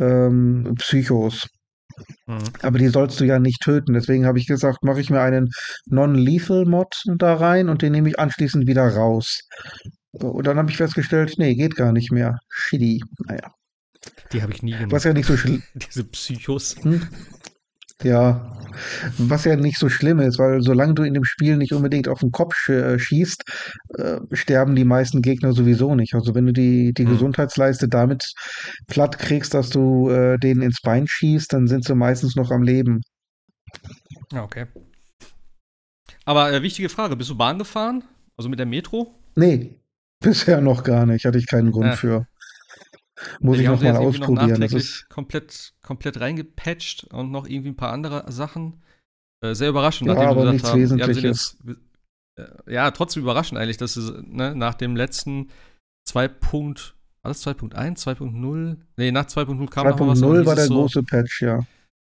ähm, 0.00 0.74
Psychos. 0.78 1.48
Mhm. 2.26 2.38
Aber 2.62 2.78
die 2.78 2.88
sollst 2.88 3.20
du 3.20 3.24
ja 3.24 3.38
nicht 3.38 3.60
töten. 3.62 3.92
Deswegen 3.92 4.26
habe 4.26 4.38
ich 4.38 4.46
gesagt, 4.46 4.82
mache 4.82 5.00
ich 5.00 5.10
mir 5.10 5.20
einen 5.20 5.50
Non-Lethal-Mod 5.86 7.02
da 7.16 7.34
rein 7.34 7.68
und 7.68 7.82
den 7.82 7.92
nehme 7.92 8.08
ich 8.08 8.18
anschließend 8.18 8.66
wieder 8.66 8.88
raus. 8.88 9.40
Und 10.12 10.46
dann 10.46 10.58
habe 10.58 10.70
ich 10.70 10.76
festgestellt, 10.76 11.34
nee, 11.38 11.54
geht 11.54 11.76
gar 11.76 11.92
nicht 11.92 12.10
mehr. 12.10 12.38
Shitty. 12.48 13.02
Naja. 13.26 13.54
Die 14.32 14.42
habe 14.42 14.52
ich 14.52 14.62
nie 14.62 14.72
gemacht. 14.72 14.92
Was 14.92 15.04
ja 15.04 15.12
nicht 15.12 15.26
so 15.26 15.36
schlimm. 15.36 15.62
Diese 15.74 16.04
Psychos. 16.04 16.76
Hm? 16.82 17.06
Ja, 18.02 18.56
was 19.18 19.44
ja 19.44 19.56
nicht 19.56 19.78
so 19.78 19.90
schlimm 19.90 20.20
ist, 20.20 20.38
weil 20.38 20.62
solange 20.62 20.94
du 20.94 21.02
in 21.02 21.12
dem 21.12 21.24
Spiel 21.24 21.58
nicht 21.58 21.74
unbedingt 21.74 22.08
auf 22.08 22.20
den 22.20 22.30
Kopf 22.30 22.68
äh, 22.70 22.98
schießt, 22.98 23.44
äh, 23.98 24.20
sterben 24.32 24.74
die 24.74 24.86
meisten 24.86 25.20
Gegner 25.20 25.52
sowieso 25.52 25.94
nicht. 25.94 26.14
Also 26.14 26.34
wenn 26.34 26.46
du 26.46 26.52
die, 26.54 26.94
die 26.94 27.04
hm. 27.04 27.12
Gesundheitsleiste 27.12 27.88
damit 27.88 28.32
platt 28.86 29.18
kriegst, 29.18 29.52
dass 29.52 29.68
du 29.68 30.08
äh, 30.08 30.38
denen 30.38 30.62
ins 30.62 30.80
Bein 30.80 31.06
schießt, 31.06 31.52
dann 31.52 31.66
sind 31.66 31.84
sie 31.84 31.94
meistens 31.94 32.36
noch 32.36 32.50
am 32.50 32.62
Leben. 32.62 33.02
Ja, 34.32 34.44
okay. 34.44 34.66
Aber 36.24 36.52
äh, 36.52 36.62
wichtige 36.62 36.88
Frage, 36.88 37.16
bist 37.16 37.28
du 37.28 37.36
Bahn 37.36 37.58
gefahren? 37.58 38.04
Also 38.36 38.48
mit 38.48 38.58
der 38.58 38.66
Metro? 38.66 39.14
Nee, 39.36 39.79
bisher 40.20 40.60
noch 40.60 40.84
gar 40.84 41.06
nicht. 41.06 41.24
Hatte 41.24 41.38
ich 41.38 41.46
keinen 41.46 41.72
Grund 41.72 41.86
ja. 41.86 41.96
für. 41.96 42.26
Muss 43.40 43.58
ich 43.58 43.66
noch 43.66 43.82
mal 43.82 43.96
ausprobieren. 43.96 44.52
Noch 44.52 44.58
das 44.58 44.72
ist 44.72 45.08
komplett, 45.08 45.74
komplett 45.82 46.20
reingepatcht 46.20 47.04
und 47.12 47.30
noch 47.30 47.46
irgendwie 47.46 47.70
ein 47.70 47.76
paar 47.76 47.92
andere 47.92 48.30
Sachen. 48.30 48.82
Äh, 49.42 49.54
sehr 49.54 49.70
überraschend, 49.70 50.08
ja, 50.08 50.14
nachdem 50.14 50.30
aber 50.30 50.52
nichts 50.52 50.68
haben, 50.68 50.80
Wesentliches. 50.80 51.58
Ja, 51.64 51.72
jetzt, 51.72 51.80
äh, 52.66 52.72
ja, 52.72 52.90
trotzdem 52.90 53.22
überraschend 53.22 53.58
eigentlich, 53.58 53.78
dass 53.78 53.94
sie 53.94 54.22
ne, 54.26 54.54
nach 54.54 54.74
dem 54.74 54.96
letzten 54.96 55.50
2. 56.08 56.28
Punkt, 56.28 56.94
war 57.22 57.30
das 57.30 57.46
2.1, 57.46 57.98
2.0? 57.98 58.76
Nee, 58.96 59.12
nach 59.12 59.26
2.0 59.26 59.68
kam 59.68 59.86
2. 59.86 59.90
noch 59.90 60.08
was. 60.08 60.22
2.0 60.22 60.46
war 60.46 60.54
der 60.54 60.64
so, 60.66 60.74
große 60.74 61.02
Patch, 61.02 61.42
ja. 61.42 61.60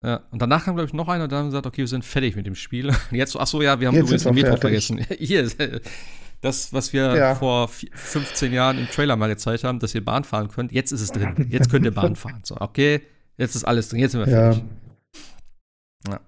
Ja, 0.04 0.22
und 0.32 0.42
danach 0.42 0.66
kam, 0.66 0.76
glaube 0.76 0.88
ich, 0.88 0.94
noch 0.94 1.08
einer 1.08 1.24
und 1.24 1.32
dann 1.32 1.40
haben 1.40 1.48
gesagt, 1.48 1.66
okay, 1.66 1.80
wir 1.80 1.88
sind 1.88 2.06
fertig 2.06 2.36
mit 2.36 2.46
dem 2.46 2.56
Spiel. 2.56 2.92
Jetzt, 3.12 3.36
ach 3.36 3.48
so, 3.48 3.62
ja, 3.62 3.80
wir 3.80 3.88
haben 3.88 3.96
jetzt 3.96 4.04
übrigens 4.04 4.24
den 4.24 4.36
Metro 4.36 4.58
fertig. 4.58 4.62
vergessen. 4.62 5.06
Hier, 5.20 5.50
das, 6.42 6.74
was 6.74 6.94
wir 6.94 7.16
ja. 7.16 7.36
vor 7.36 7.68
15 7.68 8.54
Jahren 8.54 8.78
im 8.78 8.88
Trailer 8.88 9.16
mal 9.16 9.28
gezeigt 9.28 9.64
haben, 9.64 9.80
dass 9.80 9.96
ihr 9.96 10.06
Bahn 10.06 10.24
fahren 10.24 10.50
könnt, 10.50 10.72
jetzt 10.72 10.92
ist 10.92 11.02
es 11.02 11.12
drin. 11.12 11.48
Jetzt 11.50 11.70
könnt 11.72 11.86
ihr 11.86 11.94
Bahn 11.94 12.16
fahren. 12.16 12.42
So, 12.44 12.58
okay, 12.60 13.02
jetzt 13.38 13.56
ist 13.56 13.64
alles 13.64 13.90
drin, 13.90 14.00
jetzt 14.00 14.12
sind 14.12 14.22
wir 14.22 14.28
fertig. 14.28 14.64
Ja. 16.08 16.20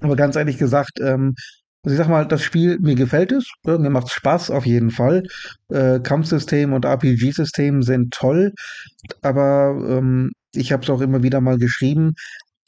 Aber 0.00 0.16
ganz 0.16 0.36
ehrlich 0.36 0.58
gesagt, 0.58 1.00
ähm, 1.00 1.34
also 1.82 1.94
ich 1.94 1.98
sag 1.98 2.08
mal, 2.08 2.26
das 2.26 2.42
Spiel, 2.42 2.78
mir 2.80 2.96
gefällt 2.96 3.30
es, 3.32 3.48
mir 3.64 3.90
macht 3.90 4.08
es 4.08 4.12
Spaß 4.12 4.50
auf 4.50 4.66
jeden 4.66 4.90
Fall. 4.90 5.22
Äh, 5.68 6.00
Kampfsystem 6.00 6.72
und 6.72 6.84
RPG-System 6.84 7.82
sind 7.82 8.12
toll, 8.12 8.52
aber 9.22 9.76
ähm, 9.88 10.32
ich 10.52 10.72
habe 10.72 10.82
es 10.82 10.90
auch 10.90 11.00
immer 11.00 11.22
wieder 11.22 11.40
mal 11.40 11.58
geschrieben, 11.58 12.14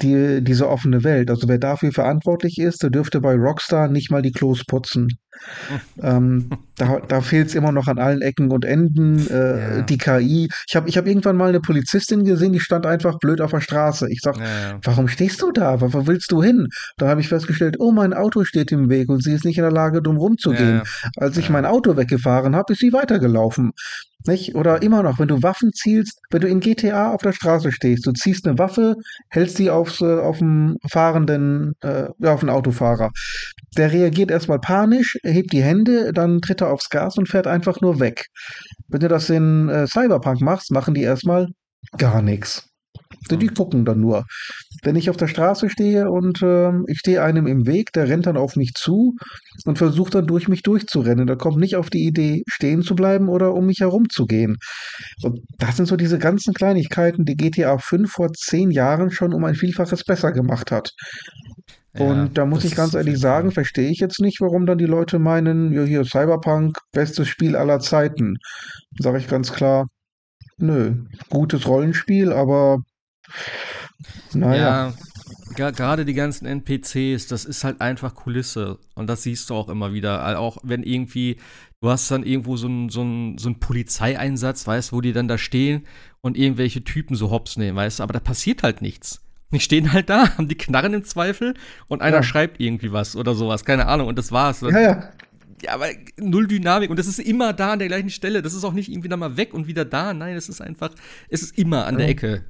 die, 0.03 0.42
diese 0.42 0.68
offene 0.68 1.05
Welt. 1.05 1.30
Also 1.30 1.49
wer 1.49 1.59
dafür 1.59 1.92
verantwortlich 1.92 2.59
ist, 2.59 2.82
der 2.82 2.90
dürfte 2.90 3.20
bei 3.20 3.34
Rockstar 3.34 3.88
nicht 3.88 4.11
mal 4.11 4.22
die 4.22 4.32
Klos 4.32 4.64
putzen. 4.64 5.18
ähm, 6.03 6.51
da 6.76 7.01
da 7.07 7.20
fehlt 7.20 7.49
es 7.49 7.55
immer 7.55 7.72
noch 7.72 7.86
an 7.86 7.99
allen 7.99 8.22
Ecken 8.22 8.51
und 8.51 8.64
Enden. 8.64 9.26
Äh, 9.28 9.76
ja. 9.76 9.82
Die 9.82 9.99
KI. 9.99 10.49
Ich 10.68 10.76
habe 10.76 10.88
ich 10.88 10.96
hab 10.96 11.07
irgendwann 11.07 11.36
mal 11.36 11.49
eine 11.49 11.61
Polizistin 11.61 12.24
gesehen, 12.24 12.53
die 12.53 12.61
stand 12.61 12.86
einfach 12.86 13.18
blöd 13.18 13.40
auf 13.40 13.51
der 13.51 13.61
Straße. 13.61 14.11
Ich 14.11 14.20
sag, 14.20 14.36
ja, 14.38 14.44
ja. 14.44 14.78
warum 14.82 15.09
stehst 15.09 15.42
du 15.42 15.53
da? 15.53 15.80
Wo, 15.80 15.92
wo 15.92 16.07
willst 16.07 16.32
du 16.32 16.42
hin? 16.42 16.68
Da 16.96 17.09
habe 17.09 17.20
ich 17.20 17.28
festgestellt, 17.28 17.76
oh, 17.78 17.92
mein 17.92 18.14
Auto 18.14 18.44
steht 18.44 18.72
im 18.72 18.88
Weg 18.88 19.09
und 19.09 19.22
sie 19.22 19.32
ist 19.32 19.44
nicht 19.44 19.59
in 19.59 19.64
der 19.64 19.72
Lage, 19.72 20.03
dumm 20.03 20.16
rumzugehen. 20.16 20.82
Als 21.16 21.36
ich 21.36 21.51
mein 21.51 21.66
Auto 21.66 21.96
weggefahren 21.96 22.57
habe, 22.57 22.72
ist 22.72 22.80
sie 22.80 22.92
weitergelaufen. 22.92 23.72
Nicht? 24.28 24.54
Oder 24.54 24.82
immer 24.82 25.02
noch, 25.02 25.18
wenn 25.18 25.28
du 25.28 25.42
Waffen 25.42 25.72
zielst, 25.72 26.20
wenn 26.30 26.42
du 26.42 26.48
in 26.48 26.60
GTA 26.60 27.12
auf 27.14 27.22
der 27.22 27.32
Straße 27.32 27.72
stehst, 27.72 28.06
du 28.06 28.12
ziehst 28.12 28.46
eine 28.46 28.58
Waffe, 28.58 28.94
hältst 29.30 29.58
die 29.58 29.70
aufs, 29.70 30.02
äh, 30.02 30.20
auf 30.20 30.38
den 30.38 30.76
fahrenden, 30.90 31.72
äh, 31.80 32.08
auf 32.22 32.40
den 32.40 32.50
Autofahrer. 32.50 33.10
Der 33.76 33.90
reagiert 33.90 34.30
erstmal 34.30 34.60
panisch, 34.60 35.16
hebt 35.24 35.52
die 35.52 35.62
Hände, 35.62 36.12
dann 36.12 36.40
tritt 36.42 36.60
er 36.60 36.70
aufs 36.70 36.90
Gas 36.90 37.16
und 37.16 37.28
fährt 37.28 37.46
einfach 37.46 37.80
nur 37.80 38.00
weg. 38.00 38.26
Wenn 38.88 39.00
du 39.00 39.08
das 39.08 39.30
in 39.30 39.70
äh, 39.70 39.86
Cyberpunk 39.86 40.42
machst, 40.42 40.70
machen 40.72 40.92
die 40.92 41.02
erstmal 41.02 41.48
gar 41.96 42.20
nichts. 42.20 42.68
Die 43.30 43.46
gucken 43.48 43.84
dann 43.84 44.00
nur. 44.00 44.24
Wenn 44.82 44.96
ich 44.96 45.10
auf 45.10 45.16
der 45.16 45.26
Straße 45.26 45.70
stehe 45.70 46.10
und 46.10 46.42
äh, 46.42 46.70
ich 46.86 46.98
stehe 46.98 47.22
einem 47.22 47.46
im 47.46 47.66
Weg, 47.66 47.92
der 47.92 48.08
rennt 48.08 48.26
dann 48.26 48.36
auf 48.36 48.56
mich 48.56 48.72
zu 48.74 49.14
und 49.64 49.78
versucht 49.78 50.14
dann 50.14 50.26
durch 50.26 50.48
mich 50.48 50.62
durchzurennen. 50.62 51.26
Der 51.26 51.36
kommt 51.36 51.58
nicht 51.58 51.76
auf 51.76 51.90
die 51.90 52.06
Idee, 52.06 52.42
stehen 52.48 52.82
zu 52.82 52.94
bleiben 52.94 53.28
oder 53.28 53.54
um 53.54 53.66
mich 53.66 53.80
herum 53.80 54.08
zu 54.08 54.26
gehen. 54.26 54.56
Und 55.22 55.40
das 55.58 55.76
sind 55.76 55.86
so 55.86 55.96
diese 55.96 56.18
ganzen 56.18 56.54
Kleinigkeiten, 56.54 57.24
die 57.24 57.36
GTA 57.36 57.78
5 57.78 58.10
vor 58.10 58.32
zehn 58.32 58.70
Jahren 58.70 59.10
schon 59.10 59.34
um 59.34 59.44
ein 59.44 59.54
Vielfaches 59.54 60.04
besser 60.04 60.32
gemacht 60.32 60.70
hat. 60.70 60.92
Ja, 61.94 62.04
und 62.04 62.38
da 62.38 62.46
muss 62.46 62.64
ich 62.64 62.76
ganz 62.76 62.94
ehrlich 62.94 63.18
sagen, 63.18 63.50
verstehe 63.50 63.90
ich 63.90 63.98
jetzt 63.98 64.20
nicht, 64.20 64.40
warum 64.40 64.66
dann 64.66 64.78
die 64.78 64.84
Leute 64.84 65.18
meinen, 65.18 65.72
ja 65.72 65.82
hier 65.82 66.04
Cyberpunk, 66.04 66.78
bestes 66.92 67.28
Spiel 67.28 67.56
aller 67.56 67.80
Zeiten. 67.80 68.36
Sage 68.98 69.18
ich 69.18 69.28
ganz 69.28 69.52
klar, 69.52 69.86
nö, 70.58 71.04
gutes 71.30 71.66
Rollenspiel, 71.66 72.32
aber 72.32 72.78
naja. 74.32 74.94
Ja, 75.56 75.70
gerade 75.70 76.04
die 76.04 76.14
ganzen 76.14 76.46
NPCs, 76.46 77.26
das 77.26 77.44
ist 77.44 77.64
halt 77.64 77.80
einfach 77.80 78.14
Kulisse. 78.14 78.78
Und 78.94 79.08
das 79.08 79.22
siehst 79.22 79.50
du 79.50 79.54
auch 79.54 79.68
immer 79.68 79.92
wieder. 79.92 80.38
Auch 80.38 80.58
wenn 80.62 80.82
irgendwie, 80.82 81.38
du 81.80 81.90
hast 81.90 82.10
dann 82.10 82.22
irgendwo 82.22 82.56
so 82.56 82.68
einen 82.68 82.88
so 82.88 83.00
so 83.36 83.48
ein 83.48 83.60
Polizeieinsatz, 83.60 84.66
weißt 84.66 84.92
du, 84.92 84.96
wo 84.96 85.00
die 85.00 85.12
dann 85.12 85.28
da 85.28 85.38
stehen 85.38 85.86
und 86.20 86.36
irgendwelche 86.36 86.84
Typen 86.84 87.16
so 87.16 87.30
hops 87.30 87.56
nehmen, 87.56 87.76
weißt 87.76 87.98
du, 87.98 88.02
aber 88.02 88.12
da 88.12 88.20
passiert 88.20 88.62
halt 88.62 88.82
nichts. 88.82 89.22
Die 89.50 89.60
stehen 89.60 89.92
halt 89.92 90.10
da, 90.10 90.28
haben 90.36 90.48
die 90.48 90.58
Knarren 90.58 90.94
im 90.94 91.04
Zweifel 91.04 91.54
und 91.86 92.02
einer 92.02 92.18
ja. 92.18 92.22
schreibt 92.22 92.60
irgendwie 92.60 92.92
was 92.92 93.16
oder 93.16 93.34
sowas, 93.34 93.64
keine 93.64 93.86
Ahnung, 93.86 94.08
und 94.08 94.18
das 94.18 94.32
war's. 94.32 94.60
Ja, 94.60 94.80
ja. 94.80 95.12
Ja, 95.60 95.74
aber 95.74 95.86
null 96.16 96.46
Dynamik 96.46 96.88
und 96.88 97.00
das 97.00 97.08
ist 97.08 97.18
immer 97.18 97.52
da 97.52 97.72
an 97.72 97.80
der 97.80 97.88
gleichen 97.88 98.10
Stelle. 98.10 98.42
Das 98.42 98.54
ist 98.54 98.62
auch 98.62 98.72
nicht 98.72 98.88
irgendwie 98.88 99.08
da 99.08 99.16
mal 99.16 99.36
weg 99.36 99.52
und 99.54 99.66
wieder 99.66 99.84
da. 99.84 100.14
Nein, 100.14 100.36
es 100.36 100.48
ist 100.48 100.60
einfach, 100.60 100.90
es 101.30 101.42
ist 101.42 101.58
immer 101.58 101.84
an 101.86 101.94
ja. 101.94 101.98
der 101.98 102.08
Ecke. 102.10 102.44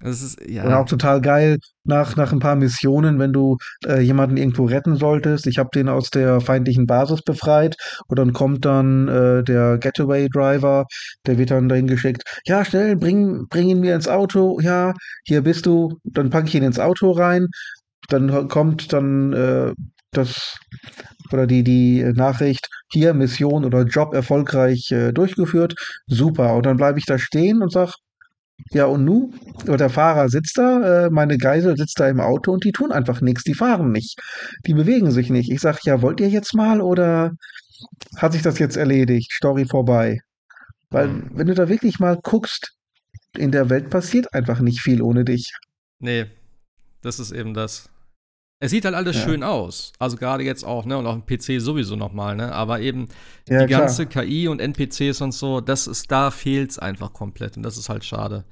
Das 0.00 0.22
ist, 0.22 0.40
ja. 0.48 0.64
Und 0.64 0.72
auch 0.72 0.86
total 0.86 1.20
geil 1.20 1.58
nach, 1.84 2.16
nach 2.16 2.32
ein 2.32 2.38
paar 2.38 2.54
Missionen, 2.54 3.18
wenn 3.18 3.32
du 3.32 3.56
äh, 3.84 4.00
jemanden 4.00 4.36
irgendwo 4.36 4.66
retten 4.66 4.96
solltest. 4.96 5.46
Ich 5.46 5.58
habe 5.58 5.70
den 5.74 5.88
aus 5.88 6.10
der 6.10 6.40
feindlichen 6.40 6.86
Basis 6.86 7.22
befreit 7.22 7.76
und 8.06 8.18
dann 8.18 8.32
kommt 8.32 8.64
dann 8.64 9.08
äh, 9.08 9.42
der 9.42 9.78
Getaway-Driver, 9.78 10.86
der 11.26 11.38
wird 11.38 11.50
dann 11.50 11.68
dahin 11.68 11.88
geschickt. 11.88 12.22
Ja, 12.46 12.64
schnell, 12.64 12.96
bring, 12.96 13.46
bring 13.48 13.68
ihn 13.68 13.80
mir 13.80 13.94
ins 13.94 14.08
Auto. 14.08 14.60
Ja, 14.60 14.94
hier 15.24 15.42
bist 15.42 15.66
du. 15.66 15.98
Dann 16.04 16.30
packe 16.30 16.46
ich 16.46 16.54
ihn 16.54 16.62
ins 16.62 16.78
Auto 16.78 17.10
rein. 17.10 17.46
Dann 18.08 18.48
kommt 18.48 18.92
dann 18.92 19.32
äh, 19.32 19.72
das 20.12 20.56
oder 21.32 21.46
die, 21.46 21.62
die 21.62 22.02
Nachricht, 22.14 22.68
hier 22.90 23.12
Mission 23.14 23.64
oder 23.64 23.82
Job 23.82 24.14
erfolgreich 24.14 24.90
äh, 24.92 25.12
durchgeführt. 25.12 25.74
Super. 26.06 26.54
Und 26.54 26.66
dann 26.66 26.76
bleibe 26.76 26.98
ich 26.98 27.04
da 27.04 27.18
stehen 27.18 27.62
und 27.62 27.72
sag, 27.72 27.94
ja, 28.70 28.86
und 28.86 29.04
nu? 29.04 29.32
Der 29.66 29.90
Fahrer 29.90 30.28
sitzt 30.28 30.58
da, 30.58 31.06
äh, 31.06 31.10
meine 31.10 31.38
Geisel 31.38 31.76
sitzt 31.76 31.98
da 32.00 32.08
im 32.08 32.20
Auto 32.20 32.52
und 32.52 32.64
die 32.64 32.72
tun 32.72 32.92
einfach 32.92 33.20
nichts, 33.20 33.44
die 33.44 33.54
fahren 33.54 33.92
nicht. 33.92 34.18
Die 34.66 34.74
bewegen 34.74 35.10
sich 35.10 35.30
nicht. 35.30 35.50
Ich 35.50 35.60
sag, 35.60 35.84
ja, 35.84 36.02
wollt 36.02 36.20
ihr 36.20 36.28
jetzt 36.28 36.54
mal 36.54 36.80
oder 36.80 37.32
hat 38.16 38.32
sich 38.32 38.42
das 38.42 38.58
jetzt 38.58 38.76
erledigt? 38.76 39.32
Story 39.32 39.64
vorbei. 39.64 40.20
Weil, 40.90 41.08
hm. 41.08 41.30
wenn 41.34 41.46
du 41.46 41.54
da 41.54 41.68
wirklich 41.68 41.98
mal 41.98 42.18
guckst, 42.22 42.74
in 43.36 43.52
der 43.52 43.70
Welt 43.70 43.90
passiert 43.90 44.32
einfach 44.34 44.60
nicht 44.60 44.80
viel 44.80 45.02
ohne 45.02 45.24
dich. 45.24 45.52
Nee, 46.00 46.26
das 47.02 47.18
ist 47.18 47.32
eben 47.32 47.54
das. 47.54 47.88
Es 48.60 48.72
sieht 48.72 48.84
halt 48.84 48.96
alles 48.96 49.16
ja. 49.16 49.22
schön 49.22 49.42
aus. 49.42 49.92
Also 49.98 50.16
gerade 50.16 50.42
jetzt 50.42 50.64
auch, 50.64 50.84
ne? 50.84 50.98
Und 50.98 51.06
auf 51.06 51.14
dem 51.14 51.26
PC 51.26 51.60
sowieso 51.60 51.94
nochmal, 51.94 52.34
ne? 52.34 52.52
Aber 52.52 52.80
eben 52.80 53.08
ja, 53.48 53.60
die 53.60 53.66
klar. 53.66 53.82
ganze 53.82 54.06
KI 54.06 54.48
und 54.48 54.60
NPCs 54.60 55.20
und 55.20 55.32
so, 55.32 55.60
das 55.60 55.86
ist, 55.86 56.10
da 56.10 56.30
fehlt 56.30 56.72
es 56.72 56.78
einfach 56.78 57.12
komplett. 57.12 57.56
Und 57.56 57.62
das 57.62 57.76
ist 57.76 57.88
halt 57.88 58.04
schade. 58.04 58.44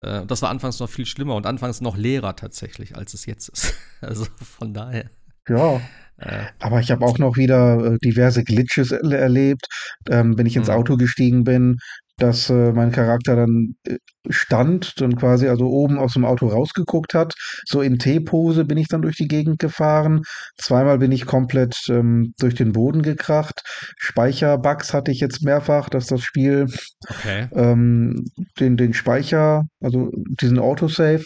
Äh, 0.00 0.26
das 0.26 0.42
war 0.42 0.50
anfangs 0.50 0.78
noch 0.78 0.88
viel 0.88 1.06
schlimmer 1.06 1.34
und 1.34 1.46
anfangs 1.46 1.80
noch 1.80 1.96
leerer 1.96 2.36
tatsächlich, 2.36 2.96
als 2.96 3.14
es 3.14 3.26
jetzt 3.26 3.48
ist. 3.48 3.74
also 4.00 4.26
von 4.36 4.74
daher. 4.74 5.10
Ja. 5.48 5.80
Äh, 6.18 6.44
Aber 6.60 6.78
ich 6.78 6.92
habe 6.92 7.04
auch 7.04 7.18
noch 7.18 7.36
wieder 7.36 7.94
äh, 7.94 7.98
diverse 7.98 8.44
Glitches 8.44 8.92
erlebt, 8.92 9.66
ähm, 10.08 10.38
wenn 10.38 10.46
ich 10.46 10.54
ins 10.54 10.68
mhm. 10.68 10.74
Auto 10.74 10.96
gestiegen 10.96 11.42
bin 11.42 11.78
dass 12.22 12.48
äh, 12.50 12.72
mein 12.72 12.92
Charakter 12.92 13.34
dann 13.34 13.74
äh, 13.84 13.96
stand, 14.28 15.00
dann 15.00 15.16
quasi 15.16 15.48
also 15.48 15.66
oben 15.66 15.98
aus 15.98 16.12
dem 16.12 16.24
Auto 16.24 16.46
rausgeguckt 16.46 17.14
hat. 17.14 17.34
So 17.66 17.82
in 17.82 17.98
T-Pose 17.98 18.64
bin 18.64 18.78
ich 18.78 18.86
dann 18.86 19.02
durch 19.02 19.16
die 19.16 19.26
Gegend 19.26 19.58
gefahren. 19.58 20.22
Zweimal 20.56 20.98
bin 20.98 21.10
ich 21.10 21.26
komplett 21.26 21.76
ähm, 21.88 22.32
durch 22.38 22.54
den 22.54 22.70
Boden 22.72 23.02
gekracht. 23.02 23.62
Speicherbugs 23.98 24.94
hatte 24.94 25.10
ich 25.10 25.18
jetzt 25.18 25.42
mehrfach, 25.42 25.88
dass 25.88 26.06
das 26.06 26.22
Spiel 26.22 26.66
okay. 27.08 27.48
ähm, 27.52 28.24
den, 28.60 28.76
den 28.76 28.94
Speicher, 28.94 29.64
also 29.80 30.12
diesen 30.40 30.60
Autosave, 30.60 31.24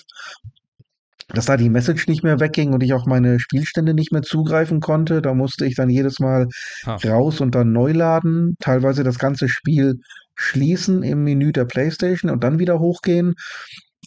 dass 1.28 1.44
da 1.44 1.58
die 1.58 1.68
Message 1.68 2.06
nicht 2.06 2.22
mehr 2.22 2.40
wegging 2.40 2.72
und 2.72 2.82
ich 2.82 2.94
auch 2.94 3.04
meine 3.04 3.38
Spielstände 3.38 3.92
nicht 3.92 4.12
mehr 4.12 4.22
zugreifen 4.22 4.80
konnte. 4.80 5.20
Da 5.20 5.34
musste 5.34 5.66
ich 5.66 5.74
dann 5.74 5.90
jedes 5.90 6.20
Mal 6.20 6.46
ah. 6.86 6.96
raus 7.04 7.42
und 7.42 7.54
dann 7.54 7.72
neu 7.72 7.92
laden. 7.92 8.56
Teilweise 8.60 9.04
das 9.04 9.18
ganze 9.18 9.48
Spiel 9.48 9.96
schließen 10.36 11.02
im 11.02 11.24
Menü 11.24 11.52
der 11.52 11.64
PlayStation 11.64 12.30
und 12.30 12.44
dann 12.44 12.58
wieder 12.58 12.78
hochgehen. 12.78 13.34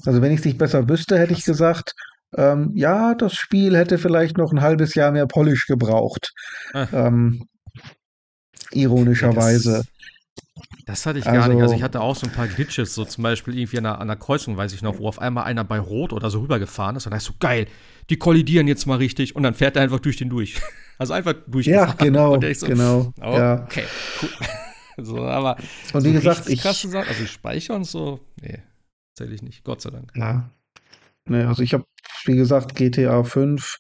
Also 0.06 0.22
wenn 0.22 0.32
ich 0.32 0.40
es 0.40 0.46
nicht 0.46 0.58
besser 0.58 0.88
wüsste, 0.88 1.18
hätte 1.20 1.34
ich 1.34 1.44
gesagt, 1.44 1.94
ähm, 2.38 2.72
ja, 2.76 3.16
das 3.16 3.34
Spiel 3.36 3.76
hätte 3.76 3.98
vielleicht 3.98 4.38
noch 4.38 4.52
ein 4.54 4.62
halbes 4.62 4.94
Jahr 4.96 5.12
mehr 5.12 5.26
Polish 5.26 5.66
gebraucht. 5.66 6.32
Ah. 6.74 6.88
Ähm, 6.94 7.48
ironischerweise. 8.72 9.72
Ja, 9.72 9.78
das, 9.78 10.86
das 10.86 11.06
hatte 11.06 11.20
ich 11.20 11.26
gar 11.26 11.36
Also- 11.36 11.52
nicht. 11.54 11.62
Also 11.62 11.76
ich 11.76 11.84
hatte 11.84 12.02
auch 12.02 12.16
so 12.16 12.28
ein 12.28 12.34
paar 12.34 12.48
Glitches, 12.48 12.94
so 12.94 13.06
zum 13.06 13.24
Beispiel 13.24 13.58
irgendwie 13.58 13.78
an 13.80 13.86
einer, 13.86 13.96
an 13.96 14.02
einer 14.10 14.16
Kreuzung, 14.16 14.58
weiß 14.58 14.74
ich 14.74 14.82
noch, 14.82 15.00
wo 15.00 15.08
auf 15.08 15.20
einmal 15.20 15.46
einer 15.46 15.64
bei 15.64 15.80
Rot 15.80 16.14
oder 16.14 16.30
so 16.30 16.40
rübergefahren 16.42 16.96
ist 16.96 17.06
und 17.06 17.12
da 17.12 17.18
ist 17.18 17.26
so 17.26 17.34
geil, 17.40 17.68
die 18.10 18.18
kollidieren 18.18 18.68
jetzt 18.68 18.86
mal 18.86 18.98
richtig 18.98 19.36
und 19.36 19.44
dann 19.44 19.54
fährt 19.54 19.76
er 19.76 19.82
einfach 19.84 20.00
durch 20.00 20.18
den 20.18 20.30
durch. 20.30 20.62
Also 21.02 21.14
einfach 21.14 21.34
durchgefahren. 21.48 21.96
Ja, 21.98 22.04
genau, 22.04 22.54
so, 22.54 22.66
genau. 22.68 23.14
Oh, 23.22 23.38
Ja. 23.38 23.64
Okay, 23.64 23.86
cool. 24.22 24.30
So, 25.06 25.22
aber 25.22 25.58
Und 25.94 26.04
wie 26.04 26.08
so 26.10 26.14
gesagt, 26.14 26.48
ich, 26.50 26.62
krasse 26.62 26.90
Sachen, 26.90 27.08
also 27.08 27.26
Speicher 27.26 27.76
und 27.76 27.86
so, 27.86 28.20
nee, 28.42 28.60
tatsächlich 29.16 29.42
nicht, 29.42 29.64
Gott 29.64 29.82
sei 29.82 29.90
Dank. 29.92 30.12
ja, 30.16 30.50
ne, 31.26 31.48
also 31.48 31.64
ich 31.64 31.74
habe, 31.74 31.86
wie 32.26 32.36
gesagt, 32.36 32.76
GTA 32.76 33.24
5 33.24 33.78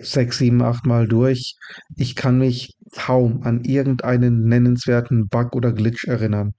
sechs, 0.00 0.38
sieben, 0.38 0.62
acht 0.62 0.86
Mal 0.86 1.08
durch. 1.08 1.56
Ich 1.96 2.14
kann 2.14 2.38
mich 2.38 2.76
kaum 2.92 3.42
an 3.42 3.64
irgendeinen 3.64 4.48
nennenswerten 4.48 5.28
Bug 5.28 5.56
oder 5.56 5.72
Glitch 5.72 6.04
erinnern. 6.06 6.54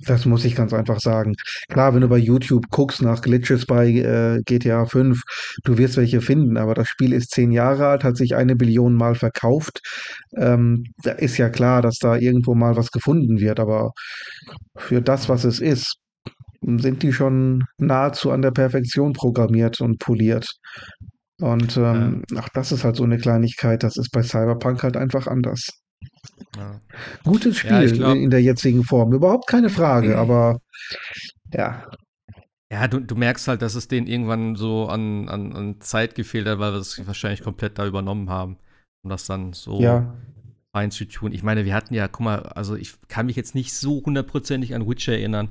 Das 0.00 0.26
muss 0.26 0.44
ich 0.44 0.56
ganz 0.56 0.72
einfach 0.72 1.00
sagen. 1.00 1.34
Klar, 1.68 1.94
wenn 1.94 2.00
du 2.00 2.08
bei 2.08 2.18
YouTube 2.18 2.68
guckst 2.70 3.00
nach 3.00 3.22
Glitches 3.22 3.64
bei 3.66 3.88
äh, 3.88 4.42
GTA 4.44 4.86
5, 4.86 5.20
du 5.64 5.78
wirst 5.78 5.96
welche 5.96 6.20
finden, 6.20 6.56
aber 6.56 6.74
das 6.74 6.88
Spiel 6.88 7.12
ist 7.12 7.30
zehn 7.30 7.52
Jahre 7.52 7.86
alt, 7.86 8.04
hat 8.04 8.16
sich 8.16 8.34
eine 8.34 8.56
Billion 8.56 8.94
Mal 8.94 9.14
verkauft. 9.14 9.80
Ähm, 10.36 10.84
da 11.02 11.12
ist 11.12 11.38
ja 11.38 11.48
klar, 11.48 11.80
dass 11.80 11.98
da 11.98 12.16
irgendwo 12.16 12.54
mal 12.54 12.76
was 12.76 12.90
gefunden 12.90 13.40
wird, 13.40 13.60
aber 13.60 13.92
für 14.76 15.00
das, 15.00 15.28
was 15.28 15.44
es 15.44 15.60
ist, 15.60 15.96
sind 16.62 17.02
die 17.02 17.12
schon 17.12 17.64
nahezu 17.78 18.30
an 18.30 18.42
der 18.42 18.50
Perfektion 18.50 19.12
programmiert 19.12 19.80
und 19.80 19.98
poliert. 19.98 20.48
Und 21.40 21.76
ähm, 21.76 22.22
ach, 22.36 22.48
das 22.54 22.72
ist 22.72 22.84
halt 22.84 22.96
so 22.96 23.04
eine 23.04 23.18
Kleinigkeit, 23.18 23.82
das 23.82 23.96
ist 23.96 24.10
bei 24.10 24.22
Cyberpunk 24.22 24.82
halt 24.82 24.96
einfach 24.96 25.26
anders. 25.26 25.68
Ja. 26.56 26.80
Gutes 27.24 27.58
Spiel 27.58 27.70
Ja, 27.88 27.92
glaub- 27.92 28.16
in 28.16 28.30
der 28.30 28.42
jetzigen 28.42 28.84
Form, 28.84 29.12
überhaupt 29.12 29.46
keine 29.48 29.70
Frage, 29.70 30.16
aber 30.18 30.60
ja, 31.52 31.84
Ja, 32.72 32.88
du, 32.88 33.00
du 33.00 33.14
merkst 33.14 33.46
halt, 33.48 33.62
dass 33.62 33.74
es 33.74 33.88
denen 33.88 34.06
irgendwann 34.06 34.56
so 34.56 34.86
an, 34.88 35.28
an, 35.28 35.52
an 35.54 35.80
Zeit 35.80 36.14
gefehlt 36.14 36.46
hat, 36.48 36.58
weil 36.58 36.72
wir 36.72 36.80
es 36.80 37.06
wahrscheinlich 37.06 37.42
komplett 37.42 37.78
da 37.78 37.86
übernommen 37.86 38.30
haben, 38.30 38.56
um 39.04 39.10
das 39.10 39.26
dann 39.26 39.52
so 39.52 39.80
ja, 39.80 40.14
reinzutun. 40.74 41.32
Ich 41.32 41.42
meine, 41.42 41.64
wir 41.64 41.74
hatten 41.74 41.94
ja, 41.94 42.08
guck 42.08 42.24
mal, 42.24 42.42
also 42.42 42.74
ich 42.74 42.94
kann 43.08 43.26
mich 43.26 43.36
jetzt 43.36 43.54
nicht 43.54 43.72
so 43.74 44.02
hundertprozentig 44.04 44.74
an 44.74 44.88
Witcher 44.88 45.12
erinnern, 45.12 45.50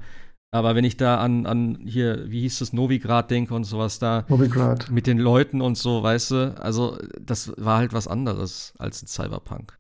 aber 0.52 0.76
wenn 0.76 0.84
ich 0.84 0.98
da 0.98 1.18
an, 1.20 1.46
an 1.46 1.80
hier, 1.86 2.30
wie 2.30 2.42
hieß 2.42 2.60
das, 2.60 2.74
Novigrad 2.74 3.32
denke 3.32 3.54
und 3.54 3.64
sowas 3.64 4.00
da, 4.00 4.26
Novigrad. 4.28 4.92
mit 4.92 5.08
den 5.08 5.18
Leuten 5.18 5.62
und 5.62 5.78
so, 5.78 6.04
weißt 6.04 6.32
du, 6.32 6.62
also 6.62 6.98
das 7.20 7.54
war 7.58 7.78
halt 7.78 7.94
was 7.94 8.08
anderes 8.08 8.74
als 8.78 9.02
in 9.02 9.08
Cyberpunk, 9.08 9.80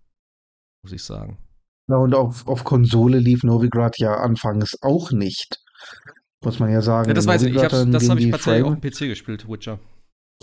muss 0.84 0.92
ich 0.92 1.04
sagen. 1.04 1.38
Ja, 1.90 1.98
und 1.98 2.14
auf, 2.14 2.48
auf 2.48 2.64
Konsole 2.64 3.20
lief 3.20 3.44
Novigrad 3.44 3.98
ja 3.98 4.16
anfangs 4.16 4.78
auch 4.82 5.12
nicht. 5.12 5.60
Muss 6.44 6.60
man 6.60 6.72
ja 6.72 6.82
sagen. 6.82 7.10
Ja, 7.10 7.14
das 7.14 7.26
weiß 7.26 7.44
ich, 7.44 7.56
ich 7.56 7.62
das 7.62 8.10
habe 8.10 8.20
ich 8.20 8.26
die 8.26 8.32
tatsächlich 8.32 8.64
auf 8.64 8.80
dem 8.80 8.92
PC 8.92 9.00
gespielt, 9.00 9.50
Witcher. 9.50 9.80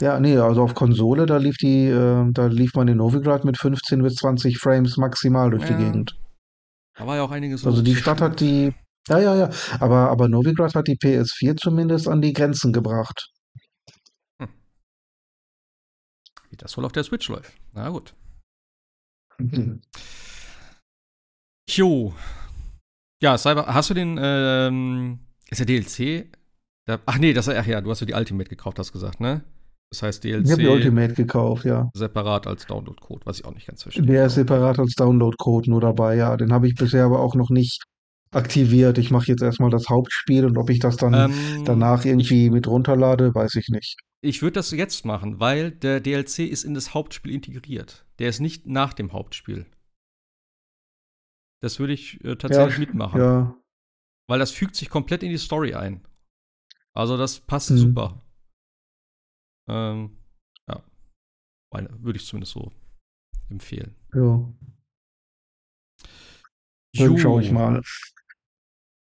Ja, 0.00 0.18
nee, 0.18 0.36
also 0.36 0.62
auf 0.62 0.74
Konsole, 0.74 1.26
da 1.26 1.36
lief 1.36 1.56
die, 1.58 1.86
äh, 1.86 2.30
da 2.32 2.46
lief 2.46 2.74
man 2.74 2.88
in 2.88 2.98
Novigrad 2.98 3.44
mit 3.44 3.58
15 3.58 4.02
bis 4.02 4.14
20 4.14 4.58
Frames 4.58 4.96
maximal 4.96 5.50
durch 5.50 5.64
die 5.64 5.72
Ja. 5.72 5.78
Gegend. 5.78 6.18
Da 6.96 7.06
war 7.06 7.16
ja 7.16 7.22
auch 7.22 7.30
einiges 7.30 7.66
Also 7.66 7.82
die 7.82 7.96
Stadt 7.96 8.22
hat 8.22 8.40
die, 8.40 8.72
ja, 9.08 9.18
ja, 9.18 9.36
ja, 9.36 9.50
aber, 9.78 10.10
aber 10.10 10.28
Novigrad 10.28 10.74
hat 10.74 10.86
die 10.86 10.96
PS4 10.96 11.56
zumindest 11.56 12.08
an 12.08 12.22
die 12.22 12.32
Grenzen 12.32 12.72
gebracht. 12.72 13.30
Wie 14.38 14.46
das 16.56 16.76
wohl 16.76 16.84
auf 16.84 16.92
der 16.92 17.04
Switch 17.04 17.28
läuft. 17.28 17.52
Na 17.72 17.90
gut. 17.90 18.14
Mhm. 19.38 19.82
Jo. 21.76 22.12
Ja, 23.22 23.36
Cyber, 23.38 23.66
hast 23.66 23.90
du 23.90 23.94
den, 23.94 24.18
ähm, 24.20 25.20
ist 25.48 25.58
der 25.60 25.66
DLC? 25.66 26.26
Der, 26.88 27.00
ach 27.06 27.18
nee, 27.18 27.32
das, 27.32 27.48
ach 27.48 27.66
ja, 27.66 27.80
du 27.80 27.90
hast 27.90 28.00
ja 28.00 28.06
die 28.06 28.14
Ultimate 28.14 28.48
gekauft, 28.48 28.78
hast 28.78 28.92
gesagt, 28.92 29.20
ne? 29.20 29.44
Das 29.90 30.02
heißt 30.02 30.24
Ich 30.24 30.34
habe 30.34 30.42
die 30.44 30.56
DLC 30.56 30.70
Ultimate 30.70 31.14
gekauft, 31.14 31.64
ja. 31.64 31.90
separat 31.94 32.46
als 32.46 32.66
Download-Code, 32.66 33.22
was 33.24 33.40
ich 33.40 33.44
auch 33.44 33.54
nicht 33.54 33.66
ganz 33.66 33.82
verstehe. 33.82 34.06
Der 34.06 34.26
ist 34.26 34.34
separat 34.34 34.78
als 34.78 34.94
Download-Code 34.94 35.70
nur 35.70 35.80
dabei, 35.80 36.16
ja. 36.16 36.36
Den 36.36 36.52
habe 36.52 36.66
ich 36.66 36.74
bisher 36.74 37.04
aber 37.04 37.20
auch 37.20 37.34
noch 37.34 37.50
nicht 37.50 37.82
aktiviert. 38.32 38.98
Ich 38.98 39.10
mache 39.10 39.26
jetzt 39.26 39.42
erstmal 39.42 39.70
das 39.70 39.88
Hauptspiel 39.88 40.44
und 40.46 40.56
ob 40.56 40.70
ich 40.70 40.78
das 40.78 40.96
dann 40.96 41.14
Ähm, 41.14 41.64
danach 41.64 42.04
irgendwie 42.04 42.50
mit 42.50 42.68
runterlade, 42.68 43.34
weiß 43.34 43.56
ich 43.56 43.68
nicht. 43.68 43.96
Ich, 44.22 44.36
ich 44.36 44.42
würde 44.42 44.54
das 44.54 44.70
jetzt 44.70 45.04
machen, 45.04 45.40
weil 45.40 45.72
der 45.72 46.00
DLC 46.00 46.40
ist 46.40 46.64
in 46.64 46.74
das 46.74 46.94
Hauptspiel 46.94 47.32
integriert. 47.32 48.04
Der 48.18 48.28
ist 48.28 48.40
nicht 48.40 48.66
nach 48.66 48.92
dem 48.92 49.12
Hauptspiel. 49.12 49.66
Das 51.62 51.78
würde 51.78 51.92
ich 51.92 52.22
äh, 52.24 52.36
tatsächlich 52.36 52.74
Ja, 52.74 52.80
mitmachen. 52.80 53.20
Ja, 53.20 53.54
Weil 54.28 54.38
das 54.38 54.50
fügt 54.50 54.76
sich 54.76 54.88
komplett 54.90 55.22
in 55.22 55.30
die 55.30 55.38
Story 55.38 55.74
ein. 55.74 56.06
Also 56.94 57.16
das 57.16 57.40
passt 57.40 57.70
Mhm. 57.70 57.76
super. 57.78 58.22
Ähm, 59.68 60.18
ja. 60.68 60.82
Würde 61.72 62.16
ich 62.18 62.26
zumindest 62.26 62.52
so 62.52 62.72
empfehlen. 63.48 63.94
ja. 64.14 64.52
Dann 66.96 67.18
schaue 67.18 67.40
ich 67.42 67.52
mal. 67.52 67.82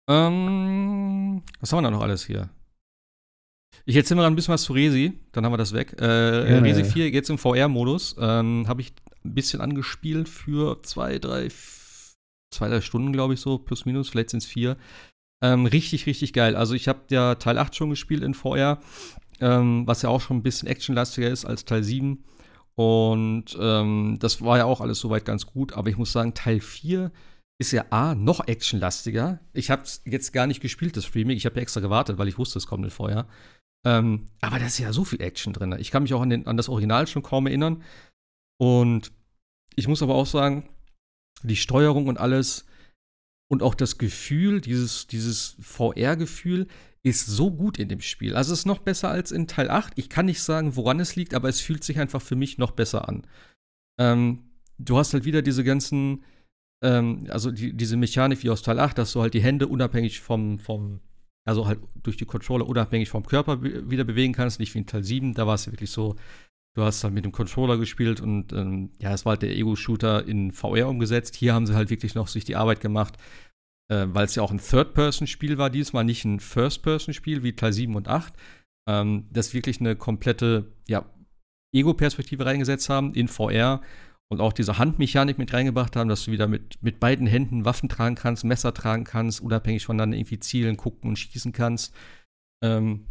Ähm, 0.09 1.43
was 1.61 1.71
haben 1.71 1.77
wir 1.79 1.83
da 1.83 1.91
noch 1.91 2.01
alles 2.01 2.25
hier? 2.25 2.49
Ich 3.85 3.95
erzähle 3.95 4.19
mal 4.19 4.27
ein 4.27 4.35
bisschen 4.35 4.53
was 4.53 4.63
zu 4.63 4.73
Resi, 4.73 5.17
dann 5.31 5.45
haben 5.45 5.53
wir 5.53 5.57
das 5.57 5.71
weg. 5.73 5.93
Äh, 5.93 5.97
Gerne. 5.97 6.63
Resi 6.63 6.83
4 6.83 7.09
jetzt 7.09 7.29
im 7.29 7.37
VR-Modus. 7.37 8.15
Ähm, 8.19 8.65
Habe 8.67 8.81
ich 8.81 8.91
ein 9.23 9.33
bisschen 9.33 9.61
angespielt 9.61 10.27
für 10.27 10.81
zwei, 10.83 11.19
drei, 11.19 11.45
f- 11.45 11.78
zwei, 12.51 12.69
drei 12.69 12.81
Stunden, 12.81 13.13
glaube 13.13 13.33
ich, 13.33 13.41
so, 13.41 13.57
plus 13.57 13.85
minus, 13.85 14.09
vielleicht 14.09 14.31
sind 14.31 14.43
es 14.43 14.45
vier. 14.45 14.77
Ähm, 15.41 15.65
richtig, 15.65 16.05
richtig 16.05 16.33
geil. 16.33 16.55
Also 16.55 16.73
ich 16.73 16.87
habe 16.87 17.01
ja 17.09 17.35
Teil 17.35 17.57
8 17.57 17.75
schon 17.75 17.89
gespielt 17.89 18.23
in 18.23 18.33
VR, 18.33 18.79
ähm, 19.39 19.87
was 19.87 20.01
ja 20.01 20.09
auch 20.09 20.21
schon 20.21 20.37
ein 20.37 20.43
bisschen 20.43 20.67
actionlastiger 20.67 21.29
ist 21.29 21.45
als 21.45 21.65
Teil 21.65 21.83
7. 21.83 22.23
Und 22.75 23.57
ähm, 23.59 24.17
das 24.19 24.41
war 24.41 24.57
ja 24.57 24.65
auch 24.65 24.81
alles 24.81 24.99
soweit 24.99 25.25
ganz 25.25 25.45
gut. 25.45 25.73
Aber 25.73 25.89
ich 25.89 25.97
muss 25.97 26.11
sagen, 26.11 26.33
Teil 26.33 26.59
4 26.59 27.11
ist 27.59 27.71
ja 27.71 27.85
A, 27.89 28.15
noch 28.15 28.47
actionlastiger. 28.47 29.39
Ich 29.53 29.69
habe 29.69 29.83
es 29.83 30.01
jetzt 30.05 30.31
gar 30.31 30.47
nicht 30.47 30.61
gespielt, 30.61 30.95
das 30.95 31.13
Remake. 31.13 31.37
Ich 31.37 31.45
habe 31.45 31.55
ja 31.57 31.61
extra 31.61 31.81
gewartet, 31.81 32.17
weil 32.17 32.29
ich 32.29 32.37
wusste, 32.37 32.57
es 32.57 32.67
kommt 32.67 32.85
in 32.85 32.89
VR. 32.89 33.27
Ähm, 33.85 34.27
aber 34.41 34.59
da 34.59 34.65
ist 34.65 34.77
ja 34.77 34.91
so 34.93 35.03
viel 35.03 35.21
Action 35.21 35.53
drin. 35.53 35.75
Ich 35.79 35.91
kann 35.91 36.03
mich 36.03 36.13
auch 36.13 36.21
an, 36.21 36.29
den, 36.29 36.47
an 36.47 36.57
das 36.57 36.69
Original 36.69 37.07
schon 37.07 37.23
kaum 37.23 37.47
erinnern. 37.47 37.83
Und 38.57 39.11
ich 39.75 39.87
muss 39.87 40.01
aber 40.01 40.15
auch 40.15 40.25
sagen, 40.25 40.69
die 41.43 41.55
Steuerung 41.55 42.07
und 42.07 42.17
alles 42.17 42.65
und 43.49 43.63
auch 43.63 43.75
das 43.75 43.97
Gefühl, 43.97 44.61
dieses, 44.61 45.07
dieses 45.07 45.55
VR-Gefühl, 45.59 46.67
ist 47.01 47.25
so 47.25 47.51
gut 47.51 47.79
in 47.79 47.89
dem 47.89 48.01
Spiel. 48.01 48.35
Also 48.35 48.53
es 48.53 48.59
ist 48.59 48.65
noch 48.65 48.79
besser 48.79 49.09
als 49.09 49.31
in 49.31 49.47
Teil 49.47 49.69
8. 49.69 49.93
Ich 49.95 50.09
kann 50.09 50.25
nicht 50.25 50.41
sagen, 50.41 50.75
woran 50.75 50.99
es 50.99 51.15
liegt, 51.15 51.33
aber 51.33 51.49
es 51.49 51.61
fühlt 51.61 51.83
sich 51.83 51.99
einfach 51.99 52.21
für 52.21 52.35
mich 52.35 52.57
noch 52.57 52.71
besser 52.71 53.07
an. 53.07 53.25
Ähm, 53.99 54.43
du 54.77 54.97
hast 54.97 55.13
halt 55.13 55.25
wieder 55.25 55.41
diese 55.41 55.63
ganzen, 55.63 56.23
ähm, 56.83 57.25
also 57.29 57.51
die, 57.51 57.73
diese 57.73 57.97
Mechanik 57.97 58.43
wie 58.43 58.49
aus 58.49 58.61
Teil 58.61 58.79
8, 58.79 58.97
dass 58.97 59.13
du 59.13 59.21
halt 59.21 59.33
die 59.33 59.41
Hände 59.41 59.67
unabhängig 59.67 60.19
vom, 60.19 60.59
vom 60.59 60.99
also 61.47 61.65
halt 61.65 61.79
durch 62.03 62.17
die 62.17 62.25
Controller 62.25 62.67
unabhängig 62.67 63.09
vom 63.09 63.25
Körper 63.25 63.63
wieder 63.63 64.03
bewegen 64.03 64.33
kannst, 64.33 64.59
nicht 64.59 64.73
wie 64.75 64.79
in 64.79 64.85
Teil 64.85 65.03
7. 65.03 65.33
Da 65.33 65.47
war 65.47 65.55
es 65.55 65.65
ja 65.65 65.71
wirklich 65.71 65.91
so, 65.91 66.15
du 66.79 66.85
hast 66.85 67.03
halt 67.03 67.13
mit 67.13 67.25
dem 67.25 67.31
Controller 67.31 67.77
gespielt 67.77 68.21
und 68.21 68.53
ähm, 68.53 68.91
ja, 68.99 69.13
es 69.13 69.25
war 69.25 69.31
halt 69.31 69.41
der 69.41 69.55
Ego-Shooter 69.55 70.25
in 70.25 70.51
VR 70.51 70.87
umgesetzt. 70.87 71.35
Hier 71.35 71.53
haben 71.53 71.67
sie 71.67 71.75
halt 71.75 71.89
wirklich 71.89 72.15
noch 72.15 72.27
sich 72.27 72.45
die 72.45 72.55
Arbeit 72.55 72.79
gemacht, 72.79 73.17
äh, 73.91 74.05
weil 74.07 74.25
es 74.25 74.35
ja 74.35 74.43
auch 74.43 74.51
ein 74.51 74.59
Third-Person-Spiel 74.59 75.57
war 75.57 75.69
diesmal, 75.69 76.05
nicht 76.05 76.25
ein 76.25 76.39
First-Person-Spiel 76.39 77.43
wie 77.43 77.55
Teil 77.55 77.73
7 77.73 77.95
und 77.95 78.07
8. 78.07 78.33
Ähm, 78.87 79.27
das 79.31 79.53
wirklich 79.53 79.79
eine 79.79 79.95
komplette, 79.95 80.71
ja, 80.87 81.05
Ego-Perspektive 81.75 82.45
reingesetzt 82.45 82.89
haben 82.89 83.13
in 83.13 83.27
VR 83.27 83.81
und 84.31 84.41
auch 84.41 84.53
diese 84.53 84.77
Handmechanik 84.77 85.37
mit 85.37 85.53
reingebracht 85.53 85.95
haben, 85.95 86.09
dass 86.09 86.25
du 86.25 86.31
wieder 86.31 86.47
mit, 86.47 86.81
mit 86.81 86.99
beiden 86.99 87.27
Händen 87.27 87.65
Waffen 87.65 87.89
tragen 87.89 88.15
kannst, 88.15 88.43
Messer 88.43 88.73
tragen 88.73 89.03
kannst, 89.03 89.41
unabhängig 89.41 89.85
voneinander 89.85 90.17
irgendwie 90.17 90.39
zielen, 90.39 90.77
gucken 90.77 91.09
und 91.09 91.17
schießen 91.17 91.51
kannst. 91.51 91.93
Ähm, 92.63 93.05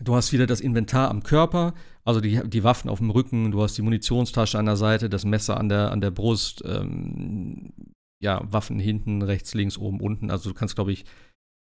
du 0.00 0.14
hast 0.14 0.32
wieder 0.32 0.46
das 0.46 0.60
Inventar 0.60 1.10
am 1.10 1.22
Körper, 1.22 1.74
also 2.04 2.20
die, 2.20 2.40
die 2.48 2.64
Waffen 2.64 2.90
auf 2.90 2.98
dem 2.98 3.10
Rücken, 3.10 3.50
du 3.50 3.62
hast 3.62 3.76
die 3.78 3.82
Munitionstasche 3.82 4.58
an 4.58 4.66
der 4.66 4.76
Seite, 4.76 5.08
das 5.08 5.24
Messer 5.24 5.58
an 5.58 5.68
der, 5.68 5.90
an 5.90 6.00
der 6.00 6.10
Brust, 6.10 6.62
ähm, 6.66 7.72
ja, 8.20 8.40
Waffen 8.50 8.78
hinten, 8.78 9.22
rechts, 9.22 9.54
links, 9.54 9.78
oben, 9.78 10.00
unten. 10.00 10.30
Also 10.30 10.50
du 10.50 10.54
kannst, 10.54 10.74
glaube 10.74 10.92
ich, 10.92 11.04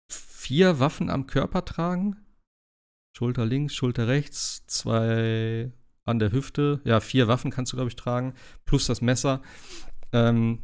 vier 0.09 0.79
Waffen 0.79 1.09
am 1.09 1.27
Körper 1.27 1.65
tragen. 1.65 2.17
Schulter 3.17 3.45
links, 3.45 3.73
Schulter 3.73 4.07
rechts, 4.07 4.65
zwei 4.67 5.71
an 6.05 6.19
der 6.19 6.31
Hüfte. 6.31 6.81
Ja, 6.83 6.99
vier 6.99 7.27
Waffen 7.27 7.51
kannst 7.51 7.71
du, 7.71 7.77
glaube 7.77 7.89
ich, 7.89 7.95
tragen, 7.95 8.33
plus 8.65 8.85
das 8.85 9.01
Messer. 9.01 9.41
Ähm, 10.11 10.63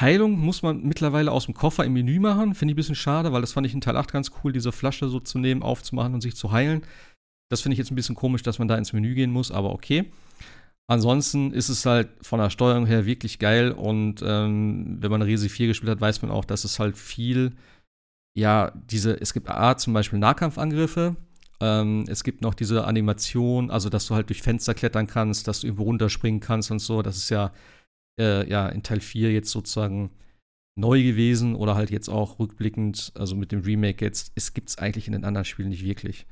Heilung 0.00 0.38
muss 0.38 0.62
man 0.62 0.82
mittlerweile 0.82 1.32
aus 1.32 1.46
dem 1.46 1.54
Koffer 1.54 1.84
im 1.84 1.92
Menü 1.92 2.18
machen. 2.18 2.54
Finde 2.54 2.72
ich 2.72 2.74
ein 2.74 2.76
bisschen 2.76 2.94
schade, 2.94 3.32
weil 3.32 3.40
das 3.40 3.52
fand 3.52 3.66
ich 3.66 3.74
in 3.74 3.80
Teil 3.80 3.96
8 3.96 4.12
ganz 4.12 4.30
cool, 4.42 4.52
diese 4.52 4.72
Flasche 4.72 5.08
so 5.08 5.20
zu 5.20 5.38
nehmen, 5.38 5.62
aufzumachen 5.62 6.14
und 6.14 6.20
sich 6.20 6.34
zu 6.34 6.52
heilen. 6.52 6.82
Das 7.50 7.60
finde 7.60 7.74
ich 7.74 7.78
jetzt 7.78 7.90
ein 7.90 7.96
bisschen 7.96 8.14
komisch, 8.14 8.42
dass 8.42 8.58
man 8.58 8.68
da 8.68 8.76
ins 8.76 8.92
Menü 8.92 9.14
gehen 9.14 9.30
muss, 9.30 9.50
aber 9.50 9.72
okay. 9.72 10.10
Ansonsten 10.88 11.52
ist 11.52 11.68
es 11.68 11.86
halt 11.86 12.08
von 12.22 12.40
der 12.40 12.50
Steuerung 12.50 12.86
her 12.86 13.06
wirklich 13.06 13.38
geil 13.38 13.72
und 13.72 14.22
ähm, 14.24 14.96
wenn 15.00 15.10
man 15.10 15.22
Resi 15.22 15.48
4 15.48 15.68
gespielt 15.68 15.90
hat, 15.90 16.00
weiß 16.00 16.22
man 16.22 16.30
auch, 16.30 16.44
dass 16.44 16.64
es 16.64 16.78
halt 16.78 16.96
viel, 16.96 17.52
ja, 18.34 18.72
diese, 18.74 19.20
es 19.20 19.32
gibt 19.32 19.48
A 19.48 19.76
zum 19.76 19.92
Beispiel 19.92 20.18
Nahkampfangriffe, 20.18 21.16
ähm, 21.60 22.04
es 22.08 22.24
gibt 22.24 22.42
noch 22.42 22.54
diese 22.54 22.84
Animation, 22.84 23.70
also 23.70 23.88
dass 23.88 24.06
du 24.06 24.14
halt 24.14 24.28
durch 24.28 24.42
Fenster 24.42 24.74
klettern 24.74 25.06
kannst, 25.06 25.46
dass 25.46 25.60
du 25.60 25.68
irgendwo 25.68 25.84
runterspringen 25.84 26.40
kannst 26.40 26.70
und 26.70 26.80
so, 26.80 27.02
das 27.02 27.16
ist 27.16 27.30
ja, 27.30 27.52
äh, 28.18 28.48
ja 28.48 28.68
in 28.68 28.82
Teil 28.82 29.00
4 29.00 29.32
jetzt 29.32 29.50
sozusagen 29.50 30.10
neu 30.78 31.02
gewesen 31.02 31.54
oder 31.54 31.74
halt 31.74 31.90
jetzt 31.90 32.08
auch 32.08 32.38
rückblickend, 32.38 33.12
also 33.14 33.36
mit 33.36 33.52
dem 33.52 33.60
Remake 33.60 34.04
jetzt, 34.04 34.32
es 34.34 34.54
gibt 34.54 34.70
es 34.70 34.78
eigentlich 34.78 35.06
in 35.06 35.12
den 35.12 35.24
anderen 35.24 35.44
Spielen 35.44 35.68
nicht 35.68 35.84
wirklich. 35.84 36.26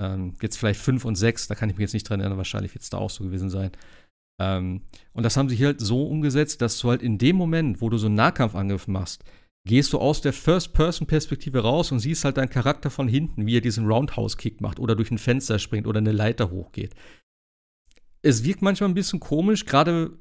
Ähm, 0.00 0.34
jetzt 0.42 0.58
vielleicht 0.58 0.80
5 0.80 1.04
und 1.04 1.14
6, 1.14 1.48
da 1.48 1.54
kann 1.54 1.70
ich 1.70 1.76
mich 1.76 1.82
jetzt 1.82 1.94
nicht 1.94 2.08
dran 2.08 2.20
erinnern, 2.20 2.36
wahrscheinlich 2.36 2.74
wird 2.74 2.82
es 2.82 2.90
da 2.90 2.98
auch 2.98 3.10
so 3.10 3.24
gewesen 3.24 3.48
sein. 3.48 3.70
Ähm, 4.38 4.82
und 5.14 5.22
das 5.22 5.36
haben 5.36 5.48
sie 5.48 5.56
hier 5.56 5.68
halt 5.68 5.80
so 5.80 6.06
umgesetzt, 6.06 6.60
dass 6.60 6.78
du 6.78 6.90
halt 6.90 7.02
in 7.02 7.16
dem 7.16 7.36
Moment, 7.36 7.80
wo 7.80 7.88
du 7.88 7.96
so 7.96 8.06
einen 8.06 8.16
Nahkampfangriff 8.16 8.86
machst, 8.86 9.24
gehst 9.66 9.92
du 9.92 9.98
aus 9.98 10.20
der 10.20 10.34
First-Person-Perspektive 10.34 11.60
raus 11.60 11.90
und 11.90 11.98
siehst 11.98 12.24
halt 12.24 12.36
deinen 12.36 12.50
Charakter 12.50 12.90
von 12.90 13.08
hinten, 13.08 13.46
wie 13.46 13.56
er 13.56 13.62
diesen 13.62 13.86
Roundhouse-Kick 13.86 14.60
macht 14.60 14.78
oder 14.78 14.94
durch 14.94 15.10
ein 15.10 15.18
Fenster 15.18 15.58
springt 15.58 15.86
oder 15.86 15.98
eine 15.98 16.12
Leiter 16.12 16.50
hochgeht. 16.50 16.94
Es 18.22 18.44
wirkt 18.44 18.62
manchmal 18.62 18.90
ein 18.90 18.94
bisschen 18.94 19.20
komisch, 19.20 19.64
gerade 19.64 20.18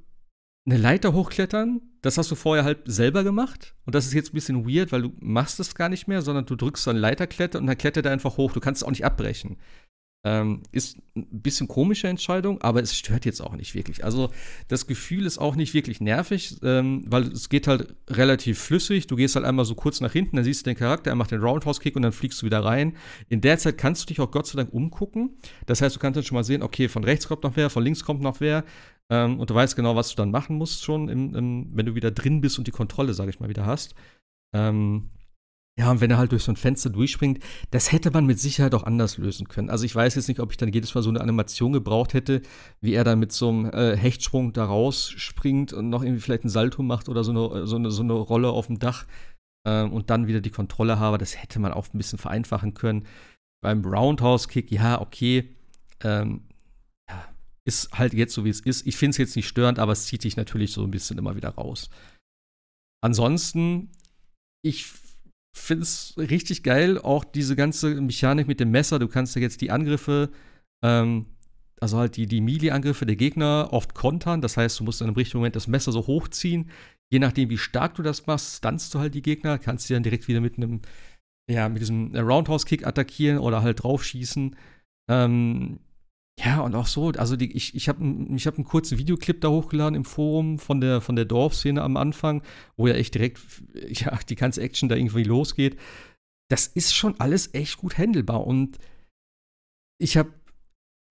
eine 0.66 0.78
Leiter 0.78 1.14
hochklettern, 1.14 1.82
das 2.02 2.18
hast 2.18 2.32
du 2.32 2.36
vorher 2.36 2.64
halt 2.64 2.80
selber 2.86 3.24
gemacht. 3.24 3.76
Und 3.86 3.94
das 3.94 4.06
ist 4.06 4.14
jetzt 4.14 4.32
ein 4.32 4.34
bisschen 4.34 4.68
weird, 4.68 4.92
weil 4.92 5.04
du 5.04 5.14
machst 5.20 5.60
es 5.60 5.76
gar 5.76 5.90
nicht 5.90 6.08
mehr, 6.08 6.22
sondern 6.22 6.46
du 6.46 6.56
drückst 6.56 6.84
so 6.84 6.90
einen 6.90 7.00
Leiterkletter 7.00 7.60
und 7.60 7.68
dann 7.68 7.78
klettert 7.78 8.06
er 8.06 8.12
einfach 8.12 8.38
hoch. 8.38 8.52
Du 8.52 8.60
kannst 8.60 8.82
es 8.82 8.88
auch 8.88 8.92
nicht 8.92 9.06
abbrechen. 9.06 9.58
Ähm, 10.26 10.64
ist 10.72 10.98
ein 11.16 11.28
bisschen 11.30 11.68
komische 11.68 12.08
Entscheidung, 12.08 12.60
aber 12.64 12.82
es 12.82 12.98
stört 12.98 13.26
jetzt 13.26 13.42
auch 13.42 13.56
nicht 13.56 13.76
wirklich. 13.76 14.04
Also 14.04 14.32
das 14.68 14.88
Gefühl 14.88 15.24
ist 15.28 15.38
auch 15.38 15.56
nicht 15.56 15.76
wirklich 15.76 16.02
nervig, 16.02 16.58
ähm, 16.64 17.04
weil 17.06 17.28
es 17.28 17.48
geht 17.48 17.68
halt 17.68 17.94
relativ 18.10 18.58
flüssig. 18.58 19.06
Du 19.06 19.18
gehst 19.18 19.36
halt 19.36 19.46
einmal 19.46 19.66
so 19.66 19.76
kurz 19.76 20.02
nach 20.02 20.12
hinten, 20.12 20.38
dann 20.38 20.46
siehst 20.46 20.66
du 20.66 20.72
den 20.72 20.78
Charakter, 20.78 21.12
er 21.12 21.16
macht 21.16 21.30
den 21.30 21.42
Roundhouse-Kick 21.42 21.96
und 21.96 22.02
dann 22.02 22.12
fliegst 22.12 22.42
du 22.42 22.48
wieder 22.48 22.66
rein. 22.66 22.98
In 23.30 23.42
der 23.42 23.60
Zeit 23.60 23.78
kannst 23.78 24.02
du 24.02 24.06
dich 24.08 24.20
auch 24.20 24.32
Gott 24.32 24.48
sei 24.48 24.58
Dank 24.58 24.74
umgucken. 24.74 25.38
Das 25.68 25.84
heißt, 25.84 25.96
du 25.96 26.00
kannst 26.00 26.18
dann 26.18 26.24
schon 26.24 26.36
mal 26.36 26.44
sehen, 26.44 26.64
okay, 26.64 26.90
von 26.90 27.04
rechts 27.04 27.28
kommt 27.28 27.44
noch 27.44 27.56
wer, 27.56 27.70
von 27.70 27.84
links 27.84 28.04
kommt 28.04 28.22
noch 28.22 28.40
wer. 28.40 28.64
Ähm, 29.12 29.40
und 29.40 29.50
du 29.50 29.56
weißt 29.56 29.76
genau, 29.76 29.96
was 29.96 30.10
du 30.10 30.16
dann 30.16 30.32
machen 30.32 30.58
musst 30.58 30.84
schon, 30.84 31.10
im, 31.10 31.36
im, 31.36 31.70
wenn 31.74 31.86
du 31.86 31.96
wieder 31.96 32.12
drin 32.12 32.42
bist 32.42 32.58
und 32.58 32.68
die 32.68 32.72
Kontrolle, 32.72 33.14
sage 33.14 33.30
ich 33.30 33.40
mal, 33.40 33.50
wieder 33.50 33.66
hast. 33.66 33.96
Ähm, 34.54 35.12
ja, 35.78 35.92
und 35.92 36.00
wenn 36.00 36.10
er 36.10 36.18
halt 36.18 36.32
durch 36.32 36.44
so 36.44 36.54
ein 36.54 36.56
Fenster 36.56 36.90
durchspringt, 36.90 37.44
das 37.72 37.92
hätte 37.92 38.10
man 38.10 38.26
mit 38.26 38.40
Sicherheit 38.40 38.74
auch 38.74 38.84
anders 38.84 39.18
lösen 39.18 39.50
können. 39.50 39.70
Also 39.70 39.84
ich 39.84 39.94
weiß 39.94 40.16
jetzt 40.16 40.30
nicht, 40.30 40.40
ob 40.40 40.52
ich 40.52 40.58
dann 40.58 40.72
jedes 40.72 40.96
Mal 40.96 41.02
so 41.02 41.10
eine 41.10 41.20
Animation 41.20 41.74
gebraucht 41.74 42.14
hätte, 42.14 42.42
wie 42.80 42.94
er 42.94 43.04
dann 43.04 43.20
mit 43.20 43.34
so 43.34 43.50
einem 43.50 43.66
äh, 43.72 43.98
Hechtsprung 43.98 44.54
da 44.54 44.66
rausspringt 44.66 45.74
und 45.74 45.90
noch 45.90 46.02
irgendwie 46.02 46.22
vielleicht 46.22 46.44
einen 46.44 46.50
Salto 46.50 46.82
macht 46.82 47.10
oder 47.10 47.26
so 47.26 47.32
eine, 47.32 47.68
so 47.68 47.76
eine, 47.76 47.92
so 47.92 48.04
eine 48.04 48.14
Rolle 48.14 48.52
auf 48.52 48.68
dem 48.68 48.80
Dach 48.80 49.06
ähm, 49.68 49.92
und 49.92 50.10
dann 50.10 50.28
wieder 50.28 50.40
die 50.40 50.50
Kontrolle 50.50 50.98
habe. 50.98 51.18
Das 51.18 51.42
hätte 51.42 51.60
man 51.60 51.74
auch 51.74 51.88
ein 51.94 51.98
bisschen 51.98 52.20
vereinfachen 52.20 52.74
können. 52.74 53.06
Beim 53.62 53.84
Roundhouse-Kick, 53.84 54.72
ja, 54.72 55.02
okay, 55.02 55.56
ähm, 56.04 56.48
ist 57.68 57.92
halt 57.98 58.14
jetzt 58.14 58.34
so, 58.34 58.46
wie 58.46 58.50
es 58.50 58.60
ist. 58.62 58.86
Ich 58.86 58.98
finde 58.98 59.12
es 59.12 59.18
jetzt 59.18 59.36
nicht 59.36 59.48
störend, 59.48 59.80
aber 59.80 59.92
es 59.92 60.06
zieht 60.06 60.24
dich 60.24 60.38
natürlich 60.38 60.72
so 60.72 60.84
ein 60.84 60.92
bisschen 60.92 61.18
immer 61.18 61.36
wieder 61.36 61.50
raus. 61.50 61.90
Ansonsten, 63.04 63.90
ich 64.64 64.92
finde 65.56 65.84
es 65.84 66.14
richtig 66.18 66.64
geil, 66.64 67.00
auch 67.00 67.24
diese 67.24 67.56
ganze 67.56 68.00
Mechanik 68.02 68.48
mit 68.48 68.60
dem 68.60 68.72
Messer. 68.72 69.00
Du 69.00 69.08
kannst 69.08 69.36
ja 69.36 69.42
jetzt 69.42 69.62
die 69.62 69.72
Angriffe, 69.72 70.30
ähm, 70.84 71.26
also 71.80 71.98
halt 71.98 72.18
die, 72.18 72.28
die 72.28 72.42
Melee-Angriffe 72.42 73.06
der 73.06 73.16
Gegner 73.16 73.70
oft 73.72 73.96
kontern. 73.96 74.42
Das 74.42 74.58
heißt, 74.58 74.80
du 74.80 74.84
musst 74.84 75.02
in 75.02 75.08
einem 75.08 75.16
richtigen 75.16 75.40
Moment 75.40 75.56
das 75.56 75.68
Messer 75.68 75.92
so 75.92 76.08
hochziehen. 76.08 76.70
Je 77.12 77.20
nachdem, 77.20 77.50
wie 77.50 77.58
stark 77.58 77.96
du 77.96 78.04
das 78.04 78.26
machst, 78.28 78.58
stunst 78.58 78.94
du 78.94 79.00
halt 79.00 79.16
die 79.16 79.22
Gegner, 79.22 79.58
kannst 79.58 79.88
sie 79.88 79.94
dann 79.94 80.04
direkt 80.04 80.28
wieder 80.28 80.42
mit 80.42 80.58
einem, 80.58 80.82
ja, 81.50 81.70
mit 81.70 81.82
diesem 81.82 82.16
Roundhouse-Kick 82.16 82.86
attackieren 82.86 83.40
oder 83.40 83.62
halt 83.62 83.84
draufschießen. 83.84 84.56
Ähm, 85.10 85.80
ja, 86.38 86.60
und 86.60 86.76
auch 86.76 86.88
so, 86.88 87.10
also 87.10 87.38
die, 87.38 87.52
ich, 87.54 87.76
ich 87.76 87.88
habe 87.88 88.04
ich 88.36 88.46
hab 88.46 88.56
einen 88.56 88.66
kurzen 88.66 88.98
Videoclip 88.98 89.40
da 89.40 89.50
hochgeladen 89.50 89.96
im 89.96 90.04
Forum 90.04 90.60
von 90.60 90.82
der, 90.82 91.00
von 91.00 91.16
der 91.16 91.26
Dorfszene 91.26 91.82
am 91.82 91.96
Anfang, 91.96 92.44
wo 92.76 92.88
ja 92.88 92.94
echt 92.96 93.16
direkt 93.16 93.40
ja, 93.90 94.18
die 94.28 94.36
ganze 94.36 94.62
Action 94.62 94.90
da 94.90 94.96
irgendwie 94.96 95.24
losgeht. 95.24 95.80
Das 96.50 96.68
ist 96.68 96.94
schon 96.94 97.20
alles 97.20 97.54
echt 97.54 97.78
gut 97.78 97.98
handelbar 97.98 98.46
und 98.46 98.78
ich 99.98 100.18
habe 100.18 100.34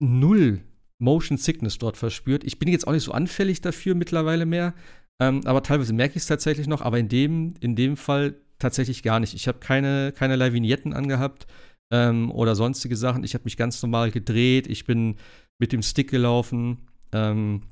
null 0.00 0.60
Motion 0.98 1.38
Sickness 1.38 1.78
dort 1.78 1.96
verspürt. 1.96 2.44
Ich 2.44 2.58
bin 2.58 2.68
jetzt 2.68 2.86
auch 2.86 2.92
nicht 2.92 3.04
so 3.04 3.12
anfällig 3.12 3.62
dafür 3.62 3.94
mittlerweile 3.94 4.46
mehr, 4.46 4.74
ähm, 5.20 5.40
aber 5.46 5.62
teilweise 5.62 5.94
merke 5.94 6.16
ich 6.16 6.22
es 6.22 6.26
tatsächlich 6.26 6.66
noch, 6.66 6.82
aber 6.82 6.98
in 6.98 7.08
dem, 7.08 7.54
in 7.60 7.76
dem 7.76 7.96
Fall 7.96 8.36
tatsächlich 8.58 9.02
gar 9.02 9.20
nicht. 9.20 9.34
Ich 9.34 9.48
habe 9.48 9.58
keine, 9.58 10.12
keinerlei 10.12 10.52
Vignetten 10.52 10.92
angehabt 10.92 11.46
ähm, 11.92 12.30
oder 12.30 12.54
sonstige 12.54 12.96
Sachen. 12.96 13.24
Ich 13.24 13.34
habe 13.34 13.44
mich 13.44 13.56
ganz 13.56 13.82
normal 13.82 14.10
gedreht. 14.10 14.66
Ich 14.66 14.84
bin 14.84 15.16
mit 15.58 15.72
dem 15.72 15.82
Stick 15.82 16.10
gelaufen. 16.10 16.78
Ähm, 17.12 17.62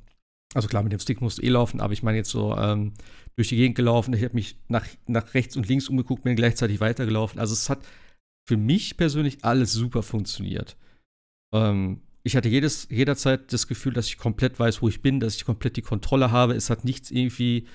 also 0.54 0.68
klar, 0.68 0.82
mit 0.82 0.92
dem 0.92 1.00
Stick 1.00 1.20
musst 1.20 1.38
du 1.38 1.42
eh 1.42 1.48
laufen, 1.48 1.80
aber 1.80 1.92
ich 1.92 2.02
meine 2.02 2.18
jetzt 2.18 2.30
so 2.30 2.56
ähm, 2.56 2.92
durch 3.36 3.48
die 3.48 3.56
Gegend 3.56 3.76
gelaufen. 3.76 4.12
Ich 4.14 4.22
habe 4.22 4.34
mich 4.34 4.56
nach, 4.68 4.86
nach 5.06 5.34
rechts 5.34 5.56
und 5.56 5.68
links 5.68 5.88
umgeguckt, 5.88 6.24
bin 6.24 6.36
gleichzeitig 6.36 6.80
weitergelaufen. 6.80 7.40
Also 7.40 7.54
es 7.54 7.70
hat 7.70 7.80
für 8.46 8.56
mich 8.56 8.96
persönlich 8.96 9.44
alles 9.44 9.72
super 9.72 10.02
funktioniert. 10.02 10.76
Ähm, 11.54 12.02
ich 12.24 12.36
hatte 12.36 12.48
jedes, 12.48 12.88
jederzeit 12.90 13.52
das 13.52 13.66
Gefühl, 13.66 13.92
dass 13.92 14.06
ich 14.06 14.18
komplett 14.18 14.58
weiß, 14.58 14.82
wo 14.82 14.88
ich 14.88 15.02
bin, 15.02 15.20
dass 15.20 15.36
ich 15.36 15.44
komplett 15.44 15.76
die 15.76 15.82
Kontrolle 15.82 16.30
habe. 16.30 16.54
Es 16.54 16.70
hat 16.70 16.84
nichts 16.84 17.10
irgendwie 17.10 17.66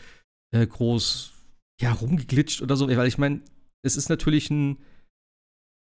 äh, 0.52 0.66
groß 0.66 1.34
ja, 1.82 1.92
rumgeglitscht 1.92 2.62
oder 2.62 2.76
so. 2.76 2.88
Weil 2.88 3.08
ich 3.08 3.18
meine, 3.18 3.42
es 3.82 3.98
ist 3.98 4.10
natürlich 4.10 4.50
ein 4.50 4.78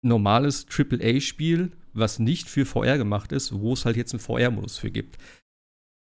normales 0.03 0.67
AAA-Spiel, 0.69 1.73
was 1.93 2.19
nicht 2.19 2.49
für 2.49 2.67
VR 2.67 2.99
gemacht 2.99 3.33
ist, 3.33 3.53
wo 3.53 3.73
es 3.73 3.85
halt 3.85 3.97
jetzt 3.97 4.13
einen 4.13 4.21
VR-Modus 4.21 4.79
für 4.79 4.91
gibt. 4.91 5.19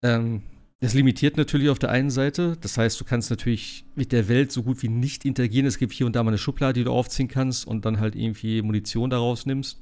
Ähm, 0.02 0.42
das 0.80 0.92
limitiert 0.92 1.36
natürlich 1.36 1.70
auf 1.70 1.78
der 1.78 1.90
einen 1.90 2.10
Seite. 2.10 2.58
Das 2.60 2.76
heißt, 2.76 3.00
du 3.00 3.04
kannst 3.04 3.30
natürlich 3.30 3.86
mit 3.94 4.12
der 4.12 4.28
Welt 4.28 4.52
so 4.52 4.62
gut 4.62 4.82
wie 4.82 4.88
nicht 4.88 5.24
interagieren. 5.24 5.66
Es 5.66 5.78
gibt 5.78 5.92
hier 5.92 6.06
und 6.06 6.14
da 6.14 6.22
mal 6.22 6.30
eine 6.30 6.38
Schublade, 6.38 6.74
die 6.74 6.84
du 6.84 6.92
aufziehen 6.92 7.28
kannst 7.28 7.66
und 7.66 7.84
dann 7.86 8.00
halt 8.00 8.14
irgendwie 8.14 8.60
Munition 8.60 9.08
daraus 9.08 9.46
nimmst. 9.46 9.80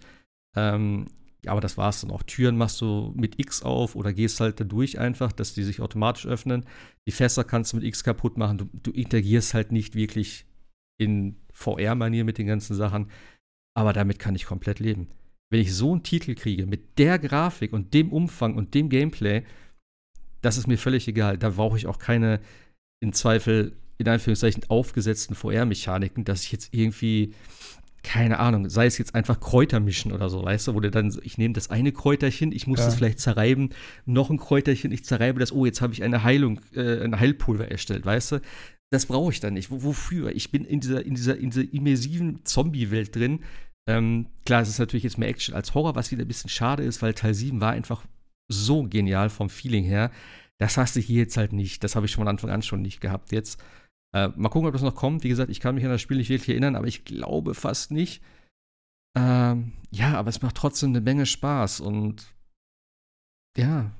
Ähm, 0.54 1.06
ja, 1.44 1.50
aber 1.50 1.60
das 1.60 1.76
war's 1.76 2.02
dann 2.02 2.12
auch. 2.12 2.22
Türen 2.22 2.56
machst 2.56 2.80
du 2.80 3.12
mit 3.16 3.40
X 3.40 3.62
auf 3.62 3.96
oder 3.96 4.12
gehst 4.12 4.38
halt 4.38 4.60
da 4.60 4.64
durch 4.64 4.98
einfach, 5.00 5.32
dass 5.32 5.54
die 5.54 5.64
sich 5.64 5.80
automatisch 5.80 6.26
öffnen. 6.26 6.66
Die 7.06 7.10
Fässer 7.10 7.42
kannst 7.42 7.72
du 7.72 7.78
mit 7.78 7.86
X 7.86 8.04
kaputt 8.04 8.38
machen. 8.38 8.58
Du, 8.58 8.68
du 8.72 8.92
interagierst 8.92 9.54
halt 9.54 9.72
nicht 9.72 9.96
wirklich 9.96 10.46
in 10.98 11.36
VR-Manier 11.52 12.24
mit 12.24 12.38
den 12.38 12.46
ganzen 12.46 12.76
Sachen. 12.76 13.08
Aber 13.74 13.92
damit 13.92 14.18
kann 14.18 14.34
ich 14.34 14.44
komplett 14.44 14.80
leben. 14.80 15.08
Wenn 15.50 15.60
ich 15.60 15.74
so 15.74 15.92
einen 15.92 16.02
Titel 16.02 16.34
kriege, 16.34 16.66
mit 16.66 16.98
der 16.98 17.18
Grafik 17.18 17.72
und 17.72 17.94
dem 17.94 18.10
Umfang 18.10 18.54
und 18.54 18.74
dem 18.74 18.88
Gameplay, 18.88 19.44
das 20.40 20.56
ist 20.56 20.66
mir 20.66 20.78
völlig 20.78 21.08
egal. 21.08 21.38
Da 21.38 21.50
brauche 21.50 21.76
ich 21.76 21.86
auch 21.86 21.98
keine, 21.98 22.40
in 23.00 23.12
Zweifel, 23.12 23.76
in 23.98 24.08
Anführungszeichen, 24.08 24.64
aufgesetzten 24.68 25.34
VR-Mechaniken, 25.34 26.24
dass 26.24 26.44
ich 26.44 26.52
jetzt 26.52 26.74
irgendwie, 26.74 27.34
keine 28.02 28.38
Ahnung, 28.40 28.68
sei 28.68 28.86
es 28.86 28.98
jetzt 28.98 29.14
einfach 29.14 29.40
Kräuter 29.40 29.80
mischen 29.80 30.12
oder 30.12 30.28
so, 30.28 30.42
weißt 30.42 30.68
du, 30.68 30.74
wo 30.74 30.80
du 30.80 30.90
dann, 30.90 31.16
ich 31.22 31.38
nehme 31.38 31.54
das 31.54 31.70
eine 31.70 31.92
Kräuterchen, 31.92 32.52
ich 32.52 32.66
muss 32.66 32.80
ja. 32.80 32.86
das 32.86 32.96
vielleicht 32.96 33.20
zerreiben, 33.20 33.70
noch 34.04 34.30
ein 34.30 34.38
Kräuterchen, 34.38 34.90
ich 34.90 35.04
zerreibe 35.04 35.38
das, 35.38 35.52
oh, 35.52 35.64
jetzt 35.64 35.80
habe 35.80 35.92
ich 35.92 36.02
eine 36.02 36.24
Heilung, 36.24 36.60
äh, 36.74 37.02
ein 37.02 37.18
Heilpulver 37.18 37.70
erstellt, 37.70 38.04
weißt 38.04 38.32
du? 38.32 38.40
Das 38.92 39.06
brauche 39.06 39.32
ich 39.32 39.40
dann 39.40 39.54
nicht. 39.54 39.70
Wofür? 39.70 40.36
Ich 40.36 40.50
bin 40.50 40.66
in 40.66 40.80
dieser, 40.80 41.04
in 41.04 41.14
dieser, 41.14 41.36
in 41.38 41.48
dieser 41.48 41.72
immersiven 41.72 42.44
Zombie-Welt 42.44 43.16
drin. 43.16 43.40
Ähm, 43.88 44.26
klar, 44.44 44.60
es 44.60 44.68
ist 44.68 44.78
natürlich 44.78 45.04
jetzt 45.04 45.16
mehr 45.16 45.30
Action 45.30 45.54
als 45.54 45.72
Horror, 45.72 45.94
was 45.94 46.12
wieder 46.12 46.24
ein 46.24 46.28
bisschen 46.28 46.50
schade 46.50 46.84
ist, 46.84 47.00
weil 47.00 47.14
Teil 47.14 47.32
7 47.32 47.60
war 47.60 47.72
einfach 47.72 48.04
so 48.48 48.82
genial 48.82 49.30
vom 49.30 49.48
Feeling 49.48 49.84
her. 49.84 50.10
Das 50.60 50.76
hast 50.76 50.94
du 50.94 51.00
hier 51.00 51.20
jetzt 51.20 51.38
halt 51.38 51.54
nicht. 51.54 51.82
Das 51.82 51.96
habe 51.96 52.04
ich 52.04 52.14
von 52.14 52.28
Anfang 52.28 52.50
an 52.50 52.60
schon 52.60 52.82
nicht 52.82 53.00
gehabt 53.00 53.32
jetzt. 53.32 53.58
Äh, 54.14 54.28
mal 54.36 54.50
gucken, 54.50 54.66
ob 54.66 54.74
das 54.74 54.82
noch 54.82 54.94
kommt. 54.94 55.24
Wie 55.24 55.30
gesagt, 55.30 55.50
ich 55.50 55.60
kann 55.60 55.74
mich 55.74 55.84
an 55.84 55.90
das 55.90 56.02
Spiel 56.02 56.18
nicht 56.18 56.28
wirklich 56.28 56.50
erinnern, 56.50 56.76
aber 56.76 56.86
ich 56.86 57.06
glaube 57.06 57.54
fast 57.54 57.92
nicht. 57.92 58.22
Ähm, 59.16 59.72
ja, 59.90 60.18
aber 60.18 60.28
es 60.28 60.42
macht 60.42 60.56
trotzdem 60.56 60.90
eine 60.90 61.00
Menge 61.00 61.24
Spaß 61.24 61.80
und 61.80 62.34
ja, 63.56 63.90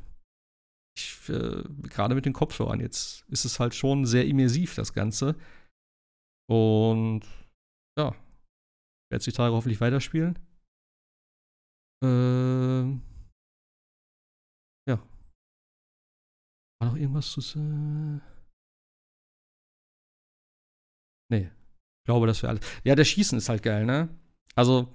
ich, 0.97 1.28
äh, 1.28 1.62
gerade 1.89 2.14
mit 2.14 2.27
den 2.27 2.32
Kopfhörern 2.32 2.81
jetzt 2.81 3.24
ist 3.28 3.44
es 3.44 3.59
halt 3.60 3.74
schon 3.74 4.05
sehr 4.06 4.27
immersiv, 4.27 4.74
das 4.74 4.93
Ganze. 4.93 5.36
Und 6.48 7.23
ja, 7.98 8.14
werde 9.10 9.19
es 9.19 9.24
die 9.24 9.32
Tage 9.32 9.55
hoffentlich 9.55 9.81
weiterspielen. 9.81 10.39
Äh, 12.05 12.82
ja. 14.90 14.98
War 16.81 16.89
noch 16.89 16.97
irgendwas 16.97 17.31
zu 17.31 17.40
sagen? 17.40 18.20
Nee. 21.31 21.51
Ich 22.02 22.06
glaube, 22.06 22.27
das 22.27 22.43
wäre 22.43 22.51
alles. 22.51 22.66
Ja, 22.85 22.97
der 22.97 23.05
Schießen 23.05 23.39
ist 23.39 23.48
halt 23.48 23.62
geil, 23.62 23.86
ne? 23.86 24.09
Also, 24.56 24.93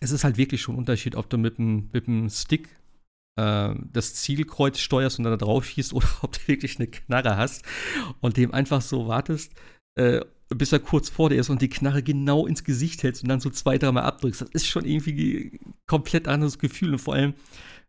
es 0.00 0.10
ist 0.10 0.24
halt 0.24 0.36
wirklich 0.36 0.60
schon 0.60 0.74
ein 0.74 0.78
Unterschied, 0.78 1.14
ob 1.14 1.30
du 1.30 1.38
mit 1.38 1.58
dem, 1.58 1.88
mit 1.92 2.08
dem 2.08 2.28
Stick 2.28 2.68
äh, 3.36 3.74
das 3.92 4.14
Zielkreuz 4.14 4.78
steuerst 4.78 5.18
und 5.18 5.24
dann 5.24 5.38
da 5.38 5.44
drauf 5.44 5.64
schießt 5.66 5.94
oder 5.94 6.06
ob 6.22 6.32
du 6.32 6.38
wirklich 6.46 6.78
eine 6.78 6.88
Knarre 6.88 7.36
hast 7.36 7.64
und 8.20 8.36
dem 8.36 8.52
einfach 8.52 8.82
so 8.82 9.08
wartest, 9.08 9.52
äh, 9.96 10.20
bis 10.48 10.72
er 10.72 10.78
kurz 10.78 11.08
vor 11.08 11.30
dir 11.30 11.36
ist 11.36 11.50
und 11.50 11.62
die 11.62 11.68
Knarre 11.68 12.02
genau 12.02 12.46
ins 12.46 12.64
Gesicht 12.64 13.02
hältst 13.02 13.22
und 13.22 13.28
dann 13.28 13.40
so 13.40 13.50
zwei, 13.50 13.78
dreimal 13.78 14.04
abdrückst. 14.04 14.42
Das 14.42 14.50
ist 14.50 14.66
schon 14.66 14.84
irgendwie 14.84 15.58
ein 15.64 15.74
komplett 15.86 16.28
anderes 16.28 16.58
Gefühl 16.58 16.92
und 16.92 17.00
vor 17.00 17.14
allem, 17.14 17.34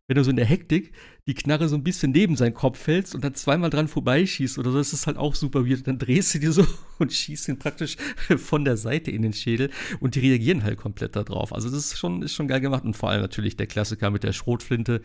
wenn 0.07 0.15
du 0.15 0.23
so 0.23 0.29
in 0.29 0.37
der 0.37 0.45
Hektik 0.45 0.93
die 1.27 1.33
Knarre 1.33 1.67
so 1.67 1.75
ein 1.75 1.83
bisschen 1.83 2.13
neben 2.13 2.37
seinen 2.37 2.53
Kopf 2.53 2.87
hältst 2.87 3.13
und 3.13 3.23
dann 3.23 3.35
zweimal 3.35 3.69
dran 3.69 3.89
vorbeischießt 3.89 4.57
oder 4.57 4.71
so, 4.71 4.77
das 4.77 4.93
ist 4.93 5.05
halt 5.05 5.17
auch 5.17 5.35
super 5.35 5.67
weird. 5.67 5.85
Dann 5.85 5.99
drehst 5.99 6.33
du 6.33 6.39
dir 6.39 6.53
so 6.53 6.65
und 6.97 7.11
schießt 7.11 7.49
ihn 7.49 7.59
praktisch 7.59 7.97
von 8.37 8.63
der 8.63 8.77
Seite 8.77 9.11
in 9.11 9.21
den 9.21 9.33
Schädel 9.33 9.69
und 9.99 10.15
die 10.15 10.21
reagieren 10.21 10.63
halt 10.63 10.77
komplett 10.77 11.15
darauf. 11.15 11.53
Also 11.53 11.69
das 11.69 11.79
ist 11.79 11.97
schon, 11.99 12.21
ist 12.21 12.33
schon 12.33 12.47
geil 12.47 12.61
gemacht 12.61 12.85
und 12.85 12.95
vor 12.95 13.09
allem 13.09 13.21
natürlich 13.21 13.57
der 13.57 13.67
Klassiker 13.67 14.09
mit 14.09 14.23
der 14.23 14.31
Schrotflinte, 14.33 15.01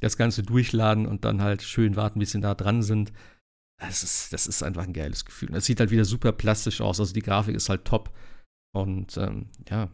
das 0.00 0.16
Ganze 0.16 0.42
durchladen 0.42 1.06
und 1.06 1.24
dann 1.24 1.42
halt 1.42 1.62
schön 1.62 1.96
warten, 1.96 2.20
bis 2.20 2.32
sie 2.32 2.40
da 2.40 2.54
dran 2.54 2.82
sind. 2.82 3.12
Das 3.80 4.02
ist, 4.02 4.32
das 4.32 4.46
ist 4.46 4.62
einfach 4.62 4.84
ein 4.84 4.92
geiles 4.92 5.24
Gefühl. 5.24 5.50
Das 5.52 5.64
sieht 5.64 5.80
halt 5.80 5.90
wieder 5.90 6.04
super 6.04 6.32
plastisch 6.32 6.80
aus, 6.80 7.00
also 7.00 7.12
die 7.12 7.22
Grafik 7.22 7.54
ist 7.54 7.68
halt 7.68 7.84
top 7.84 8.12
und 8.72 9.16
ähm, 9.16 9.46
ja, 9.68 9.88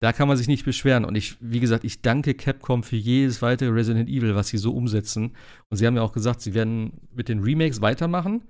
da 0.00 0.14
kann 0.14 0.28
man 0.28 0.36
sich 0.36 0.48
nicht 0.48 0.64
beschweren. 0.64 1.04
Und 1.04 1.14
ich, 1.14 1.36
wie 1.40 1.60
gesagt, 1.60 1.84
ich 1.84 2.00
danke 2.00 2.34
Capcom 2.34 2.82
für 2.82 2.96
jedes 2.96 3.42
weitere 3.42 3.68
Resident 3.70 4.08
Evil, 4.08 4.34
was 4.34 4.48
sie 4.48 4.56
so 4.56 4.72
umsetzen. 4.72 5.36
Und 5.68 5.76
sie 5.76 5.86
haben 5.86 5.96
ja 5.96 6.02
auch 6.02 6.12
gesagt, 6.12 6.40
sie 6.40 6.54
werden 6.54 6.92
mit 7.12 7.28
den 7.28 7.40
Remakes 7.40 7.82
weitermachen. 7.82 8.44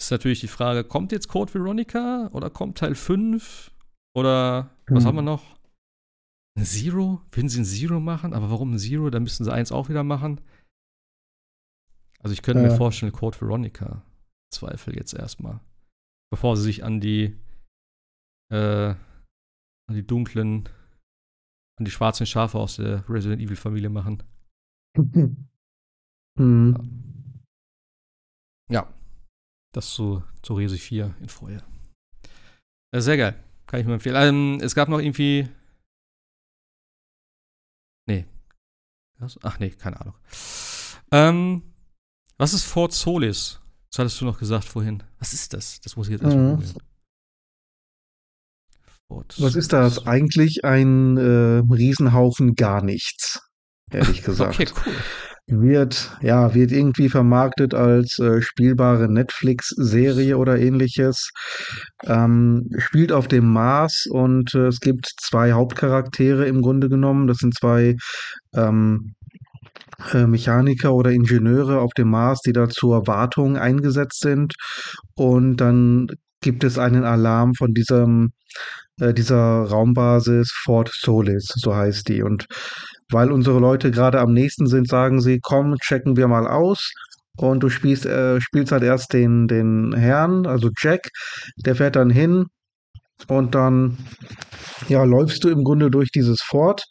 Ist 0.00 0.10
natürlich 0.10 0.40
die 0.40 0.48
Frage, 0.48 0.82
kommt 0.82 1.12
jetzt 1.12 1.28
Code 1.28 1.52
Veronica 1.52 2.30
oder 2.32 2.48
kommt 2.48 2.78
Teil 2.78 2.94
5? 2.94 3.70
Oder 4.14 4.74
mhm. 4.88 4.94
was 4.94 5.04
haben 5.04 5.16
wir 5.16 5.22
noch? 5.22 5.42
Ein 6.54 6.64
Zero? 6.64 7.22
Würden 7.30 7.48
sie 7.48 7.60
ein 7.60 7.64
Zero 7.64 8.00
machen? 8.00 8.34
Aber 8.34 8.50
warum 8.50 8.74
ein 8.74 8.78
Zero? 8.78 9.10
Dann 9.10 9.22
müssten 9.22 9.44
sie 9.44 9.52
eins 9.52 9.72
auch 9.72 9.88
wieder 9.88 10.04
machen. 10.04 10.40
Also 12.20 12.32
ich 12.34 12.42
könnte 12.42 12.62
ja. 12.62 12.68
mir 12.68 12.76
vorstellen, 12.76 13.12
Code 13.12 13.40
Veronica. 13.40 14.04
Zweifel 14.52 14.94
jetzt 14.94 15.14
erstmal. 15.14 15.60
Bevor 16.30 16.56
sie 16.56 16.62
sich 16.62 16.84
an 16.84 17.00
die 17.00 17.38
äh, 18.50 18.94
an 19.88 19.94
die 19.94 20.06
dunklen, 20.06 20.68
an 21.78 21.84
die 21.84 21.90
schwarzen 21.90 22.26
Schafe 22.26 22.58
aus 22.58 22.76
der 22.76 23.08
Resident 23.08 23.42
Evil 23.42 23.56
Familie 23.56 23.90
machen. 23.90 24.22
Mhm. 26.38 27.42
Ja. 28.70 28.90
Das 29.74 29.92
zu, 29.92 30.22
zu 30.42 30.54
Resi 30.54 30.78
4 30.78 31.14
in 31.20 31.28
Feuer. 31.28 31.62
Äh, 32.90 33.00
sehr 33.00 33.18
geil. 33.18 33.42
Kann 33.66 33.80
ich 33.80 33.86
mir 33.86 33.92
empfehlen. 33.92 34.16
Ähm, 34.16 34.60
es 34.62 34.74
gab 34.74 34.88
noch 34.88 34.98
irgendwie. 34.98 35.48
Nee. 38.06 38.26
Ach 39.42 39.58
nee, 39.58 39.70
keine 39.70 40.00
Ahnung. 40.00 40.14
Ähm, 41.12 41.62
was 42.38 42.54
ist 42.54 42.64
Fort 42.64 42.92
Solis? 42.92 43.60
Das 43.90 43.98
hattest 44.00 44.20
du 44.20 44.24
noch 44.24 44.38
gesagt 44.38 44.64
vorhin. 44.64 45.02
Was 45.18 45.32
ist 45.32 45.52
das? 45.52 45.80
Das 45.80 45.96
muss 45.96 46.08
ich 46.08 46.12
jetzt 46.12 46.22
erstmal 46.22 46.56
mhm. 46.56 46.74
Was 49.38 49.56
ist 49.56 49.72
das? 49.72 50.06
Eigentlich 50.06 50.64
ein 50.64 51.18
äh, 51.18 51.62
Riesenhaufen 51.72 52.54
gar 52.54 52.82
nichts, 52.82 53.40
ehrlich 53.90 54.22
gesagt. 54.24 54.54
okay, 54.54 54.68
cool. 54.86 54.94
Wird, 55.48 56.16
ja, 56.22 56.54
wird 56.54 56.70
irgendwie 56.70 57.08
vermarktet 57.08 57.74
als 57.74 58.18
äh, 58.18 58.40
spielbare 58.40 59.10
Netflix-Serie 59.12 60.38
oder 60.38 60.58
ähnliches. 60.58 61.30
Ähm, 62.04 62.70
spielt 62.78 63.12
auf 63.12 63.28
dem 63.28 63.52
Mars 63.52 64.06
und 64.08 64.54
äh, 64.54 64.68
es 64.68 64.80
gibt 64.80 65.12
zwei 65.20 65.52
Hauptcharaktere 65.52 66.46
im 66.46 66.62
Grunde 66.62 66.88
genommen. 66.88 67.26
Das 67.26 67.38
sind 67.38 67.54
zwei 67.54 67.96
ähm, 68.54 69.14
äh, 70.12 70.26
Mechaniker 70.26 70.94
oder 70.94 71.10
Ingenieure 71.10 71.80
auf 71.80 71.92
dem 71.94 72.10
Mars, 72.10 72.40
die 72.46 72.52
da 72.52 72.68
zur 72.68 73.06
Wartung 73.06 73.56
eingesetzt 73.56 74.20
sind. 74.20 74.54
Und 75.14 75.56
dann 75.56 76.06
gibt 76.40 76.64
es 76.64 76.78
einen 76.78 77.04
Alarm 77.04 77.54
von 77.54 77.74
diesem 77.74 78.32
äh, 79.00 79.14
dieser 79.14 79.64
Raumbasis 79.64 80.52
Fort 80.64 80.90
Solis, 80.92 81.46
so 81.56 81.74
heißt 81.74 82.08
die. 82.08 82.22
Und 82.22 82.46
weil 83.12 83.30
unsere 83.30 83.58
Leute 83.58 83.90
gerade 83.90 84.20
am 84.20 84.32
nächsten 84.32 84.66
sind, 84.66 84.88
sagen 84.88 85.20
sie, 85.20 85.40
komm, 85.40 85.76
checken 85.76 86.16
wir 86.16 86.28
mal 86.28 86.46
aus. 86.46 86.92
Und 87.36 87.60
du 87.62 87.70
spielst, 87.70 88.04
äh, 88.06 88.40
spielst 88.40 88.72
halt 88.72 88.82
erst 88.82 89.12
den, 89.12 89.48
den 89.48 89.94
Herrn, 89.94 90.46
also 90.46 90.70
Jack, 90.78 91.08
der 91.56 91.76
fährt 91.76 91.96
dann 91.96 92.10
hin. 92.10 92.46
Und 93.28 93.54
dann 93.54 93.98
ja, 94.88 95.04
läufst 95.04 95.44
du 95.44 95.48
im 95.48 95.64
Grunde 95.64 95.90
durch 95.90 96.10
dieses 96.10 96.42
Fort. 96.42 96.84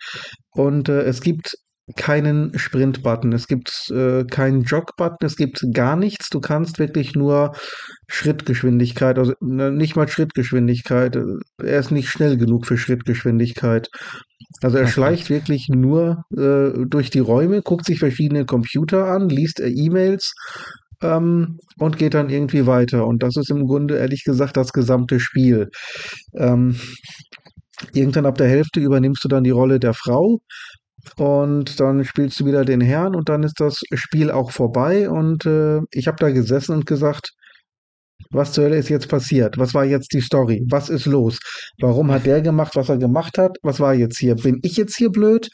Und 0.52 0.90
äh, 0.90 1.02
es 1.04 1.22
gibt 1.22 1.56
keinen 1.96 2.58
Sprint-Button, 2.58 3.34
es 3.34 3.48
gibt 3.48 3.90
äh, 3.92 4.24
keinen 4.26 4.64
Jog-Button, 4.64 5.26
es 5.26 5.36
gibt 5.36 5.66
gar 5.74 5.96
nichts. 5.96 6.30
Du 6.30 6.40
kannst 6.40 6.80
wirklich 6.80 7.16
nur 7.16 7.54
Schrittgeschwindigkeit, 8.08 9.18
also 9.18 9.34
ne, 9.40 9.72
nicht 9.72 9.96
mal 9.96 10.08
Schrittgeschwindigkeit. 10.08 11.18
Er 11.58 11.80
ist 11.80 11.92
nicht 11.92 12.10
schnell 12.10 12.38
genug 12.38 12.66
für 12.66 12.78
Schrittgeschwindigkeit. 12.78 13.90
Also 14.62 14.78
er 14.78 14.84
okay. 14.84 14.92
schleicht 14.92 15.30
wirklich 15.30 15.70
nur 15.70 16.24
äh, 16.36 16.86
durch 16.88 17.10
die 17.10 17.20
Räume, 17.20 17.62
guckt 17.62 17.86
sich 17.86 18.00
verschiedene 18.00 18.46
Computer 18.46 19.08
an, 19.08 19.30
liest 19.30 19.60
äh, 19.60 19.70
E-Mails 19.70 20.34
ähm, 21.02 21.60
und 21.78 21.98
geht 21.98 22.14
dann 22.14 22.30
irgendwie 22.30 22.68
weiter. 22.68 23.06
Und 23.06 23.24
das 23.24 23.38
ist 23.38 23.50
im 23.50 23.66
Grunde 23.66 23.98
ehrlich 23.98 24.24
gesagt 24.24 24.58
das 24.58 24.74
gesamte 24.74 25.20
Spiel. 25.20 25.70
Ähm, 26.36 26.76
irgendwann 27.94 28.26
ab 28.26 28.38
der 28.38 28.48
Hälfte 28.48 28.80
übernimmst 28.80 29.24
du 29.24 29.28
dann 29.28 29.44
die 29.44 29.50
Rolle 29.50 29.80
der 29.80 29.94
Frau 29.94 30.40
und 31.18 31.80
dann 31.80 32.06
spielst 32.06 32.40
du 32.40 32.46
wieder 32.46 32.66
den 32.66 32.82
Herrn 32.82 33.16
und 33.16 33.30
dann 33.30 33.44
ist 33.44 33.60
das 33.60 33.82
Spiel 33.94 34.32
auch 34.32 34.52
vorbei. 34.52 35.10
Und 35.10 35.46
äh, 35.46 35.80
ich 35.92 36.08
habe 36.08 36.18
da 36.20 36.30
gesessen 36.30 36.74
und 36.74 36.86
gesagt, 36.86 37.32
was 38.30 38.54
zur 38.54 38.66
Hölle 38.66 38.78
ist 38.78 38.90
jetzt 38.90 39.10
passiert? 39.10 39.58
Was 39.58 39.74
war 39.74 39.84
jetzt 39.84 40.14
die 40.14 40.22
Story? 40.22 40.64
Was 40.70 40.90
ist 40.90 41.06
los? 41.06 41.40
Warum 41.80 42.12
hat 42.12 42.26
der 42.26 42.42
gemacht, 42.42 42.76
was 42.76 42.90
er 42.90 42.98
gemacht 42.98 43.38
hat? 43.38 43.58
Was 43.62 43.80
war 43.80 43.94
jetzt 43.94 44.20
hier? 44.20 44.36
Bin 44.36 44.60
ich 44.64 44.78
jetzt 44.78 44.96
hier 44.96 45.10
blöd? 45.10 45.50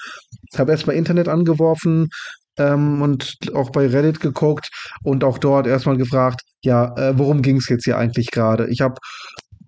Habe 0.55 0.71
erstmal 0.71 0.95
Internet 0.95 1.27
angeworfen 1.27 2.09
ähm, 2.57 3.01
und 3.01 3.37
auch 3.53 3.71
bei 3.71 3.87
Reddit 3.87 4.19
geguckt 4.19 4.69
und 5.03 5.23
auch 5.23 5.37
dort 5.37 5.65
erstmal 5.67 5.97
gefragt, 5.97 6.41
ja, 6.61 6.93
äh, 6.97 7.17
worum 7.17 7.41
ging 7.41 7.57
es 7.57 7.69
jetzt 7.69 7.85
hier 7.85 7.97
eigentlich 7.97 8.31
gerade? 8.31 8.67
Ich 8.69 8.81
habe 8.81 8.95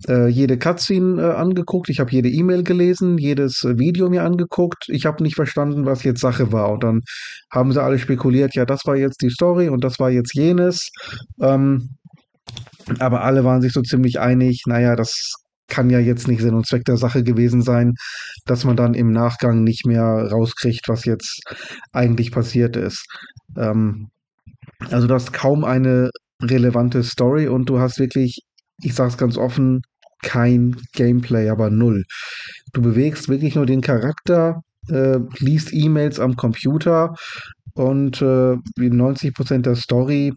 äh, 0.08 0.28
jede 0.28 0.58
Cutscene 0.58 1.22
äh, 1.22 1.34
angeguckt, 1.34 1.90
ich 1.90 2.00
habe 2.00 2.12
jede 2.12 2.30
E-Mail 2.30 2.64
gelesen, 2.64 3.18
jedes 3.18 3.64
äh, 3.64 3.78
Video 3.78 4.10
mir 4.10 4.24
angeguckt. 4.24 4.86
Ich 4.88 5.06
habe 5.06 5.22
nicht 5.24 5.36
verstanden, 5.36 5.86
was 5.86 6.04
jetzt 6.04 6.22
Sache 6.22 6.52
war. 6.52 6.72
Und 6.72 6.84
dann 6.84 7.02
haben 7.52 7.72
sie 7.74 7.84
alle 7.84 8.00
spekuliert, 8.00 8.56
ja, 8.56 8.66
das 8.66 8.86
war 8.86 8.96
jetzt 8.96 9.22
die 9.22 9.30
Story 9.30 9.70
und 9.70 9.84
das 9.84 10.00
war 10.00 10.10
jetzt 10.10 10.34
jenes. 10.34 10.90
Ähm, 11.42 11.90
aber 13.00 13.24
alle 13.24 13.44
waren 13.44 13.62
sich 13.62 13.74
so 13.74 13.82
ziemlich 13.82 14.20
einig, 14.20 14.64
naja, 14.66 14.96
das 14.96 15.34
kann 15.68 15.90
ja 15.90 16.00
jetzt 16.00 16.28
nicht 16.28 16.42
Sinn 16.42 16.56
und 16.56 16.66
Zweck 16.66 16.86
der 16.86 16.98
Sache 16.98 17.24
gewesen 17.24 17.62
sein, 17.62 17.94
dass 18.46 18.64
man 18.64 18.76
dann 18.76 18.96
im 18.96 19.12
Nachgang 19.12 19.64
nicht 19.64 19.86
mehr 19.86 20.30
rauskriegt, 20.32 20.88
was 20.88 21.06
jetzt 21.06 21.42
eigentlich 21.92 22.32
passiert 22.32 22.76
ist. 22.76 23.06
Ähm, 23.56 24.10
also 24.90 25.08
du 25.08 25.14
hast 25.14 25.34
kaum 25.34 25.64
eine 25.66 26.10
relevante 26.42 27.04
Story 27.04 27.48
und 27.48 27.70
du 27.70 27.80
hast 27.80 28.00
wirklich 28.00 28.40
ich 28.82 28.96
sage 28.96 29.10
es 29.10 29.18
ganz 29.18 29.38
offen, 29.38 29.82
kein 30.22 30.76
Gameplay, 30.94 31.50
aber 31.50 31.70
null. 31.70 32.06
Du 32.74 32.82
bewegst 32.82 33.30
wirklich 33.30 33.56
nur 33.56 33.66
den 33.66 33.82
Charakter, 33.82 34.62
äh, 34.90 35.20
liest 35.40 35.74
E-Mails 35.74 36.20
am 36.20 36.36
Computer 36.36 37.16
und 37.74 38.22
äh, 38.22 38.56
90% 38.78 39.62
der 39.62 39.76
Story 39.76 40.34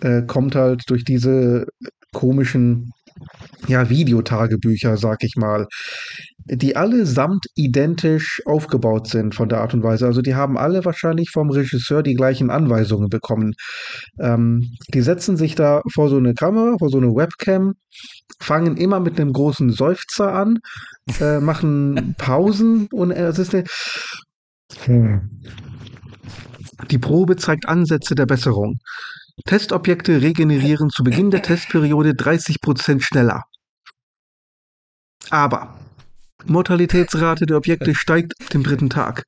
äh, 0.00 0.22
kommt 0.22 0.54
halt 0.54 0.88
durch 0.88 1.04
diese 1.04 1.66
komischen 2.12 2.90
ja, 3.68 3.88
Videotagebücher, 3.88 4.96
sag 4.96 5.24
ich 5.24 5.36
mal 5.36 5.66
die 6.52 6.76
allesamt 6.76 7.46
identisch 7.54 8.42
aufgebaut 8.44 9.06
sind 9.08 9.34
von 9.34 9.48
der 9.48 9.60
Art 9.60 9.74
und 9.74 9.82
Weise. 9.82 10.06
Also 10.06 10.22
die 10.22 10.34
haben 10.34 10.58
alle 10.58 10.84
wahrscheinlich 10.84 11.30
vom 11.30 11.50
Regisseur 11.50 12.02
die 12.02 12.14
gleichen 12.14 12.50
Anweisungen 12.50 13.08
bekommen. 13.08 13.54
Ähm, 14.18 14.72
die 14.92 15.02
setzen 15.02 15.36
sich 15.36 15.54
da 15.54 15.82
vor 15.92 16.08
so 16.08 16.16
eine 16.16 16.34
Kamera, 16.34 16.76
vor 16.78 16.88
so 16.88 16.98
eine 16.98 17.14
Webcam, 17.14 17.74
fangen 18.40 18.76
immer 18.76 19.00
mit 19.00 19.20
einem 19.20 19.32
großen 19.32 19.70
Seufzer 19.70 20.32
an, 20.32 20.58
äh, 21.20 21.40
machen 21.40 22.14
Pausen 22.18 22.88
und 22.90 23.10
es 23.10 23.38
ist 23.38 23.54
eine 23.54 23.64
die 26.90 26.98
Probe 26.98 27.36
zeigt 27.36 27.68
Ansätze 27.68 28.14
der 28.14 28.26
Besserung. 28.26 28.78
Testobjekte 29.42 30.22
regenerieren 30.22 30.90
zu 30.90 31.04
Beginn 31.04 31.30
der 31.30 31.42
Testperiode 31.42 32.10
30% 32.10 33.02
schneller. 33.02 33.44
Aber 35.30 35.78
Mortalitätsrate 36.46 37.46
der 37.46 37.56
Objekte 37.56 37.94
steigt 37.94 38.34
ab 38.40 38.50
dem 38.50 38.62
dritten 38.62 38.90
Tag. 38.90 39.24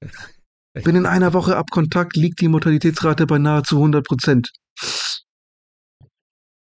Binnen 0.75 1.07
einer 1.07 1.35
Woche 1.35 1.57
ab 1.57 1.71
Kontakt 1.71 2.17
liegt 2.17 2.41
die 2.41 2.49
Mortalitätsrate 2.49 3.27
bei 3.27 3.39
nahezu 3.39 3.77
100 3.77 4.05
Prozent. 4.05 4.51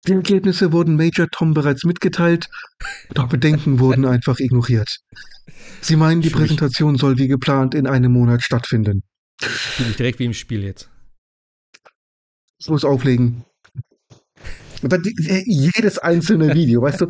Die 0.07 0.13
Ergebnisse 0.13 0.73
wurden 0.73 0.97
Major 0.97 1.29
Tom 1.31 1.55
bereits 1.55 1.85
mitgeteilt, 1.85 2.49
doch 3.13 3.29
Bedenken 3.29 3.79
wurden 3.79 4.07
einfach 4.07 4.41
ignoriert. 4.41 4.99
Sie 5.83 5.97
meinen, 5.97 6.23
die 6.23 6.31
Präsentation 6.31 6.97
soll 6.97 7.19
wie 7.19 7.29
geplant 7.29 7.75
in 7.75 7.87
einem 7.87 8.13
Monat 8.13 8.43
stattfinden. 8.43 9.03
Fühle 9.41 9.91
ich 9.91 9.97
direkt 9.97 10.19
wie 10.19 10.25
im 10.25 10.35
Spiel 10.35 10.65
jetzt. 10.65 10.89
Ich 12.61 12.69
muss 12.69 12.85
auflegen. 12.85 13.45
Jedes 15.47 15.99
einzelne 15.99 16.55
Video, 16.55 16.83
weißt 16.83 17.01
du, 17.03 17.07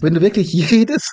wenn 0.00 0.14
du 0.14 0.20
wirklich 0.20 0.52
jedes, 0.52 1.12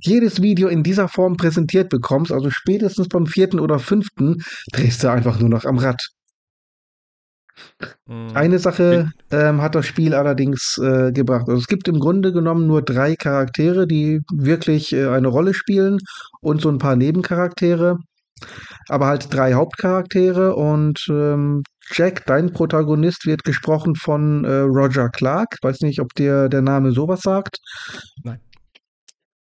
jedes 0.00 0.42
Video 0.42 0.68
in 0.68 0.82
dieser 0.82 1.08
Form 1.08 1.36
präsentiert 1.36 1.88
bekommst, 1.88 2.32
also 2.32 2.50
spätestens 2.50 3.08
beim 3.08 3.26
vierten 3.26 3.60
oder 3.60 3.78
fünften, 3.78 4.42
drehst 4.72 5.02
du 5.02 5.10
einfach 5.10 5.38
nur 5.38 5.48
noch 5.48 5.64
am 5.64 5.78
Rad. 5.78 6.08
Mhm. 8.06 8.30
Eine 8.34 8.58
Sache 8.58 9.10
ähm, 9.30 9.60
hat 9.60 9.74
das 9.74 9.86
Spiel 9.86 10.14
allerdings 10.14 10.78
äh, 10.78 11.12
gebracht. 11.12 11.48
Also 11.48 11.60
es 11.60 11.66
gibt 11.66 11.88
im 11.88 11.98
Grunde 11.98 12.32
genommen 12.32 12.66
nur 12.66 12.82
drei 12.82 13.16
Charaktere, 13.16 13.86
die 13.86 14.20
wirklich 14.32 14.92
äh, 14.92 15.08
eine 15.08 15.28
Rolle 15.28 15.54
spielen 15.54 15.98
und 16.40 16.60
so 16.60 16.70
ein 16.70 16.78
paar 16.78 16.96
Nebencharaktere. 16.96 17.98
Aber 18.88 19.06
halt 19.06 19.32
drei 19.32 19.54
Hauptcharaktere 19.54 20.54
und 20.54 21.06
ähm, 21.08 21.62
Jack, 21.92 22.26
dein 22.26 22.52
Protagonist, 22.52 23.26
wird 23.26 23.44
gesprochen 23.44 23.94
von 23.96 24.44
äh, 24.44 24.60
Roger 24.60 25.08
Clark. 25.08 25.58
Weiß 25.62 25.80
nicht, 25.80 26.00
ob 26.00 26.14
dir 26.14 26.48
der 26.48 26.62
Name 26.62 26.92
sowas 26.92 27.20
sagt. 27.20 27.58
Nein. 28.22 28.40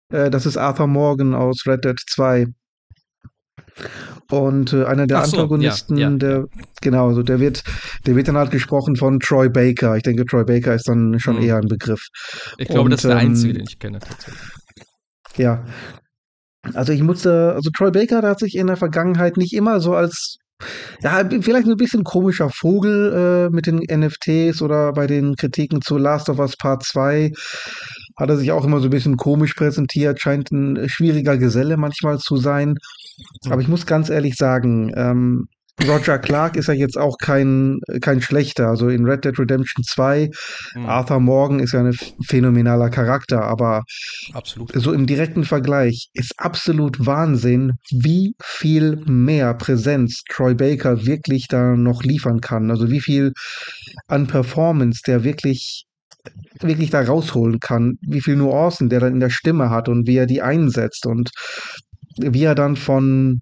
Äh, 0.10 0.30
das 0.30 0.46
ist 0.46 0.58
Arthur 0.58 0.88
Morgan 0.88 1.34
aus 1.34 1.64
Red 1.66 1.86
Dead 1.86 2.00
2. 2.10 2.48
Und 4.30 4.74
äh, 4.74 4.86
einer 4.86 5.08
der 5.08 5.26
so, 5.26 5.38
Antagonisten, 5.38 5.98
ja, 5.98 6.10
ja, 6.10 6.18
der, 6.18 6.46
genau, 6.82 7.08
also 7.10 7.24
der 7.24 7.40
wird, 7.40 7.64
der 8.06 8.16
wird 8.16 8.28
dann 8.28 8.38
halt 8.38 8.52
gesprochen 8.52 8.96
von 8.96 9.20
Troy 9.20 9.50
Baker. 9.50 9.96
Ich 9.96 10.04
denke, 10.04 10.26
Troy 10.26 10.44
Baker 10.44 10.74
ist 10.76 10.88
dann 10.88 11.20
schon 11.20 11.38
mhm. 11.38 11.44
eher 11.44 11.58
ein 11.58 11.68
Begriff. 11.68 12.08
Ich 12.58 12.68
glaube, 12.68 12.86
Und, 12.86 12.92
das 12.92 13.04
ist 13.04 13.10
der 13.10 13.20
ähm, 13.20 13.30
einzige, 13.30 13.54
den 13.54 13.66
ich 13.68 13.80
kenne, 13.80 14.00
tatsächlich. 14.00 14.42
Ja. 15.38 15.66
Also 16.74 16.94
ich 16.94 17.04
musste, 17.04 17.54
also 17.54 17.70
Troy 17.72 17.92
Baker, 17.92 18.22
der 18.22 18.32
hat 18.32 18.40
sich 18.40 18.56
in 18.56 18.68
der 18.68 18.78
Vergangenheit 18.78 19.38
nicht 19.38 19.54
immer 19.54 19.80
so 19.80 19.94
als 19.94 20.38
ja, 21.02 21.28
vielleicht 21.42 21.68
ein 21.68 21.76
bisschen 21.76 22.04
komischer 22.04 22.50
Vogel 22.50 23.50
äh, 23.50 23.54
mit 23.54 23.68
den 23.68 23.80
NFTs 23.80 24.62
oder 24.62 24.94
bei 24.94 25.08
den 25.08 25.36
Kritiken 25.36 25.82
zu 25.82 25.98
Last 25.98 26.30
of 26.30 26.40
Us 26.40 26.56
Part 26.56 26.84
2 26.84 27.32
hat 28.16 28.30
er 28.30 28.38
sich 28.38 28.52
auch 28.52 28.64
immer 28.64 28.80
so 28.80 28.86
ein 28.86 28.92
bisschen 28.92 29.18
komisch 29.18 29.54
präsentiert, 29.56 30.22
scheint 30.22 30.52
ein 30.52 30.88
schwieriger 30.88 31.38
Geselle 31.38 31.78
manchmal 31.78 32.20
zu 32.20 32.38
sein. 32.38 32.78
Aber 33.50 33.62
ich 33.62 33.68
muss 33.68 33.86
ganz 33.86 34.10
ehrlich 34.10 34.36
sagen, 34.36 34.92
ähm, 34.96 35.48
Roger 35.82 36.20
Clark 36.20 36.56
ist 36.56 36.68
ja 36.68 36.74
jetzt 36.74 36.98
auch 36.98 37.18
kein, 37.18 37.80
kein 38.02 38.22
schlechter. 38.22 38.68
Also 38.68 38.90
in 38.90 39.06
Red 39.06 39.26
Dead 39.26 39.38
Redemption 39.38 39.84
2, 39.84 40.30
mhm. 40.76 40.86
Arthur 40.86 41.20
Morgan 41.20 41.60
ist 41.60 41.74
ja 41.74 41.82
ein 41.82 41.94
phänomenaler 42.26 42.90
Charakter, 42.90 43.42
aber 43.42 43.84
absolut. 44.34 44.72
so 44.74 44.94
im 44.94 45.08
direkten 45.08 45.44
Vergleich 45.46 46.10
ist 46.14 46.34
absolut 46.38 47.06
Wahnsinn, 47.06 47.74
wie 47.90 48.36
viel 48.42 48.98
mehr 49.08 49.54
Präsenz 49.56 50.24
Troy 50.30 50.54
Baker 50.54 51.06
wirklich 51.06 51.48
da 51.48 51.76
noch 51.76 52.04
liefern 52.04 52.40
kann. 52.40 52.70
Also 52.70 52.92
wie 52.92 53.02
viel 53.02 53.34
an 54.08 54.28
Performance 54.28 55.02
der 55.06 55.24
wirklich 55.24 55.86
wirklich 56.62 56.90
da 56.90 57.02
rausholen 57.02 57.60
kann, 57.60 57.98
wie 58.08 58.22
viel 58.22 58.38
Nuancen 58.38 58.88
der 58.88 59.02
dann 59.02 59.14
in 59.14 59.20
der 59.20 59.30
Stimme 59.30 59.70
hat 59.70 59.90
und 59.90 60.08
wie 60.08 60.16
er 60.16 60.26
die 60.26 60.42
einsetzt 60.42 61.06
und 61.06 61.32
wie 62.18 62.44
er 62.44 62.56
dann 62.56 62.78
von 62.78 63.42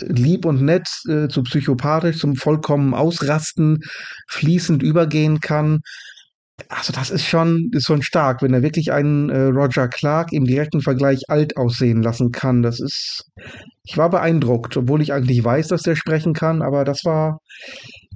lieb 0.00 0.44
und 0.44 0.62
nett 0.62 0.88
äh, 1.08 1.28
zu 1.28 1.42
psychopathisch, 1.42 2.18
zum 2.18 2.36
vollkommen 2.36 2.94
Ausrasten 2.94 3.78
fließend 4.28 4.82
übergehen 4.82 5.40
kann. 5.40 5.80
Also 6.68 6.92
das 6.92 7.10
ist 7.10 7.26
schon, 7.26 7.70
ist 7.72 7.86
schon 7.86 8.02
stark, 8.02 8.40
wenn 8.40 8.54
er 8.54 8.62
wirklich 8.62 8.90
einen 8.92 9.28
äh, 9.28 9.42
Roger 9.42 9.88
Clark 9.88 10.32
im 10.32 10.46
direkten 10.46 10.80
Vergleich 10.80 11.28
alt 11.28 11.56
aussehen 11.56 12.02
lassen 12.02 12.32
kann. 12.32 12.62
Das 12.62 12.80
ist, 12.80 13.24
ich 13.84 13.98
war 13.98 14.08
beeindruckt, 14.08 14.76
obwohl 14.76 15.02
ich 15.02 15.12
eigentlich 15.12 15.44
weiß, 15.44 15.68
dass 15.68 15.82
der 15.82 15.96
sprechen 15.96 16.32
kann, 16.32 16.62
aber 16.62 16.84
das 16.84 17.04
war, 17.04 17.40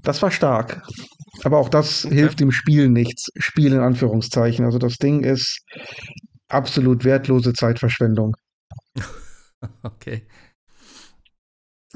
das 0.03 0.23
war 0.23 0.31
stark. 0.31 0.83
Aber 1.45 1.59
auch 1.59 1.69
das 1.69 2.07
okay. 2.07 2.15
hilft 2.15 2.41
dem 2.41 2.51
Spiel 2.51 2.89
nichts. 2.89 3.29
Spiel 3.37 3.73
in 3.73 3.81
Anführungszeichen. 3.81 4.65
Also 4.65 4.79
das 4.79 4.97
Ding 4.97 5.23
ist 5.23 5.63
absolut 6.49 7.05
wertlose 7.05 7.53
Zeitverschwendung. 7.53 8.37
okay. 9.83 10.27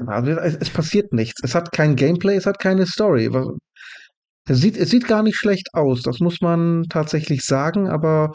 Also 0.05 0.31
es, 0.31 0.55
es, 0.55 0.69
passiert 0.69 1.13
nichts. 1.13 1.41
Es 1.43 1.55
hat 1.55 1.71
kein 1.71 1.95
Gameplay, 1.95 2.35
es 2.35 2.45
hat 2.45 2.59
keine 2.59 2.85
Story. 2.85 3.29
Es 4.47 4.59
sieht, 4.59 4.77
es 4.77 4.89
sieht 4.89 5.07
gar 5.07 5.23
nicht 5.23 5.37
schlecht 5.37 5.69
aus, 5.73 6.01
das 6.03 6.19
muss 6.19 6.41
man 6.41 6.83
tatsächlich 6.89 7.41
sagen, 7.43 7.89
aber 7.89 8.31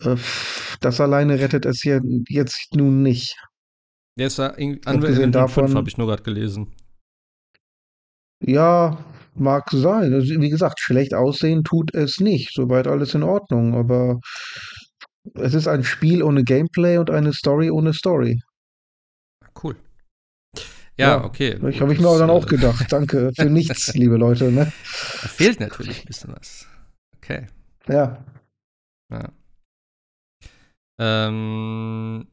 äh, 0.00 0.16
das 0.80 1.00
alleine 1.00 1.38
rettet 1.38 1.66
es 1.66 1.82
hier 1.82 2.00
jetzt 2.28 2.74
nun 2.74 3.02
nicht. 3.02 3.36
Der 4.18 4.26
ist 4.26 4.38
ja 4.38 4.54
Unreal 4.56 5.30
davon 5.30 5.74
habe 5.74 5.88
ich 5.88 5.96
nur 5.96 6.08
gerade 6.08 6.22
gelesen. 6.22 6.74
Ja, 8.42 9.04
mag 9.34 9.68
sein. 9.70 10.12
Also, 10.14 10.40
wie 10.40 10.50
gesagt, 10.50 10.80
schlecht 10.80 11.14
aussehen 11.14 11.62
tut 11.62 11.94
es 11.94 12.20
nicht. 12.20 12.52
Soweit 12.54 12.86
alles 12.86 13.14
in 13.14 13.22
Ordnung, 13.22 13.74
aber 13.74 14.18
es 15.34 15.54
ist 15.54 15.68
ein 15.68 15.84
Spiel 15.84 16.22
ohne 16.22 16.42
Gameplay 16.42 16.98
und 16.98 17.10
eine 17.10 17.32
Story 17.32 17.70
ohne 17.70 17.92
Story. 17.92 18.40
Cool. 19.62 19.76
Ja, 21.00 21.24
okay. 21.24 21.58
Ich 21.68 21.80
habe 21.80 21.92
ich 21.92 22.00
mir 22.00 22.18
dann 22.18 22.30
auch 22.30 22.44
äh, 22.44 22.48
gedacht. 22.48 22.86
Danke 22.92 23.32
für 23.34 23.44
nichts, 23.46 23.94
liebe 23.94 24.16
Leute. 24.16 24.52
Ne? 24.52 24.72
Da 25.22 25.28
fehlt 25.28 25.60
natürlich 25.60 26.00
ein 26.00 26.06
bisschen 26.06 26.34
was. 26.34 26.68
Okay. 27.16 27.46
Ja. 27.88 28.24
ja. 29.10 29.32
Ähm, 30.98 32.26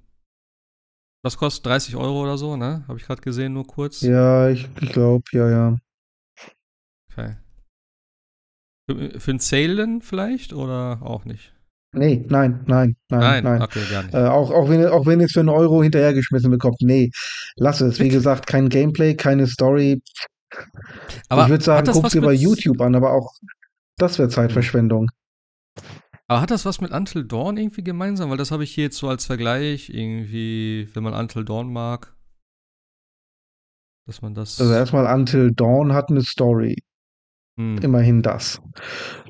was 1.23 1.38
kostet 1.38 1.65
30 1.65 1.95
Euro 1.95 2.23
oder 2.23 2.38
so, 2.38 2.57
ne? 2.57 2.84
Habe 2.88 2.99
ich 2.99 3.06
gerade 3.06 3.22
gesehen, 3.22 3.53
nur 3.53 3.65
kurz. 3.65 4.02
Ja, 4.02 4.49
ich, 4.49 4.68
ich 4.81 4.91
glaube, 4.91 5.23
ja, 5.31 5.49
ja. 5.49 5.77
Okay. 7.11 7.38
Für, 8.89 9.19
für 9.19 9.31
ein 9.31 9.39
Sale 9.39 9.76
denn 9.76 10.02
vielleicht 10.02 10.53
oder 10.53 10.99
auch 11.02 11.26
nicht? 11.26 11.56
Nee, 11.93 12.26
nein, 12.30 12.64
nein, 12.68 12.95
nein, 13.09 13.19
nein. 13.19 13.43
nein. 13.43 13.61
Okay, 13.61 13.81
gar 13.89 14.03
nicht. 14.03 14.14
Äh, 14.14 14.27
auch, 14.27 14.51
auch, 14.51 14.69
wenn, 14.69 14.85
auch 14.88 15.05
wenn 15.05 15.19
ihr 15.19 15.26
es 15.26 15.31
für 15.31 15.39
einen 15.39 15.49
Euro 15.49 15.81
hinterhergeschmissen 15.81 16.51
bekommt, 16.51 16.81
nee, 16.81 17.09
lass 17.55 17.81
es. 17.81 17.99
Wie 17.99 18.09
gesagt, 18.09 18.45
kein 18.45 18.69
Gameplay, 18.69 19.15
keine 19.15 19.47
Story. 19.47 20.01
Aber 21.30 21.43
ich 21.43 21.49
würde 21.49 21.64
sagen, 21.64 21.89
guck 21.91 22.09
dir 22.09 22.22
bei 22.22 22.34
YouTube 22.34 22.81
an, 22.81 22.95
aber 22.95 23.14
auch 23.14 23.34
das 23.97 24.19
wäre 24.19 24.30
Zeitverschwendung. 24.30 25.09
Aber 26.27 26.41
hat 26.41 26.51
das 26.51 26.65
was 26.65 26.81
mit 26.81 26.91
Until 26.91 27.26
Dawn 27.26 27.57
irgendwie 27.57 27.84
gemeinsam? 27.84 28.30
Weil 28.30 28.38
das 28.38 28.51
habe 28.51 28.64
ich 28.64 28.72
hier 28.72 28.85
jetzt 28.85 28.97
so 28.97 29.07
als 29.07 29.26
Vergleich, 29.26 29.89
irgendwie, 29.89 30.89
wenn 30.93 31.03
man 31.03 31.14
Until 31.14 31.45
Dawn 31.45 31.72
mag. 31.72 32.14
Dass 34.05 34.22
man 34.22 34.34
das. 34.34 34.59
Also 34.59 34.73
erstmal 34.73 35.05
Until 35.14 35.53
Dawn 35.53 35.93
hat 35.93 36.09
eine 36.09 36.22
Story. 36.22 36.76
Hm. 37.57 37.77
Immerhin 37.80 38.22
das. 38.22 38.61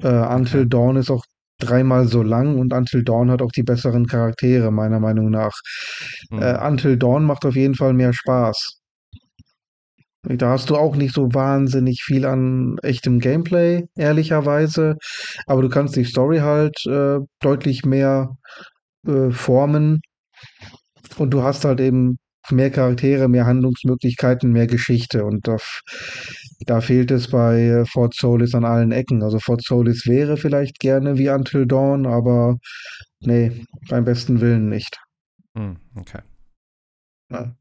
Äh, 0.01 0.07
Until 0.07 0.61
okay. 0.61 0.69
Dawn 0.69 0.95
ist 0.97 1.11
auch 1.11 1.23
dreimal 1.59 2.07
so 2.07 2.21
lang 2.23 2.59
und 2.59 2.73
Until 2.73 3.03
Dawn 3.03 3.31
hat 3.31 3.41
auch 3.41 3.51
die 3.51 3.63
besseren 3.63 4.05
Charaktere, 4.07 4.71
meiner 4.71 4.99
Meinung 4.99 5.29
nach. 5.29 5.53
Mhm. 6.29 6.41
Äh, 6.41 6.57
Until 6.67 6.97
Dawn 6.97 7.25
macht 7.25 7.45
auf 7.45 7.55
jeden 7.55 7.75
Fall 7.75 7.93
mehr 7.93 8.13
Spaß. 8.13 8.79
Da 10.23 10.49
hast 10.49 10.69
du 10.69 10.75
auch 10.75 10.95
nicht 10.95 11.13
so 11.13 11.34
wahnsinnig 11.34 12.01
viel 12.03 12.25
an 12.25 12.77
echtem 12.84 13.19
Gameplay, 13.19 13.85
ehrlicherweise. 13.95 14.97
Aber 15.45 15.61
du 15.61 15.69
kannst 15.69 15.95
die 15.95 16.03
Story 16.03 16.39
halt 16.39 16.75
äh, 16.85 17.19
deutlich 17.39 17.85
mehr 17.85 18.35
äh, 19.07 19.31
formen. 19.31 20.01
Und 21.17 21.31
du 21.31 21.43
hast 21.43 21.63
halt 21.65 21.79
eben 21.79 22.17
mehr 22.52 22.72
Charaktere, 22.72 23.28
mehr 23.28 23.45
Handlungsmöglichkeiten, 23.45 24.52
mehr 24.52 24.68
Geschichte. 24.68 25.26
Und 25.26 25.48
da, 25.48 25.57
da 26.65 26.82
fehlt 26.82 27.11
es 27.11 27.30
bei 27.30 27.61
äh, 27.61 27.86
Fort 27.86 28.15
Solis 28.15 28.56
an 28.56 28.65
allen 28.65 28.91
Ecken. 28.91 29.24
Also 29.24 29.40
Fort 29.40 29.64
Solis 29.64 30.06
wäre 30.07 30.38
vielleicht 30.38 30.80
gerne 30.80 31.18
wie 31.18 31.30
Until 31.30 31.65
Dawn, 31.65 32.06
aber 32.06 32.57
nee, 33.19 33.65
beim 33.90 34.06
besten 34.06 34.41
Willen 34.41 34.69
nicht. 34.69 34.99
Hm, 35.57 35.78
okay. 35.95 36.22
Ja. 37.32 37.56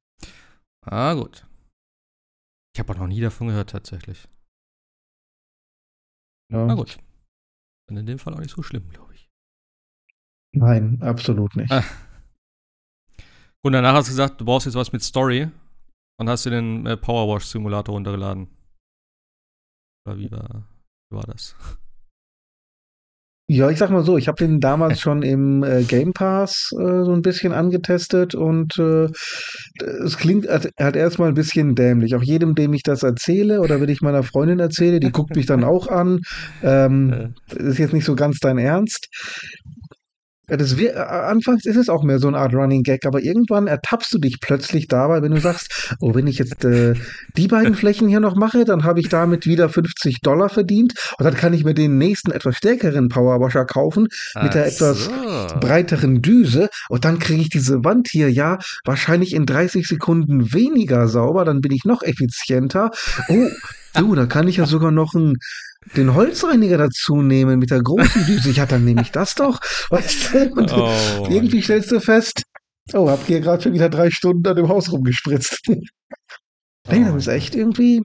Ah, 0.83 1.15
gut. 1.15 1.47
Ich 2.75 2.81
habe 2.81 2.93
auch 2.93 2.99
noch 2.99 3.07
nie 3.07 3.21
davon 3.21 3.49
gehört, 3.49 3.71
tatsächlich. 3.71 4.29
Ja. 6.53 6.67
Na 6.67 6.75
gut. 6.75 6.99
Dann 7.89 7.97
in 7.97 8.07
dem 8.07 8.19
Fall 8.19 8.35
auch 8.35 8.41
nicht 8.41 8.55
so 8.55 8.63
schlimm, 8.63 8.89
glaube 8.91 9.15
ich. 9.15 9.29
Nein, 10.53 10.99
absolut 11.03 11.57
nicht. 11.57 11.71
Ah. 11.73 11.85
Und 13.67 13.73
danach 13.73 13.95
hast 13.95 14.07
du 14.07 14.13
gesagt, 14.13 14.41
du 14.41 14.45
brauchst 14.45 14.67
jetzt 14.67 14.77
was 14.77 14.93
mit 14.93 15.03
Story 15.03 15.49
und 16.21 16.29
hast 16.29 16.47
dir 16.47 16.51
den 16.51 16.87
äh, 16.87 16.97
Powerwash 16.97 17.47
Simulator 17.47 17.97
runtergeladen. 17.97 18.47
Oder 20.07 20.19
wie 20.19 20.31
war, 20.31 20.69
wie 21.11 21.17
war 21.17 21.25
das? 21.25 21.57
Ja, 23.49 23.69
ich 23.69 23.79
sag 23.79 23.91
mal 23.91 24.05
so, 24.05 24.17
ich 24.19 24.29
habe 24.29 24.39
den 24.39 24.61
damals 24.61 25.01
schon 25.01 25.23
im 25.25 25.65
äh, 25.65 25.83
Game 25.83 26.13
Pass 26.13 26.71
äh, 26.75 27.03
so 27.03 27.13
ein 27.13 27.23
bisschen 27.23 27.53
angetestet 27.53 28.37
und 28.37 28.79
äh, 28.79 29.09
es 30.05 30.17
klingt 30.17 30.47
halt, 30.47 30.71
halt 30.79 30.95
erstmal 30.95 31.31
ein 31.31 31.35
bisschen 31.35 31.75
dämlich. 31.75 32.15
Auch 32.15 32.23
jedem, 32.23 32.55
dem 32.55 32.73
ich 32.73 32.85
das 32.85 33.03
erzähle 33.03 33.61
oder 33.63 33.81
wenn 33.81 33.89
ich 33.89 34.01
meiner 34.01 34.23
Freundin 34.23 34.61
erzähle, 34.61 35.01
die 35.01 35.11
guckt 35.11 35.35
mich 35.35 35.47
dann 35.47 35.65
auch 35.65 35.89
an. 35.89 36.21
Ähm, 36.63 37.35
ist 37.51 37.79
jetzt 37.79 37.95
nicht 37.95 38.05
so 38.05 38.15
ganz 38.15 38.39
dein 38.39 38.59
Ernst. 38.59 39.09
Ja, 40.49 40.57
das 40.57 40.77
wir, 40.77 41.11
anfangs 41.11 41.67
ist 41.67 41.75
es 41.75 41.89
auch 41.89 42.05
mehr 42.05 42.21
so 42.21 42.29
eine 42.29 42.39
Art 42.39 42.55
Running 42.55 42.85
Gag, 42.85 43.05
aber 43.05 43.21
irgendwann 43.21 43.67
ertappst 43.67 44.15
du 44.15 44.19
dich 44.19 44.39
plötzlich 44.41 44.87
dabei, 44.87 45.21
wenn 45.21 45.33
du 45.33 45.41
sagst, 45.41 45.97
oh, 46.01 46.15
wenn 46.15 46.29
ich 46.29 46.39
jetzt 46.39 46.65
äh, 46.65 46.95
die 47.37 47.49
beiden 47.49 47.75
Flächen 47.77 48.07
hier 48.07 48.21
noch 48.21 48.37
mache, 48.37 48.65
dann 48.65 48.85
habe 48.85 49.01
ich 49.01 49.09
damit 49.09 49.47
wieder 49.47 49.69
50 49.69 50.21
Dollar 50.21 50.49
verdient 50.49 50.95
und 51.19 51.25
dann 51.25 51.35
kann 51.35 51.53
ich 51.53 51.65
mir 51.65 51.75
den 51.75 51.99
nächsten 51.99 52.31
etwas 52.31 52.57
stärkeren 52.59 53.09
Powerwasher 53.09 53.65
kaufen 53.65 54.07
mit 54.41 54.55
der 54.55 54.67
etwas 54.67 55.11
breiteren 55.61 56.23
Düse 56.23 56.69
und 56.89 57.05
dann 57.05 57.19
kriege 57.19 57.43
ich 57.43 57.49
diese 57.49 57.85
Wand 57.85 58.07
hier 58.09 58.31
ja 58.31 58.59
wahrscheinlich 58.85 59.35
in 59.35 59.47
30 59.47 59.87
Sekunden 59.87 60.53
weniger 60.53 61.09
sauber, 61.09 61.45
dann 61.45 61.61
bin 61.61 61.73
ich 61.73 61.85
noch 61.85 62.03
effizienter. 62.03 62.93
Oh, 63.29 63.49
du, 63.95 64.15
da 64.15 64.27
kann 64.27 64.47
ich 64.47 64.59
ja 64.59 64.67
sogar 64.67 64.93
noch 64.93 65.15
ein 65.15 65.39
den 65.95 66.15
Holzreiniger 66.15 66.79
dazu 66.79 67.23
nehmen 67.23 67.59
mit 67.59 67.71
der 67.71 67.83
großen 67.83 68.27
Düse. 68.27 68.51
Ja, 68.51 68.67
dann 68.67 68.85
nehme 68.85 69.03
ich 69.03 69.13
das 69.13 69.35
doch. 69.35 69.61
Weißt 69.91 70.35
du? 70.35 70.53
Und 70.53 70.73
oh, 70.73 71.27
irgendwie 71.31 71.63
stellst 71.63 71.93
du 71.93 72.01
fest, 72.01 72.43
oh, 72.93 73.09
hab 73.09 73.25
hier 73.27 73.41
gerade 73.41 73.63
schon 73.63 73.73
wieder 73.73 73.89
drei 73.89 74.11
Stunden 74.11 74.47
an 74.47 74.57
dem 74.57 74.69
Haus 74.69 74.91
rumgespritzt. 74.93 75.63
Oh, 76.89 76.93
nee, 76.93 77.03
das 77.03 77.17
ist 77.17 77.27
echt 77.27 77.57
irgendwie. 77.57 78.01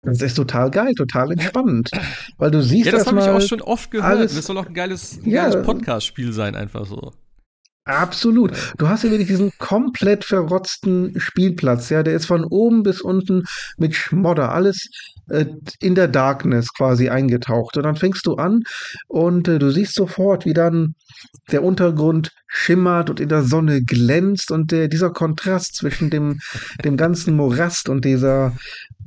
Das 0.00 0.22
ist 0.22 0.34
total 0.34 0.70
geil, 0.70 0.94
total 0.94 1.30
entspannend. 1.32 1.90
Weil 2.38 2.50
du 2.50 2.62
siehst, 2.62 2.86
Ja, 2.86 2.92
das 2.92 3.06
habe 3.06 3.20
ich 3.20 3.26
auch 3.26 3.40
schon 3.42 3.60
oft 3.60 3.90
gehört. 3.90 4.10
Alles, 4.10 4.34
das 4.34 4.46
soll 4.46 4.56
auch 4.56 4.64
ein 4.64 4.72
geiles, 4.72 5.18
ein 5.18 5.28
ja, 5.28 5.46
geiles 5.46 5.66
Podcast-Spiel 5.66 6.32
sein, 6.32 6.56
einfach 6.56 6.86
so. 6.86 7.12
Absolut. 7.84 8.52
Du 8.78 8.88
hast 8.88 9.04
ja 9.04 9.10
wirklich 9.10 9.28
diesen 9.28 9.52
komplett 9.58 10.24
verrotzten 10.24 11.18
Spielplatz, 11.18 11.90
ja, 11.90 12.02
der 12.02 12.14
ist 12.14 12.26
von 12.26 12.44
oben 12.44 12.82
bis 12.82 13.00
unten 13.00 13.44
mit 13.78 13.94
Schmodder, 13.94 14.52
alles 14.52 14.88
in 15.80 15.94
der 15.94 16.08
Darkness 16.08 16.72
quasi 16.74 17.08
eingetaucht. 17.08 17.76
Und 17.76 17.84
dann 17.84 17.96
fängst 17.96 18.26
du 18.26 18.34
an 18.34 18.62
und 19.08 19.48
äh, 19.48 19.58
du 19.58 19.70
siehst 19.70 19.94
sofort, 19.94 20.44
wie 20.44 20.54
dann 20.54 20.94
der 21.50 21.62
Untergrund 21.62 22.32
schimmert 22.46 23.10
und 23.10 23.20
in 23.20 23.28
der 23.28 23.42
Sonne 23.42 23.82
glänzt 23.82 24.50
und 24.50 24.72
der, 24.72 24.88
dieser 24.88 25.10
Kontrast 25.10 25.76
zwischen 25.76 26.10
dem, 26.10 26.40
dem 26.84 26.96
ganzen 26.96 27.36
Morast 27.36 27.88
und 27.88 28.04
dieser 28.04 28.56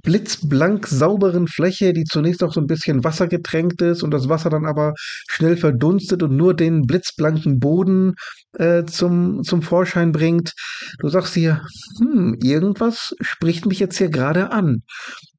blitzblank 0.03 0.85
sauberen 0.87 1.47
Fläche, 1.47 1.93
die 1.93 2.03
zunächst 2.03 2.43
auch 2.43 2.53
so 2.53 2.59
ein 2.59 2.67
bisschen 2.67 3.03
wassergetränkt 3.03 3.81
ist 3.81 4.03
und 4.03 4.11
das 4.11 4.29
Wasser 4.29 4.49
dann 4.49 4.65
aber 4.65 4.93
schnell 5.29 5.57
verdunstet 5.57 6.21
und 6.23 6.35
nur 6.35 6.53
den 6.53 6.83
blitzblanken 6.83 7.59
Boden 7.59 8.15
äh, 8.57 8.83
zum, 8.83 9.43
zum 9.43 9.61
Vorschein 9.61 10.11
bringt. 10.11 10.53
Du 10.99 11.07
sagst 11.07 11.35
dir, 11.35 11.61
hm, 11.99 12.37
irgendwas 12.43 13.15
spricht 13.21 13.65
mich 13.65 13.79
jetzt 13.79 13.97
hier 13.97 14.09
gerade 14.09 14.51
an. 14.51 14.83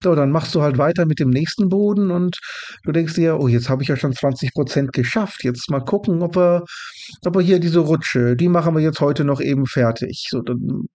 So, 0.03 0.15
dann 0.15 0.31
machst 0.31 0.55
du 0.55 0.63
halt 0.63 0.79
weiter 0.79 1.07
mit 1.07 1.21
dem 1.21 1.31
nächsten 1.31 1.69
Boden 1.69 2.11
und 2.11 2.39
du 2.85 2.93
denkst 2.93 3.15
dir, 3.15 3.39
oh, 3.39 3.49
jetzt 3.49 3.69
habe 3.69 3.83
ich 3.83 3.89
ja 3.89 3.97
schon 3.97 4.15
20 4.15 4.53
Prozent 4.55 4.93
geschafft. 4.93 5.45
Jetzt 5.45 5.71
mal 5.71 5.81
gucken, 5.81 6.23
ob 6.23 6.37
wir, 6.37 6.65
ob 7.25 7.37
wir 7.37 7.43
hier 7.43 7.61
diese 7.61 7.81
Rutsche, 7.81 8.35
die 8.35 8.49
machen 8.49 8.75
wir 8.75 8.83
jetzt 8.83 9.01
heute 9.01 9.25
noch 9.25 9.41
eben 9.41 9.67
fertig. 9.67 10.27
So, 10.31 10.41
dann 10.41 10.87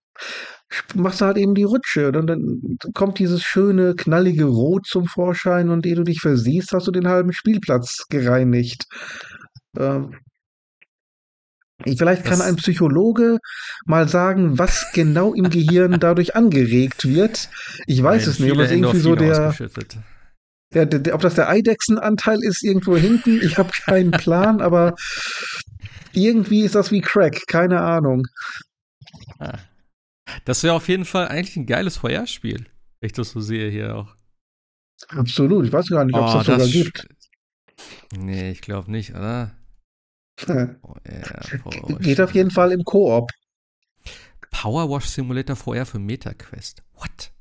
machst 0.95 1.21
du 1.21 1.25
halt 1.25 1.37
eben 1.37 1.55
die 1.55 1.63
Rutsche. 1.63 2.07
Und 2.07 2.27
dann 2.27 2.77
kommt 2.93 3.19
dieses 3.19 3.43
schöne, 3.43 3.95
knallige 3.95 4.45
Rot 4.45 4.85
zum 4.85 5.05
Vorschein 5.05 5.69
und 5.69 5.85
ehe 5.85 5.95
du 5.95 6.03
dich 6.03 6.21
versiehst, 6.21 6.71
hast 6.73 6.87
du 6.87 6.91
den 6.91 7.07
halben 7.07 7.33
Spielplatz 7.33 8.05
gereinigt. 8.09 8.85
Ähm, 9.77 10.15
Vielleicht 11.85 12.25
kann 12.25 12.39
das 12.39 12.47
ein 12.47 12.57
Psychologe 12.57 13.37
mal 13.85 14.09
sagen, 14.09 14.59
was 14.59 14.91
genau 14.93 15.33
im 15.33 15.49
Gehirn 15.49 15.97
dadurch 15.99 16.35
angeregt 16.35 17.07
wird. 17.07 17.49
Ich 17.87 18.03
weiß 18.03 18.27
es 18.27 18.39
nicht, 18.39 18.51
ob 18.51 18.57
das 18.57 18.71
irgendwie 18.71 18.99
so 18.99 19.15
der, 19.15 19.55
der, 20.73 20.85
der, 20.85 20.99
der, 20.99 21.15
ob 21.15 21.21
das 21.21 21.35
der 21.35 21.47
Eidechsenanteil 21.47 22.39
ist 22.41 22.63
irgendwo 22.63 22.97
hinten. 22.97 23.39
Ich 23.41 23.57
habe 23.57 23.71
keinen 23.85 24.11
Plan, 24.11 24.59
aber 24.59 24.95
irgendwie 26.11 26.63
ist 26.63 26.75
das 26.75 26.91
wie 26.91 26.99
Crack, 27.01 27.47
keine 27.47 27.79
Ahnung. 27.79 28.23
Ah. 29.39 29.59
Das 30.45 30.63
wäre 30.63 30.73
auf 30.73 30.87
jeden 30.87 31.05
Fall 31.05 31.27
eigentlich 31.27 31.57
ein 31.57 31.65
geiles 31.65 31.97
Feuerspiel, 31.97 32.65
wenn 32.99 33.07
ich 33.07 33.13
das 33.13 33.31
so 33.31 33.39
sehe 33.39 33.69
hier 33.69 33.95
auch. 33.95 34.15
Absolut, 35.09 35.65
ich 35.65 35.71
weiß 35.71 35.87
gar 35.87 36.05
nicht, 36.05 36.15
ob 36.15 36.25
es 36.25 36.31
oh, 36.31 36.37
das 36.37 36.45
sogar 36.45 36.59
das 36.59 36.71
gibt. 36.71 37.07
Nee, 38.15 38.51
ich 38.51 38.61
glaube 38.61 38.91
nicht, 38.91 39.11
oder? 39.11 39.55
oh, 40.83 40.95
yeah, 41.07 41.97
Geht 41.99 42.21
auf 42.21 42.33
jeden 42.33 42.51
Fall 42.51 42.71
im 42.71 42.83
Koop. 42.83 43.31
Power 44.51 44.89
Wash 44.89 45.05
Simulator 45.05 45.55
VR 45.55 45.85
für 45.85 45.99
MetaQuest. 45.99 46.83
What? 46.93 47.33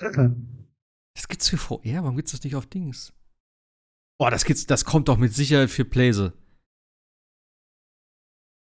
Das 1.16 1.28
gibt's 1.28 1.48
für 1.48 1.58
VR? 1.58 2.02
Warum 2.02 2.16
gibt's 2.16 2.32
das 2.32 2.42
nicht 2.42 2.56
auf 2.56 2.66
Dings? 2.66 3.12
Boah, 4.18 4.32
das, 4.32 4.44
gibt's, 4.44 4.66
das 4.66 4.84
kommt 4.84 5.08
doch 5.08 5.16
mit 5.16 5.32
Sicherheit 5.32 5.70
für 5.70 5.84
Playse. 5.84 6.32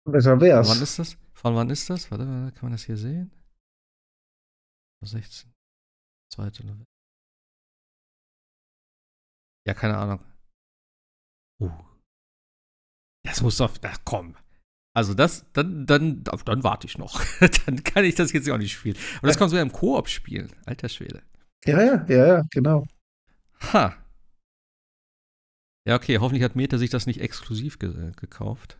Besser 0.04 0.40
wär's. 0.40 0.68
Wann 0.68 0.82
ist 0.82 0.98
das? 0.98 1.16
Von 1.42 1.56
wann 1.56 1.70
ist 1.70 1.90
das? 1.90 2.08
Warte, 2.12 2.24
kann 2.24 2.62
man 2.62 2.72
das 2.72 2.84
hier 2.84 2.96
sehen? 2.96 3.32
16. 5.04 5.52
2. 6.32 6.44
November. 6.62 6.84
Ja, 9.66 9.74
keine 9.74 9.98
Ahnung. 9.98 10.24
Uh. 11.60 11.70
Das 13.24 13.42
muss 13.42 13.56
doch. 13.56 13.76
Ach 13.82 13.98
komm. 14.04 14.36
Also 14.94 15.14
das, 15.14 15.50
dann, 15.52 15.84
dann, 15.86 16.22
dann 16.22 16.62
warte 16.62 16.86
ich 16.86 16.96
noch. 16.96 17.20
dann 17.66 17.82
kann 17.82 18.04
ich 18.04 18.14
das 18.14 18.32
jetzt 18.32 18.48
auch 18.48 18.58
nicht 18.58 18.72
spielen. 18.72 18.96
Aber 19.18 19.26
das 19.26 19.36
kannst 19.36 19.52
du 19.52 19.56
ja 19.56 19.62
im 19.62 19.72
Koop 19.72 20.08
spielen. 20.08 20.54
Alter 20.64 20.88
Schwede. 20.88 21.24
Ja, 21.64 21.82
ja, 21.82 22.06
ja, 22.06 22.26
ja, 22.26 22.42
genau. 22.50 22.86
Ha. 23.72 23.96
Ja, 25.88 25.96
okay, 25.96 26.18
hoffentlich 26.18 26.44
hat 26.44 26.54
Meta 26.54 26.78
sich 26.78 26.90
das 26.90 27.06
nicht 27.06 27.20
exklusiv 27.20 27.80
ge 27.80 28.12
gekauft. 28.14 28.78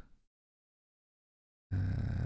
Äh. 1.72 2.21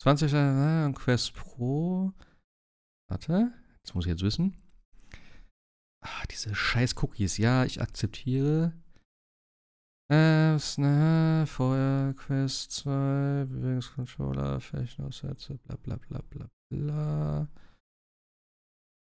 20 0.00 0.32
äh, 0.32 0.92
Quest 0.92 1.34
Pro. 1.34 2.12
Warte, 3.08 3.52
das 3.82 3.94
muss 3.94 4.06
ich 4.06 4.10
jetzt 4.10 4.22
wissen. 4.22 4.56
Ah, 6.00 6.24
diese 6.30 6.54
scheiß 6.54 6.94
Cookies. 7.02 7.38
Ja, 7.38 7.64
ich 7.64 7.80
akzeptiere. 7.80 8.72
Äh, 10.10 10.58
ne, 10.76 11.44
Feuer, 11.46 12.12
Quest 12.14 12.72
2, 12.72 13.46
Bewegungscontroller, 13.48 14.60
Flächenaussätze, 14.60 15.54
bla 15.54 15.76
bla 15.76 15.96
bla 15.96 16.20
bla 16.28 16.50
bla. 16.68 17.48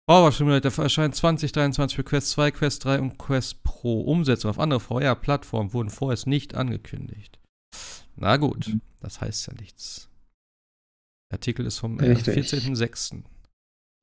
Power 0.08 0.32
Simulator 0.32 0.82
erscheint 0.82 1.14
2023 1.14 1.94
für 1.94 2.02
Quest 2.02 2.30
2, 2.30 2.50
Quest 2.50 2.84
3 2.84 3.00
und 3.00 3.18
Quest 3.18 3.62
Pro. 3.62 4.00
Umsetzung 4.00 4.50
auf 4.50 4.58
andere 4.58 4.80
VR-Plattformen 4.80 5.72
wurden 5.72 5.90
vorerst 5.90 6.26
nicht 6.26 6.56
angekündigt. 6.56 7.39
Na 8.16 8.36
gut, 8.36 8.76
das 9.00 9.20
heißt 9.20 9.46
ja 9.46 9.54
nichts. 9.54 10.08
Der 11.30 11.36
Artikel 11.36 11.66
ist 11.66 11.78
vom 11.78 11.98
äh, 12.00 12.12
14.06. 12.14 13.22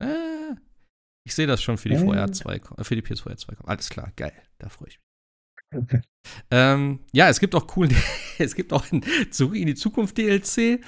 Äh, 0.02 0.56
ich 1.26 1.34
sehe 1.34 1.46
das 1.46 1.62
schon 1.62 1.78
für 1.78 1.88
die 1.88 1.96
äh. 1.96 1.98
VR 1.98 2.32
2, 2.32 2.54
äh, 2.54 2.84
für 2.84 2.96
die 2.96 3.02
PS4 3.02 3.36
2. 3.36 3.56
Alles 3.64 3.90
klar, 3.90 4.12
geil, 4.16 4.32
da 4.58 4.68
freue 4.68 4.88
ich 4.88 4.98
mich. 4.98 5.82
Okay. 5.82 6.00
Ähm, 6.50 7.00
ja, 7.12 7.28
es 7.28 7.40
gibt 7.40 7.54
auch 7.54 7.66
coolen, 7.66 7.94
es 8.38 8.54
gibt 8.54 8.72
auch 8.72 8.90
ein 8.90 9.04
Zurück 9.30 9.56
in 9.56 9.66
die 9.66 9.74
Zukunft 9.74 10.16
DLC. 10.16 10.80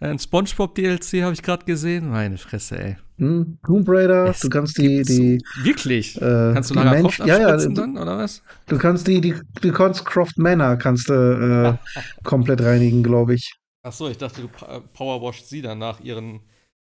Ein 0.00 0.18
SpongeBob 0.18 0.74
DLC 0.74 1.22
habe 1.22 1.32
ich 1.32 1.42
gerade 1.42 1.64
gesehen. 1.64 2.10
Meine 2.10 2.36
Fresse, 2.36 2.78
ey. 2.78 2.96
Hm, 3.22 3.58
Tomb 3.64 3.88
Raider, 3.88 4.30
es 4.30 4.40
du 4.40 4.48
kannst 4.48 4.76
die, 4.78 5.02
die 5.04 5.38
so, 5.38 5.64
wirklich? 5.64 6.20
Äh, 6.20 6.50
kannst 6.54 6.70
du 6.70 6.74
nachher 6.74 7.02
Mensch, 7.02 7.20
ja, 7.20 7.38
ja, 7.38 7.56
dann, 7.56 7.96
oder 7.96 8.18
was? 8.18 8.42
Du 8.66 8.78
kannst 8.78 9.06
die, 9.06 9.20
die, 9.20 9.36
du 9.60 9.72
kannst 9.72 10.04
Croft 10.04 10.38
Manor 10.38 10.74
kannst 10.74 11.08
du 11.08 11.12
äh, 11.14 12.00
komplett 12.24 12.60
reinigen, 12.62 13.04
glaube 13.04 13.34
ich. 13.34 13.54
Ach 13.86 13.92
so, 13.92 14.08
ich 14.08 14.18
dachte, 14.18 14.42
du 14.42 14.48
powerwasht 14.92 15.46
sie 15.46 15.62
dann 15.62 15.78
nach 15.78 16.00
ihren 16.00 16.40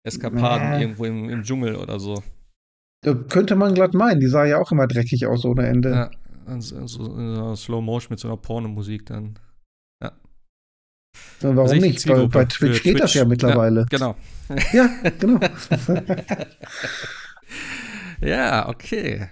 Eskapaden 0.07 0.71
nee. 0.71 0.81
irgendwo 0.81 1.03
im, 1.03 1.29
im 1.29 1.43
Dschungel 1.43 1.75
oder 1.75 1.99
so. 1.99 2.23
Da 3.01 3.13
könnte 3.13 3.57
man 3.57 3.73
glatt 3.73 3.93
meinen, 3.93 4.21
die 4.21 4.27
sah 4.27 4.45
ja 4.45 4.59
auch 4.59 4.71
immer 4.71 4.87
dreckig 4.87 5.27
aus 5.27 5.43
ohne 5.43 5.67
Ende. 5.67 5.89
Ja, 6.47 6.61
so, 6.61 6.87
so 6.87 7.55
Slow 7.57 7.81
Motion 7.81 8.11
mit 8.11 8.19
so 8.21 8.29
einer 8.29 8.37
Pornomusik 8.37 9.07
dann. 9.07 9.37
Warum 11.41 11.59
also 11.59 11.75
nicht? 11.75 12.07
Bei, 12.07 12.25
bei 12.27 12.45
Twitch 12.45 12.83
geht 12.83 12.93
Twitch. 12.93 13.01
das 13.01 13.13
ja 13.13 13.25
mittlerweile. 13.25 13.81
Ja, 13.81 13.85
genau. 13.89 14.15
Ja, 14.73 14.89
genau. 15.19 15.39
ja, 18.21 18.67
okay. 18.67 19.29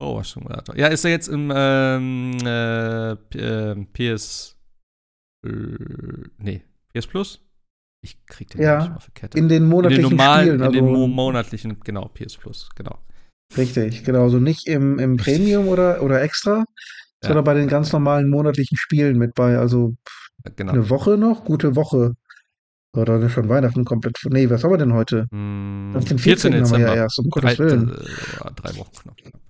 Oh, 0.00 0.22
schon 0.22 0.44
mal. 0.44 0.62
Ja, 0.76 0.86
ist 0.88 1.04
er 1.04 1.10
jetzt 1.10 1.28
im 1.28 1.52
ähm, 1.54 2.38
äh, 2.44 3.16
PS. 3.92 4.56
Äh, 5.44 5.50
nee, 6.38 6.62
PS 6.92 7.06
Plus? 7.06 7.40
Ich 8.02 8.24
krieg 8.26 8.48
den 8.50 8.62
ja, 8.62 8.78
nicht 8.78 8.96
auf 8.96 9.06
die 9.06 9.12
Kette. 9.12 9.36
In 9.36 9.48
den 9.48 9.66
monatlichen 9.66 10.04
in 10.04 10.10
den 10.10 10.16
normalen, 10.16 10.46
Spielen. 10.46 10.62
Also 10.62 10.78
in 10.78 10.86
den 10.86 11.10
monatlichen, 11.10 11.80
genau, 11.80 12.08
PS 12.08 12.36
Plus, 12.36 12.68
genau. 12.76 12.98
Richtig, 13.56 14.04
genau. 14.04 14.24
Also 14.24 14.38
nicht 14.38 14.68
im, 14.68 14.98
im 14.98 15.16
Premium 15.16 15.68
oder, 15.68 16.02
oder 16.02 16.22
extra, 16.22 16.58
Ja, 16.58 16.64
sondern 17.22 17.44
bei 17.44 17.54
den 17.54 17.68
ganz 17.68 17.92
normalen 17.92 18.30
monatlichen 18.30 18.76
Spielen 18.76 19.18
mit 19.18 19.34
bei. 19.34 19.58
Also 19.58 19.96
genau. 20.56 20.72
eine 20.72 20.90
Woche 20.90 21.16
noch, 21.16 21.44
gute 21.44 21.76
Woche. 21.76 22.14
Oder 22.96 23.20
ist 23.20 23.32
schon 23.32 23.48
Weihnachten 23.48 23.84
komplett. 23.84 24.16
Nee, 24.30 24.48
was 24.50 24.64
haben 24.64 24.70
wir 24.72 24.78
denn 24.78 24.94
heute? 24.94 25.26
Hm, 25.30 25.92
Auf 25.94 26.04
den 26.06 26.18
14. 26.18 26.52
14. 26.52 26.64
haben 26.72 26.80
wir 26.82 26.88
ja 26.88 26.94
erst, 27.02 27.18
um 27.18 27.28
Drei, 27.30 27.54
Gottes 27.54 27.58
Willen. 27.58 27.88
äh, 27.90 28.52
drei 28.54 28.76
Wochen 28.76 28.92
knapp. 28.92 29.16
knapp. 29.16 29.40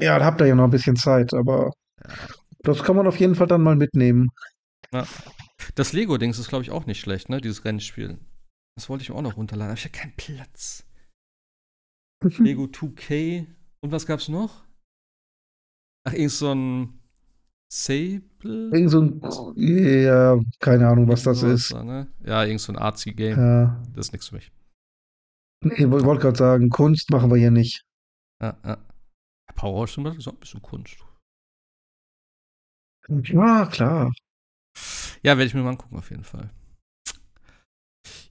Ja, 0.00 0.18
da 0.18 0.24
habt 0.26 0.40
ihr 0.40 0.46
ja 0.46 0.54
noch 0.54 0.64
ein 0.64 0.70
bisschen 0.70 0.94
Zeit, 0.96 1.32
aber 1.32 1.72
Ja. 2.06 2.14
das 2.60 2.82
kann 2.82 2.96
man 2.96 3.06
auf 3.06 3.18
jeden 3.18 3.34
Fall 3.34 3.46
dann 3.46 3.62
mal 3.62 3.76
mitnehmen. 3.76 4.28
Ja. 4.92 5.06
Das 5.74 5.92
Lego-Dings 5.94 6.38
ist, 6.38 6.48
glaube 6.48 6.62
ich, 6.64 6.70
auch 6.70 6.84
nicht 6.86 7.00
schlecht, 7.00 7.28
ne? 7.30 7.40
Dieses 7.40 7.64
Rennspiel. 7.64 8.18
Das 8.76 8.88
wollte 8.90 9.02
ich 9.02 9.08
mir 9.08 9.16
auch 9.16 9.22
noch 9.22 9.36
runterladen, 9.38 9.70
aber 9.70 9.78
ich 9.78 9.84
habe 9.84 9.96
keinen 9.96 10.14
Platz. 10.16 10.86
Lego 12.38 12.64
2K. 12.64 13.46
Und 13.80 13.90
was 13.92 14.06
gab's 14.06 14.28
noch? 14.28 14.64
Ach, 16.04 16.12
irgend 16.12 16.30
so 16.32 16.52
ein 16.54 16.98
Sable? 17.68 18.70
Irgend 18.72 18.90
so 18.90 19.00
ein, 19.00 19.20
ja, 19.56 20.38
keine 20.60 20.88
Ahnung, 20.88 21.08
was 21.08 21.24
das 21.24 21.42
ist. 21.42 21.74
ne? 21.74 22.08
Ja, 22.24 22.44
irgend 22.44 22.60
so 22.60 22.72
ein 22.72 22.78
Artsy-Game. 22.78 23.38
Ja. 23.38 23.82
Das 23.94 24.06
ist 24.06 24.12
nichts 24.12 24.28
für 24.28 24.36
mich. 24.36 24.52
Nee, 25.64 25.74
ich 25.84 25.90
wollte 25.90 26.22
gerade 26.22 26.38
sagen, 26.38 26.70
Kunst 26.70 27.10
machen 27.10 27.30
wir 27.30 27.38
hier 27.38 27.50
nicht. 27.50 27.82
Ja, 28.40 28.56
ja. 28.64 28.78
Power 29.54 29.86
das 29.86 30.16
ist 30.16 30.28
auch 30.28 30.32
ein 30.32 30.40
bisschen 30.40 30.62
Kunst. 30.62 30.96
Ja, 33.08 33.66
klar. 33.66 34.12
Ja, 35.22 35.36
werde 35.36 35.44
ich 35.44 35.54
mir 35.54 35.62
mal 35.62 35.70
angucken, 35.70 35.96
auf 35.96 36.10
jeden 36.10 36.24
Fall. 36.24 36.50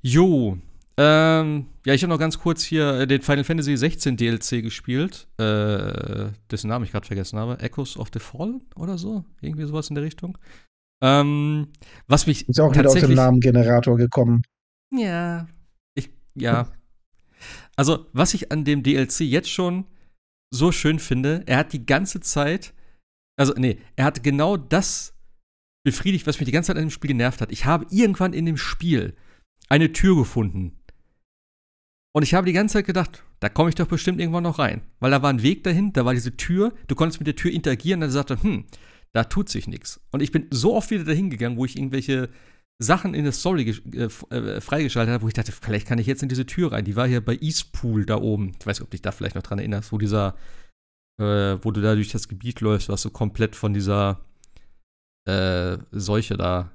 Jo. 0.02 0.58
Ähm, 0.98 1.66
ja, 1.86 1.94
ich 1.94 2.04
habe 2.04 2.14
noch 2.14 2.20
ganz 2.20 2.40
kurz 2.40 2.64
hier 2.64 3.02
äh, 3.02 3.08
den 3.08 3.22
Final 3.22 3.44
Fantasy 3.44 3.76
16 3.76 4.16
DLC 4.16 4.62
gespielt, 4.64 5.28
äh, 5.38 6.30
dessen 6.50 6.70
Namen 6.70 6.86
ich 6.86 6.92
gerade 6.92 7.06
vergessen 7.06 7.38
habe. 7.38 7.60
Echoes 7.60 7.98
of 7.98 8.10
the 8.14 8.20
Fallen 8.20 8.62
oder 8.76 8.98
so? 8.98 9.26
Irgendwie 9.42 9.66
sowas 9.66 9.90
in 9.90 9.96
der 9.96 10.06
Richtung. 10.06 10.38
Ähm, 11.04 11.68
was 12.08 12.28
mich 12.28 12.48
Ist 12.48 12.60
auch 12.62 12.74
wieder 12.74 12.90
aus 12.90 12.94
dem 12.94 13.14
Namengenerator 13.14 13.98
gekommen. 13.98 14.44
Ja. 14.92 15.48
Ich, 15.96 16.10
ja. 16.34 16.70
Also, 17.76 18.08
was 18.14 18.34
ich 18.34 18.54
an 18.54 18.64
dem 18.64 18.82
DLC 18.82 19.22
jetzt 19.22 19.50
schon 19.50 19.86
so 20.52 20.72
schön 20.72 21.00
finde, 21.00 21.44
er 21.46 21.58
hat 21.58 21.74
die 21.74 21.86
ganze 21.86 22.22
Zeit, 22.22 22.74
also, 23.38 23.54
nee, 23.58 23.80
er 23.98 24.06
hat 24.06 24.24
genau 24.24 24.56
das 24.56 25.14
befriedigt, 25.84 26.26
was 26.26 26.40
mich 26.40 26.46
die 26.46 26.54
ganze 26.54 26.68
Zeit 26.68 26.78
an 26.78 26.86
dem 26.86 26.90
Spiel 26.90 27.10
genervt 27.10 27.42
hat. 27.42 27.52
Ich 27.52 27.66
habe 27.66 27.86
irgendwann 27.90 28.32
in 28.32 28.46
dem 28.46 28.58
Spiel 28.58 29.16
eine 29.68 29.92
Tür 29.92 30.16
gefunden. 30.16 30.78
Und 32.16 32.24
ich 32.24 32.34
habe 32.34 32.48
die 32.48 32.54
ganze 32.54 32.74
Zeit 32.74 32.86
gedacht, 32.86 33.26
da 33.42 33.50
komme 33.50 33.68
ich 33.68 33.76
doch 33.76 33.88
bestimmt 33.88 34.22
irgendwann 34.22 34.44
noch 34.44 34.58
rein. 34.58 34.82
Weil 35.02 35.12
da 35.12 35.22
war 35.22 35.30
ein 35.30 35.44
Weg 35.44 35.66
dahin, 35.66 35.92
da 35.92 36.06
war 36.06 36.14
diese 36.14 36.38
Tür, 36.38 36.74
du 36.88 36.96
konntest 36.96 37.20
mit 37.20 37.28
der 37.28 37.36
Tür 37.36 37.52
interagieren, 37.52 38.00
dann 38.00 38.10
sagte, 38.10 38.42
hm, 38.42 38.64
da 39.12 39.26
tut 39.26 39.50
sich 39.50 39.68
nichts. 39.68 40.00
Und 40.12 40.22
ich 40.22 40.32
bin 40.32 40.48
so 40.50 40.76
oft 40.76 40.92
wieder 40.92 41.04
dahin 41.04 41.30
gegangen, 41.30 41.58
wo 41.58 41.66
ich 41.66 41.78
irgendwelche 41.78 42.30
Sachen 42.80 43.16
in 43.16 43.26
der 43.26 43.34
Story 43.34 43.70
äh, 43.92 44.04
äh, 44.34 44.62
freigeschaltet 44.62 45.14
habe, 45.14 45.24
wo 45.24 45.28
ich 45.28 45.34
dachte, 45.34 45.52
vielleicht 45.52 45.88
kann 45.88 46.00
ich 46.00 46.08
jetzt 46.08 46.24
in 46.24 46.30
diese 46.30 46.46
Tür 46.46 46.72
rein. 46.72 46.86
Die 46.86 46.96
war 46.96 47.06
hier 47.06 47.20
bei 47.20 47.36
Eastpool 47.36 48.06
da 48.06 48.16
oben. 48.16 48.54
Ich 48.62 48.66
weiß 48.66 48.80
nicht, 48.80 48.86
ob 48.86 48.92
dich 48.92 49.02
da 49.02 49.12
vielleicht 49.12 49.36
noch 49.36 49.44
dran 49.44 49.60
erinnerst, 49.60 49.92
wo 49.92 49.98
dieser, 49.98 50.38
äh, 51.20 51.58
wo 51.62 51.72
du 51.72 51.82
da 51.82 51.96
durch 51.96 52.14
das 52.14 52.30
Gebiet 52.30 52.62
läufst, 52.62 52.88
was 52.88 53.02
so 53.02 53.10
komplett 53.10 53.58
von 53.58 53.74
dieser 53.74 54.22
äh, 55.28 55.78
Seuche 55.92 56.38
da 56.38 56.72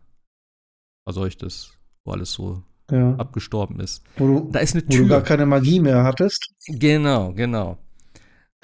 verseucht 1.09 1.43
ist, 1.43 1.79
wo 2.05 2.13
alles 2.13 2.31
so 2.31 2.63
Ja. 2.91 3.15
abgestorben 3.17 3.81
ist. 3.81 4.03
Wo 4.17 4.27
du, 4.27 4.49
Da 4.53 4.61
ist 4.61 4.75
eine 4.75 4.85
wo 4.87 4.91
du 4.93 5.07
gar 5.07 5.21
Tür. 5.21 5.27
keine 5.29 5.47
Magie 5.47 5.81
mehr 5.81 6.05
hattest. 6.05 6.51
Genau, 6.67 7.33
genau. 7.33 7.79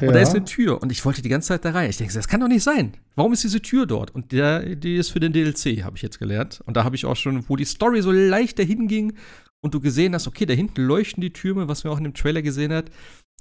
Ja. 0.01 0.09
Und 0.09 0.15
da 0.15 0.20
ist 0.20 0.35
eine 0.35 0.44
Tür 0.44 0.82
und 0.82 0.93
ich 0.93 1.03
wollte 1.07 1.23
die 1.23 1.31
ganze 1.31 1.48
Zeit 1.48 1.65
da 1.65 1.70
rein. 1.70 1.89
Ich 1.89 1.97
denke, 1.97 2.12
das 2.12 2.28
kann 2.28 2.40
doch 2.40 2.48
nicht 2.48 2.62
sein. 2.62 2.93
Warum 3.15 3.32
ist 3.32 3.44
diese 3.44 3.62
Tür 3.62 3.86
dort? 3.86 4.15
Und 4.15 4.31
der, 4.32 4.77
die 4.77 4.97
ist 4.97 5.09
für 5.11 5.20
den 5.20 5.32
DLC, 5.32 5.85
habe 5.85 5.97
ich 5.97 6.03
jetzt 6.03 6.19
gelernt. 6.19 6.61
Und 6.66 6.77
da 6.77 6.85
habe 6.85 6.97
ich 6.97 7.07
auch 7.07 7.16
schon, 7.16 7.48
wo 7.48 7.57
die 7.57 7.65
Story 7.65 8.03
so 8.03 8.12
leicht 8.12 8.59
dahin 8.59 8.89
ging 8.89 9.15
und 9.62 9.73
du 9.73 9.81
gesehen 9.81 10.15
hast, 10.15 10.27
okay, 10.28 10.44
da 10.44 10.53
hinten 10.53 10.82
leuchten 10.82 11.23
die 11.23 11.32
Türme, 11.32 11.66
was 11.69 11.82
man 11.85 11.94
auch 11.94 11.98
in 11.98 12.05
dem 12.05 12.12
Trailer 12.15 12.43
gesehen 12.43 12.74
hat. 12.74 12.90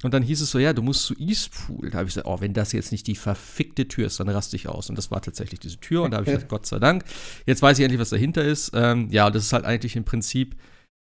Und 0.04 0.14
dann 0.14 0.24
hieß 0.24 0.40
es 0.42 0.52
so, 0.52 0.60
ja, 0.60 0.72
du 0.72 0.82
musst 0.82 1.04
zu 1.06 1.14
Eastpool. 1.18 1.90
Da 1.90 1.98
habe 1.98 2.08
ich 2.08 2.14
gesagt, 2.16 2.28
oh, 2.28 2.40
wenn 2.40 2.54
das 2.54 2.72
jetzt 2.72 2.92
nicht 2.94 3.08
die 3.08 3.16
verfickte 3.16 3.88
Tür 3.90 4.08
ist, 4.08 4.20
dann 4.22 4.30
raste 4.30 4.56
ich 4.56 4.68
aus. 4.70 4.90
Und 4.90 4.98
das 4.98 5.12
war 5.12 5.22
tatsächlich 5.22 5.60
diese 5.60 5.78
Tür. 5.80 6.04
Und 6.04 6.12
da 6.12 6.18
habe 6.18 6.26
ich 6.26 6.34
gesagt, 6.36 6.50
Gott 6.50 6.66
sei 6.66 6.80
Dank. 6.80 7.04
Jetzt 7.46 7.62
weiß 7.62 7.78
ich 7.80 7.84
endlich, 7.84 8.00
was 8.00 8.10
dahinter 8.12 8.44
ist. 8.46 8.72
Ähm, 8.74 9.10
ja, 9.12 9.28
und 9.28 9.36
das 9.36 9.44
ist 9.44 9.52
halt 9.54 9.66
eigentlich 9.66 9.96
im 9.98 10.06
Prinzip, 10.06 10.56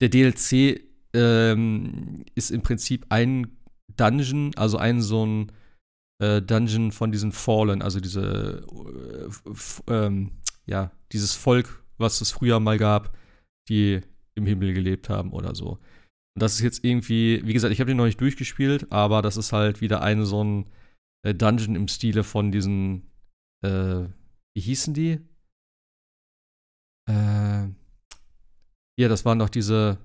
der 0.01 0.09
DLC 0.09 0.81
ähm, 1.15 2.25
ist 2.35 2.51
im 2.51 2.63
Prinzip 2.63 3.07
ein 3.09 3.59
Dungeon, 3.97 4.53
also 4.57 4.79
ein 4.79 5.01
so 5.03 5.27
ein 5.27 5.53
äh, 6.21 6.41
Dungeon 6.41 6.93
von 6.93 7.13
diesen 7.13 7.33
Fallen, 7.33 7.83
also 7.83 8.01
diese, 8.01 8.67
äh, 9.89 9.93
ähm, 9.93 10.33
ja, 10.67 10.93
dieses 11.13 11.35
Volk, 11.35 11.85
was 11.99 12.21
es 12.21 12.31
früher 12.31 12.61
mal 12.61 12.79
gab, 12.79 13.17
die 13.69 14.01
im 14.35 14.47
Himmel 14.47 14.73
gelebt 14.73 15.09
haben 15.09 15.33
oder 15.33 15.55
so. 15.55 15.79
Und 16.37 16.43
das 16.43 16.55
ist 16.55 16.61
jetzt 16.61 16.85
irgendwie, 16.85 17.43
wie 17.45 17.53
gesagt, 17.53 17.73
ich 17.73 17.81
habe 17.81 17.89
den 17.89 17.97
noch 17.97 18.05
nicht 18.05 18.21
durchgespielt, 18.21 18.93
aber 18.93 19.23
das 19.23 19.37
ist 19.37 19.53
halt 19.53 19.81
wieder 19.81 20.03
ein 20.03 20.25
so 20.25 20.45
ein 20.45 20.71
äh, 21.27 21.35
Dungeon 21.35 21.75
im 21.75 21.89
Stile 21.89 22.23
von 22.23 22.53
diesen, 22.53 23.11
äh, 23.65 24.05
wie 24.55 24.61
hießen 24.61 24.95
die? 24.95 25.21
Äh, 27.09 27.69
ja, 29.01 29.09
das 29.09 29.25
waren 29.25 29.39
doch 29.39 29.49
diese, 29.49 29.97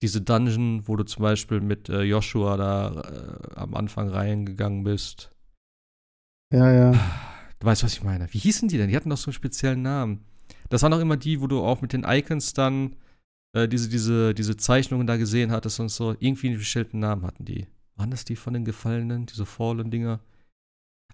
diese 0.00 0.20
Dungeon, 0.20 0.86
wo 0.86 0.94
du 0.94 1.04
zum 1.04 1.22
Beispiel 1.22 1.60
mit 1.60 1.88
äh, 1.88 2.02
Joshua 2.02 2.56
da 2.56 3.00
äh, 3.00 3.54
am 3.56 3.74
Anfang 3.74 4.08
reingegangen 4.08 4.84
bist. 4.84 5.32
Ja, 6.52 6.70
ja. 6.70 6.92
Du 7.60 7.68
weißt, 7.68 7.82
was 7.82 7.94
ich 7.94 8.02
meine. 8.02 8.30
Wie 8.30 8.38
hießen 8.38 8.68
die 8.68 8.76
denn? 8.76 8.90
Die 8.90 8.96
hatten 8.96 9.08
doch 9.08 9.16
so 9.16 9.28
einen 9.28 9.34
speziellen 9.34 9.80
Namen. 9.80 10.26
Das 10.68 10.82
waren 10.82 10.90
doch 10.90 11.00
immer 11.00 11.16
die, 11.16 11.40
wo 11.40 11.46
du 11.46 11.62
auch 11.62 11.80
mit 11.80 11.94
den 11.94 12.04
Icons 12.04 12.52
dann 12.52 12.96
äh, 13.56 13.66
diese, 13.68 13.88
diese, 13.88 14.34
diese 14.34 14.56
Zeichnungen 14.58 15.06
da 15.06 15.16
gesehen 15.16 15.50
hattest 15.50 15.80
und 15.80 15.88
so. 15.88 16.14
Irgendwie 16.18 16.48
einen 16.48 16.58
bestimmten 16.58 16.98
Namen 16.98 17.24
hatten 17.24 17.46
die. 17.46 17.66
Waren 17.96 18.10
das 18.10 18.26
die 18.26 18.36
von 18.36 18.52
den 18.52 18.66
Gefallenen, 18.66 19.24
diese 19.24 19.46
Fallen-Dinger? 19.46 20.20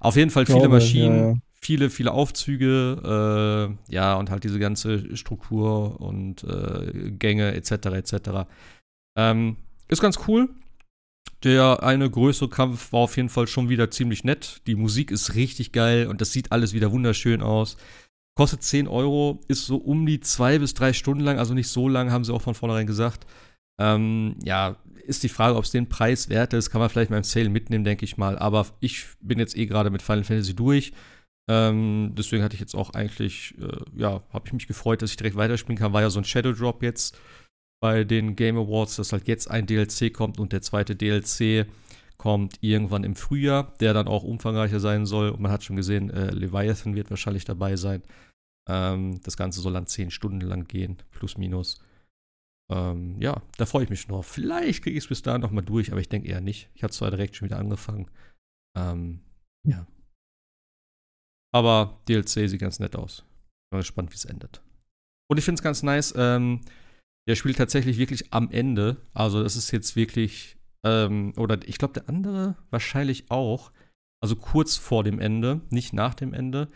Auf 0.01 0.16
jeden 0.16 0.31
Fall 0.31 0.44
viele 0.44 0.60
Glaube, 0.60 0.77
Maschinen, 0.77 1.16
ja, 1.16 1.31
ja. 1.31 1.35
Viele, 1.62 1.91
viele 1.91 2.12
Aufzüge, 2.12 3.77
äh, 3.89 3.93
ja, 3.93 4.15
und 4.15 4.31
halt 4.31 4.45
diese 4.45 4.59
ganze 4.59 5.16
Struktur 5.16 6.01
und 6.01 6.45
äh, 6.45 7.11
Gänge 7.11 7.53
etc. 7.55 7.73
etc. 7.87 8.15
Ähm, 9.16 9.57
ist 9.89 10.01
ganz 10.01 10.20
cool. 10.27 10.49
Der 11.43 11.82
eine 11.82 12.11
größere 12.11 12.51
Kampf 12.51 12.93
war 12.93 13.01
auf 13.01 13.16
jeden 13.16 13.28
Fall 13.28 13.47
schon 13.47 13.69
wieder 13.69 13.91
ziemlich 13.91 14.24
nett. 14.24 14.62
Die 14.66 14.74
Musik 14.74 15.11
ist 15.11 15.35
richtig 15.35 15.73
geil 15.73 16.07
und 16.07 16.20
das 16.20 16.32
sieht 16.32 16.53
alles 16.53 16.74
wieder 16.74 16.93
wunderschön 16.93 17.43
aus. 17.43 17.77
Kostet 18.37 18.62
10 18.62 18.89
Euro, 18.89 19.41
ist 19.49 19.66
so 19.66 19.77
um 19.77 20.07
die 20.07 20.20
zwei 20.20 20.59
bis 20.59 20.74
drei 20.74 20.93
Stunden 20.93 21.24
lang, 21.24 21.39
also 21.39 21.55
nicht 21.55 21.69
so 21.69 21.89
lang, 21.89 22.11
haben 22.11 22.24
sie 22.24 22.32
auch 22.32 22.43
von 22.43 22.55
vornherein 22.55 22.87
gesagt. 22.87 23.27
Ähm, 23.78 24.37
ja, 24.45 24.77
ist 25.07 25.23
die 25.23 25.28
Frage, 25.28 25.57
ob 25.57 25.65
es 25.65 25.70
den 25.70 25.89
Preis 25.89 26.28
wert 26.28 26.53
ist. 26.53 26.70
Kann 26.70 26.81
man 26.81 26.91
vielleicht 26.91 27.11
mal 27.11 27.16
im 27.16 27.24
Sale 27.24 27.49
mitnehmen, 27.49 27.85
denke 27.85 28.05
ich 28.05 28.16
mal. 28.16 28.39
Aber 28.39 28.66
ich 28.81 29.07
bin 29.20 29.39
jetzt 29.39 29.57
eh 29.57 29.66
gerade 29.66 29.91
mit 29.91 30.03
Final 30.03 30.24
Fantasy 30.24 30.55
durch. 30.55 30.93
Ähm, 31.51 32.12
deswegen 32.16 32.44
hatte 32.44 32.55
ich 32.55 32.60
jetzt 32.60 32.77
auch 32.77 32.90
eigentlich, 32.90 33.56
äh, 33.60 34.01
ja, 34.01 34.22
habe 34.32 34.47
ich 34.47 34.52
mich 34.52 34.68
gefreut, 34.68 35.02
dass 35.02 35.10
ich 35.10 35.16
direkt 35.16 35.35
weiterspielen 35.35 35.77
kann. 35.77 35.93
War 35.93 36.01
ja 36.01 36.09
so 36.09 36.20
ein 36.20 36.24
Shadow 36.24 36.52
Drop 36.52 36.81
jetzt 36.81 37.18
bei 37.82 38.05
den 38.05 38.36
Game 38.36 38.56
Awards, 38.56 38.94
dass 38.94 39.12
halt 39.12 39.27
jetzt 39.27 39.51
ein 39.51 39.66
DLC 39.66 40.14
kommt 40.14 40.39
und 40.39 40.52
der 40.52 40.62
zweite 40.62 40.94
DLC 40.94 41.66
kommt 42.18 42.59
irgendwann 42.60 43.02
im 43.02 43.16
Frühjahr, 43.16 43.74
der 43.81 43.94
dann 43.94 44.06
auch 44.06 44.22
umfangreicher 44.22 44.78
sein 44.78 45.06
soll. 45.06 45.31
Und 45.31 45.40
man 45.40 45.51
hat 45.51 45.64
schon 45.64 45.74
gesehen, 45.74 46.10
äh, 46.10 46.31
Leviathan 46.31 46.94
wird 46.94 47.10
wahrscheinlich 47.10 47.47
dabei 47.47 47.74
sein. 47.74 48.02
Ähm, 48.68 49.20
das 49.24 49.36
Ganze 49.36 49.60
soll 49.60 49.72
dann 49.72 49.89
10 49.89 50.12
Stunden 50.12 50.43
lang 50.43 50.68
gehen, 50.68 50.98
plus 51.10 51.36
minus. 51.36 51.82
Ähm, 52.70 53.20
ja, 53.20 53.43
da 53.56 53.66
freue 53.66 53.82
ich 53.82 53.90
mich 53.90 54.06
noch. 54.06 54.24
Vielleicht 54.24 54.85
kriege 54.85 54.97
ich 54.97 55.05
es 55.05 55.09
bis 55.09 55.22
dahin 55.22 55.40
noch 55.40 55.51
mal 55.51 55.62
durch, 55.62 55.90
aber 55.90 56.01
ich 56.01 56.09
denke 56.09 56.28
eher 56.28 56.40
nicht. 56.40 56.68
Ich 56.74 56.85
habe 56.85 56.93
zwar 56.93 57.10
direkt 57.10 57.35
schon 57.35 57.48
wieder 57.48 57.59
angefangen. 57.59 58.09
Ähm, 58.77 59.20
ja. 59.66 59.85
Aber 61.52 62.01
DLC 62.09 62.48
sieht 62.48 62.60
ganz 62.60 62.78
nett 62.78 62.97
aus. 62.97 63.22
Bin 63.70 63.78
mal 63.78 63.81
gespannt, 63.81 64.10
wie 64.10 64.16
es 64.16 64.24
endet. 64.24 64.62
Und 65.28 65.39
ich 65.39 65.44
finde 65.44 65.60
es 65.60 65.62
ganz 65.62 65.82
nice, 65.82 66.14
ähm, 66.16 66.60
der 67.28 67.36
spielt 67.36 67.59
tatsächlich 67.59 67.98
wirklich 67.98 68.32
am 68.32 68.51
Ende. 68.51 68.97
Also, 69.14 69.43
das 69.43 69.56
ist 69.56 69.70
jetzt 69.70 69.97
wirklich, 69.97 70.56
ähm, 70.85 71.32
oder 71.36 71.59
ich 71.66 71.78
glaube, 71.78 71.94
der 71.94 72.09
andere 72.09 72.56
wahrscheinlich 72.70 73.31
auch. 73.31 73.72
Also 74.22 74.36
kurz 74.36 74.77
vor 74.77 75.02
dem 75.02 75.18
Ende, 75.18 75.62
nicht 75.70 75.93
nach 75.93 76.14
dem 76.14 76.35
Ende. 76.35 76.68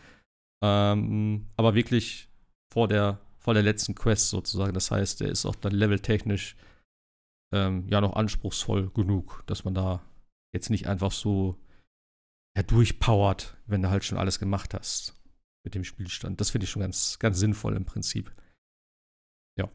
Ähm, 0.62 1.48
aber 1.56 1.74
wirklich 1.74 2.30
vor 2.72 2.88
der, 2.88 3.20
vor 3.38 3.52
der 3.52 3.62
letzten 3.62 3.94
Quest 3.94 4.30
sozusagen. 4.30 4.72
Das 4.72 4.90
heißt, 4.90 5.20
der 5.20 5.28
ist 5.28 5.44
auch 5.44 5.54
dann 5.56 5.72
leveltechnisch 5.72 6.56
ähm, 7.54 7.86
ja 7.88 8.00
noch 8.00 8.16
anspruchsvoll 8.16 8.90
genug, 8.90 9.42
dass 9.46 9.64
man 9.64 9.74
da 9.74 10.02
jetzt 10.54 10.70
nicht 10.70 10.86
einfach 10.86 11.12
so 11.12 11.56
ja, 12.56 12.62
durchpowert, 12.62 13.56
wenn 13.66 13.82
du 13.82 13.90
halt 13.90 14.04
schon 14.04 14.18
alles 14.18 14.38
gemacht 14.38 14.74
hast 14.74 15.14
mit 15.64 15.74
dem 15.74 15.84
Spielstand. 15.84 16.40
Das 16.40 16.50
finde 16.50 16.64
ich 16.64 16.70
schon 16.70 16.82
ganz, 16.82 17.18
ganz 17.18 17.38
sinnvoll 17.38 17.76
im 17.76 17.84
Prinzip. 17.84 18.32
Ja. 19.58 19.68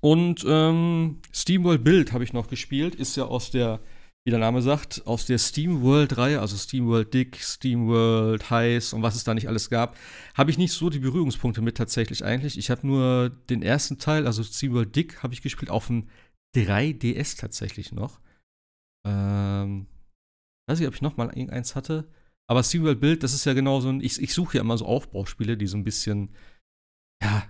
Und 0.00 0.44
ähm, 0.46 1.20
SteamWorld 1.32 1.82
Build 1.82 2.12
habe 2.12 2.24
ich 2.24 2.32
noch 2.32 2.48
gespielt, 2.48 2.94
ist 2.94 3.16
ja 3.16 3.24
aus 3.24 3.50
der 3.50 3.80
wie 4.26 4.30
der 4.30 4.40
Name 4.40 4.60
sagt, 4.60 5.06
aus 5.06 5.24
der 5.24 5.38
SteamWorld-Reihe, 5.38 6.40
also 6.40 6.56
SteamWorld 6.56 7.14
Dick, 7.14 7.36
SteamWorld 7.36 8.50
Heiß 8.50 8.92
und 8.92 9.02
was 9.02 9.14
es 9.14 9.22
da 9.22 9.34
nicht 9.34 9.46
alles 9.46 9.70
gab, 9.70 9.96
habe 10.34 10.50
ich 10.50 10.58
nicht 10.58 10.72
so 10.72 10.90
die 10.90 10.98
Berührungspunkte 10.98 11.62
mit 11.62 11.76
tatsächlich 11.76 12.24
eigentlich. 12.24 12.58
Ich 12.58 12.68
habe 12.68 12.84
nur 12.84 13.30
den 13.30 13.62
ersten 13.62 13.98
Teil, 13.98 14.26
also 14.26 14.42
SteamWorld 14.42 14.96
Dick, 14.96 15.22
habe 15.22 15.32
ich 15.32 15.42
gespielt 15.42 15.70
auf 15.70 15.86
dem 15.86 16.08
3DS 16.56 17.38
tatsächlich 17.38 17.92
noch. 17.92 18.18
Ähm, 19.06 19.86
weiß 20.68 20.80
ich, 20.80 20.86
ob 20.86 20.94
ich 20.94 21.02
noch 21.02 21.16
mal 21.16 21.28
irgendeins 21.28 21.74
hatte. 21.74 22.08
Aber 22.48 22.62
SteamWorld 22.62 23.00
Build, 23.00 23.22
das 23.22 23.34
ist 23.34 23.44
ja 23.44 23.54
genau 23.54 23.80
so 23.80 23.88
ein, 23.88 24.00
ich, 24.00 24.20
ich 24.20 24.32
suche 24.32 24.56
ja 24.56 24.60
immer 24.62 24.78
so 24.78 24.86
Aufbauspiele, 24.86 25.56
die 25.56 25.66
so 25.66 25.76
ein 25.76 25.84
bisschen, 25.84 26.30
ja, 27.22 27.46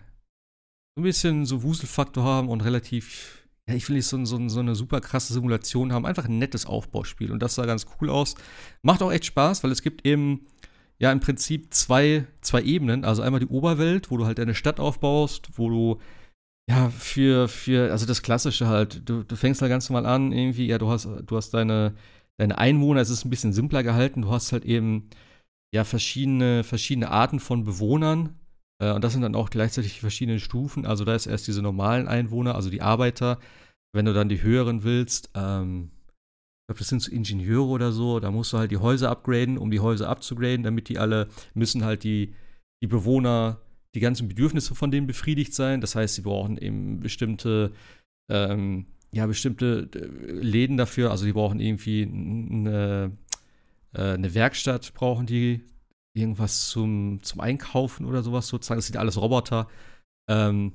so 0.95 1.01
ein 1.01 1.05
bisschen 1.05 1.45
so 1.45 1.63
Wuselfaktor 1.63 2.25
haben 2.25 2.49
und 2.49 2.63
relativ 2.63 3.47
ja, 3.69 3.75
ich 3.75 3.89
will 3.89 3.97
nicht 3.97 4.07
so, 4.07 4.25
so, 4.25 4.49
so, 4.49 4.61
eine 4.61 4.75
super 4.77 5.01
krasse 5.01 5.33
Simulation 5.33 5.93
haben, 5.93 6.07
einfach 6.07 6.27
ein 6.27 6.39
nettes 6.39 6.67
Aufbauspiel. 6.67 7.33
Und 7.33 7.43
das 7.43 7.57
sah 7.57 7.67
ganz 7.67 7.87
cool 8.01 8.11
aus. 8.11 8.37
Macht 8.83 9.03
auch 9.03 9.11
echt 9.11 9.25
Spaß, 9.25 9.65
weil 9.65 9.73
es 9.73 9.83
gibt 9.83 10.07
eben 10.07 10.47
ja 10.99 11.11
im 11.11 11.21
Prinzip 11.21 11.75
zwei, 11.75 12.27
zwei 12.43 12.63
Ebenen. 12.63 13.05
Also 13.05 13.23
einmal 13.23 13.41
die 13.41 13.49
Oberwelt, 13.49 14.11
wo 14.11 14.19
du 14.19 14.27
halt 14.27 14.39
deine 14.39 14.55
Stadt 14.55 14.79
aufbaust, 14.79 15.49
wo 15.59 15.69
du 15.69 16.01
ja 16.69 16.91
für, 16.91 17.49
für 17.49 17.91
also 17.91 18.07
das 18.07 18.23
Klassische 18.23 18.69
halt, 18.69 19.09
du, 19.09 19.25
du 19.25 19.37
fängst 19.37 19.61
halt 19.63 19.71
ganz 19.71 19.91
normal 19.91 20.07
an, 20.07 20.33
irgendwie, 20.33 20.67
ja, 20.67 20.79
du 20.79 20.89
hast, 20.89 21.09
du 21.27 21.37
hast 21.37 21.51
deine, 21.53 21.95
deine 22.39 22.59
Einwohner, 22.59 23.01
es 23.01 23.11
ist 23.11 23.25
ein 23.25 23.31
bisschen 23.31 23.53
simpler 23.53 23.83
gehalten, 23.83 24.23
du 24.23 24.31
hast 24.31 24.53
halt 24.53 24.65
eben 24.65 25.09
ja 25.75 25.85
verschiedene, 25.85 26.65
verschiedene 26.65 27.11
Arten 27.11 27.41
von 27.41 27.65
Bewohnern, 27.65 28.39
äh, 28.81 28.93
und 28.93 29.03
das 29.03 29.13
sind 29.13 29.23
dann 29.23 29.35
auch 29.35 29.51
gleichzeitig 29.51 29.95
die 29.95 30.01
verschiedenen 30.01 30.41
Stufen. 30.41 30.87
Also 30.87 31.05
da 31.05 31.15
ist 31.15 31.27
erst 31.27 31.47
diese 31.47 31.63
normalen 31.63 32.09
Einwohner, 32.09 32.55
also 32.55 32.71
die 32.71 32.83
Arbeiter. 32.83 33.39
Wenn 33.93 34.05
du 34.05 34.13
dann 34.13 34.29
die 34.29 34.43
höheren 34.43 34.85
willst, 34.85 35.31
ähm, 35.35 35.91
ich 35.95 36.69
glaube, 36.69 36.79
das 36.81 36.89
sind 36.89 37.03
so 37.03 37.13
Ingenieure 37.13 37.69
oder 37.69 37.93
so, 37.93 38.21
da 38.21 38.31
musst 38.31 38.53
du 38.53 38.59
halt 38.59 38.73
die 38.73 38.79
Häuser 38.79 39.11
upgraden, 39.11 39.57
um 39.57 39.71
die 39.71 39.81
Häuser 39.81 40.09
abzugraden, 40.09 40.65
damit 40.65 40.89
die 40.89 40.99
alle, 40.99 41.29
müssen 41.55 41.85
halt 41.85 42.03
die, 42.05 42.35
die 42.83 42.89
Bewohner, 42.89 43.61
die 43.95 44.01
ganzen 44.01 44.29
Bedürfnisse 44.29 44.75
von 44.75 44.91
denen 44.91 45.07
befriedigt 45.07 45.55
sein. 45.55 45.81
Das 45.81 45.95
heißt, 45.95 46.17
sie 46.17 46.23
brauchen 46.23 46.59
eben 46.59 47.01
bestimmte, 47.01 47.73
ähm, 48.31 48.87
ja, 49.13 49.27
bestimmte 49.27 49.89
äh, 49.95 50.33
Läden 50.33 50.77
dafür. 50.77 51.11
Also 51.11 51.25
die 51.25 51.33
brauchen 51.33 51.61
irgendwie 51.61 52.03
eine, 52.03 53.17
äh, 53.95 54.13
eine 54.13 54.35
Werkstatt, 54.35 54.93
brauchen 54.95 55.27
die, 55.27 55.65
irgendwas 56.15 56.69
zum, 56.71 57.23
zum 57.23 57.41
Einkaufen 57.41 58.07
oder 58.07 58.23
sowas 58.23 58.49
sozusagen. 58.49 58.79
Das 58.79 58.87
sind 58.87 58.97
alles 58.97 59.21
Roboter. 59.21 59.69
Ähm, 60.29 60.73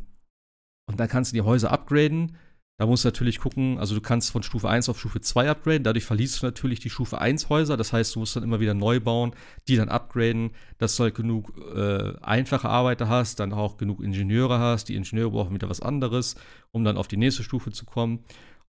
und 0.88 1.00
dann 1.00 1.08
kannst 1.08 1.32
du 1.32 1.36
die 1.36 1.42
Häuser 1.42 1.72
upgraden. 1.72 2.38
Da 2.82 2.88
musst 2.88 3.06
du 3.06 3.10
natürlich 3.10 3.38
gucken, 3.38 3.78
also 3.78 3.94
du 3.94 4.02
kannst 4.02 4.32
von 4.32 4.42
Stufe 4.42 4.68
1 4.68 4.90
auf 4.90 5.00
Stufe 5.00 5.22
2 5.22 5.52
upgraden, 5.52 5.84
dadurch 5.84 6.04
verliest 6.04 6.42
du 6.42 6.48
natürlich 6.48 6.80
die 6.80 6.90
Stufe 6.90 7.22
1 7.22 7.48
Häuser, 7.48 7.78
das 7.78 7.94
heißt, 7.94 8.16
du 8.16 8.20
musst 8.22 8.36
dann 8.36 8.42
immer 8.42 8.60
wieder 8.60 8.74
neu 8.74 9.00
bauen, 9.00 9.36
die 9.68 9.76
dann 9.76 9.88
upgraden, 9.88 10.50
dass 10.80 10.96
du 10.96 11.04
halt 11.04 11.14
genug 11.14 11.54
äh, 11.76 12.14
einfache 12.22 12.68
Arbeiter 12.68 13.08
hast, 13.08 13.40
dann 13.40 13.54
auch 13.54 13.78
genug 13.78 14.02
Ingenieure 14.02 14.58
hast, 14.58 14.90
die 14.90 14.96
Ingenieure 14.96 15.30
brauchen 15.30 15.54
wieder 15.54 15.70
was 15.70 15.80
anderes, 15.80 16.34
um 16.72 16.84
dann 16.84 16.98
auf 16.98 17.08
die 17.08 17.18
nächste 17.18 17.44
Stufe 17.44 17.72
zu 17.72 17.86
kommen. 17.86 18.24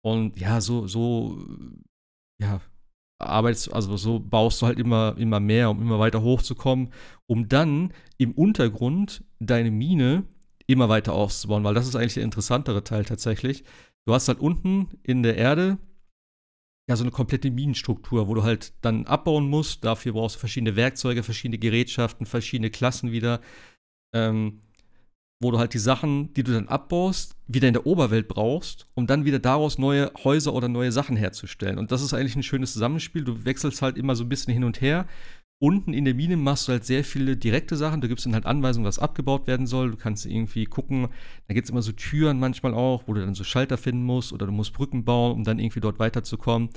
Und 0.02 0.36
ja, 0.40 0.60
so, 0.60 0.88
so, 0.88 1.46
ja, 2.42 2.60
arbeitest, 3.20 3.72
also 3.72 3.96
so 3.96 4.18
baust 4.18 4.60
du 4.60 4.66
halt 4.66 4.80
immer, 4.80 5.14
immer 5.18 5.38
mehr, 5.38 5.70
um 5.70 5.80
immer 5.80 6.00
weiter 6.00 6.20
hochzukommen, 6.20 6.92
um 7.28 7.48
dann 7.48 7.92
im 8.18 8.32
Untergrund 8.32 9.22
deine 9.38 9.70
Mine 9.70 10.24
immer 10.70 10.88
weiter 10.88 11.12
auszubauen, 11.12 11.64
weil 11.64 11.74
das 11.74 11.86
ist 11.86 11.96
eigentlich 11.96 12.14
der 12.14 12.22
interessantere 12.22 12.84
Teil 12.84 13.04
tatsächlich. 13.04 13.64
Du 14.06 14.14
hast 14.14 14.28
halt 14.28 14.40
unten 14.40 14.88
in 15.02 15.22
der 15.22 15.36
Erde 15.36 15.78
ja 16.88 16.96
so 16.96 17.04
eine 17.04 17.12
komplette 17.12 17.50
Minenstruktur, 17.50 18.26
wo 18.26 18.34
du 18.34 18.42
halt 18.42 18.72
dann 18.80 19.06
abbauen 19.06 19.48
musst. 19.48 19.84
Dafür 19.84 20.12
brauchst 20.12 20.36
du 20.36 20.40
verschiedene 20.40 20.76
Werkzeuge, 20.76 21.22
verschiedene 21.22 21.58
Gerätschaften, 21.58 22.26
verschiedene 22.26 22.70
Klassen 22.70 23.12
wieder. 23.12 23.40
Ähm, 24.12 24.60
wo 25.42 25.50
du 25.50 25.58
halt 25.58 25.72
die 25.72 25.78
Sachen, 25.78 26.34
die 26.34 26.42
du 26.42 26.52
dann 26.52 26.68
abbaust, 26.68 27.34
wieder 27.46 27.66
in 27.66 27.72
der 27.72 27.86
Oberwelt 27.86 28.28
brauchst, 28.28 28.86
um 28.94 29.06
dann 29.06 29.24
wieder 29.24 29.38
daraus 29.38 29.78
neue 29.78 30.12
Häuser 30.22 30.52
oder 30.52 30.68
neue 30.68 30.92
Sachen 30.92 31.16
herzustellen. 31.16 31.78
Und 31.78 31.92
das 31.92 32.02
ist 32.02 32.12
eigentlich 32.12 32.36
ein 32.36 32.42
schönes 32.42 32.74
Zusammenspiel. 32.74 33.24
Du 33.24 33.44
wechselst 33.44 33.80
halt 33.80 33.96
immer 33.96 34.14
so 34.14 34.24
ein 34.24 34.28
bisschen 34.28 34.52
hin 34.52 34.64
und 34.64 34.82
her. 34.82 35.06
Unten 35.62 35.92
in 35.92 36.04
der 36.04 36.14
Mine 36.14 36.36
machst 36.36 36.66
du 36.66 36.72
halt 36.72 36.84
sehr 36.84 37.04
viele 37.04 37.36
direkte 37.36 37.76
Sachen. 37.76 38.00
Da 38.00 38.08
gibt 38.08 38.18
es 38.20 38.24
dann 38.24 38.34
halt 38.34 38.46
Anweisungen, 38.46 38.86
was 38.86 38.98
abgebaut 38.98 39.46
werden 39.46 39.66
soll. 39.66 39.90
Du 39.90 39.96
kannst 39.96 40.26
irgendwie 40.26 40.64
gucken. 40.64 41.08
Da 41.48 41.54
gibt 41.54 41.66
es 41.66 41.70
immer 41.70 41.82
so 41.82 41.92
Türen 41.92 42.40
manchmal 42.40 42.74
auch, 42.74 43.04
wo 43.06 43.12
du 43.12 43.20
dann 43.20 43.34
so 43.34 43.44
Schalter 43.44 43.76
finden 43.76 44.04
musst 44.04 44.32
oder 44.32 44.46
du 44.46 44.52
musst 44.52 44.72
Brücken 44.72 45.04
bauen, 45.04 45.32
um 45.32 45.44
dann 45.44 45.58
irgendwie 45.58 45.80
dort 45.80 45.98
weiterzukommen 45.98 46.70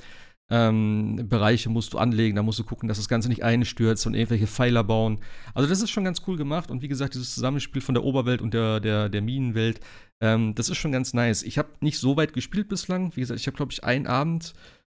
ähm, 0.50 1.26
Bereiche 1.28 1.70
musst 1.70 1.94
du 1.94 1.98
anlegen, 1.98 2.36
da 2.36 2.42
musst 2.42 2.58
du 2.58 2.64
gucken, 2.64 2.88
dass 2.88 2.98
das 2.98 3.08
Ganze 3.08 3.28
nicht 3.28 3.42
einstürzt 3.42 4.06
und 4.06 4.14
irgendwelche 4.14 4.46
Pfeiler 4.46 4.84
bauen. 4.84 5.20
Also 5.54 5.68
das 5.68 5.80
ist 5.80 5.90
schon 5.90 6.04
ganz 6.04 6.22
cool 6.26 6.36
gemacht 6.36 6.70
und 6.70 6.82
wie 6.82 6.88
gesagt, 6.88 7.14
dieses 7.14 7.34
Zusammenspiel 7.34 7.80
von 7.80 7.94
der 7.94 8.04
Oberwelt 8.04 8.42
und 8.42 8.52
der, 8.52 8.80
der, 8.80 9.08
der 9.08 9.22
Minenwelt, 9.22 9.80
ähm, 10.20 10.54
das 10.54 10.68
ist 10.68 10.76
schon 10.76 10.92
ganz 10.92 11.14
nice. 11.14 11.42
Ich 11.42 11.56
habe 11.56 11.70
nicht 11.80 11.98
so 11.98 12.16
weit 12.16 12.34
gespielt 12.34 12.68
bislang. 12.68 13.16
Wie 13.16 13.20
gesagt, 13.20 13.40
ich 13.40 13.46
habe, 13.46 13.56
glaube 13.56 13.72
ich, 13.72 13.84
einen 13.84 14.06
Abend 14.06 14.52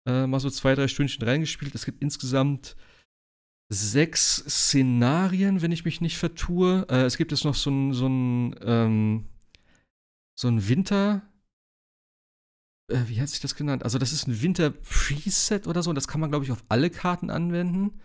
äh, 0.05 0.27
mal 0.27 0.39
so 0.39 0.49
zwei, 0.49 0.76
drei 0.76 0.88
Stündchen 0.88 1.26
reingespielt. 1.26 1.73
Es 1.76 1.85
gibt 1.85 2.01
insgesamt 2.01 2.76
sechs 3.69 4.44
Szenarien, 4.48 5.61
wenn 5.61 5.72
ich 5.72 5.85
mich 5.85 6.02
nicht 6.02 6.18
vertue. 6.18 6.85
Äh, 6.89 7.03
es 7.03 7.18
gibt 7.18 7.31
jetzt 7.31 7.44
noch 7.44 7.56
so 7.56 7.69
ein, 7.69 7.94
so 7.94 8.07
ein, 8.07 8.56
ähm, 8.61 9.26
so 10.39 10.48
ein 10.48 10.68
Winter- 10.68 11.22
äh, 12.89 13.03
wie 13.07 13.19
hat 13.19 13.30
sich 13.30 13.41
das 13.41 13.56
genannt? 13.56 13.84
Also, 13.84 13.98
das 13.98 14.14
ist 14.14 14.27
ein 14.27 14.41
Winter-Preset 14.41 15.68
oder 15.68 15.84
so. 15.84 15.89
Und 15.89 15.95
das 15.95 16.07
kann 16.07 16.22
man, 16.22 16.30
glaube 16.30 16.45
ich, 16.45 16.52
auf 16.52 16.64
alle 16.69 16.89
Karten 16.89 17.30
anwenden. 17.30 17.99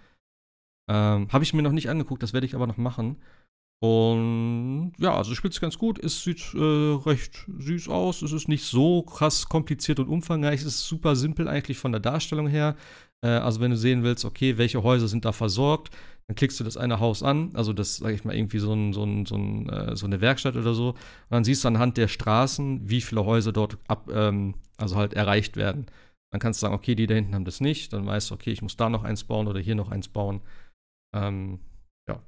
Ähm, 0.90 1.28
Habe 1.32 1.44
ich 1.44 1.55
mir 1.55 1.62
noch 1.62 1.72
nicht 1.72 1.89
angeguckt, 1.89 2.22
das 2.22 2.32
werde 2.32 2.47
ich 2.47 2.56
aber 2.56 2.66
noch 2.66 2.76
machen. 2.76 3.22
Und 3.80 4.93
ja, 4.98 5.16
also 5.16 5.34
spielt 5.34 5.55
es 5.55 5.60
ganz 5.60 5.78
gut. 5.78 5.98
Es 5.98 6.22
sieht 6.22 6.55
äh, 6.55 6.59
recht 6.59 7.47
süß 7.48 7.89
aus. 7.89 8.22
Es 8.22 8.32
ist 8.32 8.48
nicht 8.48 8.64
so 8.64 9.02
krass 9.02 9.48
kompliziert 9.48 10.01
und 10.01 10.09
umfangreich. 10.09 10.60
Es 10.60 10.66
ist 10.66 10.86
super 10.86 11.16
simpel 11.16 11.48
eigentlich 11.48 11.78
von 11.78 11.93
der 11.93 12.01
Darstellung 12.01 12.47
her. 12.47 12.76
Äh, 13.24 13.28
also, 13.28 13.61
wenn 13.61 13.70
du 13.70 13.77
sehen 13.77 14.03
willst, 14.03 14.24
okay, 14.24 14.59
welche 14.59 14.82
Häuser 14.82 15.09
sind 15.09 15.24
da 15.24 15.32
versorgt, 15.32 15.90
dann 16.27 16.36
klickst 16.36 16.61
du 16.61 16.65
das 16.65 16.77
eine 16.77 17.01
Haus 17.01 17.23
an, 17.23 17.51
also 17.55 17.73
das, 17.73 17.97
sage 17.97 18.15
ich 18.15 18.24
mal, 18.24 18.35
irgendwie 18.35 18.59
so, 18.59 18.73
ein, 18.73 18.93
so, 18.93 19.05
ein, 19.05 19.27
so, 19.27 19.36
ein, 19.36 19.69
äh, 19.69 19.97
so, 19.97 20.07
eine 20.07 20.20
Werkstatt 20.20 20.57
oder 20.57 20.74
so. 20.74 20.90
Und 20.90 20.99
dann 21.31 21.44
siehst 21.44 21.65
du 21.65 21.69
anhand 21.69 21.97
der 21.97 22.09
Straßen, 22.09 22.89
wie 22.89 23.01
viele 23.01 23.24
Häuser 23.24 23.53
dort 23.53 23.78
ab, 23.89 24.09
ähm, 24.12 24.55
also 24.77 24.97
halt 24.97 25.15
erreicht 25.15 25.57
werden. 25.57 25.86
Dann 26.32 26.40
kannst 26.40 26.62
du 26.62 26.66
sagen, 26.66 26.74
okay, 26.74 26.94
die 26.94 27.07
da 27.07 27.15
hinten 27.15 27.35
haben 27.35 27.44
das 27.44 27.61
nicht. 27.61 27.93
Dann 27.93 28.07
weißt 28.07 28.31
du, 28.31 28.35
okay, 28.35 28.51
ich 28.53 28.62
muss 28.62 28.77
da 28.77 28.89
noch 28.89 29.05
eins 29.05 29.24
bauen 29.24 29.49
oder 29.49 29.61
hier 29.61 29.74
noch 29.74 29.90
eins 29.90 30.09
bauen. 30.09 30.40
Ähm, 31.15 31.61
ja, 32.09 32.23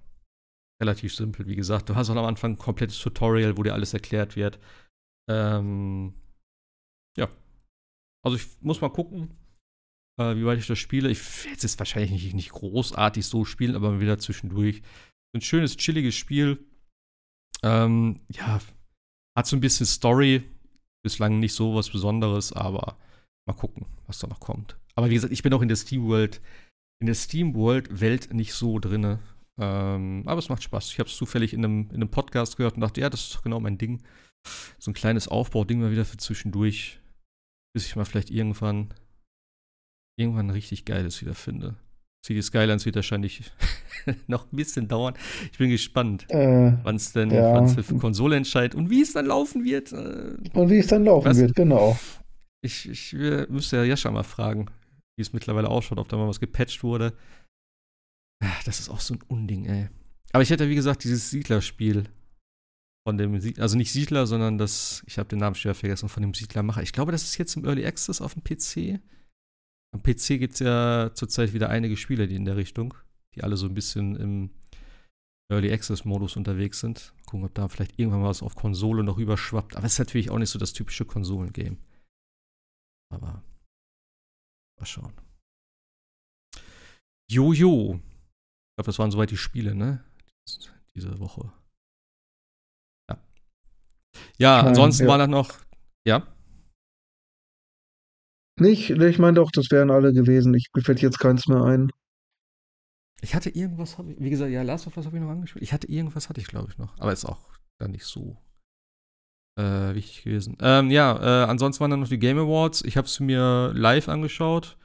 relativ 0.82 1.14
simpel, 1.14 1.46
wie 1.46 1.56
gesagt. 1.56 1.88
Du 1.88 1.94
hast 1.94 2.10
auch 2.10 2.16
am 2.16 2.26
Anfang 2.26 2.52
ein 2.52 2.58
komplettes 2.58 2.98
Tutorial, 2.98 3.56
wo 3.56 3.62
dir 3.62 3.72
alles 3.72 3.94
erklärt 3.94 4.36
wird. 4.36 4.58
Ähm, 5.30 6.12
ja. 7.16 7.28
Also 8.22 8.36
ich 8.36 8.46
muss 8.60 8.82
mal 8.82 8.90
gucken, 8.90 9.30
äh, 10.18 10.36
wie 10.36 10.44
weit 10.44 10.58
ich 10.58 10.66
das 10.66 10.78
spiele. 10.78 11.10
Ich 11.10 11.44
werde 11.44 11.66
es 11.66 11.78
wahrscheinlich 11.78 12.10
nicht, 12.10 12.34
nicht, 12.34 12.50
großartig 12.50 13.26
so 13.26 13.44
spielen, 13.44 13.74
aber 13.74 14.00
wieder 14.00 14.18
zwischendurch. 14.18 14.82
Ein 15.34 15.40
schönes, 15.40 15.76
chilliges 15.76 16.14
Spiel. 16.14 16.64
Ähm, 17.62 18.20
ja, 18.30 18.60
hat 19.36 19.46
so 19.46 19.56
ein 19.56 19.60
bisschen 19.60 19.86
Story. 19.86 20.44
Bislang 21.02 21.38
nicht 21.38 21.54
so 21.54 21.74
was 21.74 21.90
Besonderes, 21.90 22.52
aber 22.52 22.96
mal 23.46 23.54
gucken, 23.54 23.86
was 24.06 24.18
da 24.18 24.26
noch 24.26 24.40
kommt. 24.40 24.78
Aber 24.94 25.10
wie 25.10 25.14
gesagt, 25.14 25.32
ich 25.32 25.42
bin 25.42 25.52
auch 25.52 25.60
in 25.60 25.68
der 25.68 25.76
Steam-World, 25.76 26.40
in 27.00 27.06
der 27.06 27.14
Steam-World-Welt 27.14 28.32
nicht 28.32 28.54
so 28.54 28.78
drinne. 28.78 29.18
Ähm, 29.60 30.22
aber 30.26 30.38
es 30.38 30.48
macht 30.48 30.62
Spaß. 30.62 30.90
Ich 30.90 30.98
habe 30.98 31.08
es 31.08 31.16
zufällig 31.16 31.52
in 31.52 31.64
einem, 31.64 31.88
in 31.90 31.96
einem 31.96 32.10
Podcast 32.10 32.56
gehört 32.56 32.76
und 32.76 32.80
dachte, 32.80 33.00
ja, 33.00 33.10
das 33.10 33.24
ist 33.24 33.34
doch 33.34 33.42
genau 33.42 33.60
mein 33.60 33.78
Ding. 33.78 34.02
So 34.78 34.90
ein 34.90 34.94
kleines 34.94 35.28
Aufbauding 35.28 35.80
mal 35.80 35.90
wieder 35.90 36.04
für 36.04 36.16
zwischendurch. 36.16 37.00
Bis 37.74 37.86
ich 37.86 37.96
mal 37.96 38.04
vielleicht 38.04 38.30
irgendwann 38.30 38.94
irgendwann 40.16 40.50
richtig 40.50 40.84
geiles 40.84 41.20
wieder 41.20 41.34
finde. 41.34 41.76
City 42.24 42.42
Skylines 42.42 42.86
wird 42.86 42.96
wahrscheinlich 42.96 43.52
noch 44.26 44.50
ein 44.50 44.56
bisschen 44.56 44.88
dauern. 44.88 45.14
Ich 45.52 45.58
bin 45.58 45.68
gespannt, 45.68 46.24
äh, 46.30 46.72
wann 46.82 46.96
es 46.96 47.12
denn 47.12 47.30
ja. 47.30 47.54
wann's 47.54 47.74
für 47.74 47.98
Konsole 47.98 48.36
entscheidet 48.36 48.74
und 48.74 48.88
wie 48.88 49.02
es 49.02 49.12
dann 49.12 49.26
laufen 49.26 49.64
wird. 49.64 49.92
Äh, 49.92 50.36
und 50.54 50.70
wie 50.70 50.78
es 50.78 50.86
dann 50.86 51.04
laufen 51.04 51.28
was? 51.28 51.36
wird, 51.38 51.54
genau. 51.54 51.98
Ich, 52.62 52.88
ich 52.88 53.12
müsste 53.12 53.76
ja 53.76 53.84
Jascha 53.84 54.10
mal 54.10 54.22
fragen, 54.22 54.70
wie 55.16 55.22
es 55.22 55.34
mittlerweile 55.34 55.68
ausschaut, 55.68 55.98
ob 55.98 56.08
da 56.08 56.16
mal 56.16 56.28
was 56.28 56.40
gepatcht 56.40 56.82
wurde. 56.82 57.12
Das 58.64 58.80
ist 58.80 58.88
auch 58.88 59.00
so 59.00 59.14
ein 59.14 59.20
Unding, 59.28 59.66
ey. 59.66 59.88
Aber 60.32 60.42
ich 60.42 60.50
hätte, 60.50 60.68
wie 60.68 60.74
gesagt, 60.74 61.04
dieses 61.04 61.30
Siedler-Spiel 61.30 62.04
von 63.06 63.18
dem, 63.18 63.38
also 63.58 63.76
nicht 63.76 63.92
Siedler, 63.92 64.26
sondern 64.26 64.56
das, 64.56 65.02
ich 65.06 65.18
habe 65.18 65.28
den 65.28 65.38
Namen 65.38 65.54
schwer 65.54 65.74
vergessen, 65.74 66.08
von 66.08 66.22
dem 66.22 66.32
Siedlermacher. 66.32 66.82
Ich 66.82 66.92
glaube, 66.92 67.12
das 67.12 67.22
ist 67.22 67.36
jetzt 67.36 67.54
im 67.56 67.64
Early 67.66 67.84
Access 67.84 68.22
auf 68.22 68.34
dem 68.34 68.42
PC. 68.42 69.00
Am 69.94 70.02
PC 70.02 70.40
gibt 70.40 70.54
es 70.54 70.58
ja 70.60 71.12
zurzeit 71.14 71.52
wieder 71.52 71.70
einige 71.70 71.96
Spiele, 71.96 72.26
die 72.26 72.34
in 72.34 72.44
der 72.44 72.56
Richtung, 72.56 72.94
die 73.34 73.44
alle 73.44 73.56
so 73.56 73.66
ein 73.66 73.74
bisschen 73.74 74.16
im 74.16 74.50
Early 75.50 75.72
Access-Modus 75.72 76.36
unterwegs 76.36 76.80
sind. 76.80 77.14
Gucken, 77.26 77.46
ob 77.46 77.54
da 77.54 77.68
vielleicht 77.68 77.98
irgendwann 77.98 78.22
mal 78.22 78.28
was 78.28 78.42
auf 78.42 78.56
Konsole 78.56 79.04
noch 79.04 79.18
überschwappt. 79.18 79.76
Aber 79.76 79.86
es 79.86 79.94
ist 79.94 79.98
natürlich 80.00 80.30
auch 80.30 80.38
nicht 80.38 80.50
so 80.50 80.58
das 80.58 80.72
typische 80.72 81.04
Konsolengame. 81.04 81.76
Aber 83.12 83.42
Mal 84.78 84.86
schauen. 84.86 85.12
Jojo. 87.30 87.94
Ich 87.94 88.76
glaube, 88.76 88.86
das 88.86 88.98
waren 88.98 89.10
soweit 89.10 89.30
die 89.30 89.36
Spiele, 89.36 89.74
ne? 89.74 90.04
Diese 90.94 91.18
Woche. 91.18 91.52
Ja. 93.08 93.18
Ja, 94.38 94.60
ansonsten 94.60 95.04
ja. 95.04 95.08
war 95.08 95.18
da 95.18 95.26
noch. 95.26 95.58
Ja. 96.06 96.33
Nicht, 98.60 98.90
ich 98.90 99.18
meine 99.18 99.34
doch, 99.34 99.50
das 99.50 99.70
wären 99.70 99.90
alle 99.90 100.12
gewesen. 100.12 100.54
Ich 100.54 100.68
fällt 100.82 101.02
jetzt 101.02 101.18
keins 101.18 101.48
mehr 101.48 101.62
ein. 101.62 101.90
Ich 103.20 103.34
hatte 103.34 103.50
irgendwas, 103.50 103.96
wie 103.98 104.30
gesagt, 104.30 104.52
ja, 104.52 104.62
Last 104.62 104.86
of 104.86 104.96
Us 104.96 105.06
habe 105.06 105.16
ich 105.16 105.22
noch 105.22 105.30
angespielt. 105.30 105.62
Ich 105.62 105.72
hatte 105.72 105.88
irgendwas, 105.88 106.28
hatte 106.28 106.40
ich 106.40 106.46
glaube 106.46 106.70
ich 106.70 106.78
noch. 106.78 106.96
Aber 106.98 107.12
ist 107.12 107.24
auch 107.24 107.50
dann 107.78 107.90
nicht 107.90 108.04
so 108.04 108.36
äh, 109.58 109.94
wichtig 109.94 110.24
gewesen. 110.24 110.56
Ähm, 110.60 110.90
ja, 110.90 111.16
äh, 111.16 111.46
ansonsten 111.48 111.80
waren 111.80 111.90
dann 111.90 112.00
noch 112.00 112.08
die 112.08 112.18
Game 112.18 112.38
Awards. 112.38 112.82
Ich 112.84 112.96
habe 112.96 113.06
es 113.06 113.20
mir 113.20 113.72
live 113.74 114.08
angeschaut. 114.08 114.76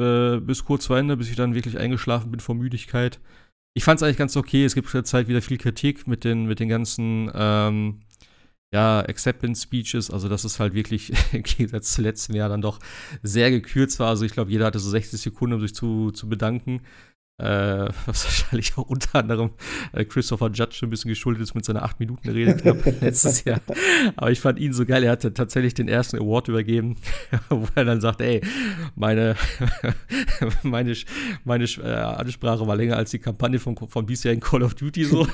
Äh, 0.00 0.40
bis 0.40 0.64
kurz 0.64 0.86
vor 0.86 0.98
Ende, 0.98 1.16
bis 1.16 1.30
ich 1.30 1.36
dann 1.36 1.54
wirklich 1.54 1.78
eingeschlafen 1.78 2.30
bin 2.30 2.40
vor 2.40 2.54
Müdigkeit. 2.54 3.20
Ich 3.76 3.84
fand 3.84 3.98
es 3.98 4.02
eigentlich 4.02 4.18
ganz 4.18 4.36
okay. 4.36 4.64
Es 4.64 4.74
gibt 4.74 4.88
zurzeit 4.88 5.28
wieder 5.28 5.42
viel 5.42 5.58
Kritik 5.58 6.06
mit 6.06 6.24
den, 6.24 6.46
mit 6.46 6.60
den 6.60 6.68
ganzen 6.68 7.30
ähm, 7.34 8.02
ja, 8.74 8.98
Acceptance 9.08 9.62
Speeches, 9.62 10.10
also 10.10 10.28
dass 10.28 10.42
es 10.42 10.58
halt 10.58 10.74
wirklich 10.74 11.12
im 11.32 11.44
Gegensatz 11.44 11.92
zu 11.92 12.02
letztem 12.02 12.34
Jahr 12.34 12.48
dann 12.48 12.60
doch 12.60 12.80
sehr 13.22 13.52
gekürzt 13.52 14.00
war. 14.00 14.08
Also 14.08 14.24
ich 14.24 14.32
glaube, 14.32 14.50
jeder 14.50 14.66
hatte 14.66 14.80
so 14.80 14.90
60 14.90 15.20
Sekunden, 15.20 15.54
um 15.54 15.60
sich 15.60 15.74
zu, 15.74 16.10
zu 16.10 16.28
bedanken. 16.28 16.80
Äh, 17.38 17.44
was 18.06 18.24
wahrscheinlich 18.24 18.76
auch 18.76 18.88
unter 18.88 19.20
anderem 19.20 19.50
äh, 19.92 20.04
Christopher 20.04 20.50
Judge 20.52 20.80
ein 20.82 20.90
bisschen 20.90 21.08
geschuldet 21.08 21.42
ist 21.42 21.54
mit 21.54 21.64
seiner 21.64 21.84
8 21.84 22.00
Minuten 22.00 22.28
Rede 22.28 22.56
knapp 22.56 22.84
letztes 23.00 23.44
Jahr. 23.44 23.60
Aber 24.16 24.32
ich 24.32 24.40
fand 24.40 24.58
ihn 24.58 24.72
so 24.72 24.84
geil. 24.84 25.04
Er 25.04 25.12
hatte 25.12 25.32
tatsächlich 25.32 25.74
den 25.74 25.86
ersten 25.86 26.16
Award 26.16 26.48
übergeben, 26.48 26.96
wo 27.50 27.68
er 27.76 27.84
dann 27.84 28.00
sagt, 28.00 28.22
ey, 28.22 28.40
meine, 28.96 29.36
meine, 30.64 30.96
meine 31.44 31.64
äh, 31.64 31.92
Ansprache 31.92 32.66
war 32.66 32.74
länger 32.74 32.96
als 32.96 33.12
die 33.12 33.20
Kampagne 33.20 33.60
von, 33.60 33.76
von 33.76 34.04
bisherigen 34.04 34.40
Call 34.40 34.64
of 34.64 34.74
Duty 34.74 35.04
so. 35.04 35.28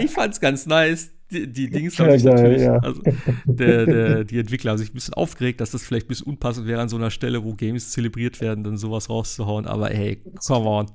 ich 0.00 0.10
fand's 0.10 0.40
ganz 0.40 0.66
nice 0.66 1.12
die, 1.30 1.46
die 1.50 1.70
Dings 1.70 1.98
haben 1.98 2.10
sich 2.10 2.24
natürlich, 2.24 2.62
ja. 2.62 2.76
also 2.78 3.02
der, 3.44 3.86
der, 3.86 4.24
die 4.24 4.38
Entwickler 4.38 4.72
haben 4.72 4.78
sich 4.78 4.90
ein 4.90 4.94
bisschen 4.94 5.14
aufgeregt, 5.14 5.60
dass 5.60 5.70
das 5.70 5.82
vielleicht 5.82 6.06
ein 6.06 6.08
bisschen 6.08 6.26
unpassend 6.26 6.66
wäre 6.66 6.80
an 6.80 6.88
so 6.88 6.96
einer 6.96 7.10
Stelle, 7.10 7.44
wo 7.44 7.54
Games 7.54 7.90
zelebriert 7.90 8.40
werden, 8.40 8.64
dann 8.64 8.76
sowas 8.76 9.08
rauszuhauen. 9.08 9.66
Aber 9.66 9.88
hey, 9.88 10.22
come 10.46 10.68
on. 10.68 10.90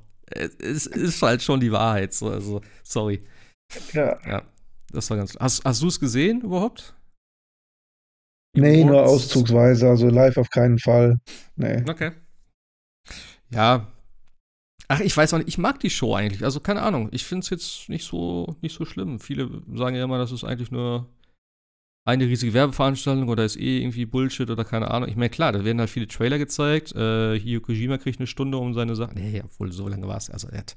Es 0.59 0.87
ist 0.87 1.21
halt 1.21 1.43
schon 1.43 1.59
die 1.59 1.71
Wahrheit. 1.71 2.13
So, 2.13 2.29
also, 2.29 2.61
sorry. 2.83 3.23
Ja. 3.93 4.17
ja. 4.27 4.43
Das 4.91 5.09
war 5.09 5.17
ganz. 5.17 5.35
Hast, 5.39 5.63
hast 5.65 5.81
du 5.81 5.87
es 5.87 5.99
gesehen 5.99 6.41
überhaupt? 6.41 6.95
Nee, 8.57 8.85
nur 8.85 9.03
auszugsweise, 9.03 9.89
also 9.89 10.07
live 10.09 10.37
auf 10.37 10.49
keinen 10.49 10.79
Fall. 10.79 11.19
Nee. 11.57 11.83
Okay. 11.87 12.11
Ja, 13.49 13.87
Ach, 14.87 14.99
ich 14.99 15.15
weiß 15.15 15.33
auch 15.33 15.37
nicht, 15.39 15.47
ich 15.47 15.57
mag 15.57 15.79
die 15.79 15.89
Show 15.89 16.15
eigentlich. 16.15 16.43
Also 16.43 16.59
keine 16.59 16.81
Ahnung, 16.81 17.09
ich 17.11 17.25
finde 17.25 17.43
es 17.43 17.49
jetzt 17.49 17.89
nicht 17.89 18.05
so, 18.05 18.55
nicht 18.61 18.75
so 18.75 18.85
schlimm. 18.85 19.19
Viele 19.19 19.63
sagen 19.73 19.95
ja 19.95 20.03
immer, 20.03 20.17
das 20.17 20.31
ist 20.31 20.43
eigentlich 20.43 20.71
nur 20.71 21.07
eine 22.07 22.25
riesige 22.25 22.53
Werbeveranstaltung 22.53 23.29
oder 23.29 23.45
ist 23.45 23.57
eh 23.57 23.79
irgendwie 23.79 24.05
Bullshit 24.05 24.49
oder 24.49 24.63
keine 24.63 24.91
Ahnung. 24.91 25.09
Ich 25.09 25.15
meine, 25.15 25.31
klar, 25.31 25.51
da 25.51 25.65
werden 25.65 25.79
halt 25.79 25.89
viele 25.89 26.07
Trailer 26.07 26.37
gezeigt. 26.37 26.93
Äh, 26.95 27.39
Hideo 27.39 27.61
Kojima 27.61 27.97
kriegt 27.97 28.19
eine 28.19 28.27
Stunde 28.27 28.57
um 28.57 28.75
seine 28.75 28.95
Sachen. 28.95 29.15
Nee, 29.15 29.41
obwohl 29.43 29.71
so 29.71 29.87
lange 29.87 30.07
war 30.07 30.17
es. 30.17 30.29
Also 30.29 30.47
er 30.49 30.59
hat 30.59 30.75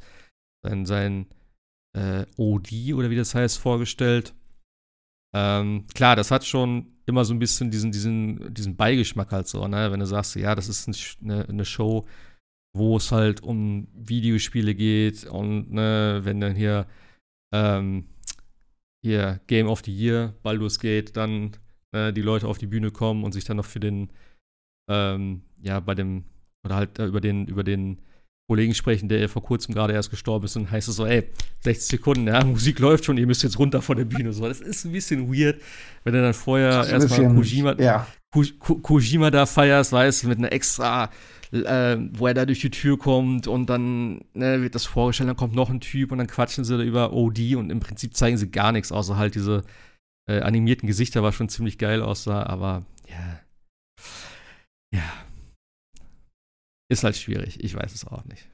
sein, 0.65 0.87
sein 0.87 1.27
äh, 1.95 2.25
OD 2.39 2.95
oder 2.95 3.11
wie 3.11 3.17
das 3.17 3.35
heißt 3.35 3.59
vorgestellt. 3.59 4.35
Ähm, 5.35 5.87
klar, 5.95 6.17
das 6.17 6.31
hat 6.31 6.47
schon 6.47 6.95
immer 7.05 7.27
so 7.27 7.35
ein 7.35 7.39
bisschen 7.39 7.71
diesen, 7.71 7.93
diesen, 7.93 8.55
diesen 8.55 8.77
Beigeschmack 8.77 9.31
halt 9.31 9.49
so, 9.49 9.69
ne? 9.69 9.93
Wenn 9.93 10.01
du 10.01 10.07
sagst, 10.07 10.35
ja, 10.37 10.55
das 10.55 10.69
ist 10.69 10.89
eine, 11.23 11.47
eine 11.47 11.65
Show, 11.67 12.07
wo 12.77 12.97
es 12.97 13.13
halt 13.13 13.43
um 13.43 13.89
Videospiele 13.95 14.75
geht 14.75 15.25
und 15.25 15.73
ne, 15.73 16.21
wenn 16.23 16.41
dann 16.41 16.55
hier 16.55 16.87
ähm, 17.53 18.09
hier 19.03 19.41
Game 19.47 19.69
of 19.69 19.83
the 19.85 19.97
Year, 19.97 20.35
Baldur's 20.43 20.79
Gate, 20.79 21.17
dann 21.17 21.57
äh, 21.93 22.13
die 22.13 22.23
Leute 22.23 22.47
auf 22.47 22.59
die 22.59 22.67
Bühne 22.67 22.91
kommen 22.91 23.25
und 23.25 23.33
sich 23.33 23.45
dann 23.45 23.57
noch 23.57 23.65
für 23.65 23.81
den 23.81 24.11
ähm, 24.91 25.43
ja 25.61 25.81
bei 25.81 25.95
dem 25.95 26.25
oder 26.65 26.77
halt 26.77 26.99
äh, 26.99 27.07
über 27.07 27.21
den 27.21 27.47
über 27.47 27.65
den 27.65 28.01
Kollegen 28.49 28.75
sprechen, 28.75 29.11
der 29.11 29.29
vor 29.29 29.43
kurzem 29.43 29.75
gerade 29.75 29.93
erst 29.93 30.11
gestorben 30.11 30.47
ist, 30.47 30.57
und 30.57 30.71
heißt 30.71 30.89
es 30.89 30.97
so, 30.97 31.05
ey, 31.05 31.29
60 31.61 31.87
Sekunden, 31.87 32.29
ja, 32.29 32.43
Musik 32.43 32.79
läuft 32.79 33.05
schon, 33.05 33.19
ihr 33.19 33.27
müsst 33.27 33.43
jetzt 33.43 33.59
runter 33.59 33.83
von 33.83 33.99
der 33.99 34.07
Bühne. 34.07 34.33
So, 34.33 34.49
das 34.49 34.63
ist 34.63 34.87
ein 34.87 34.93
bisschen 34.93 35.31
weird, 35.31 35.61
wenn 36.03 36.15
du 36.15 36.23
dann 36.23 36.33
vorher 36.33 36.87
erstmal 36.89 37.35
Kojima, 37.35 37.75
ja. 37.79 38.07
Ko 38.31 38.77
Kojima 38.77 39.31
da 39.31 39.45
feierst, 39.45 39.93
weißt 39.93 40.23
du, 40.23 40.29
mit 40.29 40.39
einer 40.39 40.51
extra 40.51 41.11
äh, 41.53 41.97
wo 42.13 42.27
er 42.27 42.35
da 42.35 42.47
durch 42.47 42.61
die 42.61 42.71
Tür 42.71 42.99
kommt 42.99 43.47
und 43.47 43.67
dann 43.71 44.25
ne, 44.35 44.63
wird 44.63 44.75
das 44.75 44.85
vorgestellt, 44.85 45.29
dann 45.29 45.37
kommt 45.37 45.55
noch 45.55 45.71
ein 45.71 45.81
Typ 45.81 46.13
und 46.13 46.19
dann 46.19 46.27
quatschen 46.27 46.65
sie 46.65 46.77
da 46.77 46.83
über 46.83 47.13
OD 47.13 47.57
und 47.57 47.71
im 47.71 47.81
Prinzip 47.81 48.15
zeigen 48.15 48.37
sie 48.37 48.51
gar 48.51 48.73
nichts, 48.73 48.93
außer 48.93 49.17
halt 49.17 49.35
diese 49.35 49.65
äh, 50.29 50.41
animierten 50.41 50.87
Gesichter, 50.87 51.23
was 51.23 51.35
schon 51.35 51.49
ziemlich 51.49 51.79
geil 51.79 52.03
aussah, 52.03 52.43
aber 52.45 52.85
ja. 53.09 53.41
Ja. 54.95 55.25
Ist 56.91 57.05
halt 57.05 57.17
schwierig, 57.17 57.63
ich 57.63 57.75
weiß 57.75 57.95
es 57.95 58.07
auch 58.07 58.25
nicht. 58.25 58.49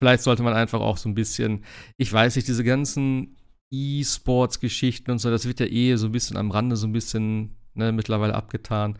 Vielleicht 0.00 0.22
sollte 0.22 0.42
man 0.42 0.54
einfach 0.54 0.80
auch 0.80 0.96
so 0.96 1.08
ein 1.08 1.14
bisschen, 1.14 1.64
ich 1.96 2.12
weiß 2.12 2.36
nicht, 2.36 2.48
diese 2.48 2.64
ganzen 2.64 3.36
E-Sports-Geschichten 3.72 5.10
und 5.10 5.18
so, 5.18 5.30
das 5.30 5.46
wird 5.46 5.60
ja 5.60 5.66
eh 5.66 5.96
so 5.96 6.06
ein 6.06 6.12
bisschen 6.12 6.36
am 6.36 6.50
Rande 6.50 6.76
so 6.76 6.86
ein 6.86 6.92
bisschen 6.92 7.56
ne, 7.74 7.92
mittlerweile 7.92 8.34
abgetan. 8.34 8.98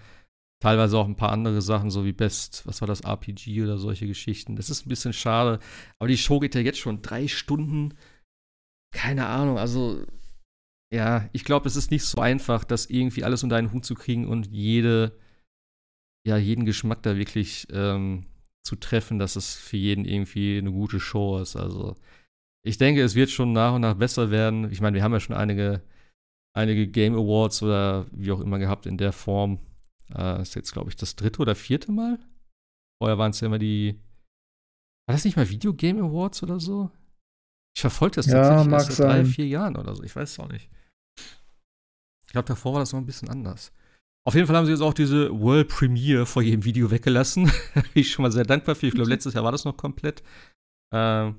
Teilweise 0.63 0.97
auch 0.99 1.07
ein 1.07 1.17
paar 1.17 1.33
andere 1.33 1.61
Sachen, 1.61 1.91
so 1.91 2.05
wie 2.05 2.13
Best, 2.13 2.67
was 2.67 2.81
war 2.81 2.89
das, 2.89 3.03
RPG 3.03 3.63
oder 3.63 3.79
solche 3.79 4.07
Geschichten. 4.07 4.57
Das 4.57 4.71
ist 4.71 4.87
ein 4.87 4.89
bisschen 4.89 5.13
schade. 5.13 5.59
Aber 5.99 6.09
die 6.09 6.17
Show 6.17 6.41
geht 6.41 6.55
ja 6.55 6.63
jetzt 6.63 6.79
schon 6.79 7.03
drei 7.03 7.29
Stunden. 7.29 7.95
Keine 8.95 9.27
Ahnung, 9.27 9.59
also 9.59 10.05
ja, 10.93 11.29
ich 11.33 11.45
glaube, 11.45 11.69
es 11.69 11.77
ist 11.77 11.91
nicht 11.91 12.05
so 12.05 12.21
einfach, 12.21 12.65
das 12.65 12.87
irgendwie 12.87 13.25
alles 13.25 13.43
unter 13.43 13.57
einen 13.57 13.73
Hut 13.73 13.85
zu 13.85 13.95
kriegen 13.95 14.27
und 14.27 14.47
jede, 14.47 15.19
ja, 16.27 16.37
jeden 16.37 16.65
Geschmack 16.65 17.03
da 17.03 17.17
wirklich 17.17 17.67
ähm, 17.73 18.27
zu 18.65 18.77
treffen, 18.77 19.19
dass 19.19 19.37
es 19.37 19.55
für 19.55 19.77
jeden 19.77 20.05
irgendwie 20.05 20.59
eine 20.59 20.73
gute 20.73 21.01
Show 21.01 21.39
ist. 21.39 21.57
Also 21.57 21.97
ich 22.65 22.79
denke, 22.79 23.03
es 23.03 23.15
wird 23.15 23.31
schon 23.31 23.53
nach 23.53 23.75
und 23.75 23.83
nach 23.83 23.95
besser 23.95 24.31
werden. 24.31 24.71
Ich 24.73 24.81
meine, 24.81 24.97
wir 24.97 25.03
haben 25.03 25.13
ja 25.13 25.21
schon 25.21 25.37
einige, 25.37 25.83
einige 26.53 26.89
Game 26.89 27.15
Awards 27.15 27.63
oder 27.63 28.07
wie 28.13 28.33
auch 28.33 28.41
immer 28.41 28.59
gehabt 28.59 28.87
in 28.87 28.99
der 28.99 29.13
Form. 29.13 29.61
Äh, 30.15 30.43
ist 30.43 30.55
jetzt, 30.55 30.73
glaube 30.73 30.91
ich, 30.91 30.97
das 30.97 31.17
dritte 31.17 31.41
oder 31.41 31.55
vierte 31.55 31.93
Mal. 31.93 32.19
Vorher 33.01 33.19
waren 33.19 33.31
es 33.31 33.41
ja 33.41 33.47
immer 33.47 33.59
die. 33.59 34.01
War 35.09 35.15
das 35.15 35.25
nicht 35.25 35.37
mal 35.37 35.49
Video 35.49 35.73
Game 35.75 35.99
Awards 35.99 36.43
oder 36.43 36.59
so? 36.59 36.91
Ich 37.77 37.81
verfolge 37.81 38.17
das 38.17 38.27
ja, 38.27 38.35
tatsächlich 38.35 38.73
erst 38.73 38.93
seit 38.93 39.07
drei, 39.09 39.25
vier 39.25 39.47
Jahren 39.47 39.77
oder 39.77 39.95
so. 39.95 40.03
Ich 40.03 40.17
weiß 40.17 40.31
es 40.31 40.39
auch 40.39 40.49
nicht. 40.49 40.71
Ich 42.27 42.33
glaube, 42.33 42.49
davor 42.49 42.73
war 42.73 42.81
das 42.81 42.93
noch 42.93 43.01
ein 43.01 43.07
bisschen 43.07 43.29
anders. 43.29 43.73
Auf 44.27 44.35
jeden 44.35 44.47
Fall 44.47 44.57
haben 44.57 44.67
sie 44.67 44.73
jetzt 44.73 44.81
auch 44.81 44.95
diese 44.95 45.31
World 45.39 45.69
Premiere 45.69 46.27
vor 46.27 46.43
jedem 46.43 46.65
Video 46.65 46.91
weggelassen. 46.91 47.45
Bin 47.75 47.85
ich 47.95 48.11
schon 48.11 48.25
mal 48.25 48.33
sehr 48.33 48.45
dankbar 48.45 48.75
für. 48.75 48.87
Ich 48.87 48.95
glaube, 48.95 49.11
letztes 49.11 49.35
Jahr 49.35 49.45
war 49.45 49.53
das 49.53 49.65
noch 49.65 49.77
komplett. 49.77 50.23
Ähm, 50.93 51.37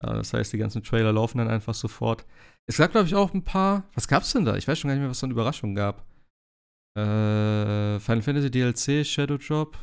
das 0.00 0.32
heißt, 0.32 0.52
die 0.52 0.58
ganzen 0.58 0.82
Trailer 0.82 1.12
laufen 1.12 1.38
dann 1.38 1.48
einfach 1.48 1.74
sofort. 1.74 2.24
Es 2.66 2.76
gab, 2.76 2.92
glaube 2.92 3.08
ich, 3.08 3.14
auch 3.14 3.34
ein 3.34 3.44
paar. 3.44 3.88
Was 3.94 4.06
gab's 4.06 4.32
denn 4.32 4.44
da? 4.44 4.56
Ich 4.56 4.68
weiß 4.68 4.78
schon 4.78 4.88
gar 4.88 4.94
nicht 4.94 5.00
mehr, 5.00 5.10
was 5.10 5.16
es 5.16 5.20
so 5.20 5.26
eine 5.26 5.32
Überraschung 5.32 5.74
gab. 5.74 6.06
Äh, 6.96 8.00
Final 8.00 8.22
Fantasy 8.22 8.50
DLC, 8.50 9.06
Shadow 9.06 9.36
Drop. 9.38 9.76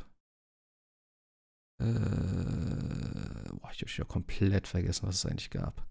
Äh, 1.80 3.54
boah, 3.60 3.72
ich 3.72 3.82
habe 3.82 3.88
schon 3.88 4.08
komplett 4.08 4.68
vergessen, 4.68 5.08
was 5.08 5.16
es 5.16 5.26
eigentlich 5.26 5.50
gab. 5.50 5.88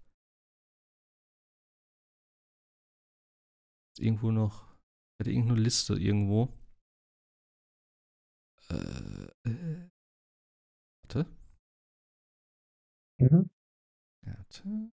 Ist 3.93 3.99
irgendwo 3.99 4.31
noch. 4.31 4.67
Hatte 5.19 5.31
irgendeine 5.31 5.59
Liste 5.61 5.95
irgendwo. 5.95 6.53
Äh, 8.69 9.49
äh. 9.49 9.89
Warte. 11.03 11.25
Mhm. 13.19 13.49
Warte. 14.21 14.91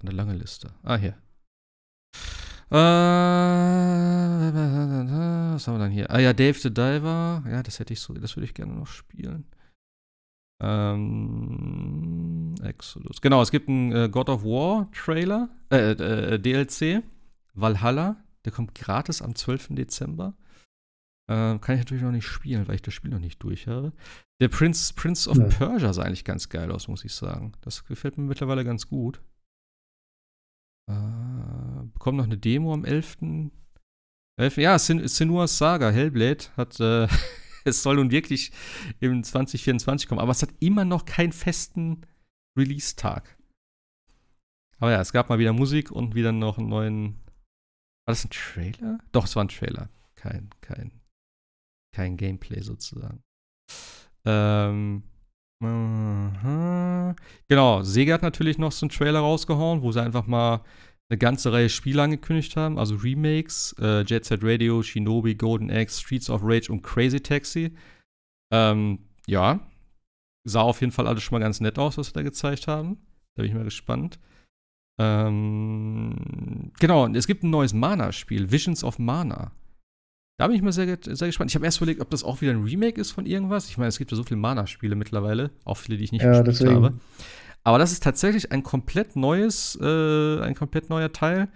Eine 0.00 0.10
lange 0.10 0.34
Liste. 0.34 0.74
Ah, 0.82 0.96
hier. 0.96 1.23
Äh, 2.74 2.76
was 5.54 5.68
haben 5.68 5.74
wir 5.74 5.78
dann 5.78 5.92
hier? 5.92 6.10
Ah 6.10 6.18
ja, 6.18 6.32
Dave 6.32 6.58
the 6.58 6.74
Diver. 6.74 7.44
Ja, 7.48 7.62
das 7.62 7.78
hätte 7.78 7.92
ich 7.92 8.00
so, 8.00 8.12
das 8.14 8.34
würde 8.36 8.46
ich 8.46 8.54
gerne 8.54 8.72
noch 8.72 8.88
spielen. 8.88 9.46
Ähm, 10.60 12.54
Exodus. 12.62 13.20
Genau, 13.20 13.42
es 13.42 13.52
gibt 13.52 13.68
einen 13.68 13.92
äh, 13.92 14.08
God 14.08 14.28
of 14.28 14.42
War 14.44 14.90
Trailer, 14.90 15.50
äh, 15.70 15.92
äh, 15.92 16.38
DLC, 16.40 17.04
Valhalla. 17.54 18.16
Der 18.44 18.50
kommt 18.50 18.74
gratis 18.74 19.22
am 19.22 19.36
12. 19.36 19.68
Dezember. 19.70 20.34
Ähm, 21.28 21.60
kann 21.60 21.76
ich 21.76 21.82
natürlich 21.82 22.02
noch 22.02 22.10
nicht 22.10 22.26
spielen, 22.26 22.66
weil 22.66 22.74
ich 22.74 22.82
das 22.82 22.92
Spiel 22.92 23.10
noch 23.10 23.20
nicht 23.20 23.40
durch 23.42 23.68
habe. 23.68 23.92
Der 24.40 24.48
Prince, 24.48 24.92
Prince 24.94 25.30
of 25.30 25.38
ja. 25.38 25.44
Persia 25.44 25.92
sah 25.92 26.02
eigentlich 26.02 26.24
ganz 26.24 26.48
geil 26.48 26.72
aus, 26.72 26.88
muss 26.88 27.04
ich 27.04 27.14
sagen. 27.14 27.52
Das 27.60 27.84
gefällt 27.84 28.18
mir 28.18 28.24
mittlerweile 28.24 28.64
ganz 28.64 28.88
gut. 28.88 29.22
Äh, 30.90 30.92
bekommen 32.04 32.18
noch 32.18 32.26
eine 32.26 32.36
Demo 32.36 32.74
am 32.74 32.84
11. 32.84 33.16
11. 34.38 34.56
Ja, 34.58 34.78
Sin 34.78 35.08
Sinuas 35.08 35.56
Saga, 35.56 35.88
Hellblade, 35.88 36.44
hat, 36.54 36.78
äh, 36.78 37.08
es 37.64 37.82
soll 37.82 37.96
nun 37.96 38.10
wirklich 38.10 38.52
im 39.00 39.24
2024 39.24 40.06
kommen, 40.06 40.20
aber 40.20 40.32
es 40.32 40.42
hat 40.42 40.50
immer 40.60 40.84
noch 40.84 41.06
keinen 41.06 41.32
festen 41.32 42.02
Release-Tag. 42.58 43.38
Aber 44.80 44.90
ja, 44.90 45.00
es 45.00 45.14
gab 45.14 45.30
mal 45.30 45.38
wieder 45.38 45.54
Musik 45.54 45.90
und 45.90 46.14
wieder 46.14 46.32
noch 46.32 46.58
einen 46.58 46.68
neuen. 46.68 47.14
War 48.06 48.12
das 48.12 48.26
ein 48.26 48.30
Trailer? 48.30 48.98
Doch, 49.12 49.24
es 49.24 49.34
war 49.34 49.44
ein 49.44 49.48
Trailer. 49.48 49.88
Kein, 50.14 50.50
kein, 50.60 51.00
kein 51.96 52.18
Gameplay 52.18 52.60
sozusagen. 52.60 53.22
Ähm, 54.26 55.04
uh 55.62 57.14
Genau, 57.48 57.82
Sega 57.82 58.12
hat 58.12 58.22
natürlich 58.22 58.58
noch 58.58 58.72
so 58.72 58.84
einen 58.84 58.90
Trailer 58.90 59.20
rausgehauen, 59.20 59.80
wo 59.80 59.90
sie 59.90 60.02
einfach 60.02 60.26
mal 60.26 60.62
eine 61.10 61.18
ganze 61.18 61.52
Reihe 61.52 61.68
Spiele 61.68 62.02
angekündigt 62.02 62.56
haben, 62.56 62.78
also 62.78 62.96
Remakes, 62.96 63.74
äh, 63.78 64.02
Jet 64.04 64.24
Set 64.24 64.40
Radio, 64.42 64.82
Shinobi, 64.82 65.34
Golden 65.34 65.70
Axe, 65.70 66.00
Streets 66.00 66.30
of 66.30 66.40
Rage 66.42 66.72
und 66.72 66.82
Crazy 66.82 67.20
Taxi. 67.20 67.72
Ähm, 68.52 69.00
ja, 69.26 69.60
sah 70.44 70.62
auf 70.62 70.80
jeden 70.80 70.92
Fall 70.92 71.06
alles 71.06 71.22
schon 71.22 71.38
mal 71.38 71.44
ganz 71.44 71.60
nett 71.60 71.78
aus, 71.78 71.98
was 71.98 72.08
sie 72.08 72.12
da 72.12 72.22
gezeigt 72.22 72.66
haben. 72.68 72.98
Da 73.34 73.42
bin 73.42 73.50
ich 73.50 73.56
mal 73.56 73.64
gespannt. 73.64 74.18
Ähm, 74.98 76.70
genau, 76.78 77.08
es 77.08 77.26
gibt 77.26 77.42
ein 77.42 77.50
neues 77.50 77.74
Mana-Spiel, 77.74 78.50
Visions 78.50 78.84
of 78.84 78.98
Mana. 78.98 79.52
Da 80.38 80.46
bin 80.46 80.56
ich 80.56 80.62
mal 80.62 80.72
sehr, 80.72 80.98
sehr 81.00 81.28
gespannt. 81.28 81.50
Ich 81.50 81.54
habe 81.54 81.64
erst 81.64 81.78
überlegt, 81.78 82.00
ob 82.00 82.10
das 82.10 82.24
auch 82.24 82.40
wieder 82.40 82.52
ein 82.52 82.62
Remake 82.62 83.00
ist 83.00 83.12
von 83.12 83.26
irgendwas. 83.26 83.68
Ich 83.68 83.78
meine, 83.78 83.88
es 83.88 83.98
gibt 83.98 84.10
ja 84.10 84.16
so 84.16 84.24
viele 84.24 84.40
Mana-Spiele 84.40 84.96
mittlerweile, 84.96 85.50
auch 85.64 85.76
viele, 85.76 85.96
die 85.96 86.04
ich 86.04 86.12
nicht 86.12 86.22
ja, 86.22 86.42
gespielt 86.42 86.60
deswegen. 86.60 86.74
habe. 86.74 86.94
Aber 87.66 87.78
das 87.78 87.92
ist 87.92 88.02
tatsächlich 88.02 88.52
ein 88.52 88.62
komplett 88.62 89.16
neues, 89.16 89.78
äh, 89.80 90.40
ein 90.40 90.54
komplett 90.54 90.90
neuer 90.90 91.12
Teil. 91.12 91.48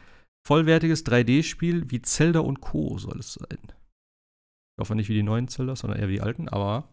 Vollwertiges 0.46 1.04
3D-Spiel 1.04 1.90
wie 1.90 2.00
Zelda 2.00 2.40
und 2.40 2.60
Co. 2.60 2.96
soll 2.96 3.18
es 3.18 3.34
sein. 3.34 3.58
Ich 3.60 4.80
hoffe 4.80 4.94
nicht 4.94 5.08
wie 5.10 5.14
die 5.14 5.22
neuen 5.22 5.48
Zelda, 5.48 5.76
sondern 5.76 5.98
eher 5.98 6.08
wie 6.08 6.14
die 6.14 6.20
alten, 6.22 6.48
aber 6.48 6.88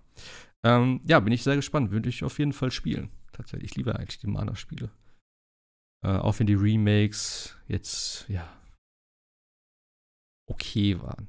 ähm, 0.65 1.01
ja, 1.07 1.19
bin 1.19 1.31
ich 1.31 1.43
sehr 1.43 1.55
gespannt. 1.55 1.91
Würde 1.91 2.09
ich 2.09 2.23
auf 2.23 2.39
jeden 2.39 2.51
Fall 2.51 2.71
spielen. 2.71 3.09
Tatsächlich. 3.31 3.71
Ich 3.71 3.77
liebe 3.77 3.95
eigentlich 3.95 4.19
die 4.19 4.27
Mana-Spiele. 4.27 4.89
Äh, 6.03 6.17
auch 6.17 6.39
wenn 6.39 6.47
die 6.47 6.55
Remakes 6.55 7.55
jetzt, 7.67 8.27
ja, 8.27 8.47
okay 10.49 10.99
waren. 11.01 11.27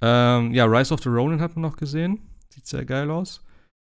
Ähm, 0.00 0.54
ja, 0.54 0.64
Rise 0.64 0.94
of 0.94 1.02
the 1.02 1.08
Ronin 1.08 1.40
hat 1.40 1.56
man 1.56 1.62
noch 1.62 1.76
gesehen. 1.76 2.20
Sieht 2.50 2.66
sehr 2.66 2.84
geil 2.84 3.10
aus. 3.10 3.44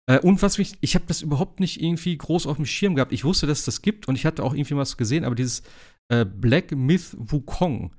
Äh, 0.07 0.19
und 0.21 0.43
was 0.43 0.59
mich, 0.59 0.77
ich 0.81 0.95
habe 0.95 1.05
das 1.07 1.23
überhaupt 1.23 1.61
nicht 1.61 1.81
irgendwie 1.81 2.17
groß 2.17 2.47
auf 2.47 2.57
dem 2.57 2.67
Schirm 2.67 2.95
gehabt. 2.95 3.13
Ich 3.13 3.25
wusste, 3.25 3.47
dass 3.47 3.61
es 3.61 3.65
das 3.65 3.83
gibt 3.83 4.09
und 4.09 4.17
ich 4.17 4.27
hatte 4.27 4.43
auch 4.43 4.55
irgendwie 4.55 4.77
was 4.77 4.97
gesehen, 4.97 5.25
aber 5.25 5.35
dieses 5.35 5.63
äh, 6.09 6.25
Black 6.25 6.73
Myth 6.73 7.15
Wukong, 7.19 7.95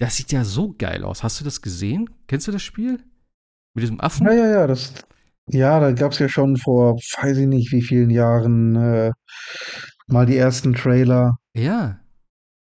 das 0.00 0.16
sieht 0.16 0.32
ja 0.32 0.44
so 0.44 0.74
geil 0.76 1.04
aus. 1.04 1.22
Hast 1.22 1.40
du 1.40 1.44
das 1.44 1.62
gesehen? 1.62 2.10
Kennst 2.26 2.48
du 2.48 2.52
das 2.52 2.62
Spiel? 2.62 2.98
Mit 3.74 3.82
diesem 3.82 4.00
Affen? 4.00 4.26
Ja, 4.26 4.34
ja, 4.34 4.50
ja, 4.50 4.66
das, 4.66 4.94
ja, 5.48 5.80
da 5.80 5.92
gab 5.92 6.12
es 6.12 6.18
ja 6.18 6.28
schon 6.28 6.56
vor, 6.56 6.96
weiß 7.20 7.38
ich 7.38 7.46
nicht, 7.46 7.72
wie 7.72 7.82
vielen 7.82 8.10
Jahren 8.10 8.76
äh, 8.76 9.12
mal 10.08 10.26
die 10.26 10.36
ersten 10.36 10.74
Trailer. 10.74 11.36
Ja. 11.54 12.00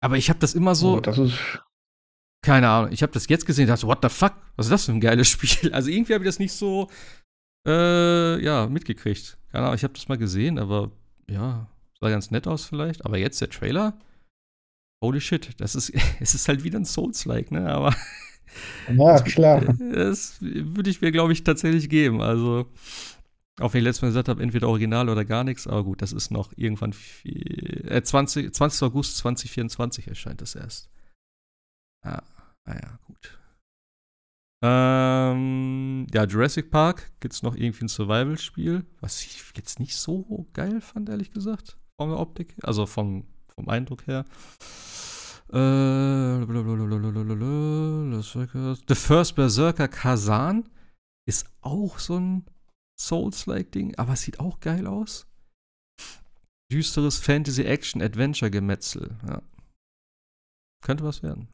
Aber 0.01 0.17
ich 0.17 0.29
habe 0.29 0.39
das 0.39 0.53
immer 0.53 0.75
so. 0.75 0.97
Oh, 0.97 0.99
das 0.99 1.17
ist 1.17 1.61
keine 2.41 2.69
Ahnung. 2.69 2.91
Ich 2.91 3.03
habe 3.03 3.11
das 3.11 3.27
jetzt 3.27 3.45
gesehen 3.45 3.65
und 3.65 3.69
dachte, 3.69 3.87
what 3.87 3.99
the 4.01 4.09
fuck? 4.09 4.33
Was 4.55 4.67
ist 4.67 4.71
das 4.71 4.85
für 4.85 4.93
ein 4.93 5.01
geiles 5.01 5.27
Spiel? 5.29 5.73
Also 5.73 5.89
irgendwie 5.89 6.13
habe 6.13 6.23
ich 6.23 6.29
das 6.29 6.39
nicht 6.39 6.53
so, 6.53 6.89
äh, 7.67 8.43
ja, 8.43 8.67
mitgekriegt. 8.67 9.37
Keine 9.51 9.65
Ahnung, 9.65 9.75
ich 9.75 9.83
habe 9.83 9.93
das 9.93 10.07
mal 10.07 10.17
gesehen, 10.17 10.59
aber 10.59 10.91
ja, 11.29 11.67
sah 11.99 12.09
ganz 12.09 12.31
nett 12.31 12.47
aus 12.47 12.65
vielleicht. 12.65 13.05
Aber 13.05 13.17
jetzt 13.17 13.41
der 13.41 13.49
Trailer? 13.49 13.97
Holy 15.01 15.21
shit, 15.21 15.59
das 15.59 15.75
ist, 15.75 15.93
es 16.19 16.35
ist 16.35 16.47
halt 16.47 16.63
wieder 16.63 16.79
ein 16.79 16.85
Souls-like, 16.85 17.51
ne? 17.51 17.69
Aber. 17.69 17.95
Ja, 18.87 19.21
klar. 19.21 19.61
Das 19.93 20.37
würde 20.41 20.89
ich 20.89 21.01
mir, 21.01 21.11
glaube 21.11 21.33
ich, 21.33 21.43
tatsächlich 21.43 21.89
geben. 21.89 22.21
Also, 22.21 22.71
auch 23.59 23.73
wenn 23.73 23.79
ich 23.79 23.85
letztes 23.85 24.01
Mal 24.01 24.09
gesagt 24.09 24.29
habe, 24.29 24.41
entweder 24.41 24.67
Original 24.69 25.09
oder 25.09 25.25
gar 25.25 25.43
nichts, 25.43 25.67
aber 25.67 25.83
gut, 25.83 26.01
das 26.01 26.13
ist 26.13 26.31
noch 26.31 26.51
irgendwann 26.55 26.93
viel, 26.93 27.85
äh, 27.89 28.01
20, 28.01 28.53
20. 28.53 28.83
August 28.83 29.17
2024 29.17 30.07
erscheint 30.07 30.41
das 30.41 30.55
erst. 30.55 30.89
Ja, 32.05 32.23
naja, 32.65 32.81
ah 32.85 32.99
gut. 33.05 33.39
Ähm, 34.61 36.05
ja, 36.13 36.25
Jurassic 36.25 36.69
Park 36.69 37.11
gibt 37.21 37.33
es 37.33 37.43
noch 37.43 37.55
irgendwie 37.55 37.85
ein 37.85 37.89
Survival-Spiel, 37.89 38.85
was 38.99 39.23
ich 39.23 39.41
jetzt 39.55 39.79
nicht 39.79 39.95
so 39.95 40.47
geil 40.53 40.81
fand, 40.81 41.07
ehrlich 41.07 41.31
gesagt, 41.31 41.77
von 41.97 42.09
der 42.09 42.19
Optik, 42.19 42.55
also 42.63 42.85
vom, 42.85 43.25
vom 43.55 43.69
Eindruck 43.69 44.05
her. 44.05 44.25
Äh, 45.51 46.45
The 48.87 48.95
First 48.95 49.35
Berserker 49.35 49.87
Kazan 49.87 50.69
ist 51.25 51.49
auch 51.61 51.99
so 51.99 52.19
ein 52.19 52.45
Souls-like-Ding, 52.99 53.95
aber 53.95 54.13
es 54.13 54.23
sieht 54.23 54.41
auch 54.41 54.59
geil 54.59 54.87
aus. 54.87 55.25
Düsteres 56.71 57.17
Fantasy-Action-Adventure-Gemetzel, 57.17 59.17
ja. 59.25 59.41
Könnte 60.83 61.03
was 61.03 61.23
werden. 61.23 61.47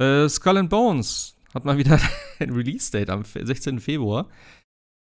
Äh, 0.00 0.28
Skull 0.28 0.58
and 0.58 0.70
Bones 0.70 1.36
hat 1.54 1.64
mal 1.64 1.78
wieder 1.78 1.98
ein 2.38 2.50
Release-Date 2.50 3.10
am 3.10 3.24
16. 3.24 3.80
Februar. 3.80 4.28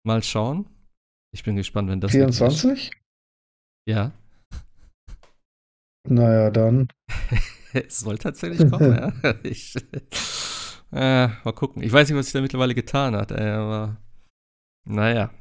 Mal 0.06 0.24
schauen. 0.24 0.68
Ich 1.32 1.44
bin 1.44 1.56
gespannt, 1.56 1.90
wenn 1.90 2.02
das. 2.02 2.11
24? 2.11 2.91
Ja. 3.88 4.11
Naja, 6.07 6.49
dann. 6.49 6.88
es 7.74 7.99
soll 7.99 8.18
tatsächlich 8.18 8.70
kommen, 8.70 8.94
ja. 8.94 9.34
Ich, 9.44 9.76
äh, 10.91 11.28
mal 11.28 11.53
gucken. 11.53 11.84
Ich 11.84 11.91
weiß 11.91 12.10
nicht, 12.10 12.18
was 12.18 12.28
sich 12.28 12.34
da 12.34 12.41
mittlerweile 12.41 12.74
getan 12.74 13.16
hat, 13.16 13.32
aber. 13.32 13.98
Naja. 14.88 15.32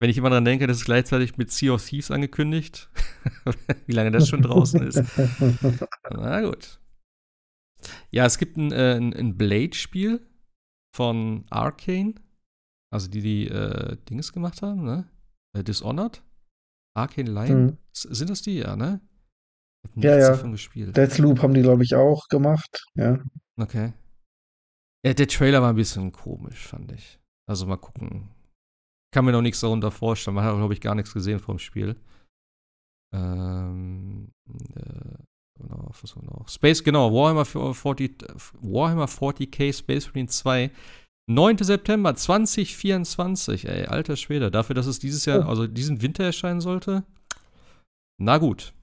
Wenn 0.00 0.10
ich 0.10 0.18
immer 0.18 0.30
dran 0.30 0.44
denke, 0.44 0.66
das 0.66 0.78
ist 0.78 0.84
gleichzeitig 0.84 1.36
mit 1.36 1.50
Sea 1.50 1.72
of 1.72 1.84
Thieves 1.84 2.10
angekündigt. 2.10 2.90
Wie 3.86 3.92
lange 3.92 4.10
das 4.10 4.28
schon 4.28 4.42
draußen 4.42 4.82
ist. 4.86 5.02
Na 6.10 6.42
gut. 6.42 6.78
Ja, 8.10 8.26
es 8.26 8.38
gibt 8.38 8.56
ein, 8.56 8.72
äh, 8.72 8.96
ein, 8.96 9.36
Blade-Spiel 9.36 10.26
von 10.94 11.44
Arcane. 11.50 12.14
Also 12.92 13.08
die, 13.08 13.20
die 13.20 13.48
äh, 13.48 13.96
Dings 14.08 14.32
gemacht 14.32 14.62
haben, 14.62 14.84
ne? 14.84 15.08
Äh, 15.56 15.64
Dishonored. 15.64 16.22
Arcane 16.96 17.30
Line. 17.30 17.54
Mhm. 17.54 17.78
Sind 17.92 18.30
das 18.30 18.42
die? 18.42 18.58
Ja, 18.58 18.76
ne? 18.76 19.00
Ja, 19.96 20.18
ja. 20.18 20.30
Davon 20.30 20.52
gespielt. 20.52 20.96
Deathloop 20.96 21.42
haben 21.42 21.54
die, 21.54 21.62
glaube 21.62 21.82
ich, 21.82 21.94
auch 21.94 22.28
gemacht. 22.28 22.84
Ja. 22.94 23.18
Okay. 23.56 23.92
Ja, 25.04 25.12
der 25.12 25.28
Trailer 25.28 25.60
war 25.60 25.70
ein 25.70 25.76
bisschen 25.76 26.12
komisch, 26.12 26.66
fand 26.66 26.92
ich. 26.92 27.20
Also 27.46 27.66
mal 27.66 27.76
gucken. 27.76 28.30
Kann 29.12 29.24
mir 29.24 29.32
noch 29.32 29.42
nichts 29.42 29.60
darunter 29.60 29.90
vorstellen. 29.90 30.34
Man 30.34 30.44
hat, 30.44 30.56
glaube 30.56 30.72
ich, 30.72 30.80
gar 30.80 30.94
nichts 30.94 31.12
gesehen 31.12 31.38
vom 31.38 31.58
Spiel. 31.58 31.96
Ähm, 33.14 34.32
äh, 34.74 35.18
Genau, 35.60 35.88
was 36.00 36.16
haben 36.16 36.26
wir 36.26 36.38
noch? 36.38 36.48
Space, 36.48 36.82
genau, 36.82 37.12
Warhammer 37.12 37.44
40, 37.44 38.24
Warhammer 38.60 39.06
40k 39.06 39.72
Space 39.72 40.08
Marine 40.08 40.28
2. 40.28 40.70
9. 41.26 41.58
September 41.58 42.14
2024, 42.14 43.66
ey, 43.66 43.86
alter 43.86 44.16
Schwede. 44.16 44.50
Dafür, 44.50 44.74
dass 44.74 44.86
es 44.86 44.98
dieses 44.98 45.24
Jahr, 45.24 45.46
oh. 45.46 45.48
also 45.48 45.66
diesen 45.66 46.02
Winter 46.02 46.24
erscheinen 46.24 46.60
sollte. 46.60 47.04
Na 48.20 48.38
gut. 48.38 48.74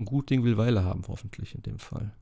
Ein 0.00 0.06
gut 0.06 0.30
Ding 0.30 0.42
will 0.42 0.56
Weile 0.56 0.84
haben, 0.84 1.04
hoffentlich 1.06 1.54
in 1.54 1.62
dem 1.62 1.78
Fall. 1.78 2.12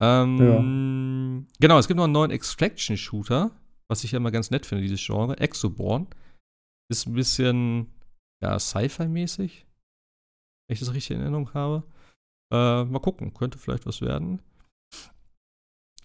Ähm, 0.00 1.46
ja. 1.48 1.56
Genau, 1.60 1.78
es 1.78 1.86
gibt 1.86 1.96
noch 1.96 2.04
einen 2.04 2.12
neuen 2.12 2.30
Extraction-Shooter, 2.30 3.52
was 3.88 4.02
ich 4.02 4.12
ja 4.12 4.16
immer 4.16 4.32
ganz 4.32 4.50
nett 4.50 4.66
finde, 4.66 4.82
dieses 4.82 5.04
Genre. 5.04 5.38
Exoborn. 5.38 6.08
Ist 6.90 7.06
ein 7.06 7.14
bisschen, 7.14 7.86
ja, 8.42 8.58
Sci-Fi-mäßig. 8.58 9.66
Wenn 10.66 10.74
ich 10.74 10.80
das 10.80 10.92
richtig 10.92 11.16
in 11.16 11.22
Erinnerung 11.22 11.54
habe. 11.54 11.84
Äh, 12.52 12.84
mal 12.84 13.00
gucken, 13.00 13.34
könnte 13.34 13.58
vielleicht 13.58 13.86
was 13.86 14.00
werden. 14.00 14.40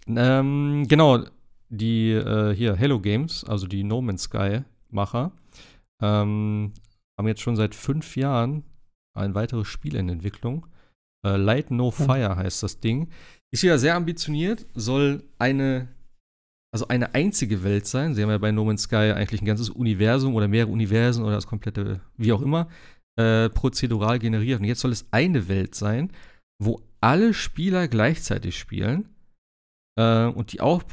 Ähm, 0.07 0.85
genau, 0.87 1.23
die 1.69 2.11
äh, 2.11 2.53
hier 2.53 2.75
Hello 2.75 2.99
Games, 2.99 3.43
also 3.45 3.67
die 3.67 3.83
No 3.83 4.01
Man's 4.01 4.23
Sky 4.23 4.61
Macher, 4.89 5.31
ähm, 6.01 6.73
haben 7.17 7.27
jetzt 7.27 7.41
schon 7.41 7.55
seit 7.55 7.73
fünf 7.73 8.15
Jahren 8.17 8.63
ein 9.17 9.35
weiteres 9.35 9.67
Spiel 9.67 9.95
in 9.95 10.09
Entwicklung. 10.09 10.67
Äh, 11.25 11.37
Light 11.37 11.71
No 11.71 11.91
hm. 11.97 12.05
Fire 12.05 12.35
heißt 12.35 12.63
das 12.63 12.79
Ding. 12.79 13.09
Ist 13.51 13.63
wieder 13.63 13.77
sehr 13.77 13.95
ambitioniert, 13.95 14.65
soll 14.73 15.23
eine, 15.39 15.87
also 16.73 16.87
eine 16.87 17.13
einzige 17.13 17.63
Welt 17.63 17.85
sein. 17.85 18.13
Sie 18.13 18.21
haben 18.21 18.29
ja 18.29 18.37
bei 18.39 18.51
No 18.51 18.65
Man's 18.65 18.83
Sky 18.83 19.13
eigentlich 19.13 19.41
ein 19.41 19.45
ganzes 19.45 19.69
Universum 19.69 20.35
oder 20.35 20.47
mehrere 20.47 20.71
Universen 20.71 21.23
oder 21.23 21.35
das 21.35 21.47
komplette, 21.47 22.01
wie 22.17 22.33
auch 22.33 22.41
immer, 22.41 22.67
äh, 23.15 23.49
prozedural 23.49 24.19
generiert. 24.19 24.59
Und 24.59 24.65
jetzt 24.65 24.81
soll 24.81 24.91
es 24.91 25.05
eine 25.11 25.47
Welt 25.47 25.75
sein 25.75 26.11
wo 26.59 26.81
alle 27.01 27.33
Spieler 27.33 27.87
gleichzeitig 27.87 28.57
spielen 28.57 29.15
äh, 29.97 30.25
und 30.25 30.53
die 30.53 30.61
auch 30.61 30.83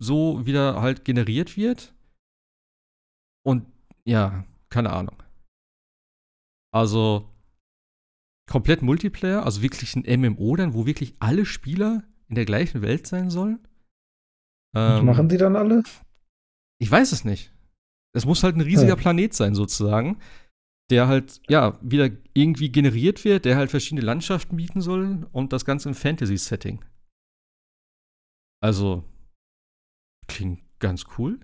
so 0.00 0.46
wieder 0.46 0.80
halt 0.80 1.04
generiert 1.04 1.56
wird. 1.56 1.94
Und 3.44 3.66
ja, 4.04 4.44
keine 4.70 4.90
Ahnung. 4.90 5.22
Also 6.72 7.28
komplett 8.48 8.82
Multiplayer, 8.82 9.44
also 9.44 9.62
wirklich 9.62 9.94
ein 9.96 10.20
MMO 10.20 10.56
dann, 10.56 10.74
wo 10.74 10.86
wirklich 10.86 11.14
alle 11.18 11.44
Spieler 11.44 12.04
in 12.28 12.34
der 12.34 12.44
gleichen 12.44 12.82
Welt 12.82 13.06
sein 13.06 13.30
sollen. 13.30 13.60
Ähm, 14.74 14.96
Was 14.96 15.02
machen 15.02 15.28
die 15.28 15.36
dann 15.36 15.56
alle? 15.56 15.82
Ich 16.80 16.90
weiß 16.90 17.12
es 17.12 17.24
nicht. 17.24 17.52
Es 18.14 18.24
muss 18.24 18.42
halt 18.42 18.56
ein 18.56 18.62
riesiger 18.62 18.90
ja. 18.90 18.96
Planet 18.96 19.34
sein, 19.34 19.54
sozusagen, 19.54 20.18
der 20.90 21.06
halt, 21.06 21.40
ja, 21.48 21.78
wieder 21.82 22.10
irgendwie 22.34 22.70
generiert 22.72 23.24
wird, 23.24 23.44
der 23.44 23.56
halt 23.56 23.70
verschiedene 23.70 24.06
Landschaften 24.06 24.56
bieten 24.56 24.80
soll 24.80 25.28
und 25.32 25.52
das 25.52 25.64
Ganze 25.64 25.90
im 25.90 25.94
Fantasy-Setting. 25.94 26.84
Also, 28.62 29.04
klingt 30.26 30.62
ganz 30.78 31.04
cool. 31.18 31.40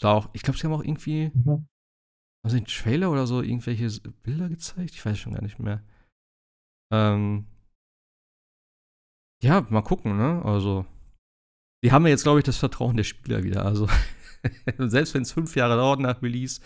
Da 0.00 0.12
auch, 0.12 0.30
ich 0.32 0.42
glaube, 0.42 0.58
sie 0.58 0.66
haben 0.66 0.72
auch 0.72 0.82
irgendwie, 0.82 1.30
mhm. 1.34 1.66
also 2.44 2.56
den 2.56 2.66
Trailer 2.66 3.10
oder 3.10 3.26
so, 3.26 3.42
irgendwelche 3.42 3.88
Bilder 4.22 4.48
gezeigt. 4.48 4.90
Ich 4.92 5.04
weiß 5.04 5.18
schon 5.18 5.34
gar 5.34 5.42
nicht 5.42 5.58
mehr. 5.58 5.84
Ähm, 6.92 7.46
ja, 9.42 9.60
mal 9.68 9.82
gucken, 9.82 10.16
ne? 10.16 10.42
Also, 10.44 10.86
die 11.84 11.92
haben 11.92 12.04
ja 12.04 12.10
jetzt, 12.10 12.22
glaube 12.22 12.38
ich, 12.40 12.44
das 12.44 12.56
Vertrauen 12.56 12.96
der 12.96 13.04
Spieler 13.04 13.42
wieder. 13.42 13.64
Also, 13.64 13.88
selbst 14.78 15.14
wenn 15.14 15.22
es 15.22 15.32
fünf 15.32 15.54
Jahre 15.54 15.76
dauert 15.76 16.00
nach 16.00 16.22
Release, 16.22 16.60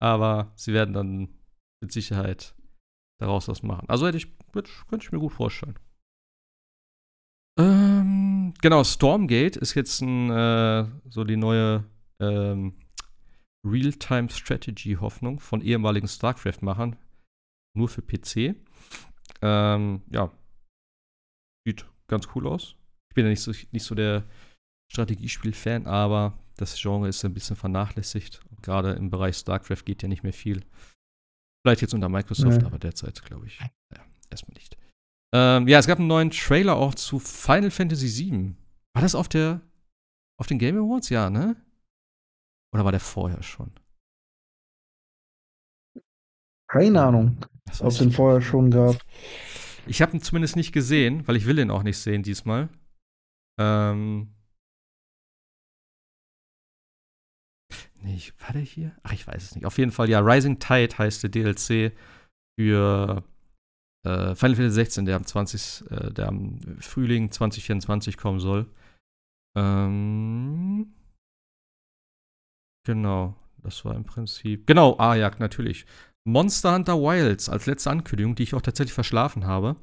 aber 0.00 0.52
sie 0.56 0.72
werden 0.72 0.94
dann 0.94 1.28
mit 1.82 1.92
Sicherheit 1.92 2.54
daraus 3.20 3.48
was 3.48 3.62
machen. 3.62 3.88
Also 3.88 4.06
hätte 4.06 4.18
ich, 4.18 4.28
könnte 4.52 4.70
ich 5.00 5.12
mir 5.12 5.18
gut 5.18 5.32
vorstellen. 5.32 5.78
Ähm, 7.58 8.54
genau, 8.60 8.84
Stormgate 8.84 9.56
ist 9.56 9.74
jetzt 9.74 10.00
ein, 10.00 10.30
äh, 10.30 10.86
so 11.08 11.24
die 11.24 11.36
neue 11.36 11.84
ähm, 12.20 12.74
Real-Time-Strategy-Hoffnung 13.66 15.40
von 15.40 15.60
ehemaligen 15.60 16.06
StarCraft-Machern. 16.06 16.96
Nur 17.76 17.88
für 17.88 18.02
PC. 18.02 18.54
Ähm, 19.42 20.02
ja. 20.10 20.32
Sieht 21.66 21.84
ganz 22.06 22.28
cool 22.34 22.46
aus. 22.46 22.76
Ich 23.10 23.14
bin 23.14 23.24
ja 23.24 23.30
nicht 23.30 23.42
so, 23.42 23.52
nicht 23.72 23.84
so 23.84 23.94
der 23.94 24.24
Strategiespiel-Fan, 24.92 25.86
aber 25.86 26.38
das 26.58 26.76
Genre 26.80 27.08
ist 27.08 27.24
ein 27.24 27.32
bisschen 27.32 27.56
vernachlässigt. 27.56 28.40
Gerade 28.62 28.92
im 28.92 29.10
Bereich 29.10 29.36
StarCraft 29.36 29.84
geht 29.84 30.02
ja 30.02 30.08
nicht 30.08 30.22
mehr 30.22 30.32
viel. 30.32 30.64
Vielleicht 31.64 31.82
jetzt 31.82 31.94
unter 31.94 32.08
Microsoft, 32.08 32.60
nee. 32.60 32.66
aber 32.66 32.78
derzeit 32.78 33.22
glaube 33.24 33.46
ich. 33.46 33.58
Ja, 33.58 34.04
erstmal 34.30 34.54
nicht. 34.54 34.76
Ähm, 35.34 35.68
ja, 35.68 35.78
es 35.78 35.86
gab 35.86 35.98
einen 35.98 36.08
neuen 36.08 36.30
Trailer 36.30 36.76
auch 36.76 36.94
zu 36.94 37.18
Final 37.18 37.70
Fantasy 37.70 38.08
VII. 38.08 38.54
War 38.94 39.02
das 39.02 39.14
auf 39.14 39.28
der 39.28 39.60
auf 40.38 40.46
den 40.46 40.58
Game 40.58 40.76
Awards? 40.76 41.08
Ja, 41.10 41.30
ne? 41.30 41.56
Oder 42.72 42.84
war 42.84 42.92
der 42.92 43.00
vorher 43.00 43.42
schon? 43.42 43.72
Keine 46.70 47.02
Ahnung, 47.02 47.38
ob 47.80 47.86
es 47.86 47.98
den 47.98 48.12
vorher 48.12 48.42
schon 48.42 48.70
gab. 48.70 48.96
Ich 49.86 50.02
habe 50.02 50.12
ihn 50.12 50.20
zumindest 50.20 50.56
nicht 50.56 50.72
gesehen, 50.72 51.26
weil 51.26 51.36
ich 51.36 51.46
will 51.46 51.58
ihn 51.58 51.70
auch 51.70 51.82
nicht 51.82 51.98
sehen 51.98 52.22
diesmal. 52.22 52.68
Ähm, 53.58 54.34
Nee, 58.00 58.14
ich, 58.14 58.32
war 58.40 58.52
der 58.52 58.62
hier? 58.62 58.92
Ach, 59.02 59.12
ich 59.12 59.26
weiß 59.26 59.42
es 59.42 59.54
nicht. 59.54 59.66
Auf 59.66 59.78
jeden 59.78 59.90
Fall, 59.90 60.08
ja, 60.08 60.20
Rising 60.20 60.58
Tide 60.58 60.96
heißt 60.96 61.22
der 61.22 61.30
DLC 61.30 61.92
für 62.58 63.24
äh, 64.06 64.34
Final 64.34 64.56
Fantasy 64.56 64.70
16, 64.70 65.04
der 65.04 65.16
am 65.16 65.26
20, 65.26 65.90
äh, 65.90 66.12
der 66.12 66.28
am 66.28 66.60
Frühling 66.80 67.30
2024 67.30 68.16
kommen 68.16 68.40
soll. 68.40 68.66
Ähm, 69.56 70.94
genau, 72.86 73.34
das 73.62 73.84
war 73.84 73.94
im 73.96 74.04
Prinzip. 74.04 74.66
Genau, 74.66 74.96
ah 74.98 75.14
ja, 75.14 75.30
natürlich. 75.38 75.84
Monster 76.26 76.74
Hunter 76.74 77.00
Wilds 77.00 77.48
als 77.48 77.66
letzte 77.66 77.90
Ankündigung, 77.90 78.34
die 78.34 78.44
ich 78.44 78.54
auch 78.54 78.62
tatsächlich 78.62 78.94
verschlafen 78.94 79.46
habe. 79.46 79.76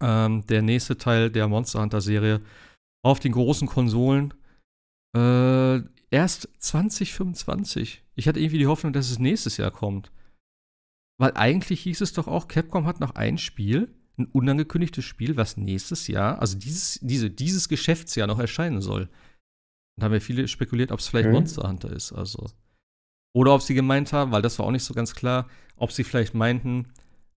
Ähm, 0.00 0.46
der 0.46 0.62
nächste 0.62 0.98
Teil 0.98 1.30
der 1.30 1.48
Monster 1.48 1.80
Hunter 1.80 2.00
Serie 2.00 2.40
auf 3.04 3.20
den 3.20 3.32
großen 3.32 3.68
Konsolen. 3.68 4.34
Äh, 5.16 5.80
erst 6.10 6.48
2025. 6.58 8.04
Ich 8.14 8.28
hatte 8.28 8.40
irgendwie 8.40 8.58
die 8.58 8.66
Hoffnung, 8.66 8.92
dass 8.92 9.10
es 9.10 9.18
nächstes 9.18 9.56
Jahr 9.56 9.70
kommt. 9.70 10.10
Weil 11.20 11.32
eigentlich 11.34 11.82
hieß 11.82 12.00
es 12.00 12.12
doch 12.12 12.28
auch, 12.28 12.48
Capcom 12.48 12.86
hat 12.86 13.00
noch 13.00 13.14
ein 13.16 13.38
Spiel, 13.38 13.94
ein 14.18 14.26
unangekündigtes 14.26 15.04
Spiel, 15.04 15.36
was 15.36 15.56
nächstes 15.56 16.06
Jahr, 16.06 16.40
also 16.40 16.56
dieses, 16.56 16.98
diese, 17.02 17.30
dieses 17.30 17.68
Geschäftsjahr 17.68 18.26
noch 18.26 18.38
erscheinen 18.38 18.80
soll. 18.80 19.08
Und 19.96 20.04
haben 20.04 20.12
ja 20.12 20.20
viele 20.20 20.46
spekuliert, 20.46 20.92
ob 20.92 21.00
es 21.00 21.08
vielleicht 21.08 21.26
okay. 21.26 21.34
Monster 21.34 21.68
Hunter 21.68 21.90
ist. 21.90 22.12
Also. 22.12 22.46
Oder 23.34 23.54
ob 23.54 23.62
sie 23.62 23.74
gemeint 23.74 24.12
haben, 24.12 24.30
weil 24.30 24.42
das 24.42 24.58
war 24.58 24.66
auch 24.66 24.70
nicht 24.70 24.84
so 24.84 24.94
ganz 24.94 25.14
klar, 25.14 25.48
ob 25.76 25.92
sie 25.92 26.04
vielleicht 26.04 26.34
meinten, 26.34 26.92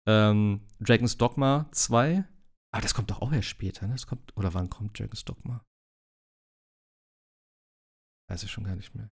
ähm, 0.06 0.62
Dragon's 0.80 1.18
Dogma 1.18 1.70
2. 1.72 2.26
Aber 2.72 2.82
das 2.82 2.94
kommt 2.94 3.12
doch 3.12 3.22
auch 3.22 3.32
erst 3.32 3.48
später, 3.48 3.88
ne? 3.88 3.94
Das 3.94 4.08
kommt, 4.08 4.36
oder 4.38 4.54
wann 4.54 4.70
kommt 4.70 5.00
Dragon's 5.00 5.26
Dogma? 5.26 5.64
Weiß 8.30 8.44
ich 8.44 8.52
schon 8.52 8.64
gar 8.64 8.76
nicht 8.76 8.96
mehr. 8.96 9.10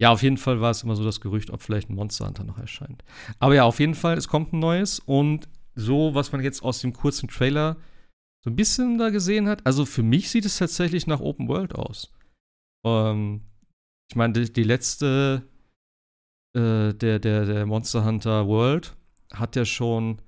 Ja, 0.00 0.10
auf 0.10 0.22
jeden 0.22 0.36
Fall 0.36 0.60
war 0.60 0.70
es 0.70 0.82
immer 0.82 0.96
so 0.96 1.04
das 1.04 1.20
Gerücht, 1.20 1.50
ob 1.50 1.62
vielleicht 1.62 1.90
ein 1.90 1.94
Monster 1.94 2.26
Hunter 2.26 2.44
noch 2.44 2.58
erscheint. 2.58 3.04
Aber 3.38 3.54
ja, 3.54 3.64
auf 3.64 3.78
jeden 3.78 3.94
Fall, 3.94 4.16
es 4.16 4.28
kommt 4.28 4.52
ein 4.52 4.58
neues 4.58 4.98
und 4.98 5.48
so, 5.74 6.14
was 6.14 6.32
man 6.32 6.42
jetzt 6.42 6.62
aus 6.62 6.80
dem 6.80 6.92
kurzen 6.92 7.28
Trailer 7.28 7.76
so 8.44 8.50
ein 8.50 8.56
bisschen 8.56 8.98
da 8.98 9.10
gesehen 9.10 9.48
hat, 9.48 9.64
also 9.64 9.84
für 9.84 10.02
mich 10.02 10.30
sieht 10.30 10.44
es 10.44 10.58
tatsächlich 10.58 11.06
nach 11.06 11.20
Open 11.20 11.48
World 11.48 11.74
aus. 11.74 12.12
Ähm, 12.84 13.42
ich 14.10 14.16
meine, 14.16 14.32
die, 14.32 14.52
die, 14.52 14.64
letzte, 14.64 15.48
äh, 16.56 16.92
der, 16.92 17.18
der, 17.20 17.46
der 17.46 17.66
Monster 17.66 18.04
Hunter 18.04 18.48
World 18.48 18.96
hat 19.32 19.54
ja 19.54 19.64
schon 19.64 20.20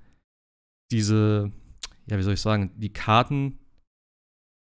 diese, 0.91 1.51
ja, 2.07 2.17
wie 2.17 2.23
soll 2.23 2.35
ich 2.35 2.41
sagen, 2.41 2.71
die 2.77 2.93
Karten 2.93 3.59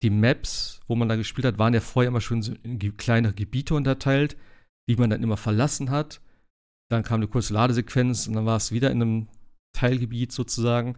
die 0.03 0.11
Maps, 0.11 0.81
wo 0.87 0.95
man 0.95 1.09
da 1.09 1.17
gespielt 1.17 1.47
hat, 1.47 1.59
waren 1.59 1.75
ja 1.75 1.81
vorher 1.81 2.09
immer 2.09 2.21
schon 2.21 2.43
in 2.63 2.97
kleinere 2.97 3.35
Gebiete 3.35 3.75
unterteilt, 3.75 4.37
die 4.89 4.97
man 4.97 5.11
dann 5.11 5.23
immer 5.23 5.37
verlassen 5.37 5.91
hat. 5.91 6.21
Dann 6.91 7.03
kam 7.03 7.17
eine 7.17 7.29
kurze 7.29 7.53
Ladesequenz 7.53 8.27
und 8.27 8.35
dann 8.35 8.47
war 8.47 8.57
es 8.57 8.73
wieder 8.73 8.91
in 8.91 9.03
einem 9.03 9.29
Teilgebiet 9.75 10.33
sozusagen. 10.33 10.97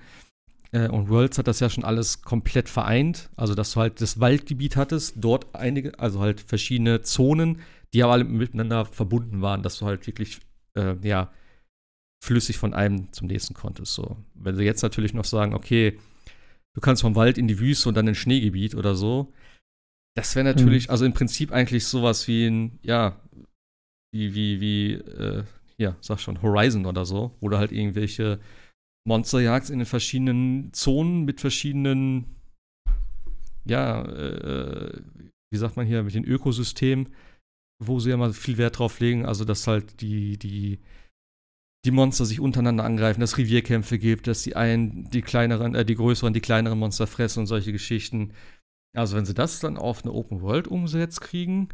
Äh, 0.73 0.89
und 0.89 1.09
Worlds 1.09 1.39
hat 1.39 1.49
das 1.49 1.61
ja 1.61 1.69
schon 1.69 1.85
alles 1.85 2.23
komplett 2.23 2.69
vereint. 2.69 3.31
Also, 3.37 3.55
dass 3.55 3.73
du 3.73 3.81
halt 3.81 4.01
das 4.01 4.21
Waldgebiet 4.21 4.77
hattest, 4.77 5.15
dort 5.17 5.55
einige, 5.55 5.99
also 5.99 6.21
halt 6.21 6.41
verschiedene 6.41 7.03
Zonen, 7.03 7.61
die 7.93 8.03
aber 8.03 8.13
alle 8.13 8.25
miteinander 8.25 8.85
verbunden 8.85 9.43
waren, 9.43 9.63
dass 9.63 9.79
du 9.79 9.87
halt 9.87 10.07
wirklich, 10.07 10.39
äh, 10.77 10.95
ja, 11.03 11.33
flüssig 12.23 12.59
von 12.59 12.75
einem 12.75 13.13
zum 13.13 13.27
nächsten 13.27 13.55
konntest. 13.55 13.95
So. 13.95 14.17
Wenn 14.35 14.55
sie 14.55 14.65
jetzt 14.65 14.83
natürlich 14.83 15.15
noch 15.15 15.25
sagen, 15.25 15.55
okay, 15.55 15.99
du 16.75 16.81
kannst 16.81 17.03
vom 17.03 17.15
Wald 17.15 17.39
in 17.39 17.49
die 17.49 17.59
Wüste 17.59 17.89
und 17.89 17.95
dann 17.97 18.09
in 18.09 18.15
Schneegebiet 18.15 18.75
oder 18.75 18.95
so. 18.95 19.33
Das 20.17 20.35
wäre 20.35 20.45
natürlich, 20.45 20.89
mhm. 20.89 20.91
also 20.91 21.05
im 21.05 21.15
Prinzip 21.15 21.53
eigentlich 21.53 21.87
sowas 21.87 22.27
wie 22.29 22.47
ein, 22.47 22.79
ja, 22.83 23.21
wie, 24.13 24.35
wie, 24.35 24.61
wie, 24.61 24.93
äh, 24.95 25.45
ja, 25.79 25.97
sag 26.01 26.21
schon, 26.21 26.43
Horizon 26.43 26.87
oder 26.87 27.05
so, 27.05 27.37
wo 27.41 27.49
du 27.49 27.59
halt 27.59 27.73
irgendwelche 27.73 28.41
Monster 29.07 29.41
jagst 29.41 29.71
in 29.71 29.79
den 29.79 29.87
verschiedenen 29.87 30.73
Zonen 30.73 31.25
mit 31.25 31.41
verschiedenen, 31.41 32.27
ja, 33.65 34.05
äh, 34.05 35.01
wie 35.53 35.59
sagt 35.59 35.77
man 35.77 35.87
hier, 35.87 36.03
mit 36.03 36.15
den 36.15 36.25
Ökosystemen, 36.25 37.09
wo 37.83 37.99
sie 37.99 38.11
ja 38.11 38.17
mal 38.17 38.33
viel 38.33 38.59
Wert 38.59 38.79
drauf 38.79 39.01
legen, 39.01 39.25
also 39.25 39.45
dass 39.45 39.67
halt 39.67 40.01
die, 40.01 40.39
die, 40.39 40.81
die 41.85 41.91
Monster 41.91 42.27
sich 42.27 42.41
untereinander 42.41 42.85
angreifen, 42.85 43.21
dass 43.21 43.39
Revierkämpfe 43.39 43.99
gibt, 43.99 44.27
dass 44.27 44.43
die 44.43 44.55
einen 44.55 45.09
die 45.11 45.23
kleineren, 45.23 45.75
äh, 45.75 45.85
die 45.85 45.95
größeren, 45.95 46.35
die 46.35 46.41
kleineren 46.41 46.79
Monster 46.79 47.07
fressen 47.07 47.41
und 47.41 47.47
solche 47.47 47.73
Geschichten. 47.73 48.35
Also 48.95 49.17
wenn 49.17 49.25
sie 49.25 49.35
das 49.35 49.61
dann 49.61 49.79
auf 49.79 50.05
eine 50.05 50.13
Open 50.13 50.43
World 50.43 50.69
umsetzt 50.69 51.21
kriegen, 51.21 51.69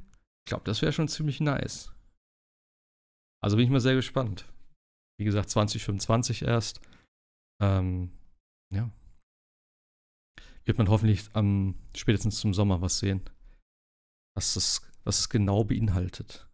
ich 0.45 0.51
glaube, 0.51 0.65
das 0.65 0.83
wäre 0.83 0.93
schon 0.93 1.09
ziemlich 1.09 1.41
nice. 1.41 1.93
Also 3.43 3.57
bin 3.57 3.65
ich 3.65 3.71
mal 3.71 3.81
sehr 3.81 3.95
gespannt. 3.95 4.47
Wie 5.19 5.25
gesagt, 5.25 5.51
2025 5.51 6.43
erst. 6.43 6.81
Ähm, 7.61 8.13
ja. 8.73 8.91
Wird 10.65 10.79
man 10.79 10.89
hoffentlich 10.89 11.29
am, 11.33 11.75
spätestens 11.97 12.39
zum 12.39 12.55
Sommer 12.55 12.81
was 12.81 12.99
sehen. 12.99 13.23
Was 14.37 14.57
es, 14.57 14.83
was 15.05 15.21
es 15.21 15.29
genau 15.29 15.65
beinhaltet. 15.65 16.46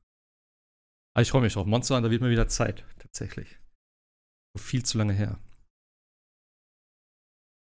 Aber 1.14 1.20
ah, 1.20 1.22
ich 1.22 1.30
freue 1.30 1.42
mich 1.42 1.52
drauf. 1.52 1.66
Monster 1.66 2.00
da 2.00 2.10
wird 2.10 2.22
mir 2.22 2.30
wieder 2.30 2.48
Zeit, 2.48 2.86
tatsächlich. 2.98 3.58
Viel 4.56 4.82
zu 4.82 4.96
lange 4.98 5.12
her. 5.12 5.38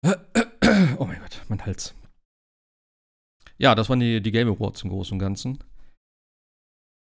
Oh 0.97 1.05
mein 1.05 1.19
Gott, 1.19 1.43
mein 1.49 1.64
Hals. 1.65 1.93
Ja, 3.57 3.76
das 3.76 3.89
waren 3.89 3.99
die, 3.99 4.22
die 4.22 4.31
Game 4.31 4.47
Awards 4.47 4.84
im 4.84 4.89
Großen 4.89 5.14
und 5.14 5.19
Ganzen. 5.19 5.64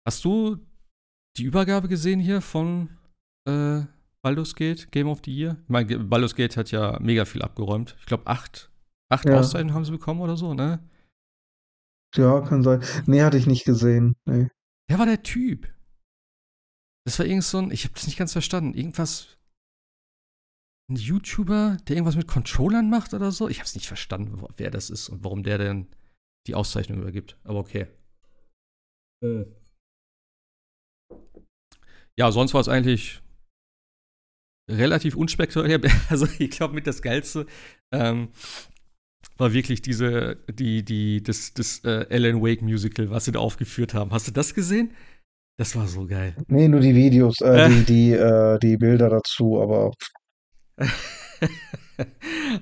Hast 0.06 0.24
du 0.24 0.58
die 1.36 1.44
Übergabe 1.44 1.88
gesehen 1.88 2.18
hier 2.18 2.40
von 2.40 2.88
äh, 3.48 3.82
Baldur's 4.22 4.54
Gate, 4.54 4.90
Game 4.90 5.08
of 5.08 5.20
the 5.24 5.32
Year? 5.32 5.56
Ich 5.62 5.68
meine, 5.68 5.98
Baldur's 5.98 6.34
Gate 6.34 6.56
hat 6.56 6.70
ja 6.70 6.98
mega 7.00 7.24
viel 7.24 7.42
abgeräumt. 7.42 7.96
Ich 8.00 8.06
glaube, 8.06 8.26
acht, 8.26 8.70
acht 9.10 9.26
ja. 9.26 9.38
Auszeichnungen 9.38 9.74
haben 9.74 9.84
sie 9.84 9.92
bekommen 9.92 10.20
oder 10.20 10.36
so, 10.36 10.54
ne? 10.54 10.80
Ja, 12.16 12.40
kann 12.40 12.62
sein. 12.62 12.82
Nee, 13.06 13.22
hatte 13.22 13.38
ich 13.38 13.46
nicht 13.46 13.64
gesehen. 13.64 14.16
Nee. 14.24 14.48
Wer 14.88 14.98
war 14.98 15.06
der 15.06 15.22
Typ? 15.22 15.72
Das 17.04 17.18
war 17.18 17.26
irgend 17.26 17.44
so 17.44 17.58
ein, 17.58 17.70
ich 17.70 17.84
habe 17.84 17.94
das 17.94 18.06
nicht 18.06 18.18
ganz 18.18 18.32
verstanden. 18.32 18.74
Irgendwas, 18.74 19.36
ein 20.88 20.96
YouTuber, 20.96 21.78
der 21.88 21.96
irgendwas 21.96 22.16
mit 22.16 22.28
Controllern 22.28 22.90
macht 22.90 23.14
oder 23.14 23.32
so. 23.32 23.48
Ich 23.48 23.58
habe 23.58 23.66
es 23.66 23.74
nicht 23.74 23.86
verstanden, 23.86 24.44
wer 24.56 24.70
das 24.70 24.90
ist 24.90 25.08
und 25.08 25.24
warum 25.24 25.42
der 25.42 25.58
denn 25.58 25.88
die 26.46 26.54
Auszeichnung 26.54 27.00
übergibt. 27.00 27.38
Aber 27.44 27.60
okay. 27.60 27.86
Äh. 29.22 29.44
ja, 32.18 32.32
sonst 32.32 32.54
war 32.54 32.60
es 32.60 32.68
eigentlich 32.68 33.22
relativ 34.70 35.16
unspektakulär. 35.16 35.80
Also 36.08 36.26
ich 36.38 36.50
glaube, 36.50 36.74
mit 36.74 36.86
das 36.86 37.02
Geilste 37.02 37.46
ähm, 37.92 38.30
war 39.36 39.52
wirklich 39.52 39.82
diese, 39.82 40.36
die, 40.48 40.84
die, 40.84 41.22
das, 41.22 41.54
das 41.54 41.84
äh, 41.84 42.06
Alan 42.10 42.42
Wake 42.42 42.62
Musical, 42.62 43.10
was 43.10 43.24
sie 43.24 43.32
da 43.32 43.40
aufgeführt 43.40 43.94
haben. 43.94 44.10
Hast 44.10 44.28
du 44.28 44.32
das 44.32 44.54
gesehen? 44.54 44.92
Das 45.58 45.76
war 45.76 45.86
so 45.86 46.06
geil. 46.06 46.34
Nee, 46.48 46.68
nur 46.68 46.80
die 46.80 46.94
Videos, 46.94 47.40
äh, 47.40 47.68
die, 47.68 47.84
die, 47.84 48.12
äh, 48.12 48.58
die 48.58 48.76
Bilder 48.76 49.10
dazu, 49.10 49.60
aber. 49.60 49.92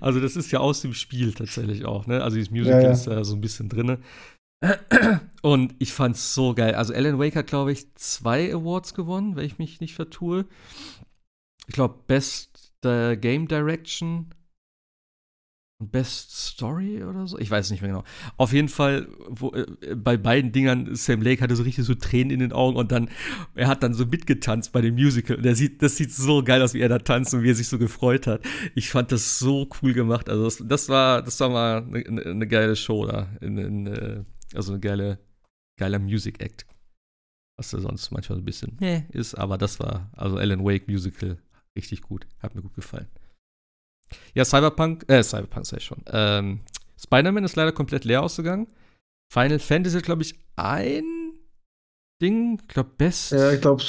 also, 0.00 0.20
das 0.20 0.36
ist 0.36 0.50
ja 0.50 0.58
aus 0.58 0.82
dem 0.82 0.92
Spiel 0.92 1.32
tatsächlich 1.32 1.84
auch, 1.84 2.06
ne? 2.06 2.22
Also, 2.22 2.36
dieses 2.36 2.50
Musical 2.50 2.82
ja, 2.82 2.88
ja. 2.88 2.92
ist 2.92 3.06
da 3.06 3.24
so 3.24 3.34
ein 3.36 3.40
bisschen 3.40 3.68
drin. 3.68 3.98
Und 5.42 5.74
ich 5.78 5.92
fand's 5.92 6.34
so 6.34 6.54
geil. 6.54 6.74
Also, 6.74 6.92
Alan 6.92 7.18
Wake 7.18 7.36
hat, 7.36 7.46
glaube 7.46 7.72
ich, 7.72 7.94
zwei 7.94 8.52
Awards 8.52 8.94
gewonnen, 8.94 9.36
wenn 9.36 9.46
ich 9.46 9.58
mich 9.58 9.80
nicht 9.80 9.94
vertue. 9.94 10.46
Ich 11.68 11.74
glaube, 11.74 12.02
Best 12.06 12.72
äh, 12.84 13.16
Game 13.16 13.46
Direction 13.46 14.34
Best 15.80 16.36
Story 16.36 17.02
oder 17.02 17.26
so? 17.26 17.38
Ich 17.38 17.50
weiß 17.50 17.70
nicht 17.70 17.80
mehr 17.80 17.90
genau. 17.90 18.04
Auf 18.36 18.52
jeden 18.52 18.68
Fall, 18.68 19.08
wo, 19.28 19.52
äh, 19.52 19.94
bei 19.96 20.16
beiden 20.16 20.52
Dingern, 20.52 20.94
Sam 20.94 21.22
Lake 21.22 21.42
hatte 21.42 21.56
so 21.56 21.62
richtig 21.62 21.84
so 21.86 21.94
Tränen 21.94 22.30
in 22.30 22.40
den 22.40 22.52
Augen 22.52 22.76
und 22.76 22.92
dann, 22.92 23.08
er 23.54 23.66
hat 23.68 23.82
dann 23.82 23.94
so 23.94 24.04
mitgetanzt 24.04 24.72
bei 24.72 24.82
dem 24.82 24.94
Musical. 24.94 25.36
Und 25.36 25.54
sieht, 25.54 25.82
das 25.82 25.96
sieht 25.96 26.12
so 26.12 26.44
geil 26.44 26.60
aus, 26.62 26.74
wie 26.74 26.80
er 26.80 26.88
da 26.88 26.98
tanzt 26.98 27.32
und 27.32 27.42
wie 27.42 27.50
er 27.50 27.54
sich 27.54 27.68
so 27.68 27.78
gefreut 27.78 28.26
hat. 28.26 28.42
Ich 28.74 28.90
fand 28.90 29.10
das 29.10 29.38
so 29.38 29.68
cool 29.82 29.94
gemacht. 29.94 30.28
Also, 30.28 30.44
das, 30.44 30.62
das 30.66 30.88
war, 30.88 31.22
das 31.22 31.40
war 31.40 31.48
mal 31.48 31.86
eine, 31.92 32.22
eine 32.26 32.46
geile 32.46 32.76
Show 32.76 33.06
da. 33.06 33.28
In, 33.40 33.56
in, 33.56 33.86
äh, 33.86 34.24
also, 34.54 34.72
eine 34.72 34.80
geile, 34.80 35.18
geiler 35.78 35.98
Music 35.98 36.42
Act. 36.42 36.66
Was 37.56 37.70
da 37.70 37.80
sonst 37.80 38.10
manchmal 38.10 38.36
so 38.36 38.42
ein 38.42 38.44
bisschen, 38.46 38.78
ist, 39.12 39.34
aber 39.34 39.58
das 39.58 39.80
war, 39.80 40.10
also 40.16 40.38
Alan 40.38 40.64
Wake 40.64 40.88
Musical, 40.88 41.36
richtig 41.76 42.00
gut. 42.00 42.26
Hat 42.38 42.54
mir 42.54 42.62
gut 42.62 42.74
gefallen. 42.74 43.06
Ja, 44.34 44.44
Cyberpunk, 44.44 45.04
äh, 45.08 45.22
Cyberpunk 45.22 45.66
sei 45.66 45.80
schon. 45.80 46.02
Ähm, 46.06 46.60
Spider-Man 46.98 47.44
ist 47.44 47.56
leider 47.56 47.72
komplett 47.72 48.04
leer 48.04 48.22
ausgegangen. 48.22 48.66
Final 49.32 49.58
Fantasy, 49.58 50.00
glaube 50.00 50.22
ich, 50.22 50.34
ein 50.56 51.32
Ding, 52.20 52.58
ich 52.60 52.68
glaube, 52.68 52.90
Best. 52.96 53.32
Ja, 53.32 53.52
ich 53.52 53.60
glaube, 53.60 53.82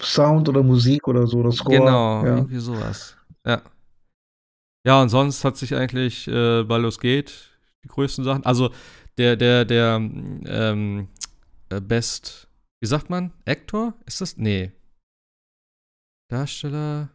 Sound 0.00 0.48
oder 0.48 0.62
Musik 0.62 1.06
oder 1.08 1.26
so, 1.26 1.42
das 1.42 1.56
Score. 1.56 1.78
Genau, 1.78 2.24
ja. 2.24 2.36
irgendwie 2.36 2.58
sowas. 2.58 3.16
Ja. 3.46 3.62
Ja, 4.84 5.00
und 5.00 5.10
sonst 5.10 5.44
hat 5.44 5.56
sich 5.56 5.74
eigentlich 5.74 6.26
äh, 6.26 6.64
Baldur's 6.64 6.98
Gate 6.98 7.50
die 7.84 7.88
größten 7.88 8.24
Sachen. 8.24 8.44
Also, 8.44 8.72
der, 9.18 9.36
der, 9.36 9.64
der, 9.64 9.96
ähm, 9.96 11.08
äh, 11.68 11.80
Best, 11.80 12.48
wie 12.80 12.86
sagt 12.86 13.10
man? 13.10 13.32
Actor? 13.44 13.94
Ist 14.06 14.20
das? 14.20 14.36
Nee. 14.36 14.72
Darsteller. 16.28 17.10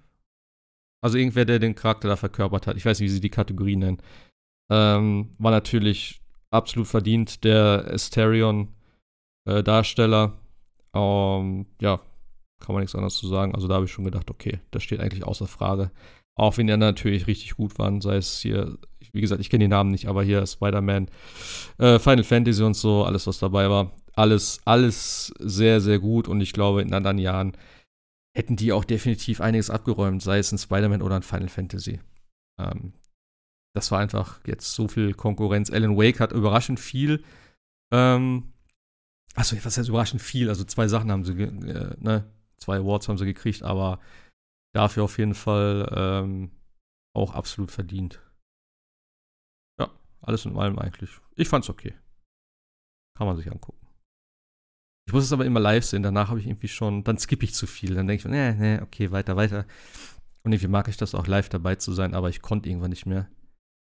Also 1.02 1.18
irgendwer, 1.18 1.46
der 1.46 1.60
den 1.60 1.76
Charakter 1.76 2.08
da 2.08 2.16
verkörpert 2.16 2.68
hat. 2.68 2.78
Ich 2.78 2.86
weiß 2.86 3.00
nicht, 3.00 3.10
wie 3.10 3.14
sie 3.14 3.22
die 3.22 3.30
Kategorie 3.30 3.76
nennen. 3.76 4.02
Ähm, 4.70 5.36
war 5.38 5.52
natürlich 5.52 6.22
absolut 6.50 6.88
verdient 6.88 7.44
der 7.44 7.86
Asterion-Darsteller. 7.92 10.34
Äh, 10.94 11.00
ähm, 11.00 11.66
ja, 11.82 12.00
kann 12.60 12.74
man 12.74 12.82
nichts 12.82 12.96
anderes 12.96 13.18
zu 13.18 13.28
sagen. 13.28 13.54
Also 13.56 13.68
da 13.68 13.76
habe 13.76 13.86
ich 13.86 13.92
schon 13.92 14.06
gedacht, 14.06 14.32
okay, 14.32 14.60
das 14.72 14.82
steht 14.84 15.00
eigentlich 15.00 15.24
außer 15.24 15.48
Frage. 15.48 15.92
Auch 16.36 16.58
wenn 16.58 16.68
die 16.68 16.78
natürlich 16.78 17.28
richtig 17.28 17.56
gut 17.56 17.80
waren, 17.80 18.02
sei 18.02 18.18
es 18.18 18.40
hier, 18.40 18.78
wie 19.12 19.22
gesagt, 19.22 19.42
ich 19.42 19.50
kenne 19.50 19.64
die 19.64 19.70
Namen 19.70 19.92
nicht, 19.92 20.08
aber 20.08 20.24
hier 20.24 20.46
Spider-Man, 20.46 21.10
äh, 21.80 22.00
Final 22.00 22.24
Fantasy 22.24 22.64
und 22.64 22.76
so, 22.76 23.04
alles, 23.04 23.26
was 23.26 23.40
dabei 23.40 23.70
war. 23.70 23.94
Alles, 24.14 24.60
alles 24.66 25.34
sehr, 25.40 25.82
sehr 25.82 26.00
gut 26.00 26.28
und 26.28 26.42
ich 26.42 26.54
glaube, 26.54 26.82
in 26.82 26.94
anderen 26.94 27.18
Jahren 27.18 27.54
hätten 28.38 28.56
die 28.56 28.72
auch 28.72 28.86
definitiv 28.86 29.42
einiges 29.42 29.72
abgeräumt, 29.72 30.22
sei 30.22 30.38
es 30.38 30.52
in 30.52 30.60
Spider-Man 30.60 31.02
oder 31.02 31.18
in 31.18 31.24
Final 31.24 31.50
Fantasy. 31.50 32.00
Ähm, 32.60 32.94
das 33.76 33.92
war 33.92 34.00
einfach 34.00 34.46
jetzt 34.46 34.74
so 34.74 34.88
viel 34.88 35.16
Konkurrenz. 35.16 35.72
Alan 35.72 35.98
Wake 35.98 36.20
hat 36.20 36.34
überraschend 36.34 36.80
viel. 36.80 37.24
Ähm, 37.92 38.54
achso, 39.34 39.56
was 39.64 39.78
heißt 39.78 39.90
überraschend 39.90 40.22
viel? 40.22 40.50
Also 40.50 40.64
zwei 40.66 40.88
Sachen 40.88 41.12
haben 41.12 41.26
sie, 41.26 41.34
äh, 41.34 41.96
ne? 42.00 42.32
Zwei 42.58 42.78
Awards 42.78 43.08
haben 43.08 43.18
sie 43.18 43.26
gekriegt, 43.26 43.64
aber 43.64 44.00
dafür 44.74 45.04
auf 45.04 45.18
jeden 45.18 45.36
Fall 45.36 45.92
ähm, 45.96 46.52
auch 47.16 47.34
absolut 47.34 47.72
verdient. 47.72 48.20
Ja, 49.80 49.92
alles 50.22 50.46
in 50.46 50.58
allem 50.58 50.78
eigentlich. 50.78 51.10
Ich 51.36 51.50
fand's 51.50 51.70
okay. 51.70 51.96
Kann 53.16 53.28
man 53.28 53.36
sich 53.36 53.52
angucken. 53.52 53.87
Ich 55.08 55.14
muss 55.14 55.24
es 55.24 55.32
aber 55.32 55.46
immer 55.46 55.62
live 55.62 55.86
sehen, 55.86 56.04
danach 56.04 56.28
habe 56.28 56.42
ich 56.42 56.48
irgendwie 56.48 56.68
schon, 56.68 57.06
dann 57.06 57.18
skippe 57.18 57.46
ich 57.46 57.54
zu 57.54 57.66
viel. 57.66 57.96
Dann 57.96 58.08
denke 58.08 58.28
ich, 58.28 58.30
nee, 58.30 58.52
nee, 58.52 58.82
okay, 58.82 59.10
weiter, 59.12 59.38
weiter. 59.38 59.66
Und 60.44 60.52
irgendwie 60.52 60.68
mag 60.68 60.90
ich 60.90 60.98
das 60.98 61.16
auch 61.16 61.28
live 61.28 61.48
dabei 61.48 61.76
zu 61.76 61.94
sein, 61.94 62.14
aber 62.14 62.30
ich 62.30 62.42
konnte 62.42 62.68
irgendwann 62.68 62.90
nicht 62.90 63.06
mehr, 63.06 63.30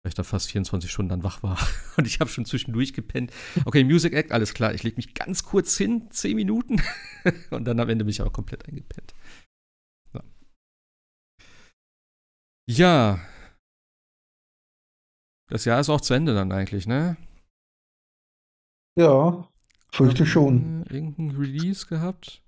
weil 0.03 0.09
ich 0.09 0.15
da 0.15 0.23
fast 0.23 0.51
24 0.51 0.91
Stunden 0.91 1.09
dann 1.09 1.23
wach 1.23 1.41
war. 1.41 1.57
Und 1.97 2.07
ich 2.07 2.19
habe 2.19 2.29
schon 2.29 2.45
zwischendurch 2.45 2.91
gepennt. 2.91 3.31
Okay, 3.63 3.85
Music 3.85 4.11
Act, 4.11 4.33
alles 4.33 4.53
klar. 4.53 4.73
Ich 4.73 4.83
lege 4.83 4.97
mich 4.97 5.13
ganz 5.13 5.43
kurz 5.43 5.77
hin, 5.77 6.09
10 6.11 6.35
Minuten. 6.35 6.81
Und 7.51 7.63
dann 7.65 7.79
am 7.79 7.87
Ende 7.87 8.03
bin 8.03 8.11
ich 8.11 8.19
aber 8.19 8.31
komplett 8.31 8.67
eingepennt. 8.67 9.13
Ja. 10.13 10.23
ja. 12.67 13.19
Das 15.47 15.63
Jahr 15.63 15.79
ist 15.79 15.89
auch 15.89 16.01
zu 16.01 16.13
Ende 16.13 16.33
dann 16.33 16.51
eigentlich, 16.51 16.85
ne? 16.85 17.15
Ja. 18.97 19.47
Fürchte 19.93 20.25
schon. 20.25 20.83
Irgendein 20.87 21.31
Release 21.37 21.85
gehabt? 21.85 22.43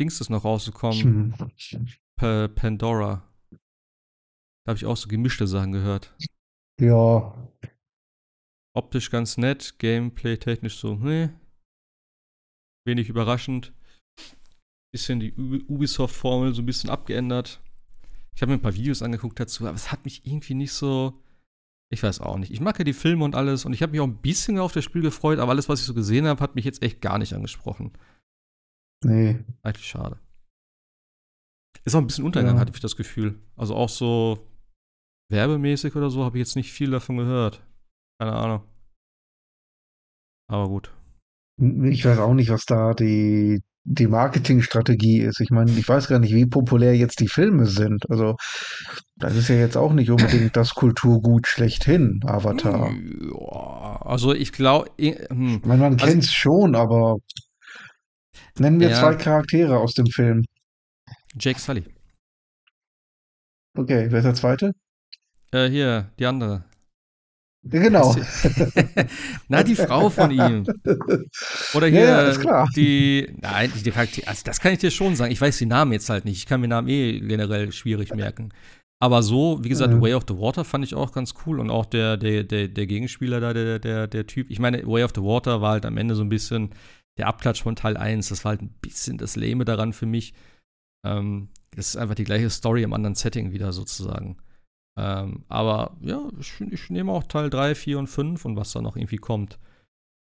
Dings 0.00 0.18
ist 0.20 0.30
noch 0.30 0.44
rausgekommen. 0.44 1.36
Hm. 1.38 1.88
Pa 2.16 2.48
Pandora. 2.48 3.28
Da 3.50 4.70
habe 4.70 4.78
ich 4.78 4.86
auch 4.86 4.96
so 4.96 5.08
gemischte 5.08 5.46
Sachen 5.46 5.72
gehört. 5.72 6.16
Ja. 6.80 7.52
Optisch 8.74 9.10
ganz 9.10 9.36
nett, 9.36 9.78
Gameplay 9.78 10.38
technisch 10.38 10.78
so, 10.78 10.94
ne. 10.94 11.38
Wenig 12.86 13.10
überraschend. 13.10 13.74
Bisschen 14.90 15.20
die 15.20 15.34
Ubisoft-Formel 15.34 16.54
so 16.54 16.62
ein 16.62 16.66
bisschen 16.66 16.88
abgeändert. 16.88 17.60
Ich 18.34 18.40
habe 18.40 18.52
mir 18.52 18.58
ein 18.58 18.62
paar 18.62 18.74
Videos 18.74 19.02
angeguckt 19.02 19.38
dazu, 19.38 19.66
aber 19.66 19.76
es 19.76 19.92
hat 19.92 20.06
mich 20.06 20.24
irgendwie 20.24 20.54
nicht 20.54 20.72
so 20.72 21.22
ich 21.90 22.02
weiß 22.02 22.20
auch 22.20 22.36
nicht. 22.36 22.52
Ich 22.52 22.60
mag 22.60 22.78
ja 22.78 22.84
die 22.84 22.92
Filme 22.92 23.24
und 23.24 23.34
alles 23.34 23.64
und 23.64 23.72
ich 23.72 23.82
habe 23.82 23.92
mich 23.92 24.00
auch 24.00 24.06
ein 24.06 24.18
bisschen 24.18 24.58
auf 24.58 24.72
das 24.72 24.84
Spiel 24.84 25.02
gefreut, 25.02 25.38
aber 25.38 25.52
alles, 25.52 25.68
was 25.68 25.80
ich 25.80 25.86
so 25.86 25.94
gesehen 25.94 26.26
habe, 26.26 26.40
hat 26.42 26.54
mich 26.54 26.64
jetzt 26.64 26.82
echt 26.82 27.00
gar 27.00 27.18
nicht 27.18 27.32
angesprochen. 27.32 27.92
Nee. 29.04 29.44
Eigentlich 29.62 29.86
schade. 29.86 30.18
Ist 31.84 31.94
auch 31.94 32.00
ein 32.00 32.06
bisschen 32.06 32.24
Untergang, 32.24 32.56
ja. 32.56 32.60
hatte 32.60 32.72
ich 32.74 32.80
das 32.80 32.96
Gefühl. 32.96 33.40
Also 33.56 33.74
auch 33.74 33.88
so 33.88 34.46
werbemäßig 35.30 35.94
oder 35.96 36.10
so 36.10 36.24
habe 36.24 36.36
ich 36.36 36.40
jetzt 36.40 36.56
nicht 36.56 36.72
viel 36.72 36.90
davon 36.90 37.16
gehört. 37.16 37.64
Keine 38.20 38.34
Ahnung. 38.34 38.62
Aber 40.50 40.68
gut. 40.68 40.92
Ich 41.60 42.04
weiß 42.04 42.18
auch 42.18 42.34
nicht, 42.34 42.50
was 42.50 42.64
da 42.64 42.94
die, 42.94 43.62
die 43.84 44.06
Marketingstrategie 44.06 45.20
ist. 45.20 45.40
Ich 45.40 45.50
meine, 45.50 45.70
ich 45.70 45.88
weiß 45.88 46.08
gar 46.08 46.18
nicht, 46.18 46.34
wie 46.34 46.46
populär 46.46 46.94
jetzt 46.96 47.20
die 47.20 47.28
Filme 47.28 47.66
sind. 47.66 48.08
Also, 48.10 48.36
das 49.16 49.34
ist 49.36 49.48
ja 49.48 49.56
jetzt 49.56 49.76
auch 49.76 49.92
nicht 49.92 50.10
unbedingt 50.10 50.56
das 50.56 50.74
Kulturgut 50.74 51.46
schlechthin, 51.46 52.20
Avatar. 52.24 52.92
Ja, 52.92 54.02
also 54.02 54.34
ich 54.34 54.52
glaube. 54.52 54.90
Hm. 54.98 55.60
Ich 55.62 55.64
meine, 55.64 55.82
man 55.82 55.92
also, 55.94 56.06
kennt 56.06 56.24
es 56.24 56.32
schon, 56.32 56.74
aber 56.74 57.16
nennen 58.58 58.80
wir 58.80 58.90
ja. 58.90 59.00
zwei 59.00 59.14
Charaktere 59.14 59.78
aus 59.78 59.94
dem 59.94 60.06
Film. 60.06 60.44
Jake 61.38 61.58
Sully. 61.58 61.84
Okay, 63.76 64.06
wer 64.10 64.18
ist 64.18 64.24
der 64.24 64.34
zweite? 64.34 64.72
Äh, 65.52 65.68
hier, 65.68 66.10
die 66.18 66.26
andere. 66.26 66.67
Genau. 67.70 68.16
Na, 69.48 69.62
die 69.62 69.74
Frau 69.74 70.10
von 70.10 70.30
ihm. 70.30 70.66
Oder 71.74 71.86
hier 71.86 72.00
ja, 72.00 72.20
ist 72.22 72.40
klar. 72.40 72.68
die. 72.74 73.32
Nein, 73.40 73.72
die. 73.84 73.92
Also 74.26 74.42
das 74.44 74.60
kann 74.60 74.72
ich 74.72 74.78
dir 74.78 74.90
schon 74.90 75.16
sagen. 75.16 75.32
Ich 75.32 75.40
weiß 75.40 75.58
die 75.58 75.66
Namen 75.66 75.92
jetzt 75.92 76.08
halt 76.08 76.24
nicht. 76.24 76.38
Ich 76.38 76.46
kann 76.46 76.60
mir 76.60 76.68
Namen 76.68 76.88
eh 76.88 77.20
generell 77.20 77.72
schwierig 77.72 78.14
merken. 78.14 78.52
Aber 79.00 79.22
so, 79.22 79.62
wie 79.62 79.68
gesagt, 79.68 79.92
ja. 79.92 80.00
Way 80.00 80.14
of 80.14 80.24
the 80.26 80.36
Water 80.36 80.64
fand 80.64 80.84
ich 80.84 80.94
auch 80.94 81.12
ganz 81.12 81.34
cool. 81.46 81.60
Und 81.60 81.70
auch 81.70 81.86
der, 81.86 82.16
der, 82.16 82.42
der, 82.42 82.68
der 82.68 82.86
Gegenspieler 82.86 83.40
da, 83.40 83.52
der, 83.52 83.78
der, 83.78 84.06
der 84.06 84.26
Typ. 84.26 84.50
Ich 84.50 84.58
meine, 84.58 84.84
Way 84.86 85.04
of 85.04 85.12
the 85.14 85.22
Water 85.22 85.60
war 85.60 85.72
halt 85.72 85.86
am 85.86 85.96
Ende 85.96 86.14
so 86.14 86.22
ein 86.22 86.28
bisschen 86.28 86.70
der 87.16 87.28
Abklatsch 87.28 87.62
von 87.62 87.76
Teil 87.76 87.96
1. 87.96 88.28
Das 88.28 88.44
war 88.44 88.50
halt 88.50 88.62
ein 88.62 88.74
bisschen 88.80 89.18
das 89.18 89.36
Lähme 89.36 89.64
daran 89.64 89.92
für 89.92 90.06
mich. 90.06 90.34
Ähm, 91.06 91.48
das 91.76 91.90
ist 91.90 91.96
einfach 91.96 92.16
die 92.16 92.24
gleiche 92.24 92.50
Story 92.50 92.82
im 92.82 92.92
anderen 92.92 93.14
Setting 93.14 93.52
wieder 93.52 93.72
sozusagen. 93.72 94.38
Ähm, 94.98 95.44
aber 95.46 95.96
ja, 96.00 96.28
ich, 96.40 96.60
ich, 96.60 96.90
nehme 96.90 97.12
auch 97.12 97.22
Teil 97.22 97.50
3, 97.50 97.76
4 97.76 98.00
und 98.00 98.08
5 98.08 98.44
und 98.44 98.56
was 98.56 98.72
da 98.72 98.82
noch 98.82 98.96
irgendwie 98.96 99.18
kommt. 99.18 99.60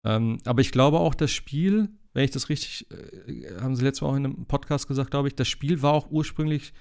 Ähm, 0.05 0.37
aber 0.45 0.61
ich 0.61 0.71
glaube 0.71 0.99
auch, 0.99 1.15
das 1.15 1.31
Spiel, 1.31 1.89
wenn 2.13 2.23
ich 2.23 2.29
das 2.29 2.49
richtig, 2.49 2.85
äh, 2.91 3.59
haben 3.59 3.75
sie 3.75 3.83
letztes 3.83 4.01
Mal 4.01 4.09
auch 4.09 4.15
in 4.15 4.25
einem 4.25 4.45
Podcast 4.45 4.87
gesagt, 4.87 5.09
glaube 5.09 5.27
ich, 5.27 5.35
das 5.35 5.47
Spiel 5.47 5.81
war 5.81 5.93
auch 5.93 6.11
ursprünglich 6.11 6.73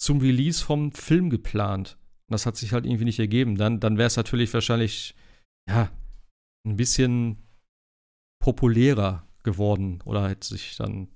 zum 0.00 0.20
Release 0.20 0.64
vom 0.64 0.92
Film 0.92 1.28
geplant. 1.28 1.98
Und 2.28 2.34
das 2.34 2.46
hat 2.46 2.56
sich 2.56 2.72
halt 2.72 2.86
irgendwie 2.86 3.04
nicht 3.04 3.18
ergeben. 3.18 3.56
Dann, 3.56 3.80
dann 3.80 3.98
wäre 3.98 4.06
es 4.06 4.16
natürlich 4.16 4.54
wahrscheinlich, 4.54 5.16
ja, 5.68 5.90
ein 6.64 6.76
bisschen 6.76 7.42
populärer 8.40 9.26
geworden 9.42 10.00
oder 10.04 10.28
hätte 10.28 10.46
sich 10.46 10.76
dann 10.76 11.08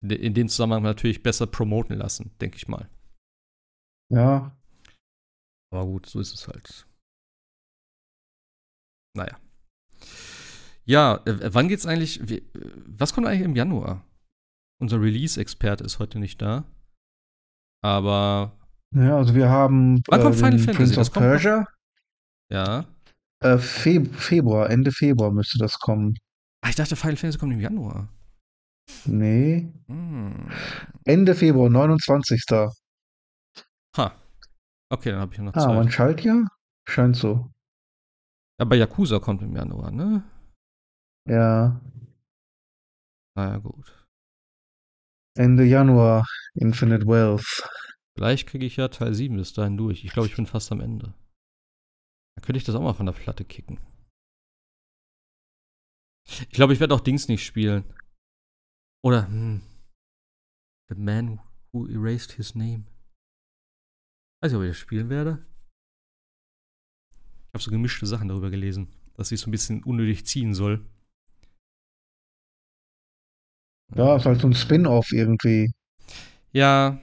in 0.00 0.34
dem 0.34 0.48
Zusammenhang 0.48 0.84
natürlich 0.84 1.22
besser 1.22 1.46
promoten 1.46 1.96
lassen, 1.96 2.30
denke 2.40 2.56
ich 2.56 2.68
mal. 2.68 2.88
Ja. 4.10 4.56
Aber 5.70 5.86
gut, 5.86 6.06
so 6.06 6.20
ist 6.20 6.34
es 6.34 6.48
halt. 6.48 6.86
Naja. 9.14 9.38
Ja, 10.84 11.20
äh, 11.26 11.52
wann 11.52 11.68
geht's 11.68 11.86
eigentlich? 11.86 12.28
Wie, 12.28 12.42
was 12.86 13.12
kommt 13.12 13.26
eigentlich 13.26 13.44
im 13.44 13.56
Januar? 13.56 14.04
Unser 14.80 15.00
Release-Experte 15.00 15.84
ist 15.84 15.98
heute 15.98 16.18
nicht 16.18 16.40
da. 16.40 16.64
Aber. 17.82 18.52
Ja, 18.94 19.16
also 19.16 19.34
wir 19.34 19.48
haben. 19.50 20.02
Wann 20.06 20.22
kommt 20.22 20.36
äh, 20.36 20.38
Final 20.38 20.58
Fantasy? 20.58 20.76
Prince 20.76 21.00
of 21.00 21.12
Persia. 21.12 21.66
Ja. 22.50 22.86
Äh, 23.40 23.58
Feb 23.58 24.14
Februar, 24.14 24.70
Ende 24.70 24.90
Februar 24.90 25.30
müsste 25.30 25.58
das 25.58 25.78
kommen. 25.78 26.14
Ah, 26.62 26.70
ich 26.70 26.76
dachte, 26.76 26.96
Final 26.96 27.16
Fantasy 27.16 27.38
kommt 27.38 27.52
im 27.52 27.60
Januar. 27.60 28.08
Nee. 29.04 29.70
Hm. 29.86 30.50
Ende 31.04 31.34
Februar, 31.34 31.68
29. 31.68 32.44
Ha. 33.98 34.14
Okay, 34.90 35.10
dann 35.10 35.20
habe 35.20 35.32
ich 35.32 35.38
ja 35.38 35.44
noch 35.44 35.54
Ah, 35.54 35.66
man 35.72 35.84
Zeit. 35.84 35.92
Schaltjahr? 35.92 36.48
Scheint 36.88 37.16
so. 37.16 37.52
Aber 38.58 38.76
Yakuza 38.76 39.18
kommt 39.18 39.42
im 39.42 39.54
Januar, 39.54 39.90
ne? 39.90 40.22
Ja. 41.26 41.80
Naja, 43.36 43.58
gut. 43.58 44.06
Ende 45.36 45.64
Januar, 45.64 46.26
Infinite 46.54 47.06
Wealth. 47.06 47.68
Vielleicht 48.16 48.48
kriege 48.48 48.66
ich 48.66 48.76
ja 48.76 48.88
Teil 48.88 49.14
7 49.14 49.36
bis 49.36 49.52
dahin 49.52 49.76
durch. 49.76 50.04
Ich 50.04 50.12
glaube, 50.12 50.26
ich 50.28 50.34
bin 50.34 50.46
fast 50.46 50.72
am 50.72 50.80
Ende. 50.80 51.14
Dann 52.34 52.44
könnte 52.44 52.58
ich 52.58 52.64
das 52.64 52.74
auch 52.74 52.82
mal 52.82 52.94
von 52.94 53.06
der 53.06 53.12
Platte 53.12 53.44
kicken. 53.44 53.78
Ich 56.26 56.50
glaube, 56.50 56.72
ich 56.72 56.80
werde 56.80 56.94
auch 56.94 57.00
Dings 57.00 57.28
nicht 57.28 57.44
spielen. 57.44 57.84
Oder, 59.04 59.28
hm. 59.28 59.62
The 60.88 60.96
Man 60.96 61.40
Who 61.72 61.86
Erased 61.86 62.32
His 62.32 62.54
Name. 62.54 62.84
Weiß 64.40 64.52
nicht, 64.52 64.58
ob 64.58 64.64
ich 64.64 64.70
das 64.70 64.78
spielen 64.78 65.10
werde. 65.10 65.44
Ich 67.12 67.54
habe 67.54 67.62
so 67.62 67.70
gemischte 67.70 68.06
Sachen 68.06 68.28
darüber 68.28 68.50
gelesen, 68.50 68.88
dass 69.14 69.32
ich 69.32 69.40
so 69.40 69.48
ein 69.48 69.52
bisschen 69.52 69.82
unnötig 69.82 70.26
ziehen 70.26 70.54
soll. 70.54 70.84
Ja, 73.94 74.16
ist 74.16 74.26
halt 74.26 74.40
so 74.40 74.46
ein 74.46 74.54
Spin-off 74.54 75.12
irgendwie. 75.12 75.72
Ja. 76.52 77.00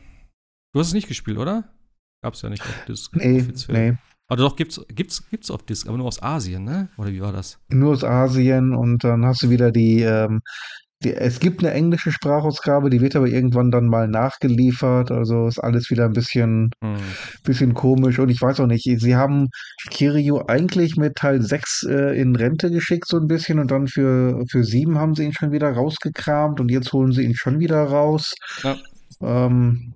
Du 0.72 0.80
hast 0.80 0.88
es 0.88 0.94
nicht 0.94 1.08
gespielt, 1.08 1.38
oder? 1.38 1.74
Gab's 2.22 2.42
ja 2.42 2.50
nicht 2.50 2.62
auf 2.62 2.86
Disc. 2.86 3.16
Nee, 3.16 3.42
offiziell. 3.42 3.92
nee. 3.92 3.98
Aber 4.28 4.38
doch, 4.38 4.56
gibt's, 4.56 4.84
gibt's, 4.90 5.28
gibt's 5.30 5.52
auf 5.52 5.64
Disc, 5.64 5.88
aber 5.88 5.98
nur 5.98 6.08
aus 6.08 6.22
Asien, 6.22 6.64
ne? 6.64 6.90
Oder 6.98 7.12
wie 7.12 7.22
war 7.22 7.32
das? 7.32 7.60
Nur 7.70 7.94
aus 7.94 8.04
Asien 8.04 8.74
und 8.74 9.04
dann 9.04 9.26
hast 9.26 9.44
du 9.44 9.50
wieder 9.50 9.72
die, 9.72 10.02
ähm, 10.02 10.42
die, 10.42 10.85
es 11.04 11.40
gibt 11.40 11.60
eine 11.60 11.74
englische 11.74 12.12
Sprachausgabe, 12.12 12.90
die 12.90 13.02
wird 13.02 13.16
aber 13.16 13.28
irgendwann 13.28 13.70
dann 13.70 13.86
mal 13.86 14.08
nachgeliefert. 14.08 15.12
Also 15.12 15.48
ist 15.48 15.60
alles 15.60 15.90
wieder 15.90 16.06
ein 16.06 16.14
bisschen, 16.14 16.72
Hm. 16.84 16.96
bisschen 17.44 17.74
komisch 17.74 18.18
und 18.20 18.30
ich 18.30 18.42
weiß 18.42 18.60
auch 18.62 18.68
nicht, 18.68 18.84
sie 18.84 19.16
haben 19.16 19.50
Kiryu 19.92 20.42
eigentlich 20.48 20.96
mit 20.96 21.16
Teil 21.16 21.42
6 21.42 21.84
äh, 21.84 22.20
in 22.20 22.36
Rente 22.36 22.72
geschickt, 22.72 23.08
so 23.08 23.18
ein 23.18 23.28
bisschen, 23.28 23.60
und 23.60 23.72
dann 23.72 23.88
für, 23.88 24.44
für 24.50 24.64
7 24.64 24.98
haben 24.98 25.14
sie 25.16 25.26
ihn 25.26 25.34
schon 25.34 25.52
wieder 25.52 25.72
rausgekramt 25.72 26.60
und 26.60 26.72
jetzt 26.72 26.92
holen 26.94 27.12
sie 27.12 27.24
ihn 27.24 27.36
schon 27.36 27.60
wieder 27.60 27.84
raus. 27.84 28.34
Ja. 28.64 28.78
Ähm, 29.22 29.94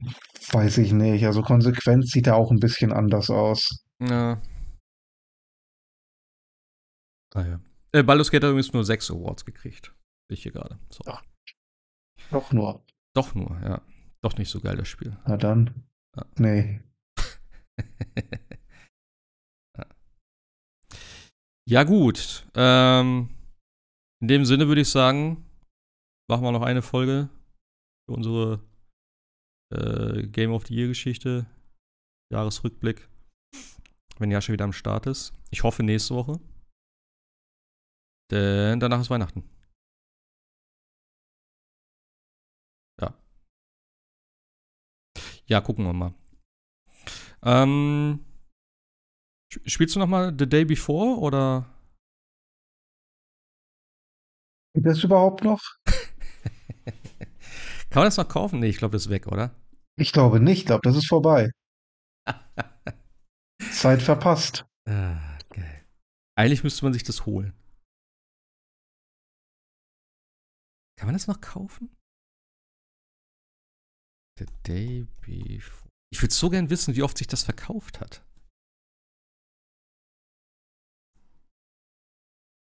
weiß 0.52 0.78
ich 0.80 0.92
nicht. 0.94 1.26
Also 1.26 1.42
konsequent 1.42 2.08
sieht 2.10 2.28
er 2.28 2.36
auch 2.36 2.52
ein 2.52 2.60
bisschen 2.60 2.92
anders 2.92 3.30
aus. 3.30 3.84
Ja. 4.02 4.42
Naja. 7.34 7.60
Äh, 7.92 8.04
Baldur's 8.04 8.32
Gate 8.32 8.44
hat 8.44 8.50
übrigens 8.52 8.74
nur 8.74 8.84
sechs 8.84 9.10
Awards 9.10 9.46
gekriegt. 9.46 9.94
Ich 10.32 10.44
hier 10.44 10.52
gerade. 10.52 10.80
So. 10.90 11.04
Ach. 11.08 11.24
Doch 12.32 12.52
nur. 12.52 12.86
Doch 13.16 13.34
nur, 13.34 13.60
ja. 13.62 13.82
Doch 14.22 14.38
nicht 14.38 14.50
so 14.50 14.60
geil, 14.60 14.78
das 14.78 14.88
Spiel. 14.88 15.18
Na 15.26 15.38
dann. 15.38 15.88
Ja. 16.16 16.26
Nee. 16.38 16.82
ja. 19.78 19.86
ja, 21.68 21.84
gut. 21.84 22.48
Ähm, 22.54 23.30
in 24.22 24.28
dem 24.28 24.46
Sinne 24.46 24.68
würde 24.68 24.82
ich 24.82 24.90
sagen, 24.90 25.46
machen 26.30 26.44
wir 26.44 26.52
noch 26.52 26.62
eine 26.62 26.82
Folge 26.82 27.30
für 28.08 28.16
unsere 28.16 28.62
äh, 29.74 30.28
Game 30.28 30.52
of 30.52 30.68
the 30.68 30.76
Year 30.76 30.88
Geschichte. 30.88 31.48
Jahresrückblick. 32.32 33.10
Wenn 34.20 34.30
ja 34.30 34.42
schon 34.42 34.54
wieder 34.54 34.66
am 34.66 34.74
Start 34.74 35.08
ist. 35.08 35.34
Ich 35.50 35.64
hoffe 35.64 35.82
nächste 35.82 36.14
Woche. 36.14 36.40
Denn 38.32 38.80
danach 38.80 39.02
ist 39.02 39.10
Weihnachten. 39.10 39.44
Ja, 45.50 45.62
gucken 45.62 45.86
wir 45.86 45.94
mal. 45.94 46.14
Ähm, 47.44 48.20
sp- 49.54 49.66
spielst 49.70 49.96
du 49.96 50.00
noch 50.00 50.08
mal 50.08 50.36
The 50.38 50.48
Day 50.48 50.66
Before 50.66 51.20
oder? 51.20 51.66
Geht 54.76 54.86
das 54.86 55.04
überhaupt 55.04 55.44
noch? 55.44 55.60
Kann 57.90 58.02
man 58.02 58.06
das 58.06 58.18
noch 58.18 58.28
kaufen? 58.28 58.60
Nee, 58.60 58.68
ich 58.70 58.78
glaube, 58.78 58.94
das 58.94 59.04
ist 59.06 59.10
weg, 59.10 59.28
oder? 59.28 59.56
Ich 59.98 60.12
glaube 60.12 60.40
nicht. 60.40 60.60
Ich 60.60 60.66
glaube, 60.66 60.82
das 60.84 60.96
ist 60.96 61.08
vorbei. 61.08 61.50
Zeit 63.72 64.02
verpasst. 64.02 64.66
Ah, 64.88 65.38
geil. 65.50 65.86
Eigentlich 66.36 66.64
müsste 66.64 66.86
man 66.86 66.94
sich 66.94 67.04
das 67.04 67.26
holen. 67.26 67.54
Kann 70.98 71.08
man 71.08 71.16
das 71.16 71.28
noch 71.28 71.42
kaufen? 71.42 71.90
The 74.40 74.46
Day 74.66 75.06
Before. 75.22 75.90
Ich 76.12 76.22
würde 76.22 76.34
so 76.34 76.50
gern 76.50 76.70
wissen, 76.70 76.96
wie 76.96 77.04
oft 77.04 77.18
sich 77.18 77.28
das 77.28 77.44
verkauft 77.44 78.00
hat. 78.00 78.26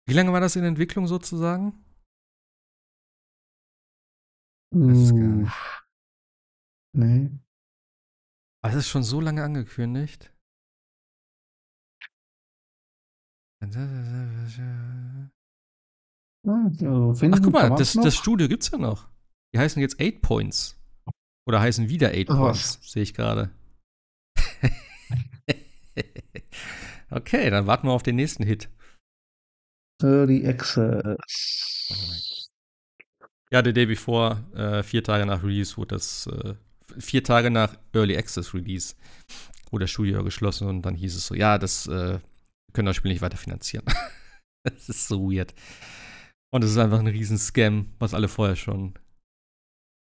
Wie 0.09 0.15
lange 0.15 0.33
war 0.33 0.41
das 0.41 0.57
in 0.57 0.65
Entwicklung 0.65 1.07
sozusagen? 1.07 1.85
Nicht. 4.75 5.13
nee. 6.97 7.31
Aber 8.65 8.73
es 8.73 8.81
ist 8.81 8.89
schon 8.89 9.05
so 9.05 9.21
lange 9.21 9.45
angekündigt. 9.45 10.35
Also 13.63 13.79
Ach, 16.45 17.43
guck 17.43 17.53
mal, 17.53 17.77
das, 17.77 17.93
das 17.93 18.17
Studio 18.17 18.49
gibt's 18.49 18.71
ja 18.71 18.79
noch. 18.79 19.09
Die 19.55 19.59
heißen 19.59 19.81
jetzt 19.81 20.01
8 20.01 20.21
Points. 20.21 20.82
Oder 21.47 21.61
heißen 21.61 21.89
wieder 21.89 22.11
8 22.11 22.31
Ach, 22.31 22.37
Points, 22.37 22.79
sehe 22.83 23.03
ich 23.03 23.15
gerade. 23.15 23.51
okay, 27.11 27.51
dann 27.51 27.67
warten 27.67 27.87
wir 27.89 27.93
auf 27.93 28.03
den 28.03 28.17
nächsten 28.17 28.45
Hit. 28.45 28.69
Early 30.03 30.47
Access. 30.47 31.19
Ja, 33.51 33.63
The 33.65 33.73
Day 33.73 33.87
Before, 33.87 34.45
äh, 34.55 34.83
vier 34.83 35.05
Tage 35.05 35.27
nach 35.27 35.43
Release, 35.43 35.77
wurde 35.77 35.97
das, 35.97 36.27
äh, 36.27 36.55
vier 36.99 37.23
Tage 37.23 37.51
nach 37.51 37.77
Early 37.93 38.17
Access 38.17 38.55
Release, 38.55 38.95
wurde 39.71 39.85
das 39.85 39.91
Studio 39.91 40.25
geschlossen 40.25 40.69
und 40.69 40.83
dann 40.83 40.95
hieß 40.95 41.15
es 41.17 41.27
so, 41.27 41.35
ja, 41.35 41.59
das 41.59 41.87
äh, 41.87 42.19
wir 42.73 42.75
können 42.75 42.87
das 42.87 42.97
Spiel 42.97 43.13
nicht 43.13 43.21
weiter 43.21 43.37
finanzieren. 43.37 43.85
das 44.65 44.89
ist 44.89 45.07
so 45.07 45.31
weird. 45.31 45.55
Und 46.51 46.65
es 46.65 46.71
ist 46.71 46.79
einfach 46.79 47.01
ein 47.01 47.07
riesen 47.07 47.37
Scam, 47.37 47.93
was 47.99 48.15
alle 48.15 48.29
vorher 48.29 48.57
schon, 48.57 48.95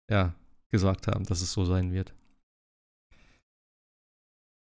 ja, 0.09 0.33
gesagt 0.71 1.07
haben, 1.07 1.25
dass 1.25 1.41
es 1.41 1.51
so 1.51 1.65
sein 1.65 1.91
wird. 1.91 2.13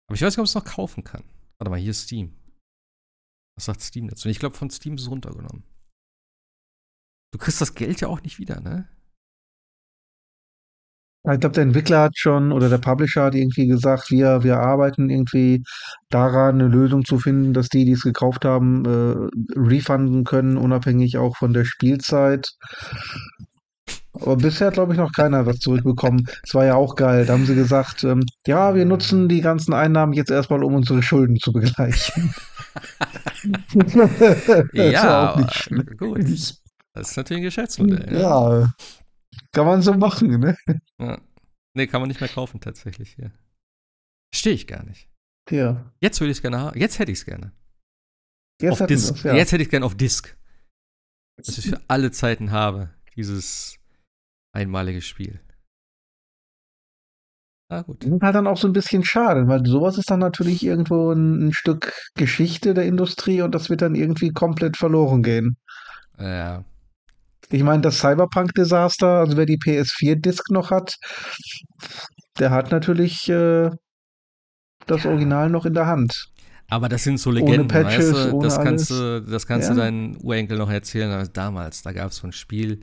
Aber 0.08 0.14
ich 0.14 0.22
weiß 0.22 0.32
nicht, 0.32 0.38
ob 0.38 0.42
man 0.42 0.44
es 0.44 0.54
noch 0.54 0.64
kaufen 0.64 1.04
kann. 1.04 1.24
Warte 1.58 1.70
mal, 1.70 1.80
hier 1.80 1.90
ist 1.90 2.02
Steam. 2.02 2.36
Was 3.56 3.66
sagt 3.66 3.80
Steam 3.82 4.08
dazu? 4.08 4.28
Ich 4.28 4.38
glaube, 4.38 4.56
von 4.56 4.70
Steam 4.70 4.94
ist 4.94 5.02
es 5.02 5.10
runtergenommen. 5.10 5.64
Du 7.32 7.38
kriegst 7.38 7.60
das 7.60 7.74
Geld 7.74 8.00
ja 8.00 8.08
auch 8.08 8.22
nicht 8.22 8.38
wieder, 8.38 8.60
ne? 8.60 8.88
Ich 11.24 11.38
glaube, 11.38 11.54
der 11.54 11.62
Entwickler 11.62 12.00
hat 12.00 12.18
schon 12.18 12.50
oder 12.50 12.68
der 12.68 12.78
Publisher 12.78 13.22
hat 13.22 13.36
irgendwie 13.36 13.68
gesagt, 13.68 14.10
wir, 14.10 14.42
wir 14.42 14.58
arbeiten 14.58 15.08
irgendwie 15.08 15.62
daran, 16.10 16.56
eine 16.56 16.66
Lösung 16.66 17.04
zu 17.04 17.18
finden, 17.18 17.54
dass 17.54 17.68
die, 17.68 17.84
die 17.84 17.92
es 17.92 18.02
gekauft 18.02 18.44
haben, 18.44 18.84
äh, 18.84 19.28
refunden 19.56 20.24
können, 20.24 20.56
unabhängig 20.56 21.18
auch 21.18 21.36
von 21.36 21.52
der 21.52 21.64
Spielzeit. 21.64 22.50
Aber 24.14 24.36
bisher 24.36 24.66
hat, 24.66 24.74
glaube 24.74 24.93
ich, 24.93 24.98
noch 24.98 25.12
keiner 25.12 25.47
was 25.47 25.59
zurückbekommen. 25.59 26.28
Es 26.43 26.55
war 26.55 26.64
ja 26.66 26.74
auch 26.74 26.97
geil. 26.97 27.24
Da 27.24 27.32
haben 27.32 27.47
sie 27.47 27.55
gesagt, 27.55 28.05
ähm, 28.05 28.22
ja, 28.47 28.74
wir 28.74 28.84
nutzen 28.84 29.28
die 29.28 29.40
ganzen 29.40 29.72
Einnahmen 29.72 30.12
jetzt 30.12 30.30
erstmal, 30.30 30.62
um 30.62 30.74
unsere 30.74 31.02
Schulden 31.02 31.36
zu 31.36 31.52
begleichen. 31.52 32.34
Das 33.74 33.94
ja, 34.72 35.34
gut. 35.98 36.24
Das 36.94 37.10
ist 37.10 37.16
natürlich 37.16 37.40
ein 37.40 37.44
Geschäftsmodell. 37.44 38.12
ne? 38.12 38.20
Ja, 38.20 38.72
kann 39.52 39.66
man 39.66 39.80
so 39.82 39.94
machen, 39.94 40.40
ne? 40.40 40.56
ja. 40.98 41.18
Nee, 41.74 41.86
kann 41.86 42.02
man 42.02 42.09
nicht 42.09 42.20
mehr 42.20 42.28
kaufen 42.28 42.60
tatsächlich 42.60 43.12
hier. 43.14 43.32
Verstehe 44.32 44.52
ich 44.52 44.66
gar 44.66 44.84
nicht. 44.84 45.09
Ja, 45.51 45.90
Jetzt 46.01 46.20
würde 46.20 46.30
ich 46.30 46.39
es 46.39 46.43
gerne 46.43 46.60
haben. 46.60 46.78
Jetzt 46.78 46.98
hätte 46.98 47.12
ich 47.12 47.18
es 47.18 47.24
gerne. 47.24 47.52
jetzt 48.60 48.80
ja. 49.24 49.34
Jetzt 49.34 49.52
hätte 49.52 49.62
ich 49.62 49.68
es 49.68 49.70
gerne 49.70 49.86
auf 49.86 49.97
Disc. 49.97 50.36
Dass 51.36 51.56
ich 51.56 51.70
für 51.70 51.80
alle 51.89 52.10
Zeiten 52.10 52.51
habe. 52.51 52.90
Dieses 53.16 53.78
Einmaliges 54.52 55.06
Spiel. 55.06 55.40
Ah, 57.72 57.80
gut. 57.80 58.04
Das 58.04 58.10
ist 58.10 58.20
halt 58.20 58.34
dann 58.34 58.46
auch 58.46 58.58
so 58.58 58.68
ein 58.68 58.74
bisschen 58.74 59.02
schade, 59.02 59.48
weil 59.48 59.64
sowas 59.64 59.96
ist 59.96 60.10
dann 60.10 60.20
natürlich 60.20 60.62
irgendwo 60.62 61.10
ein, 61.10 61.48
ein 61.48 61.52
Stück 61.54 61.94
Geschichte 62.14 62.74
der 62.74 62.84
Industrie 62.84 63.40
und 63.40 63.54
das 63.54 63.70
wird 63.70 63.80
dann 63.80 63.94
irgendwie 63.94 64.30
komplett 64.30 64.76
verloren 64.76 65.22
gehen. 65.22 65.56
Ja. 66.18 66.64
Ich 67.48 67.62
meine, 67.62 67.80
das 67.80 67.98
Cyberpunk-Desaster, 67.98 69.20
also 69.20 69.36
wer 69.38 69.46
die 69.46 69.58
PS4-Disc 69.58 70.50
noch 70.50 70.70
hat, 70.70 70.96
der 72.38 72.50
hat 72.50 72.70
natürlich 72.70 73.28
äh, 73.30 73.70
das 74.86 75.04
ja. 75.04 75.10
Original 75.10 75.48
noch 75.48 75.64
in 75.64 75.74
der 75.74 75.86
Hand. 75.86 76.28
Aber 76.68 76.88
das 76.88 77.04
sind 77.04 77.18
so 77.18 77.30
Legenden, 77.30 77.60
ohne 77.60 77.68
Patches, 77.68 78.12
weißt 78.12 78.32
du? 78.32 78.40
Das 78.40 78.56
kannst 78.60 78.90
du, 78.90 79.22
das 79.22 79.46
kannst 79.46 79.68
ja. 79.68 79.74
du 79.74 79.80
deinen 79.80 80.16
Urenkel 80.18 80.58
noch 80.58 80.70
erzählen. 80.70 81.10
Also 81.10 81.30
damals, 81.32 81.82
da 81.82 81.92
gab 81.92 82.10
es 82.10 82.16
so 82.16 82.26
ein 82.26 82.32
Spiel, 82.32 82.80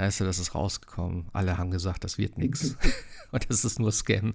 weißt 0.00 0.20
du, 0.20 0.24
das 0.24 0.38
ist 0.38 0.54
rausgekommen. 0.54 1.28
Alle 1.32 1.58
haben 1.58 1.70
gesagt, 1.70 2.04
das 2.04 2.16
wird 2.16 2.38
nichts. 2.38 2.76
Und 3.32 3.48
das 3.48 3.64
ist 3.64 3.78
nur 3.78 3.92
Scam. 3.92 4.34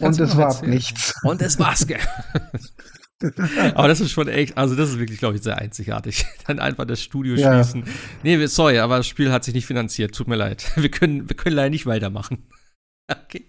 Und 0.00 0.20
es 0.20 0.36
war 0.36 0.64
nichts. 0.64 1.14
Und 1.22 1.42
es 1.42 1.58
war 1.58 1.76
Scam. 1.76 2.00
aber 3.74 3.88
das 3.88 4.00
ist 4.00 4.10
schon 4.10 4.28
echt, 4.28 4.56
also 4.56 4.74
das 4.74 4.90
ist 4.90 4.98
wirklich, 4.98 5.18
glaube 5.18 5.36
ich, 5.36 5.42
sehr 5.42 5.58
einzigartig. 5.58 6.24
Dann 6.46 6.60
einfach 6.60 6.86
das 6.86 7.02
Studio 7.02 7.34
ja. 7.34 7.62
schließen. 7.62 7.84
Nee, 8.22 8.46
sorry, 8.46 8.78
aber 8.78 8.96
das 8.98 9.06
Spiel 9.06 9.30
hat 9.32 9.44
sich 9.44 9.54
nicht 9.54 9.66
finanziert. 9.66 10.14
Tut 10.14 10.28
mir 10.28 10.36
leid. 10.36 10.70
Wir 10.76 10.90
können, 10.90 11.28
wir 11.28 11.36
können 11.36 11.56
leider 11.56 11.70
nicht 11.70 11.86
weitermachen. 11.86 12.46
Okay, 13.10 13.46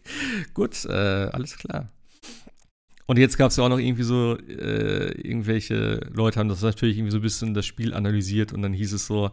gut, 0.53 0.85
äh, 0.85 0.91
alles 0.91 1.57
klar. 1.57 1.89
Und 3.05 3.17
jetzt 3.17 3.38
gab 3.38 3.51
es 3.51 3.57
ja 3.57 3.63
auch 3.63 3.69
noch 3.69 3.80
irgendwie 3.80 4.03
so, 4.03 4.38
äh, 4.38 5.11
irgendwelche 5.21 6.01
Leute 6.13 6.39
haben 6.39 6.47
das 6.47 6.61
natürlich 6.61 6.97
irgendwie 6.97 7.11
so 7.11 7.17
ein 7.17 7.23
bisschen 7.23 7.53
das 7.53 7.65
Spiel 7.65 7.93
analysiert 7.93 8.53
und 8.53 8.61
dann 8.61 8.73
hieß 8.73 8.93
es 8.93 9.07
so, 9.07 9.31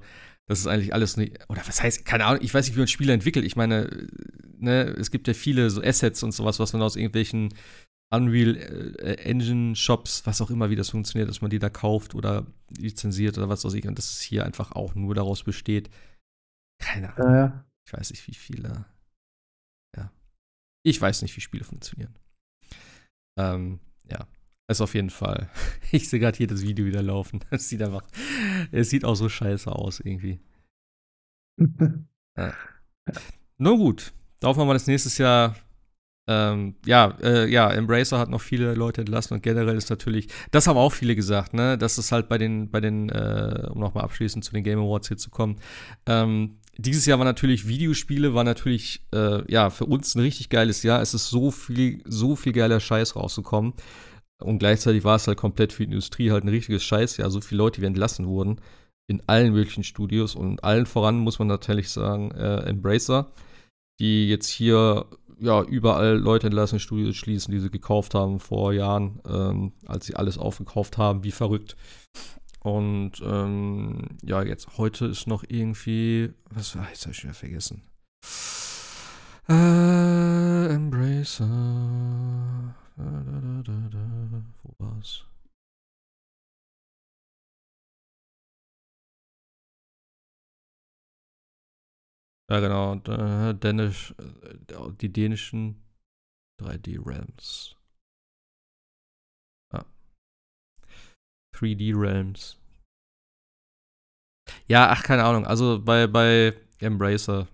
das 0.49 0.61
ist 0.61 0.67
eigentlich 0.67 0.95
alles 0.95 1.17
nicht, 1.17 1.39
oder 1.49 1.67
was 1.67 1.83
heißt, 1.83 2.05
keine 2.05 2.25
Ahnung, 2.25 2.43
ich 2.43 2.55
weiß 2.55 2.67
nicht, 2.67 2.77
wie 2.77 2.81
man 2.81 2.89
Spiele 2.89 3.13
entwickelt. 3.13 3.45
Ich 3.45 3.57
meine, 3.57 4.09
ne, 4.59 4.85
es 4.99 5.11
gibt 5.11 5.27
ja 5.29 5.35
viele 5.35 5.71
so 5.71 5.83
Assets 5.83 6.23
und 6.23 6.33
sowas, 6.33 6.59
was 6.59 6.73
man 6.73 6.83
aus 6.83 6.97
irgendwelchen 6.97 7.53
Unreal 8.11 8.57
äh, 8.57 9.15
Engine 9.25 9.75
Shops, 9.75 10.25
was 10.27 10.41
auch 10.41 10.51
immer, 10.51 10.71
wie 10.71 10.77
das 10.77 10.91
funktioniert, 10.91 11.29
dass 11.29 11.41
man 11.41 11.51
die 11.51 11.59
da 11.59 11.69
kauft 11.69 12.15
oder 12.15 12.47
lizenziert 12.79 13.37
oder 13.37 13.49
was 13.49 13.65
weiß 13.65 13.75
ich, 13.75 13.87
und 13.89 13.99
dass 13.99 14.13
es 14.13 14.21
hier 14.21 14.45
einfach 14.45 14.73
auch 14.73 14.95
nur 14.95 15.15
daraus 15.17 15.43
besteht. 15.43 15.91
Keine 16.79 17.17
Ahnung. 17.17 17.35
Ja. 17.35 17.65
Ich 17.85 17.93
weiß 17.93 18.11
nicht, 18.11 18.27
wie 18.29 18.35
viele. 18.35 18.85
Ja. 19.97 20.13
Ich 20.85 21.01
weiß 21.01 21.23
nicht, 21.23 21.37
wie 21.37 21.41
Spiele 21.41 21.65
funktionieren. 21.65 22.15
Ähm, 23.39 23.81
ja. 24.09 24.29
Ist 24.69 24.81
auf 24.81 24.95
jeden 24.95 25.11
Fall. 25.11 25.51
Ich 25.93 26.09
sehe 26.09 26.19
gerade 26.19 26.37
hier 26.37 26.49
das 26.49 26.63
Video 26.63 26.87
wieder 26.87 27.03
laufen. 27.03 27.41
Es 27.51 27.69
sieht 27.69 27.83
einfach. 27.83 28.03
Es 28.73 28.91
sieht 28.91 29.05
auch 29.05 29.15
so 29.15 29.29
scheiße 29.29 29.71
aus, 29.71 30.01
irgendwie. 30.01 30.41
ja. 32.37 32.55
Nur 33.59 33.79
gut. 33.79 34.13
Darauf 34.41 34.57
machen 34.57 34.69
wir 34.69 34.75
das 34.75 34.87
nächstes 34.87 35.19
Jahr 35.19 35.57
ähm, 36.29 36.75
ja, 36.85 37.17
äh, 37.23 37.49
ja, 37.49 37.71
Embracer 37.71 38.19
hat 38.19 38.31
noch 38.31 38.41
viele 38.41 38.75
Leute 38.75 39.03
entlassen 39.03 39.35
und 39.35 39.43
generell 39.43 39.77
ist 39.77 39.91
natürlich, 39.91 40.29
das 40.51 40.67
haben 40.67 40.77
auch 40.77 40.93
viele 40.93 41.15
gesagt, 41.15 41.55
ne, 41.55 41.79
dass 41.79 41.99
es 41.99 42.11
halt 42.11 42.29
bei 42.29 42.37
den, 42.37 42.69
bei 42.71 42.81
den, 42.81 43.11
äh, 43.11 43.69
um 43.71 43.79
nochmal 43.79 44.03
abschließend 44.03 44.45
zu 44.45 44.53
den 44.53 44.65
Game 44.65 44.81
Awards 44.81 45.07
hier 45.07 45.17
zu 45.17 45.31
kommen, 45.31 45.57
ähm, 46.07 46.59
dieses 46.79 47.07
Jahr 47.07 47.19
war 47.19 47.25
natürlich 47.25 47.69
Videospiele, 47.69 48.35
war 48.35 48.45
natürlich, 48.45 49.07
äh, 49.15 49.51
ja, 49.51 49.71
für 49.71 49.87
uns 49.87 50.15
ein 50.15 50.21
richtig 50.21 50.51
geiles 50.51 50.83
Jahr. 50.83 51.01
Es 51.01 51.15
ist 51.15 51.29
so 51.31 51.51
viel, 51.51 52.03
so 52.05 52.37
viel 52.37 52.53
geiler 52.53 52.81
Scheiß 52.81 53.17
rausgekommen. 53.17 53.73
Und 54.43 54.59
gleichzeitig 54.59 55.05
war 55.05 55.17
es 55.17 55.27
halt 55.27 55.39
komplett 55.39 55.73
für 55.73 55.83
die 55.85 55.93
Industrie 55.93 56.31
halt 56.31 56.45
ein 56.45 56.49
richtiges 56.49 56.83
Scheißjahr. 56.85 57.31
So 57.31 57.41
viele 57.41 57.59
Leute, 57.59 57.81
die 57.81 57.87
entlassen 57.87 58.27
wurden 58.27 58.61
in 59.09 59.23
allen 59.27 59.53
möglichen 59.53 59.85
Studios 59.85 60.35
und 60.35 60.65
allen 60.65 60.87
voran 60.87 61.19
muss 61.19 61.39
man 61.39 61.49
natürlich 61.49 61.91
sagen, 61.91 62.33
äh, 62.33 62.69
Embracer, 62.69 63.31
die 64.01 64.29
jetzt 64.29 64.49
hier 64.49 65.07
ja, 65.39 65.63
überall 65.63 66.17
Leute 66.17 66.49
entlassen, 66.49 66.81
Studios 66.81 67.15
schließen, 67.17 67.53
die 67.53 67.61
sie 67.61 67.71
gekauft 67.71 68.15
haben 68.15 68.41
vor 68.41 68.73
Jahren, 68.73 69.21
ähm, 69.29 69.73
als 69.87 70.07
sie 70.07 70.17
alles 70.17 70.39
aufgekauft 70.39 70.99
haben, 70.99 71.25
wie 71.25 71.31
verrückt. 71.31 71.77
Und 72.61 73.13
ähm, 73.23 74.19
ja, 74.25 74.43
jetzt 74.43 74.77
heute 74.77 75.07
ist 75.07 75.29
noch 75.29 75.45
irgendwie, 75.47 76.33
was 76.51 76.75
war, 76.77 76.89
jetzt 76.89 77.03
habe 77.03 77.13
ich 77.13 77.23
wieder 77.23 77.35
vergessen. 77.35 77.83
Äh, 79.49 80.75
Embracer. 80.75 81.47
Da, 82.97 83.05
da, 83.05 83.63
da, 83.63 83.89
da, 83.91 84.43
Wo 84.63 84.75
war's? 84.79 85.25
Ja, 92.51 92.61
genau. 92.61 92.95
Dänisch, 93.53 94.15
äh, 94.19 94.93
die 95.01 95.13
dänischen 95.13 95.83
3D-Realms. 96.59 97.77
Ah. 99.75 99.85
3D-Realms. 101.55 102.59
Ja, 104.69 104.89
ach, 104.91 105.03
keine 105.03 105.25
Ahnung. 105.25 105.45
Also 105.47 105.83
bei, 105.85 106.07
bei 106.07 106.55
Embracer 106.79 107.47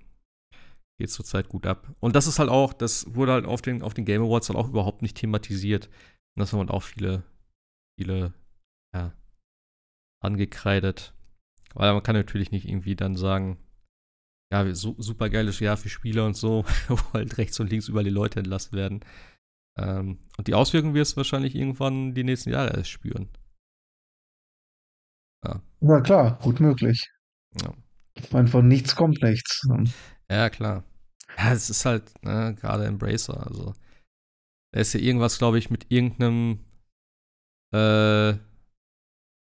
geht 1.02 1.08
es 1.08 1.16
zurzeit 1.16 1.48
gut 1.48 1.66
ab. 1.66 1.92
Und 1.98 2.14
das 2.14 2.28
ist 2.28 2.38
halt 2.38 2.48
auch, 2.48 2.72
das 2.72 3.12
wurde 3.12 3.32
halt 3.32 3.44
auf 3.44 3.60
den, 3.60 3.82
auf 3.82 3.92
den 3.92 4.04
Game 4.04 4.22
Awards 4.22 4.48
halt 4.48 4.56
auch 4.56 4.68
überhaupt 4.68 5.02
nicht 5.02 5.16
thematisiert. 5.16 5.86
Und 5.86 6.40
das 6.40 6.52
haben 6.52 6.60
halt 6.60 6.70
auch 6.70 6.84
viele, 6.84 7.24
viele, 7.98 8.32
ja, 8.94 9.12
angekreidet. 10.22 11.12
Weil 11.74 11.92
man 11.92 12.04
kann 12.04 12.14
natürlich 12.14 12.52
nicht 12.52 12.68
irgendwie 12.68 12.94
dann 12.94 13.16
sagen, 13.16 13.58
ja, 14.52 14.72
so, 14.76 14.94
super 14.96 15.28
geiles 15.28 15.58
Jahr 15.58 15.76
für 15.76 15.88
Spieler 15.88 16.24
und 16.24 16.36
so, 16.36 16.64
wo 16.88 16.96
halt 17.14 17.36
rechts 17.36 17.58
und 17.58 17.68
links 17.68 17.88
überall 17.88 18.04
die 18.04 18.10
Leute 18.10 18.38
entlassen 18.38 18.78
werden. 18.78 19.00
Ähm, 19.76 20.20
und 20.38 20.46
die 20.46 20.54
Auswirkungen 20.54 20.94
wirst 20.94 21.14
du 21.14 21.16
wahrscheinlich 21.16 21.56
irgendwann 21.56 22.14
die 22.14 22.22
nächsten 22.22 22.50
Jahre 22.50 22.76
erst 22.76 22.90
spüren. 22.90 23.28
Ja, 25.44 25.60
ja 25.80 26.00
klar, 26.00 26.38
gut 26.38 26.60
möglich. 26.60 27.10
Ja. 27.60 27.74
Ich 28.14 28.30
meine, 28.30 28.46
von 28.46 28.68
nichts 28.68 28.94
kommt 28.94 29.20
nichts. 29.20 29.66
Ja, 30.30 30.48
klar. 30.48 30.84
Ja, 31.38 31.52
es 31.52 31.70
ist 31.70 31.84
halt 31.84 32.12
ne, 32.24 32.54
gerade 32.60 32.86
Embracer. 32.86 33.46
Also, 33.46 33.74
da 34.72 34.80
ist 34.80 34.92
ja 34.92 35.00
irgendwas, 35.00 35.38
glaube 35.38 35.58
ich, 35.58 35.70
mit 35.70 35.90
irgendeinem 35.90 36.60
äh, 37.72 38.38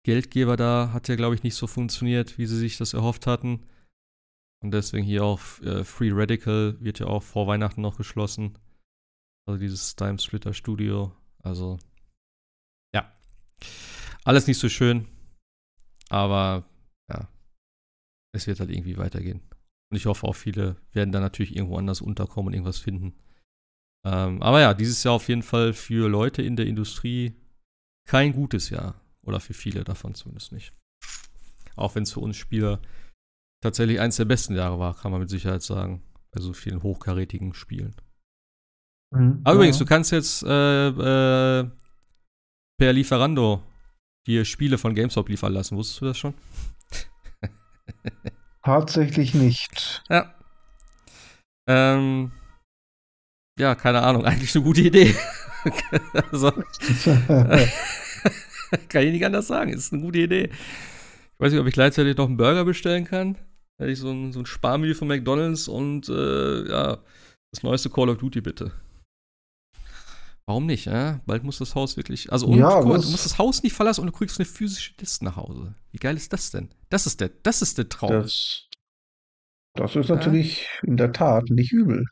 Geldgeber 0.05 0.57
da, 0.57 0.91
hat 0.93 1.09
ja, 1.09 1.17
glaube 1.17 1.35
ich, 1.35 1.43
nicht 1.43 1.55
so 1.55 1.67
funktioniert, 1.67 2.39
wie 2.39 2.47
sie 2.47 2.59
sich 2.59 2.77
das 2.77 2.93
erhofft 2.93 3.27
hatten. 3.27 3.67
Und 4.63 4.71
deswegen 4.71 5.05
hier 5.05 5.25
auch 5.25 5.41
äh, 5.61 5.85
Free 5.85 6.11
Radical 6.13 6.77
wird 6.81 6.99
ja 6.99 7.07
auch 7.07 7.23
vor 7.23 7.47
Weihnachten 7.47 7.81
noch 7.81 7.97
geschlossen. 7.97 8.59
Also 9.47 9.59
dieses 9.59 9.97
Time 9.97 10.19
Splitter 10.19 10.55
Studio. 10.55 11.15
Also, 11.43 11.79
ja. 12.95 13.13
Alles 14.25 14.47
nicht 14.47 14.59
so 14.59 14.69
schön. 14.69 15.07
Aber 16.09 16.65
ja, 17.11 17.29
es 18.33 18.47
wird 18.47 18.61
halt 18.61 18.71
irgendwie 18.71 18.97
weitergehen. 18.97 19.43
Und 19.95 19.99
ich 19.99 20.07
hoffe 20.07 20.27
auch 20.27 20.35
viele 20.35 20.75
werden 20.93 21.13
da 21.13 21.21
natürlich 21.21 21.55
irgendwo 21.55 21.79
anders 21.79 22.01
unterkommen 22.01 22.49
und 22.49 22.55
irgendwas 22.55 22.81
finden. 22.81 23.15
Ähm, 24.05 24.43
aber 24.43 24.61
ja, 24.61 24.75
dieses 24.75 25.05
Jahr 25.05 25.15
auf 25.15 25.29
jeden 25.29 25.45
Fall 25.45 25.73
für 25.73 26.09
Leute 26.09 26.43
in 26.43 26.57
der 26.57 26.67
Industrie 26.67 27.37
kein 28.09 28.33
gutes 28.33 28.71
Jahr. 28.71 29.01
Oder 29.23 29.39
für 29.39 29.55
viele 29.55 29.85
davon 29.85 30.17
zumindest 30.17 30.51
nicht. 30.51 30.73
Auch 31.77 31.95
wenn 31.95 32.03
es 32.03 32.13
für 32.13 32.19
uns 32.19 32.37
Spieler 32.37 32.83
tatsächlich 33.63 34.01
eins 34.01 34.17
der 34.17 34.25
besten 34.25 34.57
Jahre 34.57 34.81
war, 34.81 34.97
kann 34.97 35.13
man 35.13 35.21
mit 35.21 35.31
Sicherheit 35.31 35.63
sagen. 35.63 36.03
Bei 36.33 36.41
so 36.41 36.53
vielen 36.55 36.83
hochkarätigen 36.83 37.55
Spielen. 37.55 37.95
Mhm, 39.13 39.43
Aber 39.45 39.53
ja. 39.53 39.55
übrigens, 39.55 39.79
du 39.79 39.85
kannst 39.85 40.11
jetzt 40.11 40.43
äh, 40.43 40.89
äh, 40.89 41.71
per 42.79 42.93
Lieferando 42.93 43.63
dir 44.27 44.45
Spiele 44.45 44.77
von 44.77 44.97
GameStop 44.97 45.29
liefern 45.29 45.53
lassen. 45.53 45.77
Wusstest 45.77 46.01
du 46.01 46.07
das 46.07 46.19
schon? 46.19 46.35
Tatsächlich 48.65 49.35
nicht. 49.35 50.03
Ja. 50.09 50.35
Ähm, 51.69 52.33
ja, 53.59 53.75
keine 53.75 54.03
Ahnung. 54.03 54.25
Eigentlich 54.27 54.55
eine 54.55 54.65
gute 54.65 54.81
Idee. 54.81 55.15
also, 56.33 56.51
kann 58.89 59.03
ich 59.03 59.13
nicht 59.13 59.25
anders 59.25 59.47
sagen. 59.47 59.73
Ist 59.73 59.93
eine 59.93 60.03
gute 60.03 60.21
Idee. 60.21 60.45
Ich 60.45 61.41
weiß 61.41 61.53
nicht, 61.53 61.61
ob 61.61 61.67
ich 61.67 61.75
gleichzeitig 61.75 62.17
noch 62.17 62.27
einen 62.27 62.39
Burger 62.39 62.65
bestellen 62.65 63.05
kann. 63.05 63.37
Hätte 63.79 63.91
ich 63.91 63.99
so 63.99 64.11
ein, 64.11 64.33
so 64.33 64.41
ein 64.41 64.47
Sparmenü 64.47 64.95
von 64.95 65.09
McDonalds 65.09 65.69
und 65.69 66.09
äh, 66.09 66.69
ja, 66.69 66.99
das 67.53 67.63
neueste 67.63 67.91
Call 67.91 68.09
of 68.09 68.19
Duty 68.19 68.41
bitte. 68.41 68.73
Warum 70.47 70.67
nicht, 70.67 70.87
äh? 70.87 71.21
Bald 71.25 71.43
muss 71.43 71.59
das 71.59 71.75
Haus 71.75 71.97
wirklich. 71.97 72.31
Also, 72.31 72.47
und, 72.47 72.59
ja, 72.59 72.69
mal, 72.83 73.01
du 73.01 73.11
musst 73.11 73.25
das 73.25 73.39
Haus 73.39 73.63
nicht 73.63 73.73
verlassen 73.73 74.03
und 74.03 74.09
du 74.09 74.13
kriegst 74.13 74.39
eine 74.39 74.45
physische 74.45 74.95
Disk 74.95 75.23
nach 75.23 75.37
Hause. 75.37 75.75
Wie 75.91 75.99
geil 75.99 76.17
ist 76.17 76.33
das 76.33 76.51
denn? 76.51 76.69
Das 76.91 77.07
ist 77.07 77.21
der, 77.21 77.31
das 77.31 77.63
ist 77.63 77.79
der 77.79 77.89
Traum. 77.89 78.11
Das, 78.11 78.69
das 79.75 79.97
ist 79.97 80.11
natürlich 80.11 80.69
ja? 80.83 80.89
in 80.89 80.97
der 80.99 81.13
Tat 81.13 81.49
nicht 81.49 81.73
übel. 81.73 82.07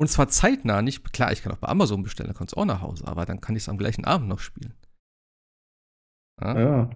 Und 0.00 0.08
zwar 0.08 0.28
zeitnah, 0.28 0.82
nicht. 0.82 1.12
Klar, 1.12 1.30
ich 1.30 1.42
kann 1.42 1.52
auch 1.52 1.58
bei 1.58 1.68
Amazon 1.68 2.02
bestellen, 2.02 2.26
dann 2.28 2.36
kommt 2.36 2.50
es 2.50 2.56
auch 2.56 2.64
nach 2.64 2.82
Hause, 2.82 3.06
aber 3.06 3.24
dann 3.24 3.40
kann 3.40 3.54
ich 3.54 3.62
es 3.62 3.68
am 3.68 3.78
gleichen 3.78 4.04
Abend 4.04 4.28
noch 4.28 4.40
spielen. 4.40 4.74
Ja. 6.42 6.58
ja. 6.58 6.90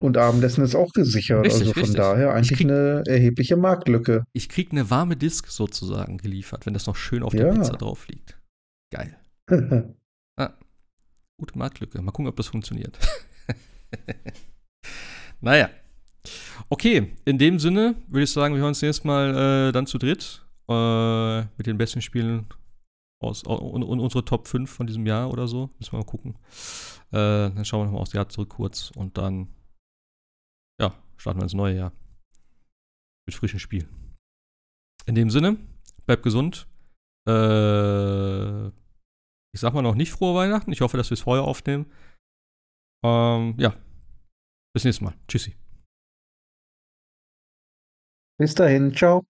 Und 0.00 0.16
Abendessen 0.16 0.64
ist 0.64 0.74
auch 0.74 0.92
gesichert. 0.92 1.44
Richtig, 1.44 1.60
also 1.60 1.72
von 1.72 1.82
richtig. 1.82 1.96
daher 1.96 2.28
Ich 2.28 2.34
eigentlich 2.34 2.58
krieg- 2.58 2.70
eine 2.70 3.02
erhebliche 3.06 3.56
Marktlücke. 3.56 4.24
Ich 4.32 4.48
krieg 4.48 4.72
eine 4.72 4.90
warme 4.90 5.16
Disk 5.16 5.48
sozusagen 5.48 6.18
geliefert, 6.18 6.66
wenn 6.66 6.74
das 6.74 6.86
noch 6.86 6.96
schön 6.96 7.22
auf 7.22 7.32
der 7.32 7.52
Pizza 7.52 7.76
drauf 7.76 8.08
liegt. 8.08 8.40
Geil. 8.92 9.16
Gute 11.38 11.56
Marktlücke. 11.56 12.02
Mal 12.02 12.10
gucken, 12.10 12.26
ob 12.26 12.36
das 12.36 12.48
funktioniert. 12.48 12.98
naja. 15.40 15.70
Okay, 16.68 17.16
in 17.24 17.38
dem 17.38 17.60
Sinne 17.60 17.94
würde 18.08 18.24
ich 18.24 18.32
sagen, 18.32 18.54
wir 18.54 18.60
hören 18.60 18.70
uns 18.70 18.82
nächstes 18.82 19.04
Mal 19.04 19.68
äh, 19.68 19.72
dann 19.72 19.86
zu 19.86 19.98
dritt 19.98 20.44
äh, 20.68 21.42
mit 21.56 21.66
den 21.66 21.78
besten 21.78 22.02
Spielen 22.02 22.46
aus 23.20 23.44
und, 23.44 23.84
und 23.84 24.00
unsere 24.00 24.24
Top 24.24 24.48
5 24.48 24.68
von 24.68 24.86
diesem 24.88 25.06
Jahr 25.06 25.30
oder 25.30 25.46
so. 25.46 25.70
Müssen 25.78 25.92
wir 25.92 25.98
mal 25.98 26.04
gucken. 26.04 26.34
Äh, 27.10 27.50
dann 27.50 27.64
schauen 27.64 27.82
wir 27.82 27.84
nochmal 27.86 28.02
aufs 28.02 28.12
Jahr 28.12 28.28
zurück 28.28 28.50
kurz 28.50 28.90
und 28.90 29.16
dann 29.16 29.48
ja, 30.80 30.92
starten 31.16 31.38
wir 31.38 31.44
ins 31.44 31.54
neue 31.54 31.76
Jahr. 31.76 31.92
Mit 33.26 33.34
frischen 33.36 33.60
Spielen. 33.60 33.88
In 35.06 35.14
dem 35.14 35.30
Sinne, 35.30 35.56
bleibt 36.04 36.24
gesund. 36.24 36.66
Äh, 37.26 38.70
ich 39.58 39.62
sag 39.62 39.74
mal 39.74 39.82
noch 39.82 39.96
nicht 39.96 40.12
frohe 40.12 40.36
Weihnachten. 40.36 40.70
Ich 40.70 40.82
hoffe, 40.82 40.96
dass 40.96 41.10
wir 41.10 41.14
es 41.14 41.20
vorher 41.22 41.44
aufnehmen. 41.44 41.90
Ähm, 43.04 43.54
ja. 43.58 43.74
Bis 44.72 44.84
nächstes 44.84 45.00
Mal. 45.00 45.14
Tschüssi. 45.26 45.56
Bis 48.38 48.54
dahin, 48.54 48.94
ciao. 48.94 49.26